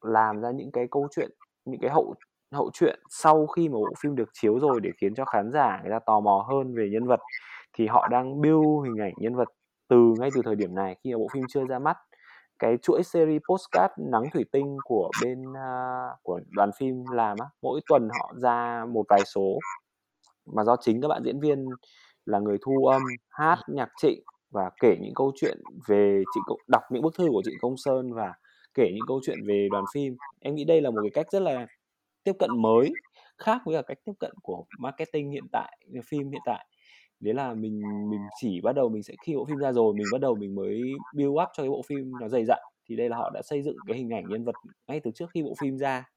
làm 0.00 0.40
ra 0.40 0.50
những 0.50 0.72
cái 0.72 0.86
câu 0.90 1.08
chuyện 1.16 1.30
những 1.64 1.80
cái 1.80 1.90
hậu 1.90 2.14
hậu 2.52 2.70
chuyện 2.74 3.00
sau 3.10 3.46
khi 3.46 3.68
mà 3.68 3.74
bộ 3.74 3.92
phim 4.00 4.16
được 4.16 4.28
chiếu 4.32 4.58
rồi 4.58 4.80
để 4.80 4.90
khiến 5.00 5.14
cho 5.14 5.24
khán 5.24 5.52
giả 5.52 5.80
người 5.82 5.90
ta 5.90 5.98
tò 6.06 6.20
mò 6.20 6.46
hơn 6.50 6.74
về 6.74 6.88
nhân 6.92 7.06
vật 7.06 7.20
thì 7.78 7.86
họ 7.86 8.08
đang 8.08 8.40
build 8.40 8.84
hình 8.84 8.96
ảnh 9.00 9.12
nhân 9.16 9.34
vật 9.34 9.48
từ 9.88 10.14
ngay 10.18 10.30
từ 10.34 10.42
thời 10.44 10.54
điểm 10.54 10.74
này 10.74 10.96
khi 11.04 11.12
mà 11.12 11.18
bộ 11.18 11.26
phim 11.32 11.44
chưa 11.48 11.64
ra 11.68 11.78
mắt 11.78 11.96
cái 12.62 12.76
chuỗi 12.82 13.02
series 13.02 13.42
postcard 13.50 13.92
nắng 13.96 14.22
thủy 14.32 14.44
tinh 14.52 14.76
của 14.84 15.10
bên 15.22 15.42
uh, 15.42 16.22
của 16.22 16.40
đoàn 16.50 16.70
phim 16.78 17.04
làm 17.12 17.36
á 17.40 17.46
mỗi 17.62 17.80
tuần 17.88 18.08
họ 18.18 18.32
ra 18.36 18.84
một 18.88 19.04
vài 19.08 19.20
số. 19.34 19.58
Mà 20.46 20.64
do 20.64 20.76
chính 20.80 21.00
các 21.00 21.08
bạn 21.08 21.22
diễn 21.24 21.40
viên 21.40 21.66
là 22.26 22.38
người 22.38 22.58
thu 22.62 22.86
âm 22.86 23.02
hát 23.28 23.58
nhạc 23.68 23.88
trịnh 23.96 24.22
và 24.50 24.70
kể 24.80 24.96
những 25.00 25.14
câu 25.14 25.32
chuyện 25.36 25.58
về 25.88 26.22
chị 26.34 26.40
đọc 26.68 26.82
những 26.90 27.02
bức 27.02 27.14
thư 27.18 27.28
của 27.30 27.42
chị 27.44 27.52
công 27.60 27.76
sơn 27.76 28.12
và 28.12 28.34
kể 28.74 28.90
những 28.94 29.06
câu 29.08 29.20
chuyện 29.26 29.38
về 29.46 29.68
đoàn 29.72 29.84
phim. 29.94 30.16
Em 30.40 30.54
nghĩ 30.54 30.64
đây 30.64 30.80
là 30.80 30.90
một 30.90 31.00
cái 31.02 31.10
cách 31.14 31.26
rất 31.32 31.42
là 31.42 31.66
tiếp 32.24 32.32
cận 32.38 32.50
mới 32.62 32.90
khác 33.38 33.62
với 33.64 33.76
cả 33.76 33.82
cách 33.82 33.98
tiếp 34.04 34.12
cận 34.20 34.32
của 34.42 34.64
marketing 34.78 35.30
hiện 35.30 35.44
tại 35.52 35.78
phim 36.06 36.30
hiện 36.30 36.42
tại 36.44 36.66
đấy 37.22 37.34
là 37.34 37.54
mình 37.54 37.80
mình 38.10 38.20
chỉ 38.40 38.60
bắt 38.60 38.72
đầu 38.72 38.88
mình 38.88 39.02
sẽ 39.02 39.14
khi 39.20 39.36
bộ 39.36 39.44
phim 39.44 39.58
ra 39.58 39.72
rồi 39.72 39.94
mình 39.94 40.06
bắt 40.12 40.20
đầu 40.20 40.34
mình 40.34 40.54
mới 40.54 40.82
build 41.16 41.30
up 41.30 41.48
cho 41.54 41.62
cái 41.62 41.68
bộ 41.70 41.82
phim 41.82 42.18
nó 42.20 42.28
dày 42.28 42.44
dặn. 42.44 42.58
Thì 42.88 42.96
đây 42.96 43.08
là 43.08 43.16
họ 43.16 43.30
đã 43.34 43.42
xây 43.44 43.62
dựng 43.62 43.78
cái 43.86 43.96
hình 43.96 44.10
ảnh 44.10 44.28
nhân 44.28 44.44
vật 44.44 44.54
ngay 44.86 45.00
từ 45.00 45.10
trước 45.10 45.30
khi 45.30 45.42
bộ 45.42 45.54
phim 45.58 45.78
ra. 45.78 46.08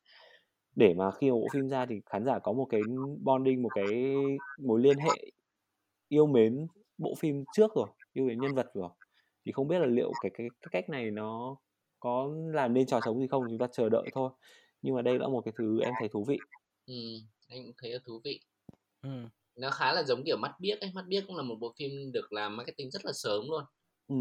Để 0.76 0.93
mà 0.93 1.12
khi 1.12 1.32
bộ 1.32 1.47
phim 1.53 1.70
ra 1.70 1.86
thì 1.86 2.01
khán 2.06 2.26
giả 2.26 2.39
có 2.39 2.53
một 2.53 2.66
cái 2.66 2.82
bonding 3.24 3.62
một 3.62 3.70
cái 3.76 4.14
mối 4.58 4.82
liên 4.82 4.97
hệ 4.97 5.32
yêu 6.10 6.28
mến 6.28 6.68
bộ 6.97 7.16
phim 7.20 7.43
trước 7.51 7.72
rồi 7.76 7.88
yêu 8.14 8.26
mến 8.26 8.39
nhân 8.39 8.56
vật 8.56 8.72
rồi. 8.74 8.89
Thì 9.45 9.51
không 9.51 9.68
biết 9.68 9.80
là 9.80 9.86
liệu 9.86 10.12
cái 10.22 10.32
cái, 10.38 10.47
cái 10.62 10.70
cách 10.72 10.89
này 10.89 11.12
nó 11.12 11.56
có 11.99 12.30
làm 12.53 12.74
nên 12.74 12.86
trò 12.86 12.99
sống 13.06 13.20
gì 13.20 13.28
không 13.28 13.45
chúng 13.49 13.58
ta 13.58 13.68
chờ 13.72 13.89
đợi 13.89 14.10
thôi. 14.14 14.30
Nhưng 14.82 14.95
mà 14.95 15.01
đây 15.01 15.20
là 15.20 15.28
một 15.28 15.41
cái 15.45 15.53
thứ 15.58 15.82
em 15.82 15.93
thấy 15.99 16.10
thú 16.10 16.24
vị. 16.24 16.39
Ừ, 16.86 16.93
anh 17.49 17.64
cũng 17.66 17.74
thấy 17.78 17.91
là 17.91 17.99
thú 18.06 18.22
vị. 18.24 18.39
Ừ 19.01 19.10
nó 19.56 19.70
khá 19.70 19.93
là 19.93 20.03
giống 20.03 20.24
kiểu 20.26 20.38
mắt 20.38 20.51
biếc 20.60 20.82
ấy. 20.82 20.91
Mắt 20.93 21.06
biếc 21.08 21.24
cũng 21.28 21.36
là 21.36 21.43
một 21.43 21.56
bộ 21.60 21.74
phim 21.80 22.12
được 22.12 22.34
làm 22.34 22.58
marketing 22.58 22.91
rất 22.91 23.06
là 23.06 23.12
sớm 23.14 23.49
luôn. 23.49 23.64
Ừ. 24.08 24.16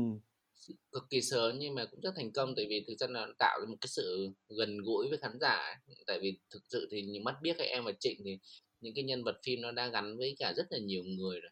cực 0.93 1.03
kỳ 1.11 1.21
sớm 1.23 1.59
nhưng 1.59 1.75
mà 1.75 1.85
cũng 1.91 2.01
rất 2.01 2.13
thành 2.17 2.33
công 2.33 2.55
tại 2.57 2.67
vì 2.69 2.85
thực 2.89 2.95
ra 2.99 3.07
là 3.07 3.27
tạo 3.39 3.61
ra 3.61 3.67
một 3.69 3.77
cái 3.81 3.89
sự 3.89 4.31
gần 4.59 4.79
gũi 4.79 5.09
với 5.09 5.19
khán 5.19 5.39
giả 5.41 5.81
tại 6.07 6.19
vì 6.23 6.39
thực 6.51 6.63
sự 6.69 6.89
thì 6.91 7.03
những 7.03 7.25
mắt 7.25 7.37
biếc 7.43 7.59
hay 7.59 7.69
em 7.69 7.85
và 7.85 7.93
trịnh 8.01 8.21
thì 8.25 8.39
những 8.81 8.95
cái 8.95 9.05
nhân 9.05 9.25
vật 9.25 9.37
phim 9.45 9.61
nó 9.61 9.73
đã 9.73 9.89
gắn 9.89 10.17
với 10.19 10.37
cả 10.39 10.53
rất 10.57 10.67
là 10.71 10.79
nhiều 10.79 11.03
người 11.05 11.41
rồi. 11.41 11.51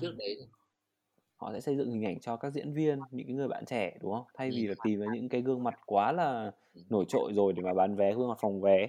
Trước 0.00 0.10
ừ. 0.10 0.16
đấy 0.18 0.38
họ 1.36 1.52
sẽ 1.52 1.60
xây 1.60 1.76
dựng 1.76 1.90
hình 1.90 2.04
ảnh 2.04 2.20
cho 2.20 2.36
các 2.36 2.52
diễn 2.52 2.72
viên 2.72 3.00
những 3.10 3.26
cái 3.26 3.36
người 3.36 3.48
bạn 3.48 3.64
trẻ 3.66 3.98
đúng 4.00 4.12
không? 4.12 4.24
Thay 4.34 4.50
vì 4.50 4.66
là 4.66 4.74
tìm 4.84 5.00
vào 5.00 5.08
những 5.14 5.28
cái 5.28 5.42
gương 5.42 5.64
mặt 5.64 5.74
quá 5.86 6.12
là 6.12 6.52
nổi 6.90 7.04
trội 7.08 7.32
rồi 7.34 7.52
để 7.52 7.62
mà 7.62 7.74
bán 7.74 7.96
vé 7.96 8.14
gương 8.14 8.28
mặt 8.28 8.38
phòng 8.40 8.60
vé 8.60 8.88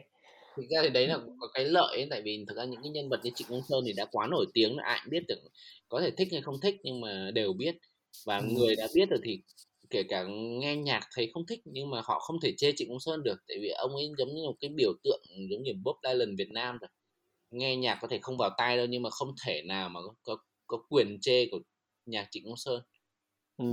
thực 0.57 0.69
ra 0.69 0.81
thì 0.83 0.89
đấy 0.89 1.07
là 1.07 1.19
có 1.39 1.47
cái 1.53 1.65
lợi 1.65 1.95
ấy, 1.95 2.07
tại 2.09 2.21
vì 2.21 2.45
thực 2.47 2.57
ra 2.57 2.65
những 2.65 2.81
cái 2.83 2.89
nhân 2.89 3.09
vật 3.09 3.19
như 3.23 3.31
Trịnh 3.35 3.47
Công 3.49 3.61
Sơn 3.69 3.83
thì 3.85 3.93
đã 3.93 4.05
quá 4.11 4.27
nổi 4.27 4.45
tiếng 4.53 4.77
là 4.77 4.83
ai 4.83 4.99
cũng 5.03 5.11
biết 5.11 5.23
được 5.27 5.39
có 5.89 6.01
thể 6.01 6.11
thích 6.11 6.27
hay 6.31 6.41
không 6.41 6.59
thích 6.61 6.75
nhưng 6.83 7.01
mà 7.01 7.31
đều 7.33 7.53
biết 7.53 7.75
và 8.25 8.37
ừ. 8.37 8.45
người 8.51 8.75
đã 8.75 8.87
biết 8.95 9.09
rồi 9.09 9.19
thì 9.23 9.41
kể 9.89 10.03
cả 10.03 10.25
nghe 10.59 10.75
nhạc 10.75 11.01
thấy 11.15 11.31
không 11.33 11.45
thích 11.45 11.61
nhưng 11.65 11.89
mà 11.89 12.01
họ 12.03 12.19
không 12.19 12.39
thể 12.41 12.53
chê 12.57 12.71
Trịnh 12.75 12.89
Công 12.89 12.99
Sơn 12.99 13.23
được 13.23 13.37
tại 13.47 13.57
vì 13.61 13.69
ông 13.69 13.95
ấy 13.95 14.11
giống 14.17 14.35
như 14.35 14.43
một 14.45 14.55
cái 14.59 14.69
biểu 14.75 14.93
tượng 15.03 15.21
giống 15.49 15.63
như 15.63 15.71
Bob 15.83 15.95
Dylan 16.03 16.35
Việt 16.35 16.51
Nam 16.51 16.77
rồi 16.77 16.89
nghe 17.51 17.75
nhạc 17.75 17.97
có 18.01 18.07
thể 18.07 18.19
không 18.21 18.37
vào 18.37 18.49
tai 18.57 18.77
đâu 18.77 18.85
nhưng 18.85 19.01
mà 19.01 19.09
không 19.09 19.35
thể 19.45 19.61
nào 19.61 19.89
mà 19.89 19.99
có 20.01 20.13
có, 20.23 20.37
có 20.67 20.77
quyền 20.89 21.17
chê 21.21 21.45
của 21.51 21.59
nhạc 22.05 22.27
Trịnh 22.31 22.45
Công 22.45 22.57
Sơn. 22.57 22.81
Ừ. 23.57 23.65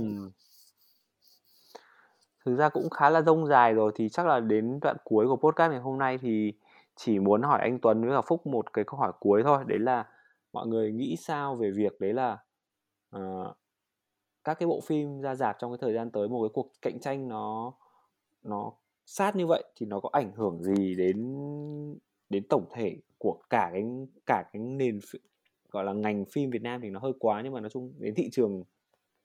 Thực 2.45 2.55
ra 2.55 2.69
cũng 2.69 2.89
khá 2.89 3.09
là 3.09 3.21
rông 3.21 3.47
dài 3.47 3.73
rồi 3.73 3.91
thì 3.95 4.09
chắc 4.09 4.25
là 4.25 4.39
đến 4.39 4.79
đoạn 4.81 4.97
cuối 5.03 5.27
của 5.27 5.35
podcast 5.35 5.71
ngày 5.71 5.79
hôm 5.79 5.99
nay 5.99 6.17
thì 6.21 6.53
chỉ 6.95 7.19
muốn 7.19 7.41
hỏi 7.41 7.59
anh 7.61 7.79
Tuấn 7.81 8.01
với 8.01 8.11
cả 8.11 8.21
Phúc 8.21 8.47
một 8.47 8.73
cái 8.73 8.85
câu 8.87 8.99
hỏi 8.99 9.11
cuối 9.19 9.43
thôi. 9.43 9.63
Đấy 9.67 9.79
là 9.79 10.07
mọi 10.53 10.67
người 10.67 10.91
nghĩ 10.91 11.15
sao 11.19 11.55
về 11.55 11.71
việc 11.71 11.99
đấy 11.99 12.13
là 12.13 12.37
uh, 13.15 13.57
các 14.43 14.59
cái 14.59 14.67
bộ 14.67 14.81
phim 14.81 15.21
ra 15.21 15.35
rạp 15.35 15.55
trong 15.59 15.71
cái 15.71 15.77
thời 15.81 15.93
gian 15.93 16.11
tới 16.11 16.27
một 16.27 16.43
cái 16.43 16.49
cuộc 16.53 16.71
cạnh 16.81 16.99
tranh 16.99 17.27
nó 17.27 17.73
nó 18.43 18.71
sát 19.05 19.35
như 19.35 19.47
vậy 19.47 19.63
thì 19.75 19.85
nó 19.85 19.99
có 19.99 20.09
ảnh 20.11 20.31
hưởng 20.35 20.63
gì 20.63 20.95
đến 20.95 21.35
đến 22.29 22.43
tổng 22.49 22.65
thể 22.71 22.97
của 23.17 23.41
cả 23.49 23.69
cái 23.73 23.83
cả 24.25 24.43
cái 24.53 24.61
nền 24.61 24.99
gọi 25.69 25.83
là 25.83 25.93
ngành 25.93 26.25
phim 26.25 26.49
Việt 26.49 26.61
Nam 26.61 26.81
thì 26.81 26.89
nó 26.89 26.99
hơi 26.99 27.13
quá 27.19 27.41
nhưng 27.43 27.53
mà 27.53 27.59
nói 27.59 27.69
chung 27.69 27.93
đến 27.97 28.13
thị 28.15 28.29
trường 28.31 28.63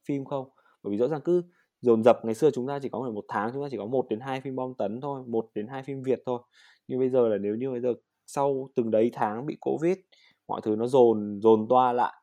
phim 0.04 0.24
không? 0.24 0.50
Bởi 0.82 0.90
vì 0.90 0.96
rõ 0.96 1.08
ràng 1.08 1.20
cứ 1.24 1.42
dồn 1.80 2.04
dập. 2.04 2.24
Ngày 2.24 2.34
xưa 2.34 2.50
chúng 2.50 2.66
ta 2.66 2.78
chỉ 2.82 2.88
có 2.88 3.10
một 3.10 3.24
tháng 3.28 3.50
chúng 3.52 3.62
ta 3.62 3.68
chỉ 3.70 3.76
có 3.76 3.86
một 3.86 4.06
đến 4.08 4.20
hai 4.20 4.40
phim 4.40 4.56
bom 4.56 4.74
tấn 4.74 5.00
thôi 5.00 5.22
một 5.26 5.50
đến 5.54 5.66
hai 5.66 5.82
phim 5.82 6.02
Việt 6.02 6.22
thôi. 6.26 6.42
Nhưng 6.88 6.98
bây 6.98 7.10
giờ 7.10 7.28
là 7.28 7.38
nếu 7.38 7.56
như 7.56 7.70
bây 7.70 7.80
giờ 7.80 7.94
sau 8.26 8.70
từng 8.74 8.90
đấy 8.90 9.10
tháng 9.12 9.46
bị 9.46 9.56
covid 9.60 9.98
mọi 10.48 10.60
thứ 10.64 10.76
nó 10.76 10.86
dồn 10.86 11.40
dồn 11.42 11.66
toa 11.68 11.92
lại. 11.92 12.14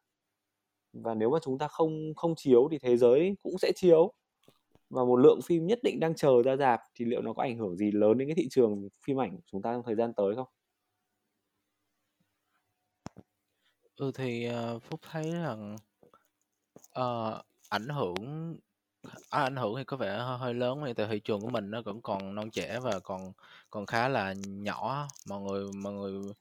Và 0.94 1.14
nếu 1.14 1.30
mà 1.30 1.40
chúng 1.42 1.58
ta 1.58 1.68
không 1.68 2.14
không 2.16 2.34
chiếu 2.36 2.68
thì 2.72 2.80
thế 2.80 2.98
giới 2.98 3.36
cũng 3.44 3.58
sẽ 3.58 3.72
chiếu. 3.76 4.14
Và 4.90 5.04
một 5.04 5.16
lượng 5.16 5.40
phim 5.44 5.68
nhất 5.68 5.80
định 5.84 6.00
đang 6.00 6.16
chờ 6.16 6.44
ra 6.46 6.56
dạp 6.56 6.80
thì 6.96 7.06
liệu 7.06 7.22
nó 7.22 7.34
có 7.34 7.44
ảnh 7.44 7.58
hưởng 7.58 7.78
gì 7.78 7.92
lớn 7.92 8.18
đến 8.18 8.28
cái 8.28 8.36
thị 8.36 8.48
trường 8.52 8.90
phim 9.06 9.20
ảnh 9.20 9.36
của 9.36 9.44
chúng 9.46 9.62
ta 9.62 9.74
trong 9.74 9.84
thời 9.84 9.96
gian 9.96 10.14
tới 10.14 10.36
không? 10.36 10.48
Ừ 13.96 14.12
thì 14.16 14.50
uh, 14.50 14.84
Phúc 14.84 15.00
thấy 15.12 15.32
rằng 15.32 15.76
uh, 17.00 17.46
ảnh 17.70 17.88
hưởng 17.90 18.16
à, 19.30 19.42
ảnh 19.42 19.56
hưởng 19.56 19.76
thì 19.78 19.84
có 19.84 19.98
vẻ 19.98 20.18
hơi, 20.18 20.38
hơi 20.38 20.54
lớn 20.54 20.82
thì 20.86 20.94
tại 20.94 21.08
thị 21.10 21.20
trường 21.20 21.42
của 21.42 21.50
mình 21.50 21.72
nó 21.72 21.82
vẫn 21.82 22.02
còn 22.02 22.36
non 22.36 22.52
trẻ 22.52 22.80
và 22.80 23.00
còn 23.00 23.34
còn 23.70 23.86
khá 23.86 24.08
là 24.08 24.34
nhỏ. 24.48 25.08
Mọi 25.28 25.42
người 25.42 25.72
mọi 25.74 25.94
người 25.94 26.34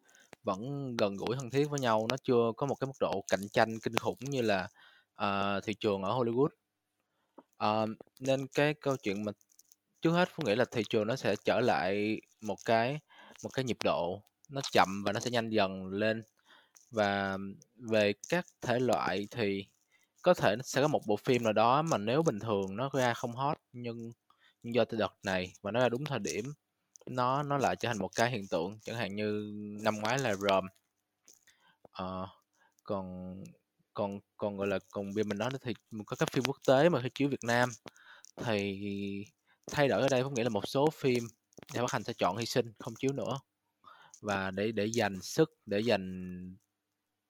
vẫn 0.45 0.97
gần 0.97 1.17
gũi 1.17 1.37
thân 1.37 1.51
thiết 1.51 1.71
với 1.71 1.81
nhau 1.81 2.07
nó 2.11 2.17
chưa 2.23 2.53
có 2.57 2.67
một 2.67 2.75
cái 2.75 2.87
mức 2.87 2.97
độ 3.01 3.25
cạnh 3.29 3.49
tranh 3.53 3.79
kinh 3.83 3.97
khủng 3.97 4.19
như 4.21 4.43
là 4.43 4.69
uh, 5.23 5.64
thị 5.64 5.75
trường 5.75 6.03
ở 6.03 6.19
Hollywood. 6.19 6.49
Uh, 7.64 7.89
nên 8.21 8.47
cái 8.47 8.75
câu 8.75 8.97
chuyện 8.97 9.25
mà 9.25 9.33
trước 10.03 10.11
hết 10.11 10.29
Phú 10.33 10.43
nghĩ 10.47 10.55
là 10.55 10.64
thị 10.64 10.83
trường 10.89 11.07
nó 11.07 11.17
sẽ 11.17 11.37
trở 11.45 11.61
lại 11.61 12.21
một 12.41 12.59
cái 12.64 13.01
một 13.43 13.51
cái 13.53 13.64
nhịp 13.64 13.79
độ 13.85 14.23
nó 14.49 14.61
chậm 14.73 15.03
và 15.05 15.12
nó 15.12 15.21
sẽ 15.21 15.31
nhanh 15.31 15.51
dần 15.51 15.87
lên. 15.87 16.23
Và 16.91 17.39
về 17.77 18.12
các 18.29 18.47
thể 18.61 18.79
loại 18.81 19.29
thì 19.31 19.67
có 20.27 20.35
thể 20.35 20.57
sẽ 20.64 20.83
có 20.83 20.89
một 20.89 21.07
bộ 21.07 21.16
phim 21.16 21.43
nào 21.43 21.53
đó 21.53 21.83
mà 21.83 21.99
nếu 21.99 22.22
bình 22.22 22.39
thường 22.39 22.77
nó 22.77 22.91
ra 22.93 23.14
không 23.14 23.33
hot 23.33 23.57
nhưng 23.72 24.12
nhưng 24.62 24.74
do 24.74 24.85
đợt 24.91 25.14
này 25.22 25.53
và 25.62 25.70
nó 25.70 25.81
ra 25.81 25.89
đúng 25.89 26.05
thời 26.05 26.18
điểm 26.18 26.53
nó 27.07 27.43
nó 27.43 27.59
lại 27.59 27.77
trở 27.77 27.89
thành 27.89 27.99
một 27.99 28.11
cái 28.14 28.31
hiện 28.31 28.47
tượng 28.51 28.79
chẳng 28.83 28.97
hạn 28.97 29.16
như 29.16 29.53
năm 29.83 29.97
ngoái 30.01 30.18
là 30.18 30.35
Rome. 30.35 30.68
Uh, 32.03 32.29
còn 32.85 33.35
còn 33.95 34.20
còn 34.37 34.57
gọi 34.57 34.66
là 34.66 34.79
còn 34.93 35.14
bên 35.14 35.29
mình 35.29 35.39
nói 35.39 35.51
thì 35.62 35.74
có 36.07 36.16
các 36.16 36.33
phim 36.33 36.45
quốc 36.45 36.57
tế 36.66 36.89
mà 36.89 37.03
khi 37.03 37.09
chiếu 37.14 37.29
Việt 37.29 37.45
Nam. 37.45 37.70
Thì 38.45 38.81
thay 39.70 39.89
đổi 39.89 40.03
ở 40.03 40.09
đây 40.09 40.22
có 40.22 40.31
nghĩa 40.31 40.45
là 40.45 40.51
một 40.51 40.68
số 40.68 40.91
phim 40.91 41.24
nhà 41.74 41.81
phát 41.81 41.93
hành 41.93 42.05
sẽ 42.05 42.12
chọn 42.12 42.37
hy 42.37 42.47
sinh 42.47 42.72
không 42.79 42.95
chiếu 42.95 43.12
nữa. 43.12 43.39
Và 44.20 44.51
để 44.51 44.72
để 44.72 44.87
dành 44.87 45.22
sức 45.22 45.51
để 45.66 45.81
dành 45.81 46.57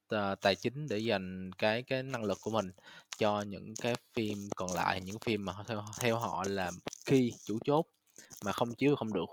Ờ, 0.08 0.34
tài 0.34 0.54
chính 0.56 0.86
để 0.88 0.98
dành 0.98 1.50
cái 1.58 1.82
cái 1.82 2.02
năng 2.02 2.24
lực 2.24 2.38
của 2.42 2.50
mình 2.50 2.70
cho 3.18 3.40
những 3.42 3.74
cái 3.82 3.94
phim 4.14 4.48
còn 4.56 4.72
lại, 4.74 5.00
những 5.00 5.18
phim 5.18 5.44
mà 5.44 5.52
theo 5.68 5.84
theo 6.00 6.18
họ 6.18 6.44
là 6.48 6.70
khi 7.06 7.32
chủ 7.44 7.58
chốt 7.64 7.86
mà 8.44 8.52
không 8.52 8.74
chiếu 8.74 8.96
không 8.96 9.12
được. 9.12 9.26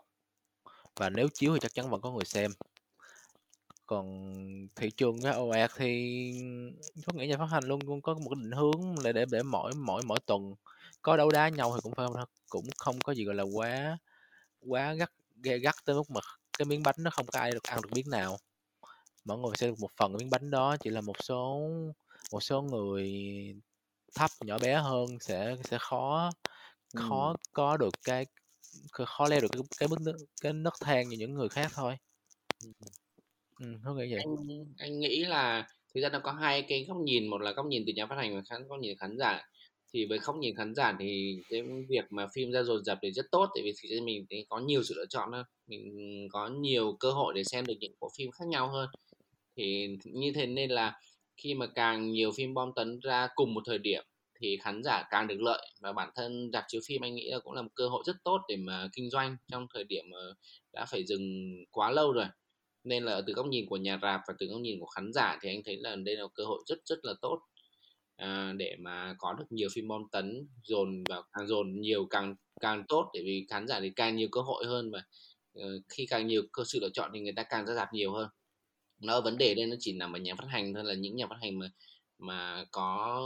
Và 0.96 1.10
nếu 1.10 1.28
chiếu 1.34 1.54
thì 1.54 1.60
chắc 1.62 1.74
chắn 1.74 1.90
vẫn 1.90 2.02
có 2.02 2.12
người 2.12 2.26
xem. 2.26 2.52
Còn 3.86 4.34
thị 4.76 4.92
trường 4.92 5.22
cái 5.22 5.34
ồ 5.34 5.50
ạt 5.50 5.72
thì 5.78 6.32
có 7.06 7.14
nghĩa 7.14 7.28
nhà 7.28 7.38
phát 7.38 7.46
hành 7.52 7.64
luôn 7.66 7.80
luôn 7.86 8.02
có 8.02 8.14
một 8.14 8.36
định 8.36 8.52
hướng 8.52 8.96
để 9.04 9.14
để 9.14 9.26
để 9.32 9.44
mỗi 9.44 9.74
mỗi 9.76 10.02
mỗi 10.06 10.20
tuần 10.26 10.56
có 11.02 11.18
đấu 11.18 11.32
đá 11.32 11.50
nhau 11.50 11.72
thì 11.76 11.80
cũng 11.84 11.94
phải, 11.98 12.08
cũng 12.50 12.66
không 12.78 13.00
có 13.02 13.14
gì 13.14 13.26
gọi 13.26 13.36
là 13.36 13.44
quá 13.44 13.98
quá 14.70 14.94
gắt 14.94 15.12
ghê 15.44 15.60
gắt 15.60 15.76
tới 15.86 15.96
mức 15.96 16.12
mà 16.12 16.22
cái 16.60 16.66
miếng 16.66 16.84
bánh 16.84 16.96
nó 17.00 17.10
không 17.12 17.26
có 17.28 17.40
ai 17.40 17.52
được 17.52 17.64
ăn 17.64 17.82
được 17.84 17.90
miếng 17.94 18.10
nào 18.10 18.38
mọi 19.26 19.38
người 19.38 19.52
sẽ 19.56 19.68
được 19.68 19.80
một 19.80 19.92
phần 19.98 20.14
miếng 20.14 20.30
bánh 20.30 20.52
đó 20.52 20.78
chỉ 20.78 20.90
là 20.90 21.02
một 21.02 21.24
số 21.24 21.70
một 22.32 22.40
số 22.40 22.62
người 22.62 23.14
thấp 24.16 24.32
nhỏ 24.46 24.58
bé 24.62 24.76
hơn 24.76 25.20
sẽ 25.20 25.56
sẽ 25.64 25.78
khó 25.80 26.32
khó 26.96 27.30
ừ. 27.30 27.36
có 27.54 27.78
được 27.78 27.94
cái 28.04 28.26
khó 29.06 29.28
leo 29.28 29.40
được 29.42 29.52
cái 29.52 29.62
cái 29.80 29.88
bước 29.88 30.02
nước 30.02 30.16
cái 30.42 30.54
nấc 30.54 30.74
thang 30.82 31.10
như 31.10 31.18
những 31.18 31.34
người 31.34 31.50
khác 31.50 31.72
thôi. 31.76 31.96
Ừ, 33.60 33.66
không 33.84 33.98
nghĩ 33.98 34.14
vậy? 34.14 34.24
Anh 34.24 34.66
anh 34.78 35.00
nghĩ 35.00 35.26
là 35.26 35.68
thực 35.96 36.02
ra 36.02 36.10
nó 36.10 36.20
có 36.20 36.32
hai 36.32 36.62
cái 36.62 36.86
góc 36.88 36.98
nhìn 36.98 37.28
một 37.28 37.42
là 37.42 37.52
góc 37.52 37.66
nhìn 37.66 37.84
từ 37.88 37.94
nhà 37.94 38.06
phát 38.06 38.16
hành 38.16 38.36
và 38.36 38.42
khán 38.50 38.68
góc 38.68 38.80
nhìn 38.80 38.98
khán 38.98 39.18
giả. 39.18 39.48
Thì 39.94 40.06
với 40.06 40.20
góc 40.20 40.36
nhìn 40.36 40.56
khán 40.56 40.76
giả 40.76 40.96
thì 41.00 41.40
cái 41.50 41.62
việc 41.90 42.06
mà 42.10 42.28
phim 42.34 42.52
ra 42.52 42.64
dồn 42.64 42.86
dập 42.86 43.00
thì 43.02 43.12
rất 43.12 43.26
tốt 43.32 43.50
tại 43.56 43.64
vì 43.64 43.74
thì 43.82 44.02
mình 44.02 44.26
có 44.50 44.60
nhiều 44.60 44.84
sự 44.84 44.96
lựa 44.98 45.06
chọn 45.10 45.32
hơn 45.32 45.46
mình 45.68 46.28
có 46.32 46.48
nhiều 46.48 46.98
cơ 47.00 47.12
hội 47.12 47.34
để 47.36 47.44
xem 47.44 47.66
được 47.66 47.74
những 47.80 47.94
bộ 48.00 48.12
phim 48.18 48.32
khác 48.32 48.48
nhau 48.48 48.68
hơn 48.68 48.90
thì 49.58 49.98
như 50.04 50.32
thế 50.36 50.46
nên 50.46 50.70
là 50.70 51.00
khi 51.38 51.54
mà 51.54 51.68
càng 51.76 52.12
nhiều 52.12 52.32
phim 52.32 52.54
bom 52.54 52.72
tấn 52.76 53.00
ra 53.00 53.28
cùng 53.36 53.54
một 53.54 53.62
thời 53.66 53.78
điểm 53.78 54.04
thì 54.44 54.58
khán 54.62 54.84
giả 54.84 55.04
càng 55.12 55.28
được 55.28 55.42
lợi. 55.42 55.68
Và 55.82 55.94
bản 55.94 56.10
thân 56.16 56.50
dạp 56.54 56.64
chiếu 56.68 56.82
phim 56.88 57.02
anh 57.02 57.16
nghĩ 57.16 57.30
là 57.32 57.40
cũng 57.40 57.54
là 57.54 57.62
một 57.62 57.72
cơ 57.76 57.88
hội 57.88 58.04
rất 58.06 58.16
tốt 58.24 58.42
để 58.50 58.56
mà 58.56 58.90
kinh 58.94 59.10
doanh 59.10 59.38
trong 59.52 59.68
thời 59.74 59.84
điểm 59.84 60.06
mà 60.12 60.18
đã 60.74 60.86
phải 60.86 61.04
dừng 61.06 61.56
quá 61.72 61.92
lâu 61.92 62.12
rồi. 62.12 62.26
Nên 62.84 63.04
là 63.04 63.22
từ 63.28 63.34
góc 63.34 63.46
nhìn 63.46 63.66
của 63.70 63.78
nhà 63.78 64.00
rạp 64.02 64.22
và 64.28 64.34
từ 64.40 64.46
góc 64.46 64.62
nhìn 64.62 64.80
của 64.80 64.86
khán 64.86 65.14
giả 65.14 65.38
thì 65.42 65.50
anh 65.50 65.62
thấy 65.66 65.78
là 65.78 65.96
đây 65.96 66.16
là 66.16 66.24
cơ 66.36 66.44
hội 66.46 66.64
rất 66.68 66.78
rất 66.86 67.00
là 67.04 67.14
tốt 67.22 67.40
à, 68.16 68.54
để 68.58 68.76
mà 68.80 69.16
có 69.18 69.34
được 69.34 69.46
nhiều 69.50 69.70
phim 69.74 69.88
bom 69.88 70.04
tấn 70.12 70.48
dồn 70.64 71.04
và 71.10 71.22
càng 71.34 71.48
dồn 71.48 71.82
nhiều 71.82 72.06
càng 72.10 72.36
càng 72.62 72.84
tốt. 72.88 73.12
Để 73.14 73.22
vì 73.26 73.46
khán 73.50 73.68
giả 73.68 73.80
thì 73.80 73.92
càng 73.96 74.16
nhiều 74.16 74.28
cơ 74.32 74.42
hội 74.42 74.66
hơn 74.66 74.92
và 74.92 75.00
uh, 75.00 75.62
ờ, 75.62 75.80
khi 75.90 76.06
càng 76.10 76.28
nhiều 76.28 76.44
cơ 76.52 76.64
sự 76.66 76.80
lựa 76.82 76.90
chọn 76.94 77.12
thì 77.14 77.20
người 77.20 77.34
ta 77.36 77.44
càng 77.44 77.66
ra 77.66 77.74
rạp 77.74 77.94
nhiều 77.94 78.14
hơn 78.14 78.30
nó 79.04 79.22
vấn 79.22 79.38
đề 79.38 79.56
đây 79.56 79.66
nó 79.66 79.76
chỉ 79.80 79.94
nằm 79.94 80.14
ở 80.14 80.20
nhà 80.20 80.36
phát 80.36 80.48
hành 80.50 80.74
thôi 80.74 80.84
là 80.84 80.94
những 80.94 81.16
nhà 81.16 81.28
phát 81.28 81.38
hành 81.42 81.60
mà 81.60 81.72
mà 82.18 82.66
có 82.72 83.22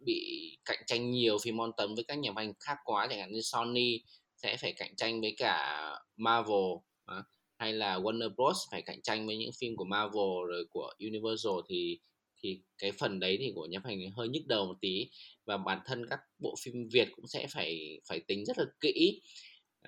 bị 0.00 0.50
cạnh 0.64 0.82
tranh 0.86 1.10
nhiều 1.10 1.38
phim 1.38 1.58
on 1.58 1.70
tấm 1.76 1.94
với 1.94 2.04
các 2.04 2.18
nhà 2.18 2.32
phát 2.36 2.42
hành 2.42 2.52
khác 2.60 2.76
quá 2.84 3.06
chẳng 3.10 3.18
hạn 3.18 3.32
như 3.32 3.40
Sony 3.40 4.00
sẽ 4.36 4.56
phải 4.56 4.72
cạnh 4.72 4.96
tranh 4.96 5.20
với 5.20 5.34
cả 5.36 5.78
Marvel 6.16 6.72
à, 7.04 7.22
hay 7.58 7.72
là 7.72 7.98
Warner 7.98 8.34
Bros 8.34 8.58
phải 8.70 8.82
cạnh 8.82 9.02
tranh 9.02 9.26
với 9.26 9.36
những 9.36 9.50
phim 9.60 9.76
của 9.76 9.84
Marvel 9.84 10.48
rồi 10.48 10.66
của 10.70 10.92
Universal 11.00 11.54
thì 11.68 11.98
thì 12.42 12.60
cái 12.78 12.92
phần 12.92 13.20
đấy 13.20 13.36
thì 13.40 13.52
của 13.54 13.66
nhà 13.66 13.80
phát 13.84 13.90
hành 13.90 14.10
hơi 14.16 14.28
nhức 14.28 14.46
đầu 14.46 14.66
một 14.66 14.76
tí. 14.80 15.08
Và 15.44 15.56
bản 15.56 15.78
thân 15.86 16.06
các 16.10 16.20
bộ 16.38 16.54
phim 16.62 16.88
Việt 16.88 17.08
cũng 17.16 17.26
sẽ 17.26 17.46
phải 17.46 18.00
phải 18.08 18.20
tính 18.20 18.44
rất 18.44 18.58
là 18.58 18.64
kỹ 18.80 19.20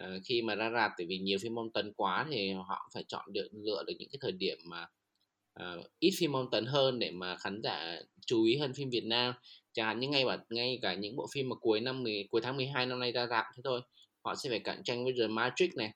uh, 0.00 0.22
khi 0.24 0.42
mà 0.42 0.54
ra 0.54 0.70
rạp 0.70 0.90
tại 0.98 1.06
vì 1.06 1.18
nhiều 1.18 1.38
phim 1.42 1.54
bom 1.54 1.70
tấn 1.70 1.92
quá 1.96 2.26
thì 2.30 2.52
họ 2.52 2.90
phải 2.94 3.04
chọn 3.08 3.32
được 3.32 3.48
lựa 3.52 3.82
được 3.86 3.94
những 3.98 4.08
cái 4.12 4.18
thời 4.22 4.32
điểm 4.32 4.58
mà 4.64 4.86
uh, 5.60 5.86
ít 5.98 6.10
phim 6.18 6.32
bom 6.32 6.50
tấn 6.50 6.66
hơn 6.66 6.98
để 6.98 7.10
mà 7.10 7.36
khán 7.36 7.60
giả 7.62 7.96
chú 8.26 8.44
ý 8.44 8.56
hơn 8.56 8.72
phim 8.74 8.90
Việt 8.90 9.04
Nam. 9.04 9.34
Chẳng 9.72 9.86
hạn 9.86 10.00
như 10.00 10.08
ngay 10.08 10.24
cả 10.26 10.38
ngay 10.50 10.78
cả 10.82 10.94
những 10.94 11.16
bộ 11.16 11.26
phim 11.32 11.48
mà 11.48 11.56
cuối 11.56 11.80
năm 11.80 12.02
10, 12.02 12.28
cuối 12.30 12.40
tháng 12.40 12.56
12 12.56 12.86
năm 12.86 13.00
nay 13.00 13.12
ra 13.12 13.26
rạp 13.26 13.44
thế 13.56 13.60
thôi 13.64 13.80
họ 14.24 14.34
sẽ 14.34 14.50
phải 14.50 14.60
cạnh 14.60 14.82
tranh 14.84 15.04
với 15.04 15.12
The 15.18 15.26
Matrix 15.26 15.70
này 15.76 15.90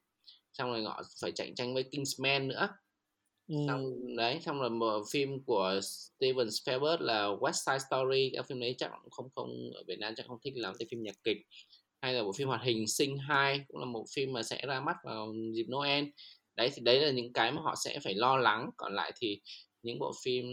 xong 0.53 0.71
rồi 0.71 0.83
họ 0.83 1.03
phải 1.21 1.33
cạnh 1.33 1.55
tranh 1.55 1.75
với 1.75 1.83
Kingsman 1.83 2.49
nữa. 2.49 2.69
Ừ. 3.49 3.55
xong 3.67 4.17
đấy 4.17 4.39
xong 4.41 4.59
rồi 4.59 4.71
một 4.71 5.05
phim 5.11 5.45
của 5.45 5.81
Steven 5.83 6.51
Spielberg 6.51 7.03
là 7.03 7.27
West 7.27 7.53
Side 7.53 7.79
Story 7.89 8.31
cái 8.35 8.43
phim 8.43 8.61
đấy 8.61 8.75
chắc 8.79 8.91
không 9.11 9.29
không 9.35 9.71
ở 9.75 9.83
Việt 9.87 9.99
Nam 9.99 10.15
chắc 10.17 10.27
không 10.27 10.39
thích 10.45 10.53
lắm 10.57 10.75
cái 10.79 10.87
phim 10.91 11.03
nhạc 11.03 11.15
kịch 11.25 11.37
hay 12.01 12.15
là 12.15 12.23
bộ 12.23 12.33
phim 12.33 12.49
hoạt 12.49 12.63
hình 12.63 12.87
sinh 12.87 13.19
2 13.19 13.61
cũng 13.69 13.79
là 13.81 13.87
một 13.87 14.05
phim 14.15 14.33
mà 14.33 14.43
sẽ 14.43 14.63
ra 14.67 14.81
mắt 14.81 14.97
vào 15.05 15.33
dịp 15.55 15.67
Noel. 15.73 16.05
Đấy 16.57 16.71
thì 16.75 16.83
đấy 16.83 17.01
là 17.01 17.11
những 17.11 17.33
cái 17.33 17.53
mà 17.53 17.63
họ 17.63 17.75
sẽ 17.85 17.99
phải 18.05 18.15
lo 18.15 18.37
lắng. 18.37 18.71
Còn 18.77 18.95
lại 18.95 19.13
thì 19.17 19.41
những 19.83 19.99
bộ 19.99 20.13
phim 20.23 20.45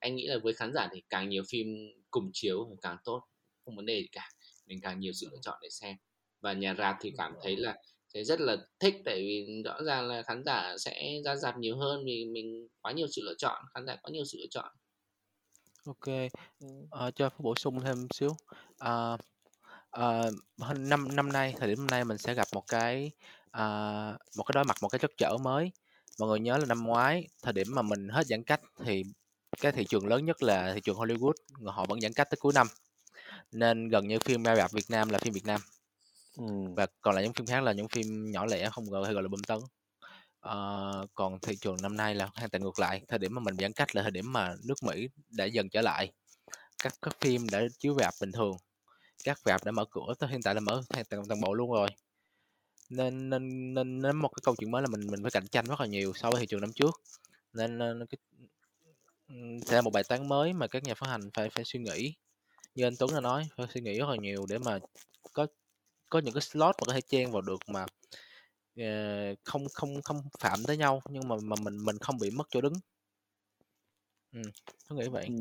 anh 0.00 0.16
nghĩ 0.16 0.26
là 0.26 0.38
với 0.42 0.54
khán 0.54 0.72
giả 0.74 0.88
thì 0.92 1.02
càng 1.10 1.28
nhiều 1.28 1.42
phim 1.48 1.66
cùng 2.10 2.30
chiếu 2.32 2.66
thì 2.70 2.76
càng 2.82 2.96
tốt 3.04 3.22
không 3.64 3.76
vấn 3.76 3.86
đề 3.86 4.00
gì 4.00 4.08
cả. 4.12 4.28
Mình 4.66 4.80
càng 4.82 5.00
nhiều 5.00 5.12
sự 5.12 5.28
lựa 5.32 5.38
chọn 5.42 5.58
để 5.62 5.68
xem. 5.70 5.96
Và 6.40 6.52
nhà 6.52 6.74
rạp 6.78 6.96
thì 7.00 7.12
cảm 7.16 7.34
thấy 7.42 7.56
là 7.56 7.76
sẽ 8.14 8.24
rất 8.24 8.40
là 8.40 8.56
thích 8.80 8.94
tại 9.04 9.16
vì 9.20 9.62
rõ 9.64 9.82
ràng 9.82 10.08
là 10.08 10.22
khán 10.22 10.42
giả 10.44 10.76
sẽ 10.78 11.20
ra 11.24 11.36
rạp 11.36 11.58
nhiều 11.58 11.76
hơn 11.76 12.04
vì 12.06 12.24
mình 12.24 12.68
quá 12.82 12.92
nhiều 12.92 13.06
sự 13.06 13.22
lựa 13.24 13.34
chọn 13.38 13.62
khán 13.74 13.86
giả 13.86 13.96
có 14.02 14.10
nhiều 14.10 14.24
sự 14.24 14.38
lựa 14.40 14.46
chọn. 14.50 14.72
Ok 15.86 16.08
à, 16.90 17.10
cho 17.10 17.30
bổ 17.38 17.54
sung 17.54 17.80
thêm 17.84 18.06
xíu. 18.14 18.30
À, 18.78 19.16
Ờ, 19.96 20.30
năm 20.76 21.16
năm 21.16 21.32
nay, 21.32 21.54
thời 21.58 21.68
điểm 21.68 21.78
năm 21.78 21.86
nay 21.86 22.04
mình 22.04 22.18
sẽ 22.18 22.34
gặp 22.34 22.48
một 22.52 22.64
cái, 22.68 23.10
à, 23.50 23.64
một 24.36 24.44
cái 24.44 24.52
đối 24.54 24.64
mặt 24.64 24.76
một 24.80 24.88
cái 24.88 24.98
trắc 24.98 25.10
trở 25.18 25.36
mới. 25.42 25.72
Mọi 26.18 26.28
người 26.28 26.40
nhớ 26.40 26.58
là 26.58 26.66
năm 26.66 26.84
ngoái, 26.84 27.28
thời 27.42 27.52
điểm 27.52 27.66
mà 27.70 27.82
mình 27.82 28.08
hết 28.08 28.26
giãn 28.26 28.44
cách 28.44 28.60
thì 28.84 29.02
cái 29.60 29.72
thị 29.72 29.84
trường 29.84 30.06
lớn 30.06 30.24
nhất 30.24 30.42
là 30.42 30.74
thị 30.74 30.80
trường 30.80 30.96
Hollywood, 30.96 31.32
họ 31.64 31.86
vẫn 31.88 32.00
giãn 32.00 32.12
cách 32.12 32.30
tới 32.30 32.38
cuối 32.40 32.52
năm. 32.54 32.66
Nên 33.52 33.88
gần 33.88 34.08
như 34.08 34.18
phim 34.18 34.42
ra 34.42 34.56
rạp 34.56 34.72
Việt 34.72 34.90
Nam 34.90 35.08
là 35.08 35.18
phim 35.18 35.32
Việt 35.32 35.46
Nam. 35.46 35.60
Ừm. 36.38 36.74
Và 36.74 36.86
còn 37.00 37.14
lại 37.14 37.24
những 37.24 37.32
phim 37.32 37.46
khác 37.46 37.62
là 37.62 37.72
những 37.72 37.88
phim 37.88 38.30
nhỏ 38.30 38.46
lẻ 38.46 38.70
không 38.70 38.84
gọi 38.84 39.04
hay 39.04 39.14
gọi 39.14 39.22
là 39.22 39.28
bom 39.28 39.42
tấn. 39.42 39.58
Ờ, 40.40 41.06
còn 41.14 41.38
thị 41.40 41.56
trường 41.60 41.76
năm 41.82 41.96
nay 41.96 42.14
là 42.14 42.28
hoàn 42.34 42.50
toàn 42.50 42.62
ngược 42.62 42.78
lại, 42.78 43.02
thời 43.08 43.18
điểm 43.18 43.34
mà 43.34 43.40
mình 43.40 43.56
giãn 43.58 43.72
cách 43.72 43.96
là 43.96 44.02
thời 44.02 44.10
điểm 44.10 44.32
mà 44.32 44.54
nước 44.64 44.82
Mỹ 44.82 45.08
đã 45.30 45.44
dần 45.44 45.68
trở 45.68 45.80
lại. 45.82 46.12
Các 46.82 46.94
các 47.02 47.16
phim 47.20 47.48
đã 47.48 47.62
chiếu 47.78 47.96
rạp 47.98 48.14
bình 48.20 48.32
thường, 48.32 48.56
các 49.24 49.38
rạp 49.44 49.64
đã 49.64 49.72
mở 49.72 49.84
cửa, 49.90 50.14
tới 50.18 50.30
hiện 50.30 50.42
tại 50.42 50.54
là 50.54 50.60
mở 50.60 50.82
toàn 51.10 51.22
toàn 51.28 51.40
bộ 51.40 51.54
luôn 51.54 51.72
rồi. 51.72 51.88
Nên 52.90 53.30
nên 53.30 53.74
nên 53.74 54.02
nên 54.02 54.16
một 54.16 54.28
cái 54.28 54.40
câu 54.44 54.54
chuyện 54.58 54.70
mới 54.70 54.82
là 54.82 54.88
mình 54.88 55.06
mình 55.10 55.22
phải 55.22 55.30
cạnh 55.30 55.46
tranh 55.48 55.64
rất 55.64 55.80
là 55.80 55.86
nhiều 55.86 56.12
so 56.14 56.30
với 56.30 56.40
thị 56.40 56.46
trường 56.46 56.60
năm 56.60 56.72
trước. 56.72 57.00
Nên 57.52 57.78
nên 57.78 58.06
cái 58.06 58.18
sẽ 59.66 59.76
là 59.76 59.80
một 59.82 59.90
bài 59.92 60.02
toán 60.08 60.28
mới 60.28 60.52
mà 60.52 60.66
các 60.66 60.82
nhà 60.84 60.94
phát 60.94 61.06
hành 61.08 61.30
phải 61.34 61.50
phải 61.50 61.64
suy 61.64 61.80
nghĩ. 61.80 62.14
Như 62.74 62.84
anh 62.84 62.94
Tuấn 62.98 63.10
đã 63.14 63.20
nói, 63.20 63.48
phải 63.56 63.66
suy 63.74 63.80
nghĩ 63.80 63.98
rất 63.98 64.08
là 64.08 64.16
nhiều 64.16 64.46
để 64.48 64.58
mà 64.58 64.78
có 65.32 65.46
có 66.10 66.18
những 66.18 66.34
cái 66.34 66.42
slot 66.42 66.76
mà 66.80 66.86
có 66.86 66.92
thể 66.92 67.00
chen 67.00 67.32
vào 67.32 67.42
được 67.42 67.58
mà, 67.68 67.86
ờ, 68.76 68.84
không 69.44 69.66
không 69.74 70.02
không 70.02 70.22
phạm 70.40 70.64
tới 70.66 70.76
nhau, 70.76 71.02
nhưng 71.10 71.28
mà 71.28 71.36
mà 71.42 71.56
mình 71.62 71.78
mình 71.84 71.98
không 71.98 72.18
bị 72.18 72.30
mất 72.30 72.48
chỗ 72.50 72.60
đứng. 72.60 72.74
ừ, 74.32 74.40
tôi 74.88 74.98
nghĩ 74.98 75.08
vậy. 75.08 75.26
ừ 75.28 75.34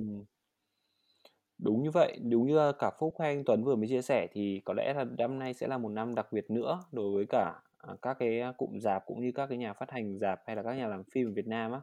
Đúng 1.58 1.84
như 1.84 1.92
vậy, 1.92 2.20
đúng 2.32 2.48
như, 2.48 2.58
ờ, 2.58 2.72
cả 2.72 2.92
Phúc 3.00 3.14
hay 3.20 3.30
anh 3.30 3.44
Tuấn 3.46 3.64
vừa 3.64 3.76
mới 3.76 3.88
chia 3.88 4.02
sẻ 4.02 4.28
thì 4.32 4.62
có 4.66 4.74
lẽ 4.74 4.94
là 4.94 5.04
năm 5.18 5.40
nay 5.40 5.54
sẽ 5.54 5.68
là 5.68 5.78
một 5.78 5.90
năm 5.90 6.16
đặc 6.16 6.28
biệt 6.32 6.52
nữa 6.52 6.80
đối 6.92 7.12
với 7.16 7.26
cả, 7.30 7.62
à, 7.78 7.94
các 8.02 8.14
cái, 8.20 8.42
cụm 8.58 8.80
rạp 8.80 9.06
cũng 9.06 9.22
như 9.22 9.32
các 9.36 9.48
cái 9.48 9.58
nhà 9.58 9.74
phát 9.74 9.92
hành 9.92 10.18
rạp 10.20 10.40
hay 10.48 10.56
là 10.56 10.64
các 10.64 10.74
nhà 10.74 10.88
làm 10.88 11.04
phim 11.14 11.28
ở 11.28 11.32
Việt 11.36 11.48
Nam 11.48 11.72
á. 11.72 11.82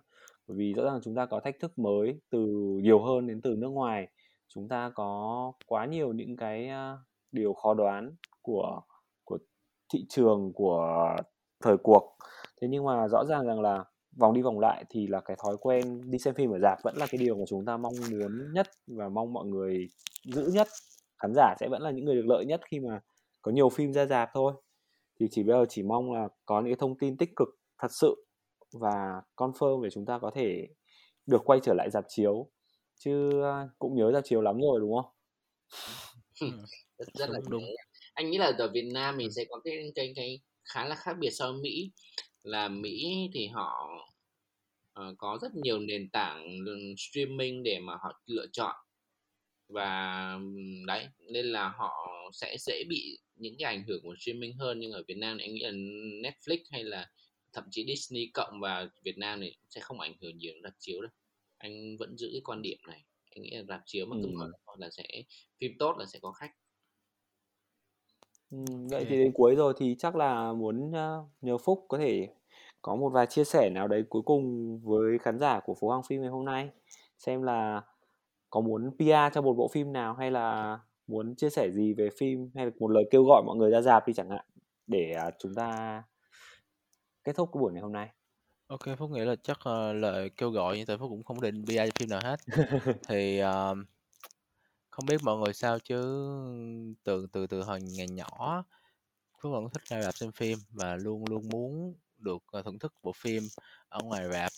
Bởi 0.49 0.57
vì 0.57 0.73
rõ 0.75 0.85
ràng 0.85 1.01
chúng 1.05 1.15
ta 1.15 1.27
có 1.27 1.41
thách 1.41 1.55
thức 1.61 1.79
mới 1.79 2.21
từ 2.31 2.39
nhiều 2.83 3.03
hơn 3.03 3.27
đến 3.27 3.41
từ 3.43 3.57
nước 3.59 3.69
ngoài. 3.69 4.09
Chúng 4.55 4.69
ta 4.69 4.91
có 4.95 5.53
quá 5.67 5.87
nhiều 5.87 6.13
những 6.13 6.37
cái, 6.37 6.69
a, 6.69 6.97
điều 7.33 7.53
khó 7.55 7.75
đoán 7.75 8.15
của 8.43 8.81
của 9.25 9.39
thị 9.93 10.05
trường, 10.09 10.53
của 10.55 11.17
thời 11.65 11.77
cuộc. 11.77 12.17
Thế 12.61 12.69
nhưng 12.69 12.85
mà 12.85 13.09
rõ 13.09 13.25
ràng 13.25 13.47
rằng 13.47 13.61
là 13.61 13.85
vòng 14.17 14.35
đi 14.35 14.43
vòng 14.43 14.61
lại 14.61 14.85
thì 14.91 15.07
là 15.07 15.21
cái 15.21 15.37
thói 15.45 15.57
quen 15.61 16.11
đi 16.11 16.19
xem 16.19 16.35
phim 16.35 16.51
ở 16.51 16.59
rạp 16.59 16.79
vẫn 16.83 16.97
là 16.97 17.07
cái 17.11 17.19
điều 17.19 17.37
mà 17.37 17.45
chúng 17.49 17.65
ta 17.65 17.77
mong 17.77 17.95
muốn 18.11 18.53
nhất 18.53 18.67
và 18.87 19.09
mong 19.09 19.33
mọi 19.33 19.47
người 19.47 19.89
giữ 20.25 20.51
nhất. 20.55 20.69
Khán 21.19 21.33
giả 21.35 21.55
sẽ 21.61 21.69
vẫn 21.71 21.83
là 21.83 21.91
những 21.91 22.05
người 22.05 22.15
được 22.15 22.27
lợi 22.27 22.45
nhất 22.45 22.61
khi 22.71 22.81
mà 22.81 23.01
có 23.43 23.53
nhiều 23.53 23.69
phim 23.69 23.93
ra 23.93 24.07
rạp 24.07 24.31
thôi. 24.35 24.53
Thì 25.21 25.27
chỉ 25.31 25.43
bây 25.43 25.57
giờ 25.57 25.65
chỉ 25.69 25.83
mong 25.83 26.13
là 26.13 26.29
có 26.47 26.61
những 26.61 26.71
cái 26.71 26.77
thông 26.81 26.99
tin 26.99 27.17
tích 27.17 27.31
cực 27.37 27.49
thật 27.79 27.89
sự 27.91 28.27
và 28.73 29.23
confirm 29.37 29.85
để 29.85 29.91
chúng 29.91 30.07
ta 30.07 30.19
có 30.19 30.31
thể 30.35 30.67
được 31.27 31.43
quay 31.45 31.61
trở 31.63 31.75
lại 31.75 31.91
rạp 31.91 32.05
chiếu. 32.09 32.51
Chứ, 32.99 33.31
cũng 33.79 33.95
nhớ 33.95 34.13
rạp 34.13 34.25
chiếu 34.25 34.41
lắm 34.41 34.61
rồi, 34.61 34.81
đúng 34.81 34.95
không? 34.95 35.13
Rất 36.99 37.07
rất 37.15 37.31
là 37.31 37.39
đúng, 37.43 37.51
đúng. 37.51 37.65
Anh 38.15 38.31
nghĩ 38.31 38.39
là 38.39 38.53
ở 38.59 38.71
Việt 38.75 38.91
Nam 38.95 39.17
mình 39.17 39.33
sẽ 39.33 39.45
có 39.51 39.61
cái 39.65 39.93
cái 39.95 40.13
cái 40.17 40.41
khá 40.65 40.85
là 40.85 40.95
khác 40.95 41.17
biệt 41.19 41.31
so 41.31 41.53
với 41.53 41.61
Mỹ 41.63 41.91
là 42.43 42.69
Mỹ 42.69 43.29
thì 43.35 43.47
họ 43.47 43.91
uh, 45.01 45.19
có 45.19 45.39
rất 45.43 45.55
nhiều 45.55 45.79
nền 45.79 46.11
tảng 46.11 46.59
streaming 46.99 47.63
để 47.63 47.79
mà 47.79 47.93
họ 47.93 48.23
lựa 48.27 48.47
chọn. 48.53 48.77
Và 49.69 50.39
đấy 50.87 51.07
nên 51.19 51.47
là 51.47 51.69
họ 51.69 51.93
sẽ 52.33 52.57
dễ 52.59 52.85
bị 52.89 53.19
những 53.37 53.55
cái 53.59 53.75
ảnh 53.75 53.85
hưởng 53.89 54.03
của 54.03 54.15
streaming 54.19 54.57
hơn. 54.57 54.81
Nhưng 54.81 54.93
ở 54.93 55.03
Việt 55.09 55.17
Nam 55.17 55.39
thì 55.39 55.45
anh 55.45 55.55
nghĩ 55.55 55.63
là 55.63 55.73
Netflix 56.31 56.59
hay 56.71 56.85
là 56.85 57.11
thậm 57.53 57.65
chí 57.71 57.85
Disney 57.87 58.31
cộng 58.35 58.61
và 58.61 58.89
Việt 59.03 59.19
Nam 59.19 59.41
thì 59.41 59.55
sẽ 59.71 59.81
không 59.81 60.01
ảnh 60.01 60.15
hưởng 60.21 60.39
nhiều 60.39 60.53
đến 60.55 60.63
rạp 60.63 60.75
chiếu 60.79 61.01
đâu. 61.01 61.11
Anh 61.59 61.97
vẫn 61.97 62.17
giữ 62.17 62.29
cái 62.33 62.41
quan 62.45 62.63
điểm 62.63 62.79
này. 62.87 63.05
Anh 63.31 63.43
nghĩ 63.43 63.51
là 63.51 63.63
rạp 63.69 63.81
chiếu 63.87 64.07
mà 64.07 64.17
cứ 64.23 64.29
mở 64.29 64.51
ừ. 64.67 64.75
là 64.79 64.91
sẽ 64.91 65.05
phim 65.61 65.73
tốt 65.79 65.97
là 65.99 66.07
sẽ 66.07 66.19
có 66.23 66.33
khách 66.33 66.51
Ừm, 68.53 68.89
vậy 68.89 69.05
thì 69.09 69.19
đến 69.19 69.33
cuối 69.35 69.55
rồi 69.57 69.75
thì 69.77 69.97
chắc 69.99 70.17
là 70.17 70.53
muốn, 70.53 70.93
a, 70.97 71.17
nhờ 71.41 71.59
Phúc 71.59 71.85
có 71.89 71.99
thể 71.99 72.29
có 72.83 72.97
một 72.97 73.09
vài 73.09 73.27
chia 73.27 73.45
sẻ 73.45 73.71
nào 73.71 73.89
đấy 73.89 74.05
cuối 74.11 74.23
cùng 74.23 74.79
với 74.85 75.19
khán 75.19 75.39
giả 75.39 75.61
của 75.61 75.75
Phố 75.75 75.89
Hoàng 75.89 76.03
Phim 76.09 76.21
ngày 76.21 76.31
hôm 76.31 76.45
nay. 76.45 76.71
Xem 77.19 77.43
là 77.43 77.83
có 78.51 78.61
muốn 78.61 78.91
PR 78.99 79.35
cho 79.35 79.43
một 79.43 79.55
bộ 79.55 79.69
phim 79.69 79.93
nào 79.93 80.15
hay 80.15 80.31
là 80.31 80.79
muốn 81.07 81.35
chia 81.37 81.51
sẻ 81.51 81.71
gì 81.71 81.95
về 81.95 82.09
phim 82.19 82.51
hay 82.55 82.67
là 82.67 82.73
một 82.81 82.89
lời 82.89 83.05
kêu 83.11 83.25
gọi 83.25 83.43
mọi 83.47 83.57
người 83.57 83.71
ra 83.71 83.81
rạp 83.81 84.07
đi 84.09 84.13
chẳng 84.13 84.31
hạn, 84.31 84.45
để, 84.87 85.13
à, 85.13 85.31
chúng 85.39 85.55
ta 85.55 86.03
kết 87.25 87.37
thúc 87.37 87.51
cái 87.53 87.61
buổi 87.61 87.73
ngày 87.73 87.83
hôm 87.83 87.93
nay. 87.93 88.09
OK, 88.69 88.81
Phúc 88.99 89.11
nghĩ 89.11 89.21
là 89.21 89.37
chắc, 89.43 89.59
ờ, 89.65 89.93
lời 89.93 90.31
kêu 90.37 90.51
gọi 90.51 90.77
như 90.79 90.85
tại 90.85 90.99
Phúc 90.99 91.09
cũng 91.11 91.25
không 91.25 91.41
định 91.41 91.65
PR 91.69 91.87
cho 91.87 91.93
phim 91.99 92.09
nào 92.11 92.21
hết. 92.25 92.37
Thì, 93.09 93.39
ờ 93.39 93.75
không 94.93 95.07
biết 95.07 95.19
mọi 95.25 95.39
người 95.39 95.55
sao 95.55 95.81
chứ 95.81 95.97
từ 97.05 97.27
từ 97.33 97.49
từ 97.49 97.63
hồi 97.63 97.81
ngày 97.83 98.09
nhỏ, 98.09 98.65
Phúc 99.43 99.53
vẫn 99.53 99.69
thích 99.75 99.85
ra 99.91 100.03
rạp 100.03 100.17
xem 100.19 100.33
phim 100.33 100.59
và 100.71 100.97
luôn 100.97 101.25
luôn 101.31 101.49
muốn 101.51 101.95
được, 102.19 102.43
ờ, 102.53 102.63
thưởng 102.63 102.81
thức 102.81 102.95
bộ 103.05 103.13
phim 103.17 103.45
ở 103.91 104.01
ngoài 104.05 104.25
rạp. 104.33 104.53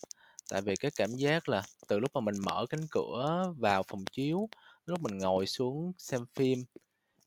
Tại 0.51 0.63
vì 0.63 0.77
cái 0.77 0.93
cảm 0.97 1.11
giác 1.17 1.51
là 1.51 1.63
từ 1.89 2.01
lúc 2.01 2.11
mà 2.15 2.21
mình 2.23 2.37
mở 2.47 2.67
cánh 2.71 2.87
cửa 2.93 3.55
vào 3.59 3.83
phòng 3.89 4.05
chiếu, 4.13 4.49
lúc 4.87 5.03
mình 5.03 5.19
ngồi 5.19 5.47
xuống 5.47 5.93
xem 5.99 6.27
phim 6.37 6.65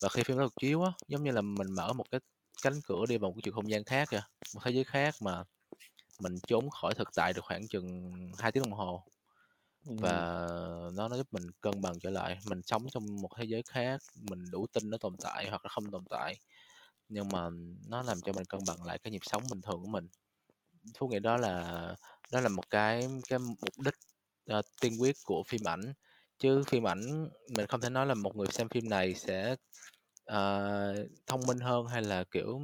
và 0.01 0.10
khi 0.10 0.24
phim 0.24 0.38
đó 0.38 0.43
được 0.43 0.53
chiếu 0.62 0.84
á, 0.84 0.91
giống 1.10 1.24
như 1.24 1.32
là 1.32 1.41
mình 1.41 1.68
mở 1.78 1.93
một 1.93 2.05
cái 2.12 2.22
cánh 2.64 2.82
cửa 2.86 3.05
đi 3.10 3.18
vào 3.18 3.30
một 3.32 3.36
cái 3.38 3.41
chiều 3.45 3.53
không 3.53 3.72
gian 3.72 3.84
khác 3.86 4.10
kìa, 4.12 4.24
một 4.55 4.62
thế 4.66 4.72
giới 4.72 4.86
khác 4.86 5.16
mà 5.22 5.43
mình 6.22 6.36
trốn 6.47 6.70
khỏi 6.70 6.93
thực 6.95 7.10
tại 7.16 7.34
được 7.34 7.45
khoảng 7.45 7.68
chừng 7.68 8.12
2 8.39 8.51
tiếng 8.51 8.64
đồng 8.64 8.74
hồ. 8.74 9.03
Và 9.88 10.12
nó 10.94 11.08
nó 11.10 11.18
giúp 11.18 11.28
mình 11.32 11.44
cân 11.62 11.82
bằng 11.82 12.00
trở 12.00 12.10
lại, 12.10 12.38
mình 12.50 12.62
sống 12.64 12.88
trong 12.92 13.22
một 13.22 13.30
thế 13.38 13.44
giới 13.46 13.64
khác, 13.64 14.02
mình 14.16 14.40
đủ 14.52 14.68
tin 14.74 14.90
nó 14.90 14.98
tồn 14.98 15.16
tại 15.24 15.50
hoặc 15.50 15.66
là 15.66 15.70
không 15.70 15.92
tồn 15.92 16.04
tại. 16.10 16.36
Nhưng 17.10 17.30
mà 17.30 17.50
nó 17.90 18.04
làm 18.04 18.22
cho 18.22 18.34
mình 18.34 18.46
cân 18.46 18.62
bằng 18.68 18.84
lại 18.84 19.00
cái 19.00 19.12
nhịp 19.12 19.22
sống 19.24 19.44
bình 19.52 19.62
thường 19.62 19.82
của 19.82 19.88
mình. 19.90 20.08
Phúc 21.00 21.12
nghĩ 21.12 21.20
đó 21.20 21.38
là 21.38 21.96
đó 22.32 22.42
là 22.42 22.50
một 22.50 22.70
cái 22.70 23.08
cái 23.30 23.40
mục 23.40 23.80
đích, 23.86 23.96
ờ, 24.50 24.62
tiên 24.82 24.94
quyết 25.02 25.16
của 25.26 25.44
phim 25.48 25.62
ảnh. 25.68 25.94
Chứ 26.40 26.64
phim 26.68 26.88
ảnh 26.88 27.30
mình 27.58 27.68
không 27.68 27.82
thể 27.82 27.90
nói 27.90 28.06
là 28.06 28.14
một 28.16 28.36
người 28.36 28.48
xem 28.52 28.70
phim 28.70 28.90
này 28.90 29.16
sẽ, 29.16 29.56
ờ, 30.26 30.95
thông 31.28 31.41
minh 31.48 31.60
hơn 31.60 31.88
hay 31.88 32.02
là, 32.03 32.24
kiểu, 32.32 32.61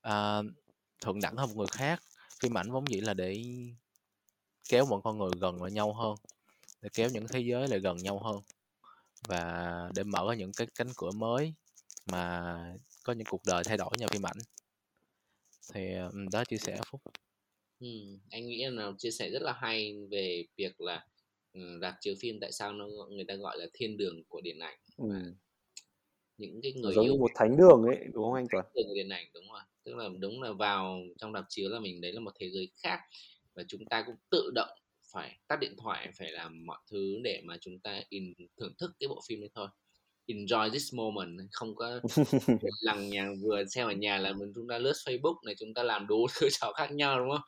ờ, 0.00 0.44
thượng 1.04 1.20
đẳng 1.22 1.36
hơn 1.36 1.48
một 1.50 1.56
người 1.56 1.66
khác. 1.72 2.02
Phim 2.42 2.58
ảnh 2.58 2.72
vốn 2.72 2.84
dĩ 2.90 3.00
là 3.00 3.14
để 3.14 3.44
kéo 4.68 4.86
mọi 4.86 5.00
con 5.04 5.18
người 5.18 5.30
gần 5.40 5.62
lại 5.62 5.72
nhau 5.72 5.94
hơn 5.94 6.14
để 6.82 6.88
kéo 6.94 7.08
những 7.12 7.26
thế 7.28 7.40
giới 7.40 7.68
lại 7.68 7.80
gần 7.80 7.96
nhau 7.96 8.20
hơn 8.24 8.36
và 9.28 9.90
để 9.94 10.02
mở 10.04 10.34
những 10.38 10.52
cái 10.56 10.66
cánh 10.74 10.88
cửa 10.96 11.10
mới 11.10 11.54
mà 12.06 12.54
có 13.04 13.12
những 13.12 13.26
cuộc 13.30 13.42
đời 13.46 13.64
thay 13.64 13.76
đổi 13.76 13.90
nhờ 13.98 14.06
phim 14.08 14.26
ảnh 14.26 14.36
thì 15.74 15.80
đó 16.32 16.44
chia 16.44 16.56
sẻ 16.56 16.80
phúc 16.86 17.00
ừ, 17.80 17.88
anh 18.30 18.46
nghĩ 18.46 18.64
là 18.70 18.92
chia 18.98 19.10
sẻ 19.10 19.30
rất 19.30 19.42
là 19.42 19.52
hay 19.52 19.96
về 20.10 20.46
việc 20.56 20.80
là 20.80 21.06
rạp 21.80 21.94
chiếu 22.00 22.14
phim 22.20 22.40
tại 22.40 22.52
sao 22.52 22.72
nó 22.72 22.86
người 23.10 23.24
ta 23.24 23.34
gọi 23.34 23.58
là 23.58 23.66
thiên 23.72 23.96
đường 23.96 24.24
của 24.28 24.40
điện 24.40 24.58
ảnh 24.58 24.78
ừ. 24.96 25.08
những 26.38 26.60
cái 26.62 26.72
người 26.72 26.94
giống 26.94 27.04
yêu 27.04 27.14
như 27.14 27.20
một 27.20 27.30
thánh 27.34 27.56
đường 27.56 27.82
ấy 27.82 27.96
đúng 28.12 28.24
không 28.24 28.34
anh 28.34 28.46
Tuấn? 28.50 28.64
Thánh 28.64 28.84
đường 28.84 28.94
điện 28.94 29.08
ảnh 29.08 29.26
đúng 29.34 29.48
rồi, 29.52 29.60
tức 29.84 29.96
là 29.96 30.08
đúng 30.18 30.42
là 30.42 30.52
vào 30.52 31.00
trong 31.18 31.32
rạp 31.32 31.44
chiếu 31.48 31.68
là 31.68 31.80
mình 31.80 32.00
đấy 32.00 32.12
là 32.12 32.20
một 32.20 32.32
thế 32.40 32.50
giới 32.50 32.68
khác 32.82 32.98
và 33.54 33.62
chúng 33.68 33.84
ta 33.84 34.02
cũng 34.06 34.16
tự 34.30 34.50
động 34.54 34.78
phải 35.16 35.38
tắt 35.48 35.56
điện 35.60 35.74
thoại 35.78 36.10
phải 36.18 36.32
làm 36.32 36.66
mọi 36.66 36.78
thứ 36.90 37.20
để 37.24 37.40
mà 37.44 37.56
chúng 37.60 37.78
ta 37.80 38.00
in 38.08 38.34
thưởng 38.60 38.74
thức 38.78 38.90
cái 39.00 39.08
bộ 39.08 39.20
phim 39.28 39.40
đấy 39.40 39.50
thôi. 39.54 39.68
Enjoy 40.26 40.70
this 40.70 40.94
moment 40.94 41.38
không 41.52 41.76
có 41.76 42.00
lằng 42.80 43.08
nhằng 43.10 43.34
vừa 43.42 43.64
xem 43.64 43.86
ở 43.86 43.92
nhà 43.92 44.18
là 44.18 44.32
mình 44.32 44.52
chúng 44.54 44.68
ta 44.68 44.78
lướt 44.78 44.92
Facebook 44.92 45.36
này 45.44 45.54
chúng 45.58 45.74
ta 45.74 45.82
làm 45.82 46.06
đủ 46.06 46.26
thứ 46.40 46.48
trò 46.60 46.72
khác 46.76 46.92
nhau 46.92 47.18
đúng 47.18 47.30
không? 47.30 47.46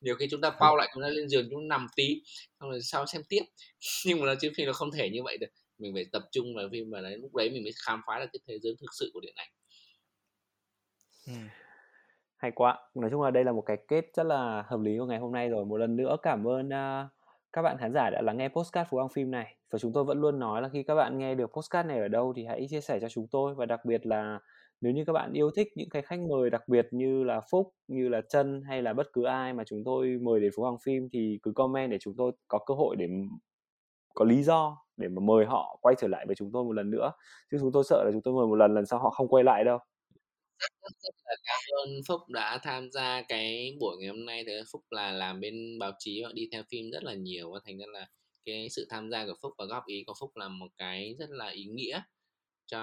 Nhiều 0.00 0.14
khi 0.14 0.26
chúng 0.30 0.40
ta 0.40 0.50
pau 0.50 0.76
lại 0.76 0.90
chúng 0.94 1.02
ta 1.02 1.08
lên 1.08 1.28
giường 1.28 1.48
chúng 1.50 1.60
ta 1.60 1.76
nằm 1.76 1.86
tí 1.96 2.22
xong 2.60 2.70
rồi 2.70 2.82
sau 2.82 3.06
xem 3.06 3.22
tiếp. 3.28 3.42
Nhưng 4.06 4.20
mà 4.20 4.26
là 4.26 4.34
chiếu 4.40 4.50
phim 4.56 4.66
là 4.66 4.72
không 4.72 4.90
thể 4.90 5.10
như 5.10 5.22
vậy 5.24 5.36
được. 5.40 5.50
Mình 5.78 5.94
phải 5.94 6.04
tập 6.12 6.22
trung 6.32 6.54
vào 6.56 6.68
phim 6.72 6.90
và 6.90 7.00
đấy 7.00 7.18
lúc 7.18 7.34
đấy 7.34 7.50
mình 7.50 7.62
mới 7.62 7.72
khám 7.76 8.00
phá 8.06 8.18
được 8.20 8.26
cái 8.32 8.40
thế 8.48 8.58
giới 8.62 8.74
thực 8.80 8.94
sự 8.98 9.10
của 9.14 9.20
điện 9.20 9.34
ảnh. 9.36 9.50
Ừ. 11.26 11.32
Hay 12.40 12.50
quá! 12.50 12.78
Nói 12.94 13.10
chung 13.10 13.22
là 13.22 13.30
đây 13.30 13.44
là 13.44 13.52
một 13.52 13.60
cái 13.60 13.76
kết 13.88 14.04
rất 14.14 14.26
là 14.26 14.64
hợp 14.66 14.80
lý 14.80 14.98
của 14.98 15.04
ngày 15.06 15.18
hôm 15.18 15.32
nay 15.32 15.48
rồi. 15.48 15.64
Một 15.64 15.76
lần 15.76 15.96
nữa 15.96 16.16
cảm 16.22 16.48
ơn, 16.48 16.66
uh, 16.66 17.10
các 17.52 17.62
bạn 17.62 17.76
khán 17.78 17.92
giả 17.92 18.10
đã 18.10 18.22
lắng 18.22 18.36
nghe 18.36 18.48
postcard 18.48 18.90
Phú 18.90 18.96
Hoàng 18.96 19.08
Phim 19.08 19.30
này. 19.30 19.56
Và 19.70 19.78
chúng 19.78 19.92
tôi 19.92 20.04
vẫn 20.04 20.20
luôn 20.20 20.38
nói 20.38 20.62
là 20.62 20.68
khi 20.68 20.82
các 20.82 20.94
bạn 20.94 21.18
nghe 21.18 21.34
được 21.34 21.52
postcard 21.52 21.88
này 21.88 21.98
ở 21.98 22.08
đâu 22.08 22.32
thì 22.36 22.44
hãy 22.44 22.66
chia 22.70 22.80
sẻ 22.80 22.98
cho 23.00 23.08
chúng 23.08 23.26
tôi. 23.30 23.54
Và 23.54 23.66
đặc 23.66 23.84
biệt 23.84 24.06
là 24.06 24.38
nếu 24.80 24.92
như 24.92 25.04
các 25.04 25.12
bạn 25.12 25.32
yêu 25.32 25.50
thích 25.56 25.68
những 25.76 25.88
cái 25.88 26.02
khách 26.02 26.20
mời 26.20 26.50
đặc 26.50 26.68
biệt 26.68 26.88
như 26.90 27.24
là 27.24 27.40
Phúc, 27.50 27.72
như 27.88 28.08
là 28.08 28.20
Trân 28.28 28.62
hay 28.68 28.82
là 28.82 28.92
bất 28.92 29.06
cứ 29.12 29.24
ai 29.24 29.52
mà 29.52 29.64
chúng 29.66 29.82
tôi 29.84 30.18
mời 30.22 30.40
đến 30.40 30.50
Phú 30.56 30.62
Hoàng 30.62 30.78
Phim 30.84 31.08
thì 31.12 31.38
cứ 31.42 31.52
comment 31.52 31.90
để 31.90 31.98
chúng 32.00 32.14
tôi 32.16 32.32
có 32.48 32.58
cơ 32.66 32.74
hội 32.74 32.96
để 32.96 33.08
có 34.14 34.24
lý 34.24 34.42
do 34.42 34.76
để 34.96 35.08
mà 35.08 35.20
mời 35.22 35.46
họ 35.46 35.78
quay 35.82 35.94
trở 35.98 36.08
lại 36.08 36.26
với 36.26 36.36
chúng 36.36 36.52
tôi 36.52 36.64
một 36.64 36.72
lần 36.72 36.90
nữa 36.90 37.12
chứ 37.50 37.58
chúng 37.60 37.72
tôi 37.72 37.84
sợ 37.84 38.04
là 38.04 38.10
chúng 38.12 38.22
tôi 38.22 38.34
mời 38.34 38.46
một 38.46 38.56
lần 38.56 38.74
lần 38.74 38.86
sau 38.86 38.98
họ 38.98 39.10
không 39.10 39.28
quay 39.28 39.44
lại 39.44 39.64
đâu 39.64 39.78
rất 40.60 40.72
rất 40.82 40.92
rất 41.02 41.14
là 41.24 41.36
cảm 41.44 41.60
ơn 41.84 42.00
Phúc 42.08 42.20
đã 42.28 42.58
tham 42.62 42.90
gia 42.92 43.22
cái 43.22 43.76
buổi 43.80 43.96
ngày 44.00 44.08
hôm 44.08 44.24
nay. 44.26 44.44
Thì 44.46 44.52
Phúc 44.72 44.82
là 44.90 45.12
làm 45.12 45.40
bên 45.40 45.78
báo 45.78 45.92
chí 45.98 46.22
và 46.24 46.30
đi 46.34 46.48
theo 46.52 46.62
phim 46.70 46.90
rất 46.90 47.04
là 47.04 47.14
nhiều 47.14 47.50
và 47.52 47.60
thành 47.64 47.78
ra 47.78 47.86
là 47.92 48.08
cái 48.44 48.68
sự 48.70 48.86
tham 48.90 49.10
gia 49.10 49.26
của 49.26 49.34
Phúc 49.42 49.52
và 49.58 49.64
góp 49.64 49.86
ý 49.86 50.04
của 50.06 50.14
Phúc 50.20 50.36
là 50.36 50.48
một 50.48 50.68
cái 50.76 51.14
rất 51.18 51.30
là 51.30 51.48
ý 51.48 51.64
nghĩa 51.64 52.02
cho 52.66 52.80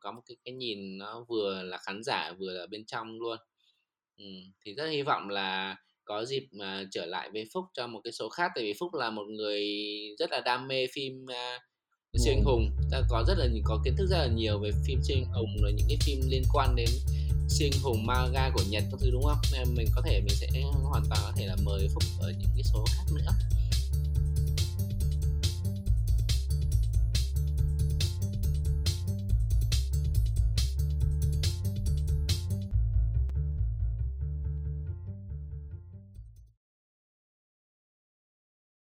có 0.00 0.12
một 0.12 0.22
cái 0.26 0.36
cái 0.44 0.54
nhìn 0.54 0.98
nó 0.98 1.24
vừa 1.28 1.62
là 1.62 1.78
khán 1.78 2.02
giả 2.04 2.32
vừa 2.38 2.52
là 2.52 2.66
bên 2.66 2.84
trong 2.86 3.18
luôn. 3.20 3.38
Ừ. 4.16 4.24
thì 4.64 4.74
rất 4.74 4.86
hy 4.86 5.02
vọng 5.02 5.28
là 5.28 5.76
có 6.04 6.24
dịp 6.24 6.48
mà 6.52 6.84
trở 6.90 7.06
lại 7.06 7.30
với 7.32 7.44
Phúc 7.52 7.64
cho 7.74 7.86
một 7.86 8.00
cái 8.04 8.12
số 8.12 8.28
khác. 8.28 8.52
Tại 8.54 8.64
vì 8.64 8.74
Phúc 8.80 8.94
là 8.94 9.10
một 9.10 9.26
người 9.28 9.64
rất 10.18 10.30
là 10.30 10.40
đam 10.40 10.68
mê 10.68 10.86
phim 10.92 11.24
uh, 11.24 11.62
siêu 12.18 12.34
anh 12.34 12.44
hùng. 12.44 12.70
Ta 12.90 13.02
có 13.08 13.24
rất 13.26 13.38
là 13.38 13.46
có 13.64 13.80
kiến 13.84 13.96
thức 13.96 14.06
rất 14.10 14.18
là 14.18 14.26
nhiều 14.26 14.58
về 14.58 14.70
phim 14.84 15.02
siêu 15.02 15.16
anh 15.16 15.32
hùng 15.32 15.56
rồi 15.62 15.72
những 15.72 15.86
cái 15.88 15.98
phim 16.00 16.20
liên 16.28 16.42
quan 16.52 16.76
đến 16.76 16.88
siêu 17.48 17.68
anh 17.72 17.80
hùng 17.82 18.06
manga 18.06 18.50
của 18.50 18.62
Nhật 18.68 18.84
các 18.90 19.00
thứ 19.00 19.10
đúng 19.10 19.22
không? 19.22 19.38
Nên 19.52 19.74
mình 19.74 19.88
có 19.94 20.02
thể 20.04 20.20
mình 20.20 20.34
sẽ 20.34 20.46
hoàn 20.82 21.02
toàn 21.08 21.20
có 21.24 21.32
thể 21.36 21.46
là 21.46 21.56
mời 21.64 21.88
Phúc 21.94 22.02
ở 22.20 22.30
những 22.30 22.48
cái 22.54 22.62
số 22.62 22.84
khác 22.88 23.04
nữa 23.14 23.30